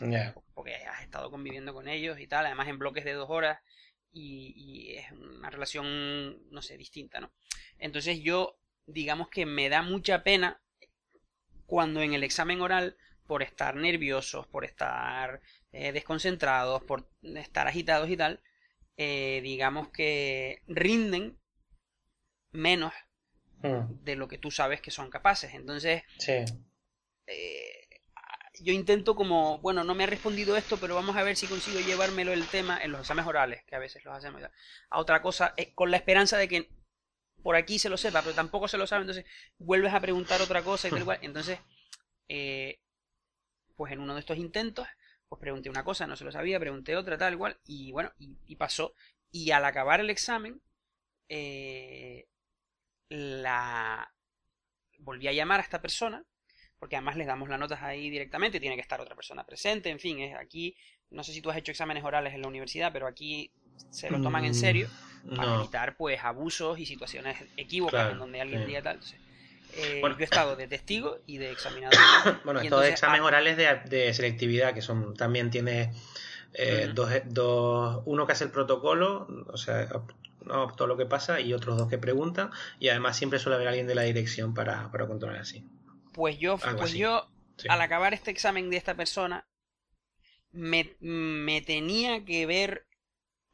porque 0.55 0.75
has 0.75 1.03
estado 1.03 1.31
conviviendo 1.31 1.75
con 1.75 1.89
ellos 1.89 2.19
y 2.19 2.27
tal, 2.27 2.47
además 2.47 2.69
en 2.69 2.79
bloques 2.79 3.05
de 3.05 3.13
dos 3.13 3.29
horas, 3.29 3.61
y, 4.11 4.55
y, 4.57 4.97
es 4.97 5.13
una 5.13 5.51
relación, 5.51 6.51
no 6.51 6.63
sé, 6.63 6.79
distinta, 6.79 7.21
¿no? 7.21 7.31
Entonces 7.79 8.21
yo 8.21 8.59
digamos 8.89 9.29
que 9.29 9.47
me 9.47 9.69
da 9.69 9.83
mucha 9.83 10.25
pena 10.25 10.61
cuando 11.67 12.01
en 12.03 12.15
el 12.15 12.25
examen 12.25 12.61
oral, 12.63 12.97
por 13.27 13.43
estar 13.43 13.77
nerviosos, 13.77 14.47
por 14.47 14.65
estar 14.65 15.43
eh, 15.71 15.93
desconcentrados, 15.93 16.83
por 16.85 17.11
estar 17.23 17.69
agitados 17.69 18.09
y 18.09 18.17
tal, 18.17 18.43
eh, 18.97 19.41
digamos 19.43 19.89
que 19.91 20.63
rinden 20.67 21.39
menos 22.51 22.95
hmm. 23.63 24.03
de 24.03 24.17
lo 24.17 24.29
que 24.29 24.39
tú 24.39 24.51
sabes 24.51 24.81
que 24.81 24.91
son 24.91 25.11
capaces. 25.11 25.53
Entonces, 25.53 26.03
eh, 27.27 27.89
yo 28.61 28.73
intento 28.73 29.15
como, 29.15 29.59
bueno, 29.59 29.85
no 29.85 29.95
me 29.95 30.05
ha 30.05 30.07
respondido 30.09 30.57
esto, 30.57 30.79
pero 30.79 30.95
vamos 30.95 31.15
a 31.17 31.23
ver 31.23 31.37
si 31.37 31.47
consigo 31.47 31.81
llevármelo 31.81 32.33
el 32.33 32.47
tema 32.47 32.83
en 32.83 32.93
los 32.93 33.03
exámenes 33.03 33.29
orales, 33.29 33.63
que 33.65 33.77
a 33.77 33.79
veces 33.79 34.03
los 34.07 34.17
hacemos, 34.17 34.43
a 34.89 34.99
otra 34.99 35.21
cosa, 35.21 35.55
con 35.75 35.91
la 35.91 35.99
esperanza 35.99 36.39
de 36.39 36.49
que 36.49 36.78
por 37.43 37.57
aquí 37.57 37.79
se 37.79 37.89
lo 37.89 37.97
sepa, 37.97 38.23
pero 38.23 38.35
tampoco 38.35 38.69
se 38.69 38.79
lo 38.79 38.87
sabe, 38.87 39.03
entonces 39.03 39.25
vuelves 39.59 39.93
a 39.95 40.01
preguntar 40.01 40.41
otra 40.41 40.63
cosa 40.63 40.89
y 40.89 40.91
tal 40.91 41.05
cual. 41.05 41.19
Entonces, 41.23 41.59
eh, 42.29 42.81
pues 43.77 43.93
en 43.93 44.01
uno 44.01 44.15
de 44.15 44.21
estos 44.21 44.39
intentos, 44.39 44.87
pues 45.29 45.41
pregunté 45.41 45.71
una 45.71 45.85
cosa, 45.85 46.07
no 46.07 46.17
se 46.17 46.25
lo 46.25 46.33
sabía, 46.33 46.59
pregunté 46.59 46.97
otra, 46.97 47.17
tal 47.17 47.39
cual, 47.39 47.59
y 47.67 47.93
bueno, 47.93 48.13
y, 48.19 48.57
pasó. 48.57 48.95
Y 49.31 49.51
al 49.51 49.65
acabar 49.65 50.01
el 50.01 50.11
examen, 50.11 50.61
eh, 51.29 52.27
la 53.09 54.13
volví 54.99 55.29
a 55.29 55.33
llamar 55.33 55.61
a 55.61 55.63
esta 55.63 55.81
persona, 55.81 56.25
porque 56.79 56.97
además 56.97 57.17
les 57.17 57.27
damos 57.27 57.49
las 57.49 57.59
notas 57.59 57.83
ahí 57.83 58.11
directamente, 58.11 58.61
tiene 58.61 58.75
que 58.75 58.83
estar 58.83 59.01
otra 59.01 59.15
persona 59.15 59.45
presente, 59.45 59.91
en 59.91 60.01
fin, 60.01 60.19
es 60.21 60.35
aquí, 60.35 60.77
no 61.11 61.23
sé 61.23 61.33
si 61.33 61.41
tú 61.41 61.51
has 61.51 61.57
hecho 61.57 61.73
exámenes 61.73 62.05
orales 62.05 62.35
en 62.35 62.43
la 62.43 62.49
universidad, 62.49 62.93
pero 62.93 63.07
aquí 63.07 63.53
se 63.91 64.11
lo 64.11 64.21
toman 64.21 64.45
en 64.45 64.55
serio 64.55 64.89
para 65.37 65.57
evitar 65.57 65.97
pues 65.97 66.23
abusos 66.23 66.79
y 66.79 66.87
situaciones 66.87 67.37
equívocas 67.57 68.13
en 68.13 68.19
donde 68.19 68.41
alguien 68.41 68.61
diría 68.61 68.83
tal. 68.83 69.01
Eh, 69.77 70.01
yo 70.03 70.17
he 70.19 70.25
estado 70.25 70.57
de 70.57 70.67
testigo 70.67 71.19
y 71.27 71.39
de 71.39 71.51
examinador. 71.53 71.99
bueno, 72.45 72.61
estos 72.61 72.85
exámenes 72.85 73.23
orales 73.23 73.57
de, 73.57 74.15
selectividad, 74.15 74.75
que 74.75 74.83
son 74.83 75.15
también 75.15 75.51
tiene 75.51 75.93
eh, 76.55 76.91
dos, 76.93 77.11
dos, 77.27 78.03
uno 78.07 78.27
que 78.27 78.33
hace 78.33 78.45
el 78.45 78.51
protocolo, 78.51 79.29
o 79.47 79.57
sea, 79.57 79.89
todo 80.77 80.87
lo 80.87 80.97
que 80.97 81.07
pasa, 81.07 81.41
y 81.41 81.53
otros 81.53 81.77
dos 81.77 81.89
que 81.89 81.99
preguntan, 81.99 82.51
y 82.79 82.89
además 82.89 83.17
siempre 83.17 83.39
suele 83.39 83.57
haber 83.57 83.69
alguien 83.69 83.87
de 83.87 83.95
la 83.95 84.03
dirección 84.03 84.55
para, 84.55 84.91
para 84.91 85.07
controlar 85.07 85.41
así. 85.41 85.65
Pues 86.13 86.39
yo, 86.39 86.59
pues 86.59 86.95
yo 86.95 87.29
al 87.69 87.81
acabar 87.81 88.15
este 88.15 88.31
examen 88.31 88.71
de 88.71 88.77
esta 88.77 88.95
persona, 88.95 89.47
me, 90.51 90.97
me 91.01 91.61
tenía 91.61 92.25
que 92.25 92.47
ver 92.47 92.88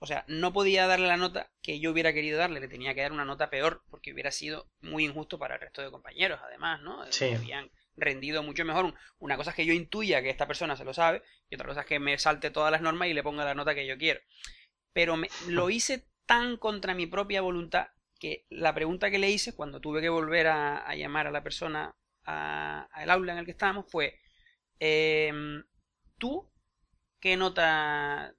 o 0.04 0.06
sea, 0.06 0.22
no 0.28 0.52
podía 0.52 0.86
darle 0.86 1.06
la 1.06 1.16
nota 1.16 1.50
que 1.62 1.80
yo 1.80 1.90
hubiera 1.90 2.12
querido 2.12 2.38
darle, 2.38 2.60
le 2.60 2.68
tenía 2.68 2.94
que 2.94 3.00
dar 3.00 3.12
una 3.12 3.24
nota 3.24 3.48
peor 3.48 3.82
porque 3.88 4.12
hubiera 4.12 4.30
sido 4.30 4.70
muy 4.82 5.02
injusto 5.06 5.38
para 5.38 5.54
el 5.54 5.62
resto 5.62 5.80
de 5.80 5.90
compañeros, 5.90 6.40
además, 6.44 6.82
¿no? 6.82 7.10
Sí. 7.10 7.32
Habían 7.32 7.70
rendido 7.96 8.42
mucho 8.42 8.66
mejor. 8.66 8.92
Una 9.18 9.38
cosa 9.38 9.50
es 9.50 9.56
que 9.56 9.64
yo 9.64 9.72
intuya 9.72 10.20
que 10.20 10.28
esta 10.28 10.46
persona 10.46 10.76
se 10.76 10.84
lo 10.84 10.92
sabe 10.92 11.22
y 11.48 11.54
otra 11.54 11.68
cosa 11.68 11.80
es 11.80 11.86
que 11.86 11.98
me 11.98 12.18
salte 12.18 12.50
todas 12.50 12.70
las 12.70 12.82
normas 12.82 13.08
y 13.08 13.14
le 13.14 13.22
ponga 13.22 13.46
la 13.46 13.54
nota 13.54 13.74
que 13.74 13.86
yo 13.86 13.96
quiero. 13.96 14.20
Pero 14.92 15.16
me, 15.16 15.30
lo 15.48 15.70
hice 15.70 16.06
tan 16.26 16.58
contra 16.58 16.92
mi 16.92 17.06
propia 17.06 17.40
voluntad 17.40 17.88
que 18.20 18.44
la 18.50 18.74
pregunta 18.74 19.10
que 19.10 19.18
le 19.18 19.30
hice 19.30 19.54
cuando 19.54 19.80
tuve 19.80 20.02
que 20.02 20.10
volver 20.10 20.48
a, 20.48 20.94
llamar 20.96 21.28
a 21.28 21.30
la 21.30 21.42
persona 21.42 21.96
al 22.24 23.10
aula 23.10 23.32
en 23.32 23.38
el 23.38 23.46
que 23.46 23.52
estábamos 23.52 23.86
fue, 23.90 24.20
em, 24.78 25.64
¿tú 26.18 26.52
qué 27.20 27.38
nota 27.38 28.34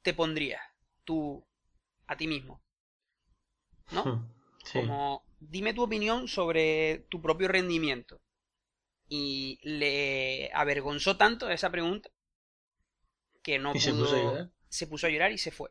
te 0.00 0.14
pondrías? 0.14 0.69
Tú 1.10 1.44
a 2.06 2.16
ti 2.16 2.28
mismo. 2.28 2.62
¿No? 3.90 4.04
Hmm, 4.04 4.28
Como, 4.72 5.24
dime 5.40 5.74
tu 5.74 5.82
opinión 5.82 6.28
sobre 6.28 7.06
tu 7.08 7.20
propio 7.20 7.48
rendimiento. 7.48 8.20
Y 9.08 9.58
le 9.64 10.52
avergonzó 10.54 11.16
tanto 11.16 11.50
esa 11.50 11.68
pregunta 11.70 12.10
que 13.42 13.58
no 13.58 13.72
pudo. 13.72 13.80
Se 13.80 13.92
puso, 13.92 14.14
a 14.14 14.22
llorar? 14.22 14.50
se 14.68 14.86
puso 14.86 15.06
a 15.08 15.10
llorar 15.10 15.32
y 15.32 15.38
se 15.38 15.50
fue. 15.50 15.70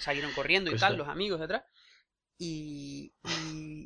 Salieron 0.00 0.32
corriendo 0.32 0.70
y 0.70 0.72
pues 0.72 0.80
tal, 0.80 0.96
los 0.96 1.06
amigos 1.06 1.38
detrás. 1.38 1.62
Y, 2.38 3.12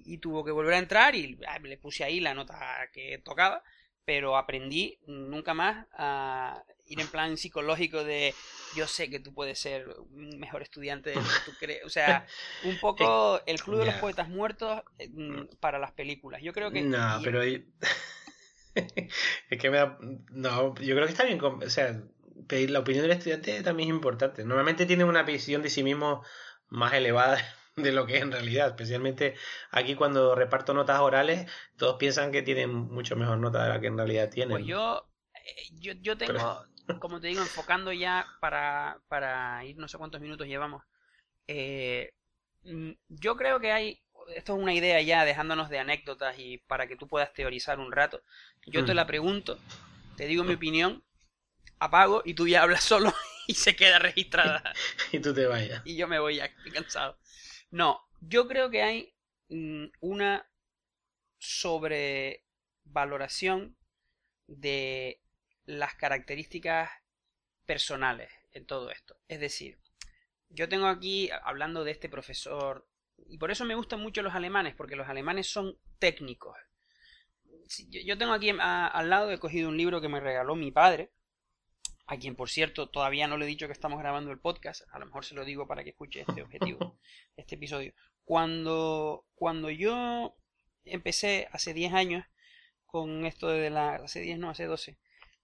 y, 0.07 0.17
tuvo 0.19 0.45
que 0.45 0.51
volver 0.51 0.75
a 0.75 0.79
entrar 0.79 1.15
y 1.15 1.39
ah, 1.47 1.59
le 1.59 1.77
puse 1.77 2.05
ahí 2.05 2.21
la 2.21 2.35
nota 2.35 2.89
que 2.93 3.19
tocaba, 3.19 3.63
pero 4.07 4.37
aprendí 4.37 4.99
nunca 5.07 5.53
más 5.53 5.87
a 5.93 6.65
ir 6.87 7.01
en 7.01 7.09
plan 7.09 7.37
psicológico 7.37 8.05
de 8.05 8.35
yo 8.75 8.87
sé 8.87 9.11
que 9.11 9.21
tú 9.21 9.35
puedes 9.35 9.59
ser 9.59 9.89
un 10.11 10.39
mejor 10.39 10.63
estudiante 10.63 11.11
de 11.11 11.17
lo 11.17 11.23
que 11.23 11.51
tú 11.51 11.53
crees. 11.59 11.85
O 11.85 11.91
sea, 11.91 12.27
un 12.65 12.79
poco 12.81 13.41
el 13.47 13.61
Club 13.61 13.81
de 13.81 13.87
los 13.87 13.95
Poetas 13.97 14.29
Muertos 14.29 14.83
eh, 14.99 15.09
mm, 15.09 15.57
para 15.61 15.79
las 15.79 15.93
películas. 15.93 16.43
Yo 16.43 16.53
creo 16.53 16.71
que... 16.71 16.83
No, 16.83 17.21
pero... 17.23 17.43
es 18.75 19.59
que 19.59 19.71
me 19.71 19.77
da... 19.77 19.99
No, 20.31 20.75
yo 20.77 20.95
creo 20.95 21.07
que 21.07 21.13
está 21.13 21.25
bien... 21.25 21.41
O 21.43 21.71
sea, 21.71 22.03
pedir 22.47 22.71
la 22.71 22.81
opinión 22.81 23.03
del 23.03 23.13
estudiante 23.13 23.63
también 23.63 23.91
es 23.91 23.95
importante. 23.95 24.45
Normalmente 24.45 24.87
tienen 24.87 25.07
una 25.07 25.23
visión 25.23 25.63
de 25.63 25.71
sí 25.71 25.83
mismo 25.83 26.25
más 26.69 26.93
elevada 26.95 27.39
de 27.77 27.93
lo 27.93 28.07
que 28.07 28.17
es 28.17 28.23
en 28.23 28.33
realidad, 28.33 28.69
especialmente 28.69 29.35
aquí 29.71 29.95
cuando 29.95 30.35
reparto 30.35 30.75
notas 30.75 31.01
orales, 31.01 31.51
todos 31.77 31.97
piensan 31.97 32.33
que 32.33 32.43
tienen 32.43 32.71
mucho 32.71 33.17
mejor 33.17 33.39
nota 33.39 33.63
de 33.63 33.69
la 33.71 33.81
que 33.81 33.87
en 33.87 33.97
realidad 33.97 34.31
tienen. 34.31 34.51
Pues 34.51 34.67
yo, 34.67 35.09
eh, 35.35 35.69
yo, 35.73 35.93
yo 35.95 36.17
tengo, 36.17 36.65
como 36.99 37.21
te 37.21 37.29
digo, 37.29 37.43
enfocando 37.43 37.93
ya 37.93 38.27
para, 38.41 39.01
para 39.09 39.65
ir 39.65 39.77
no 39.79 39.89
sé 39.89 39.97
cuántos 39.99 40.21
minutos 40.21 40.47
llevamos, 40.47 40.85
eh, 41.49 42.13
mm, 42.65 42.91
yo 43.09 43.37
creo 43.37 43.59
que 43.61 43.73
hay, 43.73 44.01
esto 44.37 44.55
es 44.57 44.63
una 44.63 44.75
idea 44.75 45.01
ya 45.03 45.25
dejándonos 45.25 45.69
de 45.71 45.79
anécdotas 45.81 46.39
y 46.39 46.59
para 46.59 46.87
que 46.87 46.97
tú 46.97 47.09
puedas 47.09 47.33
teorizar 47.35 47.79
un 47.81 47.91
rato, 47.93 48.23
yo 48.67 48.85
te 48.85 48.93
Mm. 48.93 48.95
la 48.95 49.07
pregunto, 49.07 49.59
te 50.17 50.27
digo 50.27 50.45
mi 50.45 50.55
opinión, 50.55 51.03
apago 51.81 52.23
y 52.25 52.35
tú 52.35 52.47
ya 52.49 52.63
hablas 52.63 52.85
solo 52.85 53.13
y 53.49 53.55
se 53.55 53.75
queda 53.77 53.99
registrada 53.99 54.73
y 55.13 55.19
tú 55.21 55.35
te 55.35 55.47
vayas. 55.47 55.83
y 55.85 55.97
yo 55.97 56.09
me 56.09 56.19
voy 56.19 56.37
ya, 56.37 56.47
estoy 56.47 56.73
cansado. 56.73 57.19
No, 57.71 58.01
yo 58.21 58.49
creo 58.49 58.71
que 58.71 58.83
hay 58.83 59.15
mm, 59.49 59.87
una 60.01 60.47
sobrevaloración 61.39 63.77
de 64.49 65.22
las 65.65 65.95
características 65.95 66.91
personales 67.67 68.31
en 68.53 68.67
todo 68.67 68.91
esto. 68.91 69.17
Es 69.29 69.41
decir, 69.41 69.79
yo 70.49 70.69
tengo 70.69 70.87
aquí, 70.87 71.31
hablando 71.45 71.85
de 71.85 71.93
este 71.93 72.09
profesor, 72.09 72.87
y 73.27 73.39
por 73.39 73.51
eso 73.51 73.65
me 73.65 73.75
gustan 73.75 74.01
mucho 74.01 74.23
los 74.23 74.35
alemanes, 74.35 74.75
porque 74.75 74.97
los 74.97 75.09
alemanes 75.09 75.47
son 75.51 75.79
técnicos. 75.99 76.57
Yo 77.89 78.19
tengo 78.19 78.33
aquí 78.35 78.51
a- 78.51 78.87
al 78.87 79.09
lado, 79.09 79.31
he 79.31 79.39
cogido 79.39 79.69
un 79.69 79.77
libro 79.77 80.01
que 80.01 80.09
me 80.09 80.21
regaló 80.21 80.55
mi 80.57 80.71
padre, 80.71 81.11
a 82.07 82.19
quien 82.19 82.35
por 82.37 82.51
cierto 82.51 82.89
todavía 82.91 83.27
no 83.29 83.39
le 83.39 83.45
he 83.47 83.49
dicho 83.49 83.67
que 83.67 83.73
estamos 83.73 83.99
grabando 83.99 84.31
el 84.33 84.41
podcast, 84.41 84.83
a 84.93 84.99
lo 84.99 85.07
mejor 85.07 85.25
se 85.25 85.35
lo 85.35 85.45
digo 85.45 85.67
para 85.67 85.83
que 85.85 85.91
escuche 85.91 86.21
este 86.27 86.43
objetivo, 86.43 86.99
este 87.37 87.55
episodio. 87.55 87.95
Cuando, 88.25 89.25
cuando 89.35 89.71
yo 89.71 90.37
empecé 90.85 91.49
hace 91.53 91.73
10 91.73 91.95
años 91.95 92.27
con 92.87 93.25
esto 93.25 93.49
de 93.49 93.71
la, 93.71 93.95
hace 93.95 94.21
10 94.21 94.39
no, 94.39 94.51
hace 94.51 94.67
12, 94.67 94.99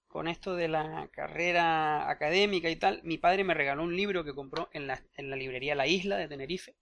con 0.08 0.26
esto 0.26 0.56
de 0.56 0.68
la 0.68 1.08
carrera 1.12 2.10
académica 2.10 2.70
y 2.70 2.76
tal, 2.76 3.00
mi 3.04 3.18
padre 3.18 3.44
me 3.44 3.54
regaló 3.54 3.82
un 3.82 3.96
libro 3.96 4.24
que 4.24 4.34
compró 4.34 4.68
en 4.72 4.86
la, 4.86 5.02
en 5.16 5.30
la 5.30 5.36
librería 5.36 5.74
La 5.74 5.86
Isla 5.86 6.16
de 6.16 6.28
Tenerife, 6.28 6.74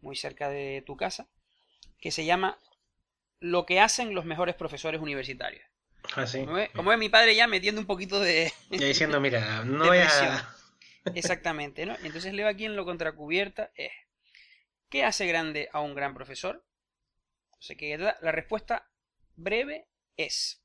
muy 0.00 0.16
cerca 0.16 0.48
de 0.48 0.82
tu 0.86 0.96
casa, 0.96 1.28
que 2.00 2.10
se 2.10 2.24
llama 2.24 2.58
Lo 3.40 3.66
que 3.66 3.80
hacen 3.80 4.14
los 4.14 4.24
mejores 4.24 4.54
profesores 4.54 5.00
universitarios. 5.00 5.64
Así. 6.14 6.40
Como 6.40 6.54
ve, 6.54 6.70
como 6.74 6.90
ve 6.90 6.96
mi 6.96 7.08
padre 7.08 7.34
ya 7.34 7.46
metiendo 7.46 7.80
un 7.80 7.86
poquito 7.86 8.20
de, 8.20 8.52
Ya 8.70 8.86
diciendo, 8.86 9.20
mira, 9.20 9.64
no 9.64 9.88
presión. 9.88 10.28
a... 10.28 10.54
Exactamente, 11.14 11.84
¿no? 11.84 11.96
Entonces 12.02 12.32
leo 12.32 12.48
aquí 12.48 12.64
en 12.64 12.76
lo 12.76 12.84
contracubierta 12.84 13.70
es 13.74 13.90
¿Qué 14.88 15.04
hace 15.04 15.26
grande 15.26 15.68
a 15.72 15.80
un 15.80 15.94
gran 15.94 16.14
profesor? 16.14 16.64
O 17.50 17.60
sea 17.60 17.76
que 17.76 17.98
la 17.98 18.32
respuesta 18.32 18.88
breve 19.36 19.88
es 20.16 20.62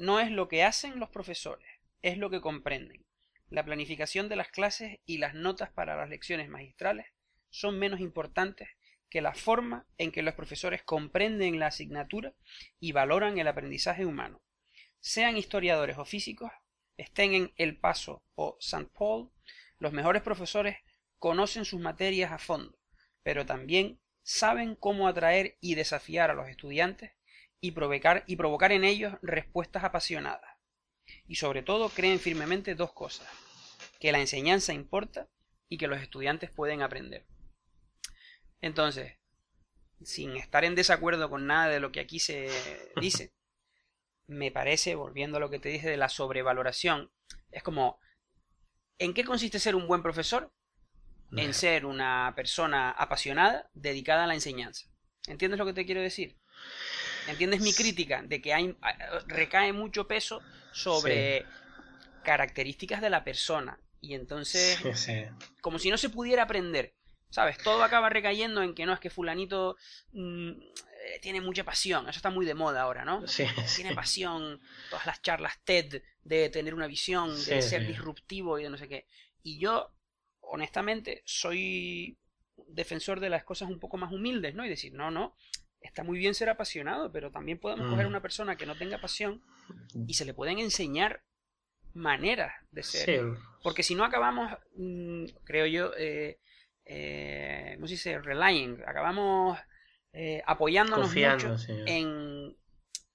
no 0.00 0.18
es 0.18 0.30
lo 0.30 0.48
que 0.48 0.64
hacen 0.64 0.98
los 0.98 1.10
profesores, 1.10 1.68
es 2.00 2.16
lo 2.16 2.30
que 2.30 2.40
comprenden. 2.40 3.04
La 3.50 3.66
planificación 3.66 4.30
de 4.30 4.36
las 4.36 4.48
clases 4.48 4.98
y 5.04 5.18
las 5.18 5.34
notas 5.34 5.70
para 5.72 5.94
las 5.94 6.08
lecciones 6.08 6.48
magistrales 6.48 7.08
son 7.50 7.78
menos 7.78 8.00
importantes 8.00 8.70
que 9.10 9.20
la 9.20 9.34
forma 9.34 9.86
en 9.98 10.10
que 10.10 10.22
los 10.22 10.34
profesores 10.34 10.82
comprenden 10.82 11.58
la 11.58 11.66
asignatura 11.66 12.32
y 12.78 12.92
valoran 12.92 13.36
el 13.36 13.46
aprendizaje 13.46 14.06
humano. 14.06 14.40
Sean 15.00 15.36
historiadores 15.36 15.98
o 15.98 16.06
físicos, 16.06 16.50
estén 16.96 17.34
en 17.34 17.52
El 17.56 17.76
Paso 17.76 18.24
o 18.36 18.56
St. 18.58 18.88
Paul, 18.98 19.30
los 19.78 19.92
mejores 19.92 20.22
profesores 20.22 20.78
conocen 21.18 21.66
sus 21.66 21.78
materias 21.78 22.32
a 22.32 22.38
fondo, 22.38 22.78
pero 23.22 23.44
también 23.44 24.00
saben 24.22 24.76
cómo 24.76 25.08
atraer 25.08 25.58
y 25.60 25.74
desafiar 25.74 26.30
a 26.30 26.34
los 26.34 26.48
estudiantes 26.48 27.12
y 27.60 27.72
provocar, 27.72 28.24
y 28.26 28.36
provocar 28.36 28.72
en 28.72 28.84
ellos 28.84 29.14
respuestas 29.22 29.84
apasionadas. 29.84 30.56
Y 31.26 31.36
sobre 31.36 31.62
todo 31.62 31.88
creen 31.88 32.20
firmemente 32.20 32.74
dos 32.74 32.92
cosas, 32.92 33.28
que 33.98 34.12
la 34.12 34.20
enseñanza 34.20 34.72
importa 34.72 35.28
y 35.68 35.78
que 35.78 35.88
los 35.88 36.00
estudiantes 36.00 36.50
pueden 36.50 36.82
aprender. 36.82 37.26
Entonces, 38.60 39.16
sin 40.02 40.36
estar 40.36 40.64
en 40.64 40.74
desacuerdo 40.74 41.28
con 41.28 41.46
nada 41.46 41.68
de 41.68 41.80
lo 41.80 41.92
que 41.92 42.00
aquí 42.00 42.18
se 42.18 42.50
dice, 43.00 43.32
me 44.26 44.50
parece, 44.50 44.94
volviendo 44.94 45.36
a 45.36 45.40
lo 45.40 45.50
que 45.50 45.58
te 45.58 45.68
dije 45.68 45.88
de 45.88 45.96
la 45.96 46.08
sobrevaloración, 46.08 47.10
es 47.50 47.62
como, 47.62 47.98
¿en 48.98 49.12
qué 49.12 49.24
consiste 49.24 49.58
ser 49.58 49.74
un 49.74 49.88
buen 49.88 50.02
profesor? 50.02 50.52
En 51.36 51.54
ser 51.54 51.86
una 51.86 52.32
persona 52.34 52.90
apasionada, 52.90 53.70
dedicada 53.72 54.24
a 54.24 54.26
la 54.26 54.34
enseñanza. 54.34 54.88
¿Entiendes 55.28 55.58
lo 55.58 55.66
que 55.66 55.72
te 55.72 55.86
quiero 55.86 56.00
decir? 56.00 56.36
¿Entiendes 57.30 57.60
mi 57.60 57.72
crítica? 57.72 58.22
De 58.22 58.40
que 58.40 58.52
hay, 58.54 58.76
recae 59.26 59.72
mucho 59.72 60.06
peso 60.06 60.42
sobre 60.72 61.46
características 62.22 63.00
de 63.00 63.10
la 63.10 63.24
persona. 63.24 63.78
Y 64.00 64.14
entonces, 64.14 64.78
Sí, 64.82 64.94
sí. 64.94 65.24
como 65.60 65.78
si 65.78 65.90
no 65.90 65.98
se 65.98 66.10
pudiera 66.10 66.44
aprender. 66.44 66.94
¿Sabes? 67.28 67.58
Todo 67.58 67.84
acaba 67.84 68.08
recayendo 68.08 68.60
en 68.60 68.74
que 68.74 68.86
no 68.86 68.92
es 68.92 68.98
que 68.98 69.08
fulanito 69.08 69.76
mm, 70.12 70.50
eh, 70.50 71.20
tiene 71.22 71.40
mucha 71.40 71.62
pasión. 71.62 72.08
Eso 72.08 72.18
está 72.18 72.28
muy 72.28 72.44
de 72.44 72.54
moda 72.54 72.82
ahora, 72.82 73.04
¿no? 73.04 73.24
Sí, 73.28 73.46
sí. 73.66 73.76
Tiene 73.82 73.94
pasión, 73.94 74.60
todas 74.90 75.06
las 75.06 75.22
charlas 75.22 75.60
TED 75.62 76.02
de 76.24 76.48
tener 76.50 76.74
una 76.74 76.88
visión, 76.88 77.28
de 77.44 77.62
ser 77.62 77.86
disruptivo 77.86 78.58
y 78.58 78.64
de 78.64 78.70
no 78.70 78.76
sé 78.76 78.88
qué. 78.88 79.06
Y 79.44 79.60
yo, 79.60 79.92
honestamente, 80.40 81.22
soy 81.24 82.18
defensor 82.66 83.20
de 83.20 83.30
las 83.30 83.44
cosas 83.44 83.68
un 83.70 83.78
poco 83.78 83.96
más 83.96 84.10
humildes, 84.12 84.56
¿no? 84.56 84.64
Y 84.66 84.68
decir, 84.68 84.92
no, 84.92 85.12
no, 85.12 85.36
está 85.80 86.02
muy 86.04 86.18
bien 86.18 86.34
ser 86.34 86.48
apasionado, 86.50 87.10
pero 87.12 87.30
también 87.30 87.58
podemos 87.58 87.86
Mm. 87.86 87.90
coger 87.90 88.04
a 88.06 88.08
una 88.08 88.20
persona 88.22 88.56
que 88.56 88.66
no 88.66 88.76
tenga 88.76 88.98
pasión 88.98 89.42
y 90.06 90.14
se 90.14 90.24
le 90.24 90.34
pueden 90.34 90.58
enseñar 90.58 91.22
maneras 91.94 92.52
de 92.70 92.82
ser. 92.82 93.04
Sí, 93.04 93.40
Porque 93.62 93.82
si 93.82 93.94
no 93.94 94.04
acabamos, 94.04 94.52
mm, 94.76 95.24
creo 95.44 95.66
yo, 95.66 95.92
eh, 95.98 96.38
eh, 96.84 97.72
¿cómo 97.76 97.86
se 97.86 97.94
dice? 97.94 98.18
Relying. 98.20 98.78
Acabamos 98.86 99.58
eh, 100.12 100.42
apoyándonos 100.46 101.06
confiando, 101.06 101.48
mucho 101.50 101.72
en, 101.86 102.56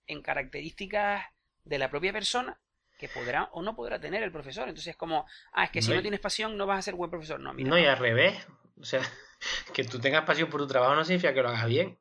en 0.08 0.22
características 0.22 1.26
de 1.66 1.78
la 1.78 1.90
propia 1.90 2.14
persona 2.14 2.58
que 2.98 3.10
podrá 3.10 3.50
o 3.52 3.62
no 3.62 3.76
podrá 3.76 4.00
tener 4.00 4.24
el 4.24 4.32
profesor. 4.32 4.70
Entonces 4.70 4.92
es 4.92 4.96
como, 4.96 5.26
ah, 5.54 5.66
es 5.66 5.72
que 5.72 5.82
si 5.82 5.94
No, 5.94 6.02
tienes 6.02 6.20
pasión 6.22 6.56
no 6.58 6.66
vas 6.66 6.80
a 6.80 6.82
ser 6.84 6.94
buen 6.96 7.10
profesor. 7.12 7.40
No, 7.40 7.54
mira. 7.54 7.70
No, 7.70 7.78
y 7.78 7.86
al 7.86 7.98
revés. 7.98 8.36
O 8.80 8.86
sea, 8.86 9.02
que 9.74 9.84
tú 9.84 10.00
tengas 10.00 10.24
pasión 10.26 10.50
por 10.50 10.62
tu 10.62 10.68
trabajo 10.68 10.96
no 10.96 11.04
significa 11.04 11.34
que 11.34 11.42
lo 11.42 11.50
hagas 11.50 11.68
bien. 11.68 11.98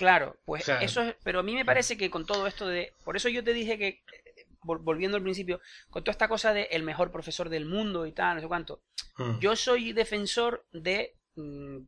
Claro, 0.00 0.38
pues 0.46 0.62
O 0.62 0.64
sea, 0.64 0.80
eso 0.80 1.02
es, 1.02 1.14
pero 1.22 1.40
a 1.40 1.42
mí 1.42 1.54
me 1.54 1.66
parece 1.66 1.98
que 1.98 2.08
con 2.10 2.24
todo 2.24 2.46
esto 2.46 2.66
de, 2.66 2.94
por 3.04 3.16
eso 3.16 3.28
yo 3.28 3.44
te 3.44 3.52
dije 3.52 3.76
que, 3.76 3.88
eh, 3.88 4.46
vol- 4.62 4.82
volviendo 4.82 5.18
al 5.18 5.22
principio, 5.22 5.60
con 5.90 6.02
toda 6.02 6.12
esta 6.12 6.26
cosa 6.26 6.54
de 6.54 6.62
el 6.70 6.82
mejor 6.84 7.12
profesor 7.12 7.50
del 7.50 7.66
mundo 7.66 8.06
y 8.06 8.12
tal, 8.12 8.36
no 8.36 8.40
sé 8.40 8.48
cuánto, 8.48 8.82
Mm. 9.18 9.38
Yo 9.40 9.54
soy 9.54 9.92
defensor 9.92 10.64
de 10.72 11.14
mm, 11.36 11.80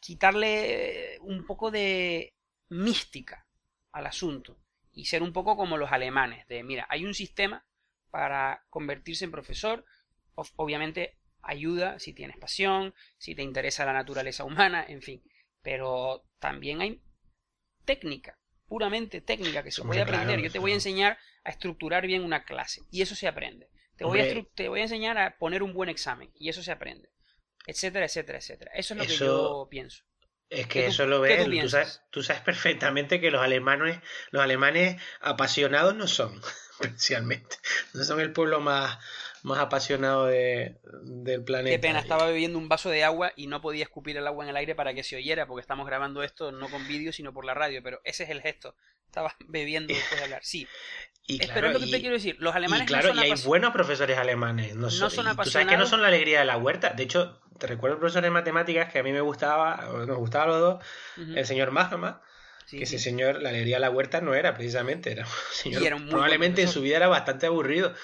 quitarle 0.00 1.18
un 1.20 1.44
poco 1.46 1.70
de 1.70 2.34
mística 2.68 3.46
al 3.92 4.06
asunto 4.06 4.56
y 4.92 5.06
ser 5.06 5.22
un 5.22 5.32
poco 5.32 5.56
como 5.56 5.76
los 5.76 5.92
alemanes, 5.92 6.46
de 6.48 6.62
mira, 6.62 6.86
hay 6.88 7.04
un 7.04 7.14
sistema 7.14 7.64
para 8.10 8.64
convertirse 8.70 9.24
en 9.24 9.30
profesor, 9.30 9.84
Ob- 10.36 10.52
obviamente 10.56 11.16
ayuda 11.42 11.98
si 11.98 12.12
tienes 12.12 12.36
pasión, 12.38 12.94
si 13.18 13.34
te 13.34 13.42
interesa 13.42 13.84
la 13.84 13.92
naturaleza 13.92 14.44
humana, 14.44 14.84
en 14.88 15.02
fin, 15.02 15.22
pero 15.64 16.24
también 16.40 16.82
hay 16.82 17.02
técnica, 17.84 18.38
puramente 18.68 19.20
técnica 19.20 19.62
que 19.64 19.72
se 19.72 19.82
Hombre, 19.82 19.98
puede 19.98 20.02
aprender. 20.02 20.28
claro, 20.28 20.42
Yo 20.42 20.52
te 20.52 20.58
voy 20.60 20.72
a 20.72 20.74
enseñar 20.80 21.18
a 21.44 21.50
estructurar 21.50 22.06
bien 22.06 22.24
una 22.24 22.44
clase 22.44 22.82
y 22.90 23.02
eso 23.02 23.14
se 23.14 23.28
aprende. 23.28 23.68
Te 23.96 24.04
voy, 24.04 24.20
a 24.20 24.26
te 24.54 24.68
voy 24.68 24.80
a 24.80 24.84
enseñar 24.84 25.18
a 25.18 25.36
poner 25.38 25.62
un 25.62 25.74
buen 25.74 25.88
examen 25.90 26.30
y 26.36 26.48
eso 26.48 26.62
se 26.62 26.72
aprende. 26.72 27.10
Etcétera, 27.66 28.06
etcétera, 28.06 28.38
etcétera. 28.38 28.70
Eso 28.74 28.94
es 28.94 28.98
lo 28.98 29.06
que 29.06 29.18
yo 29.18 29.68
pienso. 29.70 30.04
Es 30.50 30.66
¿Qué 30.72 30.82
que 30.82 30.84
tú- 30.84 30.88
eso 30.88 31.06
lo 31.06 31.20
ves, 31.20 31.38
tú 31.58 31.58
tú, 31.58 31.68
sabes, 31.68 32.02
tú 32.10 32.22
sabes 32.22 32.42
perfectamente 32.42 33.20
que 33.20 33.30
los 33.30 33.42
alemanes, 33.42 34.00
los 34.30 34.42
alemanes 34.42 35.00
apasionados 35.20 35.94
no 35.96 36.06
son, 36.06 36.40
especialmente. 36.80 37.56
No 37.92 38.04
son 38.04 38.20
el 38.20 38.32
pueblo 38.32 38.60
más, 38.60 38.98
más 39.44 39.58
apasionado 39.60 40.26
de- 40.26 40.76
del 41.04 41.44
planeta. 41.44 41.70
Qué 41.76 41.78
pena, 41.78 42.00
estaba 42.00 42.26
bebiendo 42.26 42.58
un 42.58 42.68
vaso 42.68 42.90
de 42.90 43.04
agua 43.04 43.32
y 43.36 43.46
no 43.46 43.60
podía 43.60 43.84
escupir 43.84 44.16
el 44.16 44.26
agua 44.26 44.42
en 44.44 44.50
el 44.50 44.56
aire 44.56 44.74
para 44.74 44.92
que 44.94 45.02
se 45.04 45.16
oyera, 45.16 45.46
porque 45.46 45.60
estamos 45.60 45.86
grabando 45.86 46.22
esto 46.22 46.50
no 46.50 46.68
con 46.68 46.88
vídeo, 46.88 47.12
sino 47.12 47.32
por 47.32 47.44
la 47.44 47.54
radio, 47.54 47.82
pero 47.82 48.00
ese 48.04 48.24
es 48.24 48.30
el 48.30 48.40
gesto. 48.40 48.74
Estaba 49.06 49.36
bebiendo 49.46 49.92
después 49.94 50.18
de 50.18 50.24
hablar. 50.24 50.40
Sí, 50.42 50.66
Y 51.26 51.38
claro, 51.38 51.52
pero 51.54 51.66
es 51.68 51.72
lo 51.74 51.78
que 51.80 51.86
y- 51.86 51.90
te 51.92 52.00
quiero 52.00 52.14
decir. 52.14 52.36
Los 52.40 52.54
y 52.54 52.56
alemanes 52.56 52.86
claro, 52.88 53.08
no 53.08 53.12
y 53.12 53.16
son 53.16 53.24
hay 53.24 53.30
apas- 53.30 53.44
buenos 53.44 53.72
profesores 53.72 54.18
alemanes. 54.18 54.74
No, 54.74 54.82
No 54.82 54.90
son, 54.90 55.10
son 55.10 55.26
y 55.26 55.36
tú 55.36 55.50
sabes 55.50 55.68
que 55.68 55.76
no 55.76 55.84
apasionados. 55.84 55.88
son 55.90 56.02
la 56.02 56.08
alegría 56.08 56.38
de 56.40 56.44
la 56.46 56.56
huerta. 56.56 56.90
De 56.90 57.02
hecho, 57.02 57.40
te 57.58 57.66
recuerdo 57.66 57.94
el 57.94 58.00
profesor 58.00 58.22
de 58.22 58.30
matemáticas 58.30 58.90
que 58.90 58.98
a 58.98 59.02
mí 59.02 59.12
me 59.12 59.20
gustaba, 59.20 59.90
o 59.90 60.06
nos 60.06 60.16
gustaba 60.16 60.44
a 60.44 60.48
los 60.48 60.60
dos, 60.60 60.84
Ujú, 61.18 61.36
el 61.36 61.46
señor 61.46 61.70
Mahama, 61.70 62.20
sí, 62.66 62.78
que 62.78 62.86
sí. 62.86 62.96
ese 62.96 63.04
señor, 63.04 63.40
la 63.42 63.50
alegría 63.50 63.76
de 63.76 63.80
la 63.80 63.90
huerta 63.90 64.20
no 64.22 64.34
era 64.34 64.54
precisamente, 64.54 65.12
era 65.12 65.24
un 65.24 65.30
señor, 65.52 65.82
era 65.82 65.96
un 65.96 66.02
muy 66.02 66.10
probablemente 66.10 66.62
en 66.62 66.68
su 66.68 66.80
vida 66.80 66.96
era 66.96 67.08
bastante 67.08 67.46
aburrido. 67.46 67.94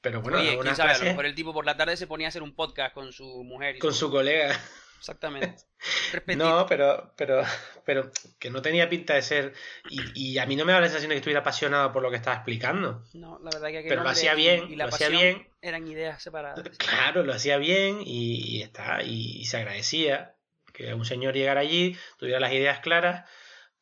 Pero 0.00 0.22
bueno, 0.22 0.38
Oye, 0.38 0.58
quién 0.60 0.74
sabe, 0.76 0.92
a 0.92 0.98
lo 0.98 1.04
mejor 1.04 1.26
el 1.26 1.34
tipo 1.34 1.52
por 1.52 1.66
la 1.66 1.76
tarde 1.76 1.96
se 1.96 2.06
ponía 2.06 2.28
a 2.28 2.30
hacer 2.30 2.42
un 2.42 2.54
podcast 2.54 2.94
con 2.94 3.12
su 3.12 3.24
mujer. 3.44 3.76
y 3.76 3.78
con 3.78 3.92
su 3.94 4.10
colega. 4.10 4.58
Exactamente. 4.98 5.64
No, 6.36 6.66
pero, 6.66 7.14
pero, 7.16 7.42
pero 7.86 8.10
que 8.38 8.50
no 8.50 8.60
tenía 8.60 8.88
pinta 8.90 9.14
de 9.14 9.22
ser. 9.22 9.54
Y, 9.88 10.00
y 10.34 10.38
a 10.38 10.44
mí 10.44 10.56
no 10.56 10.64
me 10.66 10.72
da 10.72 10.80
la 10.80 10.86
sensación 10.88 11.08
de 11.08 11.14
que 11.14 11.18
estuviera 11.20 11.40
apasionado 11.40 11.90
por 11.92 12.02
lo 12.02 12.10
que 12.10 12.16
estaba 12.16 12.36
explicando. 12.36 13.04
No, 13.14 13.38
la 13.42 13.50
verdad 13.50 13.68
que 13.68 13.88
Pero 13.88 14.02
lo 14.02 14.10
hacía 14.10 14.34
y- 14.34 14.36
bien, 14.36 14.70
y 14.70 14.76
la 14.76 14.86
lo 14.88 14.94
hacía 14.94 15.08
bien. 15.08 15.48
eran 15.62 15.86
ideas 15.88 16.22
separadas. 16.22 16.60
Claro, 16.78 17.22
lo 17.22 17.32
hacía 17.32 17.56
bien 17.56 18.00
y, 18.04 18.56
y 18.58 18.62
está, 18.62 19.02
y, 19.02 19.44
se 19.46 19.56
agradecía 19.58 20.34
que 20.74 20.92
un 20.92 21.04
señor 21.06 21.32
llegara 21.34 21.60
allí, 21.62 21.96
tuviera 22.18 22.38
las 22.40 22.52
ideas 22.52 22.80
claras, 22.80 23.28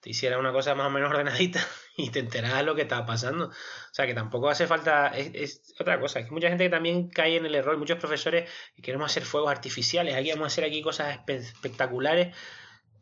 te 0.00 0.10
hiciera 0.10 0.38
una 0.38 0.52
cosa 0.52 0.74
más 0.74 0.86
o 0.86 0.90
menos 0.90 1.10
ordenadita 1.14 1.60
y 1.96 2.10
te 2.10 2.20
enterara 2.20 2.58
de 2.58 2.62
lo 2.64 2.74
que 2.74 2.82
estaba 2.82 3.06
pasando. 3.06 3.46
O 3.48 3.52
sea 3.94 4.06
que 4.06 4.14
tampoco 4.14 4.48
hace 4.48 4.66
falta, 4.66 5.08
es, 5.08 5.74
otra 5.80 6.00
cosa, 6.00 6.20
es 6.20 6.26
que 6.26 6.32
mucha 6.32 6.48
gente 6.48 6.64
que 6.64 6.70
también 6.70 7.08
cae 7.10 7.36
en 7.36 7.46
el 7.46 7.54
error, 7.54 7.76
muchos 7.78 7.98
profesores 7.98 8.50
que 8.76 8.82
queremos 8.82 9.10
hacer 9.10 9.24
fuegos 9.24 9.50
artificiales, 9.50 10.14
aquí 10.14 10.30
vamos 10.30 10.44
a 10.44 10.48
hacer 10.48 10.64
aquí 10.64 10.82
cosas 10.82 11.16
espe- 11.18 11.36
espectaculares 11.36 12.36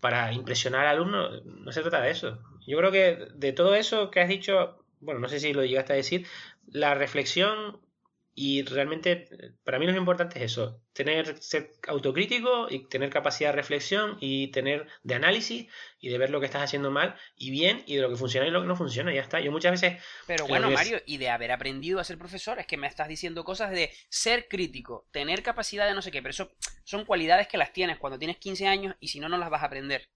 para 0.00 0.32
impresionar 0.32 0.86
al 0.86 0.96
alumno, 0.96 1.30
no 1.44 1.72
se 1.72 1.80
trata 1.82 2.00
de 2.02 2.10
eso. 2.10 2.38
Yo 2.66 2.76
creo 2.78 2.92
que 2.92 3.28
de 3.34 3.52
todo 3.52 3.74
eso 3.74 4.10
que 4.10 4.20
has 4.20 4.28
dicho, 4.28 4.84
bueno, 5.00 5.20
no 5.20 5.28
sé 5.28 5.40
si 5.40 5.52
lo 5.52 5.64
llegaste 5.64 5.92
a 5.92 5.96
decir, 5.96 6.26
la 6.66 6.94
reflexión 6.94 7.80
y 8.38 8.62
realmente 8.64 9.28
eh, 9.30 9.52
para 9.64 9.78
mí 9.78 9.86
lo 9.86 9.96
importante 9.96 10.38
es 10.38 10.52
eso, 10.52 10.82
tener 10.92 11.42
ser 11.42 11.70
autocrítico 11.88 12.66
y 12.68 12.86
tener 12.86 13.08
capacidad 13.08 13.48
de 13.48 13.56
reflexión 13.56 14.18
y 14.20 14.48
tener 14.48 14.86
de 15.02 15.14
análisis 15.14 15.68
y 15.98 16.10
de 16.10 16.18
ver 16.18 16.28
lo 16.28 16.38
que 16.38 16.44
estás 16.44 16.62
haciendo 16.62 16.90
mal 16.90 17.16
y 17.34 17.50
bien 17.50 17.82
y 17.86 17.96
de 17.96 18.02
lo 18.02 18.10
que 18.10 18.16
funciona 18.16 18.46
y 18.46 18.50
lo 18.50 18.60
que 18.60 18.68
no 18.68 18.76
funciona, 18.76 19.12
ya 19.12 19.22
está. 19.22 19.40
Yo 19.40 19.50
muchas 19.50 19.80
veces 19.80 20.02
Pero 20.26 20.44
en 20.44 20.50
bueno, 20.50 20.70
Mario, 20.70 21.00
y 21.06 21.16
de 21.16 21.30
haber 21.30 21.50
aprendido 21.50 21.98
a 21.98 22.04
ser 22.04 22.18
profesor, 22.18 22.58
es 22.58 22.66
que 22.66 22.76
me 22.76 22.86
estás 22.86 23.08
diciendo 23.08 23.42
cosas 23.42 23.70
de 23.70 23.90
ser 24.10 24.48
crítico, 24.48 25.08
tener 25.12 25.42
capacidad 25.42 25.88
de 25.88 25.94
no 25.94 26.02
sé 26.02 26.10
qué, 26.10 26.20
pero 26.20 26.32
eso 26.32 26.52
son 26.84 27.06
cualidades 27.06 27.48
que 27.48 27.56
las 27.56 27.72
tienes 27.72 27.96
cuando 27.96 28.18
tienes 28.18 28.36
15 28.36 28.66
años 28.66 28.96
y 29.00 29.08
si 29.08 29.18
no, 29.18 29.30
no 29.30 29.38
las 29.38 29.48
vas 29.48 29.62
a 29.62 29.66
aprender. 29.66 30.10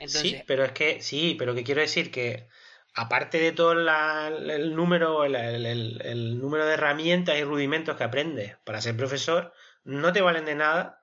Entonces, 0.00 0.20
Sí, 0.20 0.42
pero 0.46 0.64
es 0.64 0.72
que, 0.72 1.00
sí, 1.00 1.34
pero 1.38 1.54
que 1.54 1.64
quiero 1.64 1.80
decir 1.80 2.10
que 2.10 2.46
aparte 2.94 3.38
de 3.38 3.52
todo 3.52 3.72
el 3.72 4.76
número, 4.76 5.24
el, 5.24 6.38
número 6.40 6.64
de 6.64 6.74
herramientas 6.74 7.36
y 7.36 7.44
rudimentos 7.44 7.96
que 7.96 8.04
aprendes 8.04 8.56
para 8.64 8.80
ser 8.80 8.96
profesor, 8.96 9.52
no 9.82 10.12
te 10.12 10.22
valen 10.22 10.44
de 10.44 10.54
nada 10.54 11.00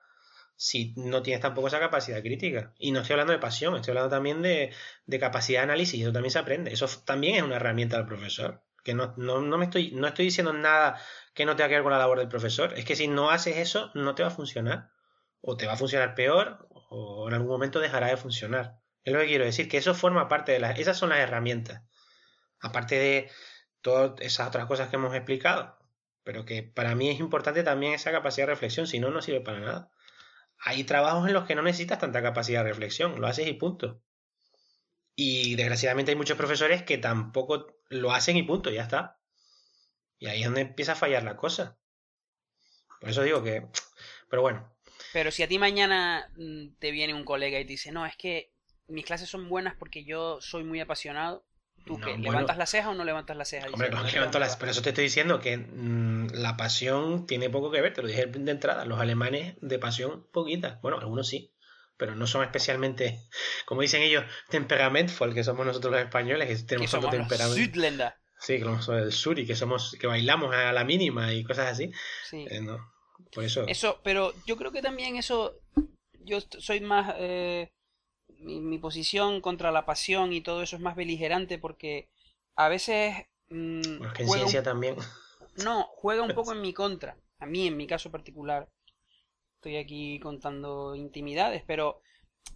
si 0.56 0.94
no 0.96 1.22
tienes 1.22 1.42
tampoco 1.42 1.68
esa 1.68 1.80
capacidad 1.80 2.22
crítica. 2.22 2.72
Y 2.78 2.92
no 2.92 3.00
estoy 3.00 3.14
hablando 3.14 3.32
de 3.32 3.38
pasión, 3.38 3.74
estoy 3.76 3.92
hablando 3.92 4.10
también 4.10 4.42
de, 4.42 4.72
de 5.06 5.18
capacidad 5.18 5.60
de 5.60 5.64
análisis, 5.64 5.94
y 5.94 6.02
eso 6.02 6.12
también 6.12 6.30
se 6.30 6.38
aprende. 6.38 6.72
Eso 6.72 6.88
también 7.04 7.36
es 7.36 7.42
una 7.42 7.56
herramienta 7.56 7.98
del 7.98 8.06
profesor. 8.06 8.62
Que 8.84 8.94
no, 8.94 9.14
no, 9.16 9.40
no 9.42 9.58
me 9.58 9.66
estoy, 9.66 9.92
no 9.92 10.06
estoy 10.06 10.26
diciendo 10.26 10.52
nada 10.52 11.00
que 11.34 11.44
no 11.44 11.56
tenga 11.56 11.68
que 11.68 11.74
ver 11.74 11.82
con 11.82 11.92
la 11.92 11.98
labor 11.98 12.18
del 12.18 12.28
profesor. 12.28 12.72
Es 12.76 12.84
que 12.84 12.96
si 12.96 13.06
no 13.08 13.30
haces 13.30 13.58
eso, 13.58 13.90
no 13.94 14.14
te 14.14 14.22
va 14.22 14.28
a 14.28 14.32
funcionar. 14.32 14.90
O 15.40 15.56
te 15.56 15.66
va 15.66 15.74
a 15.74 15.76
funcionar 15.76 16.14
peor, 16.14 16.68
o 16.70 17.28
en 17.28 17.34
algún 17.34 17.50
momento 17.50 17.80
dejará 17.80 18.08
de 18.08 18.16
funcionar. 18.16 18.81
Es 19.04 19.12
lo 19.12 19.20
que 19.20 19.26
quiero 19.26 19.44
decir, 19.44 19.68
que 19.68 19.78
eso 19.78 19.94
forma 19.94 20.28
parte 20.28 20.52
de 20.52 20.60
las... 20.60 20.78
Esas 20.78 20.96
son 20.96 21.10
las 21.10 21.18
herramientas. 21.18 21.82
Aparte 22.60 22.98
de 22.98 23.30
todas 23.80 24.20
esas 24.20 24.48
otras 24.48 24.66
cosas 24.66 24.88
que 24.88 24.96
hemos 24.96 25.14
explicado. 25.14 25.78
Pero 26.24 26.44
que 26.44 26.62
para 26.62 26.94
mí 26.94 27.10
es 27.10 27.18
importante 27.18 27.64
también 27.64 27.94
esa 27.94 28.12
capacidad 28.12 28.46
de 28.46 28.52
reflexión, 28.52 28.86
si 28.86 29.00
no, 29.00 29.10
no 29.10 29.22
sirve 29.22 29.40
para 29.40 29.60
nada. 29.60 29.90
Hay 30.58 30.84
trabajos 30.84 31.26
en 31.26 31.34
los 31.34 31.46
que 31.46 31.56
no 31.56 31.62
necesitas 31.62 31.98
tanta 31.98 32.22
capacidad 32.22 32.62
de 32.62 32.70
reflexión, 32.70 33.20
lo 33.20 33.26
haces 33.26 33.48
y 33.48 33.54
punto. 33.54 34.00
Y 35.16 35.56
desgraciadamente 35.56 36.12
hay 36.12 36.16
muchos 36.16 36.38
profesores 36.38 36.84
que 36.84 36.98
tampoco 36.98 37.66
lo 37.88 38.12
hacen 38.12 38.36
y 38.36 38.44
punto, 38.44 38.70
ya 38.70 38.82
está. 38.82 39.18
Y 40.18 40.28
ahí 40.28 40.40
es 40.40 40.46
donde 40.46 40.60
empieza 40.60 40.92
a 40.92 40.96
fallar 40.96 41.24
la 41.24 41.36
cosa. 41.36 41.76
Por 43.00 43.10
eso 43.10 43.22
digo 43.22 43.42
que... 43.42 43.66
Pero 44.28 44.42
bueno, 44.42 44.72
pero 45.12 45.30
si 45.30 45.42
a 45.42 45.48
ti 45.48 45.58
mañana 45.58 46.30
mm, 46.36 46.74
te 46.78 46.90
viene 46.90 47.14
un 47.14 47.24
colega 47.24 47.60
y 47.60 47.64
te 47.64 47.72
dice, 47.72 47.92
no, 47.92 48.06
es 48.06 48.16
que 48.16 48.51
mis 48.92 49.04
clases 49.04 49.28
son 49.28 49.48
buenas 49.48 49.74
porque 49.78 50.04
yo 50.04 50.40
soy 50.40 50.64
muy 50.64 50.80
apasionado, 50.80 51.44
¿tú 51.84 51.98
No, 51.98 52.04
qué? 52.06 52.12
bueno. 52.12 52.30
¿Levantas 52.32 52.56
la 52.58 52.66
ceja 52.66 52.90
o 52.90 52.94
no 52.94 53.04
levantas 53.04 53.36
la 53.36 53.44
ceja? 53.44 53.66
Hombre, 53.72 53.90
"No, 53.90 54.02
levanto 54.04 54.38
las- 54.38 54.56
Por 54.56 54.68
eso 54.68 54.82
te 54.82 54.90
estoy 54.90 55.04
diciendo 55.04 55.40
que 55.40 55.56
mm, 55.56 56.28
la 56.34 56.56
pasión 56.56 57.26
tiene 57.26 57.50
poco 57.50 57.70
que 57.70 57.80
ver, 57.80 57.92
te 57.92 58.02
lo 58.02 58.08
dije 58.08 58.26
de 58.26 58.50
entrada. 58.50 58.84
Los 58.84 59.00
alemanes 59.00 59.56
de 59.60 59.78
pasión 59.78 60.26
poquita. 60.32 60.78
Bueno, 60.82 60.98
algunos 60.98 61.28
sí, 61.28 61.52
pero 61.96 62.14
no 62.14 62.26
son 62.26 62.42
especialmente, 62.44 63.18
como 63.66 63.80
dicen 63.82 64.02
ellos, 64.02 64.24
temperamentful, 64.50 65.34
que 65.34 65.44
somos 65.44 65.66
nosotros 65.66 65.92
los 65.92 66.02
españoles, 66.02 66.48
que 66.48 66.54
que 66.56 66.62
tenemos 66.64 66.90
tanto 66.90 67.06
los 67.06 67.16
temperamento. 67.28 67.54
Südländer". 67.56 68.14
Sí, 68.38 68.58
que 68.58 68.64
somos 68.64 68.86
del 68.88 69.12
sur 69.12 69.38
y 69.38 69.46
que 69.46 69.54
somos, 69.54 69.96
que 70.00 70.06
bailamos 70.08 70.54
a 70.54 70.72
la 70.72 70.84
mínima 70.84 71.32
y 71.32 71.44
cosas 71.44 71.68
así. 71.72 71.92
Sí. 72.28 72.46
Eh, 72.50 72.60
no, 72.60 72.92
por 73.32 73.44
eso. 73.44 73.64
Eso, 73.68 74.00
pero 74.02 74.34
yo 74.46 74.56
creo 74.56 74.72
que 74.72 74.82
también 74.82 75.14
eso, 75.16 75.54
yo 76.24 76.40
soy 76.58 76.80
más, 76.80 77.14
eh, 77.18 77.70
mi, 78.42 78.60
mi 78.60 78.78
posición 78.78 79.40
contra 79.40 79.72
la 79.72 79.86
pasión 79.86 80.32
y 80.32 80.40
todo 80.40 80.62
eso 80.62 80.76
es 80.76 80.82
más 80.82 80.96
beligerante 80.96 81.58
porque 81.58 82.08
a 82.56 82.68
veces 82.68 83.14
mm, 83.50 83.82
que 84.14 84.22
en 84.22 84.28
un- 84.28 84.34
ciencia 84.34 84.62
también. 84.62 84.96
no, 85.56 85.84
juega 85.94 86.22
un 86.22 86.34
poco 86.34 86.52
en 86.52 86.60
mi 86.62 86.72
contra, 86.72 87.16
a 87.38 87.46
mí 87.46 87.66
en 87.66 87.76
mi 87.76 87.86
caso 87.86 88.10
particular. 88.10 88.68
Estoy 89.56 89.76
aquí 89.76 90.18
contando 90.20 90.96
intimidades, 90.96 91.62
pero 91.66 92.00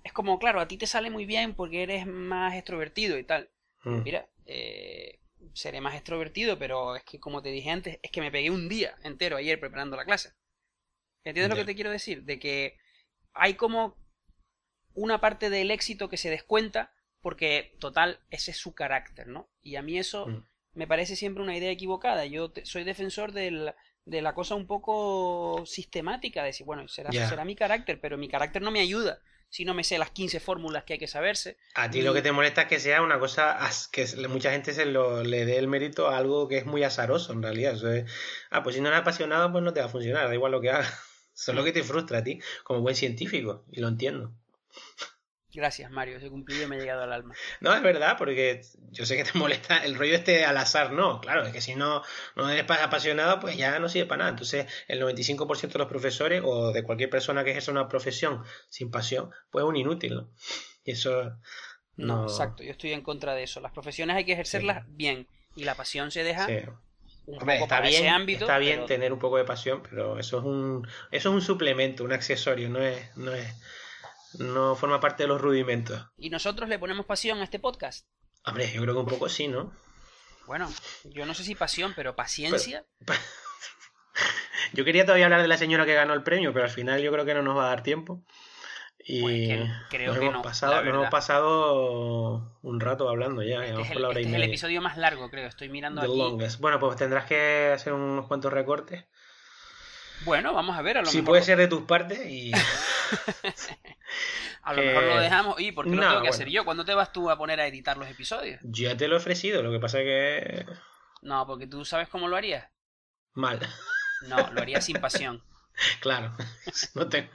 es 0.05 0.13
como, 0.13 0.39
claro, 0.39 0.61
a 0.61 0.69
ti 0.69 0.77
te 0.77 0.87
sale 0.89 1.11
muy 1.11 1.27
bien 1.27 1.55
porque 1.55 1.83
eres 1.85 2.07
más 2.07 2.55
extrovertido 2.55 3.19
y 3.19 3.25
tal. 3.25 3.51
Mm. 3.85 4.03
Mira, 4.05 4.29
eh, 4.47 5.21
seré 5.55 5.81
más 5.81 5.95
extrovertido, 5.95 6.59
pero 6.59 6.97
es 6.97 7.05
que 7.05 7.21
como 7.21 7.43
te 7.43 7.51
dije 7.51 7.71
antes, 7.71 7.99
es 8.03 8.11
que 8.11 8.21
me 8.21 8.33
pegué 8.33 8.51
un 8.51 8.69
día 8.69 8.97
entero 9.05 9.37
ayer 9.37 9.61
preparando 9.61 9.97
la 9.97 10.05
clase. 10.05 10.33
¿Entiendes 11.25 11.51
lo 11.51 11.57
que 11.57 11.67
te 11.67 11.75
quiero 11.75 11.91
decir? 11.91 12.25
De 12.25 12.39
que 12.39 12.79
hay 13.35 13.55
como 13.55 13.97
una 14.97 15.20
parte 15.20 15.48
del 15.51 15.70
éxito 15.70 16.09
que 16.09 16.16
se 16.16 16.31
descuenta 16.31 16.93
porque, 17.23 17.77
total, 17.78 18.18
ese 18.31 18.51
es 18.51 18.56
su 18.56 18.74
carácter, 18.74 19.27
¿no? 19.28 19.48
Y 19.62 19.77
a 19.77 19.82
mí 19.82 19.98
eso 19.98 20.27
Mm. 20.27 20.44
me 20.74 20.86
parece 20.86 21.14
siempre 21.16 21.43
una 21.43 21.56
idea 21.56 21.70
equivocada. 21.70 22.27
Yo 22.27 22.51
te- 22.51 22.66
soy 22.66 22.82
defensor 22.85 23.32
del- 23.32 23.73
de 24.05 24.23
la 24.23 24.35
cosa 24.35 24.55
un 24.55 24.66
poco 24.66 25.64
sistemática, 25.66 26.43
de 26.43 26.48
decir, 26.48 26.64
bueno, 26.66 26.86
será, 26.89 27.10
será 27.28 27.44
mi 27.44 27.56
carácter, 27.56 28.01
pero 28.01 28.16
mi 28.18 28.28
carácter 28.28 28.62
no 28.62 28.70
me 28.70 28.81
ayuda 28.81 29.20
si 29.48 29.64
no 29.64 29.74
me 29.74 29.85
sé 29.85 29.97
las 29.98 30.10
15 30.10 30.39
fórmulas 30.40 30.85
que 30.85 30.94
hay 30.94 30.98
que 30.98 31.06
saberse. 31.09 31.56
A 31.74 31.89
ti 31.90 32.02
lo 32.02 32.12
que 32.12 32.20
te 32.23 32.32
molesta 32.32 32.62
es 32.62 32.68
que 32.68 32.78
sea 32.81 33.01
una 33.02 33.18
cosa 33.18 33.52
as- 33.59 33.89
que 33.89 34.05
mucha 34.28 34.51
gente 34.52 34.73
se 34.73 34.86
lo 34.86 35.23
le 35.23 35.44
dé 35.44 35.56
el 35.59 35.66
mérito 35.68 36.09
a 36.09 36.18
algo 36.18 36.47
que 36.48 36.59
es 36.59 36.66
muy 36.66 36.82
azaroso 36.85 37.32
en 37.32 37.43
realidad. 37.43 37.74
Eso 37.74 37.90
es, 37.93 38.10
ah, 38.51 38.62
pues 38.62 38.74
si 38.77 38.81
no 38.81 38.89
eres 38.89 39.01
apasionado, 39.01 39.51
pues 39.52 39.62
no 39.64 39.73
te 39.73 39.81
va 39.81 39.86
a 39.86 39.89
funcionar, 39.89 40.28
da 40.28 40.35
igual 40.35 40.52
lo 40.52 40.60
que 40.60 40.70
hagas. 40.70 40.86
Eso 41.35 41.52
es 41.52 41.56
lo 41.56 41.64
que 41.64 41.73
te 41.73 41.82
frustra 41.85 42.18
a 42.18 42.24
ti, 42.24 42.40
como 42.64 42.81
buen 42.81 42.94
científico, 42.97 43.64
y 43.70 43.81
lo 43.81 43.89
entiendo. 43.89 44.32
Gracias, 45.55 45.90
Mario, 45.90 46.19
ese 46.19 46.28
cumplido 46.28 46.69
me 46.69 46.77
ha 46.77 46.78
llegado 46.81 47.03
al 47.03 47.12
alma. 47.15 47.35
No, 47.61 47.73
es 47.74 47.81
verdad, 47.82 48.16
porque 48.19 48.61
yo 48.90 49.07
sé 49.07 49.16
que 49.16 49.24
te 49.24 49.39
molesta 49.39 49.78
el 49.86 49.94
rollo 49.94 50.15
este 50.15 50.44
al 50.44 50.57
azar, 50.59 50.93
no, 50.93 51.20
claro, 51.20 51.44
es 51.47 51.53
que 51.53 51.62
si 51.62 51.74
no, 51.74 52.03
no 52.35 52.51
eres 52.51 52.65
pa- 52.65 52.85
apasionado, 52.85 53.40
pues 53.40 53.57
ya 53.57 53.78
no 53.78 53.89
sirve 53.89 54.07
para 54.07 54.19
nada. 54.19 54.31
Entonces, 54.32 54.66
el 54.86 55.01
95% 55.01 55.73
de 55.73 55.78
los 55.78 55.89
profesores 55.89 56.43
o 56.44 56.73
de 56.73 56.82
cualquier 56.82 57.09
persona 57.09 57.43
que 57.43 57.53
ejerza 57.53 57.70
una 57.70 57.89
profesión 57.89 58.44
sin 58.69 58.90
pasión, 58.90 59.31
pues 59.51 59.62
es 59.65 59.69
un 59.69 59.77
inútil, 59.77 60.15
¿no? 60.16 60.31
Y 60.85 60.90
eso 60.90 61.23
No, 61.97 62.16
no... 62.19 62.23
exacto, 62.24 62.62
yo 62.62 62.73
estoy 62.73 62.93
en 62.93 63.03
contra 63.03 63.35
de 63.35 63.44
eso. 63.44 63.61
Las 63.61 63.73
profesiones 63.73 64.16
hay 64.16 64.24
que 64.27 64.32
ejercerlas 64.32 64.85
bien 64.89 65.27
y 65.55 65.65
la 65.65 65.74
pasión 65.74 66.11
se 66.11 66.23
deja 66.23 66.44
Sí. 66.47 66.59
un 67.24 67.39
Hombre, 67.40 67.55
poco 67.55 67.65
está 67.65 67.77
para 67.77 67.89
bien, 67.89 68.03
ese 68.03 68.09
ámbito. 68.11 68.44
está 68.44 68.59
bien 68.59 68.74
pero- 68.81 68.86
tener 68.89 69.12
un 69.15 69.19
poco 69.20 69.39
de 69.39 69.44
pasión, 69.44 69.82
pero 69.89 70.19
eso 70.19 70.39
es 70.39 70.44
un, 70.44 70.86
eso 71.12 71.28
es 71.31 71.35
un 71.35 71.40
suplemento, 71.40 72.05
un 72.05 72.12
accesorio, 72.12 72.69
no 72.69 72.82
es, 72.82 73.16
no 73.16 73.32
es, 73.32 73.47
no 74.39 74.75
forma 74.77 75.01
parte 75.01 75.23
de 75.25 75.29
los 75.29 75.41
rudimentos. 75.41 76.07
Y 76.17 76.31
nosotros 76.31 76.69
le 76.69 76.79
ponemos 76.79 77.07
pasión 77.07 77.39
a 77.41 77.45
este 77.45 77.59
podcast. 77.59 78.07
Hombre, 78.45 78.71
yo 78.73 78.81
creo 78.83 78.95
que 78.95 79.01
un 79.01 79.07
poco 79.07 79.29
sí, 79.29 79.49
¿no? 79.49 79.73
Bueno, 80.47 80.73
yo 81.05 81.27
no 81.27 81.35
sé 81.35 81.43
si 81.43 81.55
pasión, 81.55 81.93
pero 81.97 82.15
paciencia. 82.17 82.85
Yo 84.73 84.85
quería 84.85 85.05
todavía 85.05 85.27
hablar 85.27 85.43
de 85.43 85.49
la 85.49 85.59
señora 85.59 85.85
que 85.87 85.95
ganó 85.95 86.13
el 86.15 86.23
premio, 86.23 86.53
pero 86.53 86.65
al 86.65 86.71
final 86.71 87.01
yo 87.01 87.13
creo 87.13 87.25
que 87.25 87.35
no 87.35 87.43
nos 87.43 87.57
va 87.57 87.67
a 87.67 87.69
dar 87.69 87.83
tiempo. 87.83 88.25
Y 88.99 89.21
Pues 89.21 89.39
que 89.39 89.71
creo 89.91 90.09
nos, 90.09 90.19
que 90.19 90.25
hemos 90.25 90.37
no, 90.39 90.43
pasado, 90.43 90.83
nos 90.83 90.95
hemos 90.95 91.09
pasado 91.11 92.59
un 92.63 92.81
rato 92.81 93.09
hablando 93.09 93.43
ya, 93.43 93.65
este 93.65 93.67
llevamos 93.67 93.87
es, 93.87 93.93
por 93.93 93.97
el, 93.97 94.03
la 94.03 94.09
hora 94.09 94.19
este 94.19 94.21
y 94.21 94.25
es 94.25 94.35
el 94.35 94.41
media. 94.41 94.47
episodio 94.47 94.81
más 94.83 94.97
largo, 94.97 95.31
creo. 95.31 95.47
Estoy 95.47 95.69
mirando 95.69 96.01
The 96.01 96.07
aquí. 96.09 96.17
longest. 96.19 96.61
Bueno, 96.61 96.81
pues 96.81 96.97
tendrás 96.97 97.27
que 97.27 97.71
hacer 97.75 97.93
unos 97.93 98.27
cuantos 98.27 98.53
recortes. 98.53 99.05
Bueno, 100.25 100.53
vamos 100.55 100.77
a 100.77 100.83
ver. 100.83 100.99
A 100.99 101.03
lo 101.03 101.07
Si 101.07 101.19
mejor, 101.19 101.27
puede 101.29 101.43
ser 101.43 101.59
de 101.59 101.69
tus 101.69 101.83
partes 101.83 102.21
y... 102.27 102.51
a 104.62 104.73
lo 104.74 104.83
mejor 104.83 105.03
lo 105.05 105.19
dejamos. 105.20 105.61
¿Y 105.61 105.73
por 105.73 105.85
qué 105.85 105.97
lo 105.97 106.03
No, 106.03 106.09
tengo 106.09 106.23
que 106.23 106.28
bueno. 106.28 106.35
hacer 106.35 106.49
yo? 106.49 106.65
¿Cuándo 106.65 106.85
te 106.85 106.95
vas 106.95 107.12
tú 107.12 107.31
a 107.31 107.39
poner 107.39 107.61
a 107.61 107.66
editar 107.66 107.97
los 107.97 108.09
episodios? 108.09 108.61
Yo 108.65 108.89
ya 108.91 108.97
te 108.97 109.09
lo 109.09 109.16
he 109.16 109.19
ofrecido, 109.19 109.62
lo 109.62 109.70
que 109.70 109.81
pasa 109.81 110.01
es 110.01 110.05
que... 110.05 110.66
No, 111.23 111.47
porque 111.47 111.66
tú 111.66 111.85
sabes 111.85 112.09
cómo 112.09 112.28
lo 112.28 112.37
harías. 112.37 112.69
Mal. 113.35 113.61
No, 114.28 114.51
lo 114.51 114.61
harías 114.61 114.85
sin 114.85 115.01
pasión. 115.01 115.43
Claro, 116.01 116.35
no 116.95 117.07
tengo. 117.11 117.28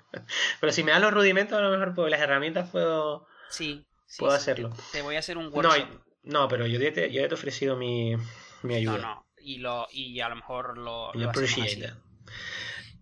Pero 0.60 0.74
si 0.74 0.84
me 0.84 0.92
das 0.92 1.00
los 1.00 1.14
rudimentos, 1.14 1.56
a 1.60 1.62
lo 1.62 1.70
mejor 1.70 1.94
pues, 1.94 2.10
las 2.10 2.20
herramientas 2.22 2.70
puedo, 2.72 3.28
Sí, 3.50 3.86
sí, 4.08 4.18
puedo 4.20 4.32
sí, 4.32 4.38
hacerlo. 4.38 4.70
Te, 4.72 4.82
te 4.94 5.02
voy 5.04 5.16
a 5.16 5.20
hacer 5.20 5.38
un 5.38 5.46
No, 5.46 5.58
workshop. 5.58 5.78
y- 5.78 6.00
no, 6.24 6.48
pero 6.48 6.66
yo 6.66 6.80
ya 6.80 6.92
te, 6.92 7.12
yo 7.12 7.22
ya 7.22 7.28
te 7.28 7.36
he 7.36 7.38
ofrecido 7.38 7.76
mi, 7.78 8.16
mi 8.64 8.74
No, 8.74 8.78
ayuda. 8.78 8.98
no. 8.98 9.26
y, 9.38 9.58
lo, 9.60 9.88
y 9.92 10.20
a 10.22 10.30
lo 10.30 10.36
mejor 10.38 10.78
lo, 10.80 11.14
lo 11.14 11.30
hacemos 11.30 11.60
appreciate 11.60 11.86
así. 11.86 11.94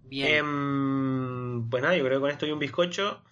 Bien, 0.10 0.38
Em, 0.38 1.70
pues 1.70 1.84
nada, 1.84 1.96
yo 1.96 2.04
creo 2.04 2.18
que 2.18 2.22
con 2.22 2.32
esto 2.32 2.46
y 2.46 2.52
un 2.52 2.60
bizcocho 2.60 3.24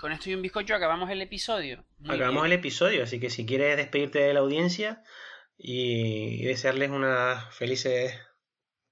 con 0.00 0.10
esto 0.10 0.30
y 0.30 0.34
un 0.34 0.42
bizcocho 0.42 0.74
acabamos 0.74 1.10
el 1.10 1.20
episodio. 1.22 1.84
Muy 1.98 2.16
acabamos 2.16 2.42
bien. 2.42 2.52
el 2.54 2.58
episodio, 2.58 3.04
así 3.04 3.20
que 3.20 3.30
si 3.30 3.44
quieres 3.46 3.76
despedirte 3.76 4.18
de 4.20 4.34
la 4.34 4.40
audiencia 4.40 5.02
y, 5.56 6.42
y 6.42 6.44
desearles 6.44 6.90
unas 6.90 7.54
felices, 7.54 8.18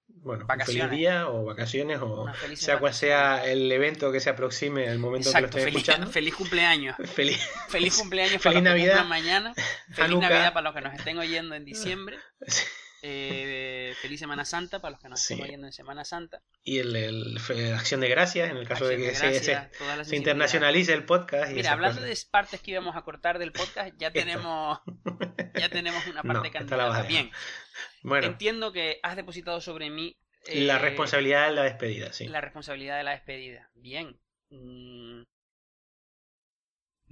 bueno, 0.06 0.46
un 0.48 0.60
feliz 0.66 0.90
día 0.90 1.28
o 1.28 1.44
vacaciones 1.44 1.98
o 2.00 2.26
sea 2.54 2.78
cual 2.78 2.92
sea 2.94 3.44
el 3.46 3.72
evento 3.72 4.12
que 4.12 4.20
se 4.20 4.30
aproxime 4.30 4.88
al 4.88 4.98
momento 4.98 5.30
Exacto, 5.30 5.48
que 5.56 5.56
lo 5.56 5.58
estés 5.58 5.64
feliz, 5.72 5.88
escuchando. 5.88 6.12
feliz 6.12 6.34
cumpleaños. 6.36 6.96
Feliz. 7.14 7.50
Feliz 7.68 7.96
cumpleaños 7.98 8.30
Feliz 8.42 8.44
para 8.44 8.54
los 8.54 8.62
Navidad. 8.62 9.04
mañana. 9.06 9.54
Feliz. 9.92 10.18
Navidad 10.18 10.52
para 10.52 10.64
los 10.70 10.74
que 10.74 10.80
nos 10.82 10.94
estén 10.94 11.18
oyendo 11.18 11.54
en 11.54 11.64
diciembre. 11.64 12.18
Eh, 13.02 13.94
feliz 14.02 14.20
Semana 14.20 14.44
Santa 14.44 14.78
para 14.80 14.92
los 14.92 15.00
que 15.00 15.08
nos 15.08 15.20
Sí. 15.20 15.40
oyendo 15.40 15.66
en 15.66 15.72
Semana 15.72 16.04
Santa. 16.04 16.42
y 16.62 16.78
el, 16.78 16.94
el- 16.94 17.38
acción 17.74 18.00
de 18.00 18.08
gracias 18.08 18.50
en 18.50 18.56
el 18.58 18.68
caso 18.68 18.84
Acción 18.84 19.00
de 19.00 19.06
que 19.06 19.12
de 19.98 20.04
se- 20.04 20.16
internacionalice 20.16 20.92
el 20.92 21.04
podcast. 21.04 21.50
y 21.50 21.54
Mira, 21.54 21.72
hablando 21.72 22.00
cosas. 22.02 22.24
de 22.24 22.30
partes 22.30 22.60
que 22.60 22.72
íbamos 22.72 22.96
a 22.96 23.02
cortar 23.02 23.38
del 23.38 23.52
podcast, 23.52 23.94
ya 23.98 24.10
tenemos 24.12 24.78
ya 25.58 25.68
tenemos 25.70 26.06
una 26.08 26.22
No, 26.24 26.32
parte 26.34 26.50
candidata. 26.50 26.86
dejar. 26.88 27.06
Bien, 27.08 27.30
Bueno, 28.02 28.26
entiendo 28.26 28.72
que 28.72 29.00
has 29.02 29.16
depositado 29.16 29.60
sobre 29.60 29.88
mí 29.90 30.18
la 30.52 30.76
eh, 30.76 30.78
responsabilidad 30.78 31.48
de 31.48 31.54
la 31.54 31.62
despedida, 31.64 32.12
sí. 32.12 32.26
la 32.28 32.40
responsabilidad 32.40 32.96
de 32.98 33.04
la 33.04 33.12
despedida. 33.12 33.70
Bien. 33.74 34.18
Mm, 34.50 35.22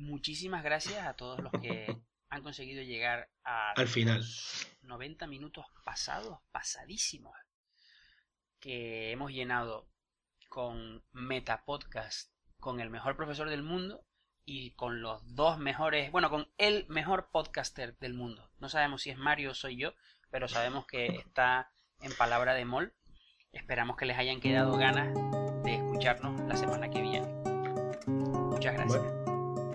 Muchísimas 0.00 0.62
gracias 0.62 1.04
a 1.06 1.14
todos 1.14 1.40
los 1.40 1.50
que 1.60 1.86
han 2.30 2.42
conseguido 2.42 2.82
llegar 2.84 3.28
a 3.44 3.72
Al 3.72 3.88
final. 3.88 4.22
90 4.88 5.26
minutos 5.26 5.66
pasados, 5.84 6.40
pasadísimos, 6.50 7.36
que 8.58 9.12
hemos 9.12 9.30
llenado 9.30 9.88
con 10.48 11.04
Meta 11.12 11.64
Podcast, 11.64 12.32
con 12.58 12.80
el 12.80 12.90
mejor 12.90 13.16
profesor 13.16 13.48
del 13.48 13.62
mundo 13.62 14.04
y 14.44 14.72
con 14.72 15.02
los 15.02 15.22
dos 15.34 15.58
mejores, 15.58 16.10
bueno, 16.10 16.30
con 16.30 16.48
el 16.56 16.86
mejor 16.88 17.28
podcaster 17.30 17.96
del 17.98 18.14
mundo. 18.14 18.50
No 18.58 18.68
sabemos 18.68 19.02
si 19.02 19.10
es 19.10 19.18
Mario 19.18 19.50
o 19.50 19.54
soy 19.54 19.76
yo, 19.76 19.92
pero 20.30 20.48
sabemos 20.48 20.86
que 20.86 21.06
está 21.06 21.70
en 22.00 22.12
palabra 22.14 22.54
de 22.54 22.64
Mol. 22.64 22.94
Esperamos 23.52 23.96
que 23.96 24.06
les 24.06 24.18
hayan 24.18 24.40
quedado 24.40 24.76
ganas 24.76 25.14
de 25.64 25.74
escucharnos 25.74 26.40
la 26.48 26.56
semana 26.56 26.88
que 26.90 27.02
viene. 27.02 27.26
Muchas 28.06 28.74
gracias. 28.74 29.02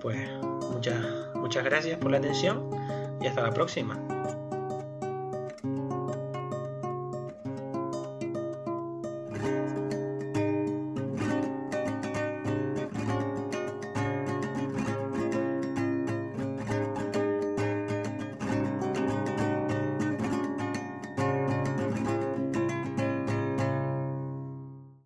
Pues 0.02 0.30
muchas, 0.72 1.36
muchas 1.36 1.64
gracias 1.64 1.98
por 2.00 2.12
la 2.12 2.18
atención 2.18 2.70
y 3.22 3.28
hasta 3.28 3.44
la 3.44 3.52
próxima. 3.52 3.96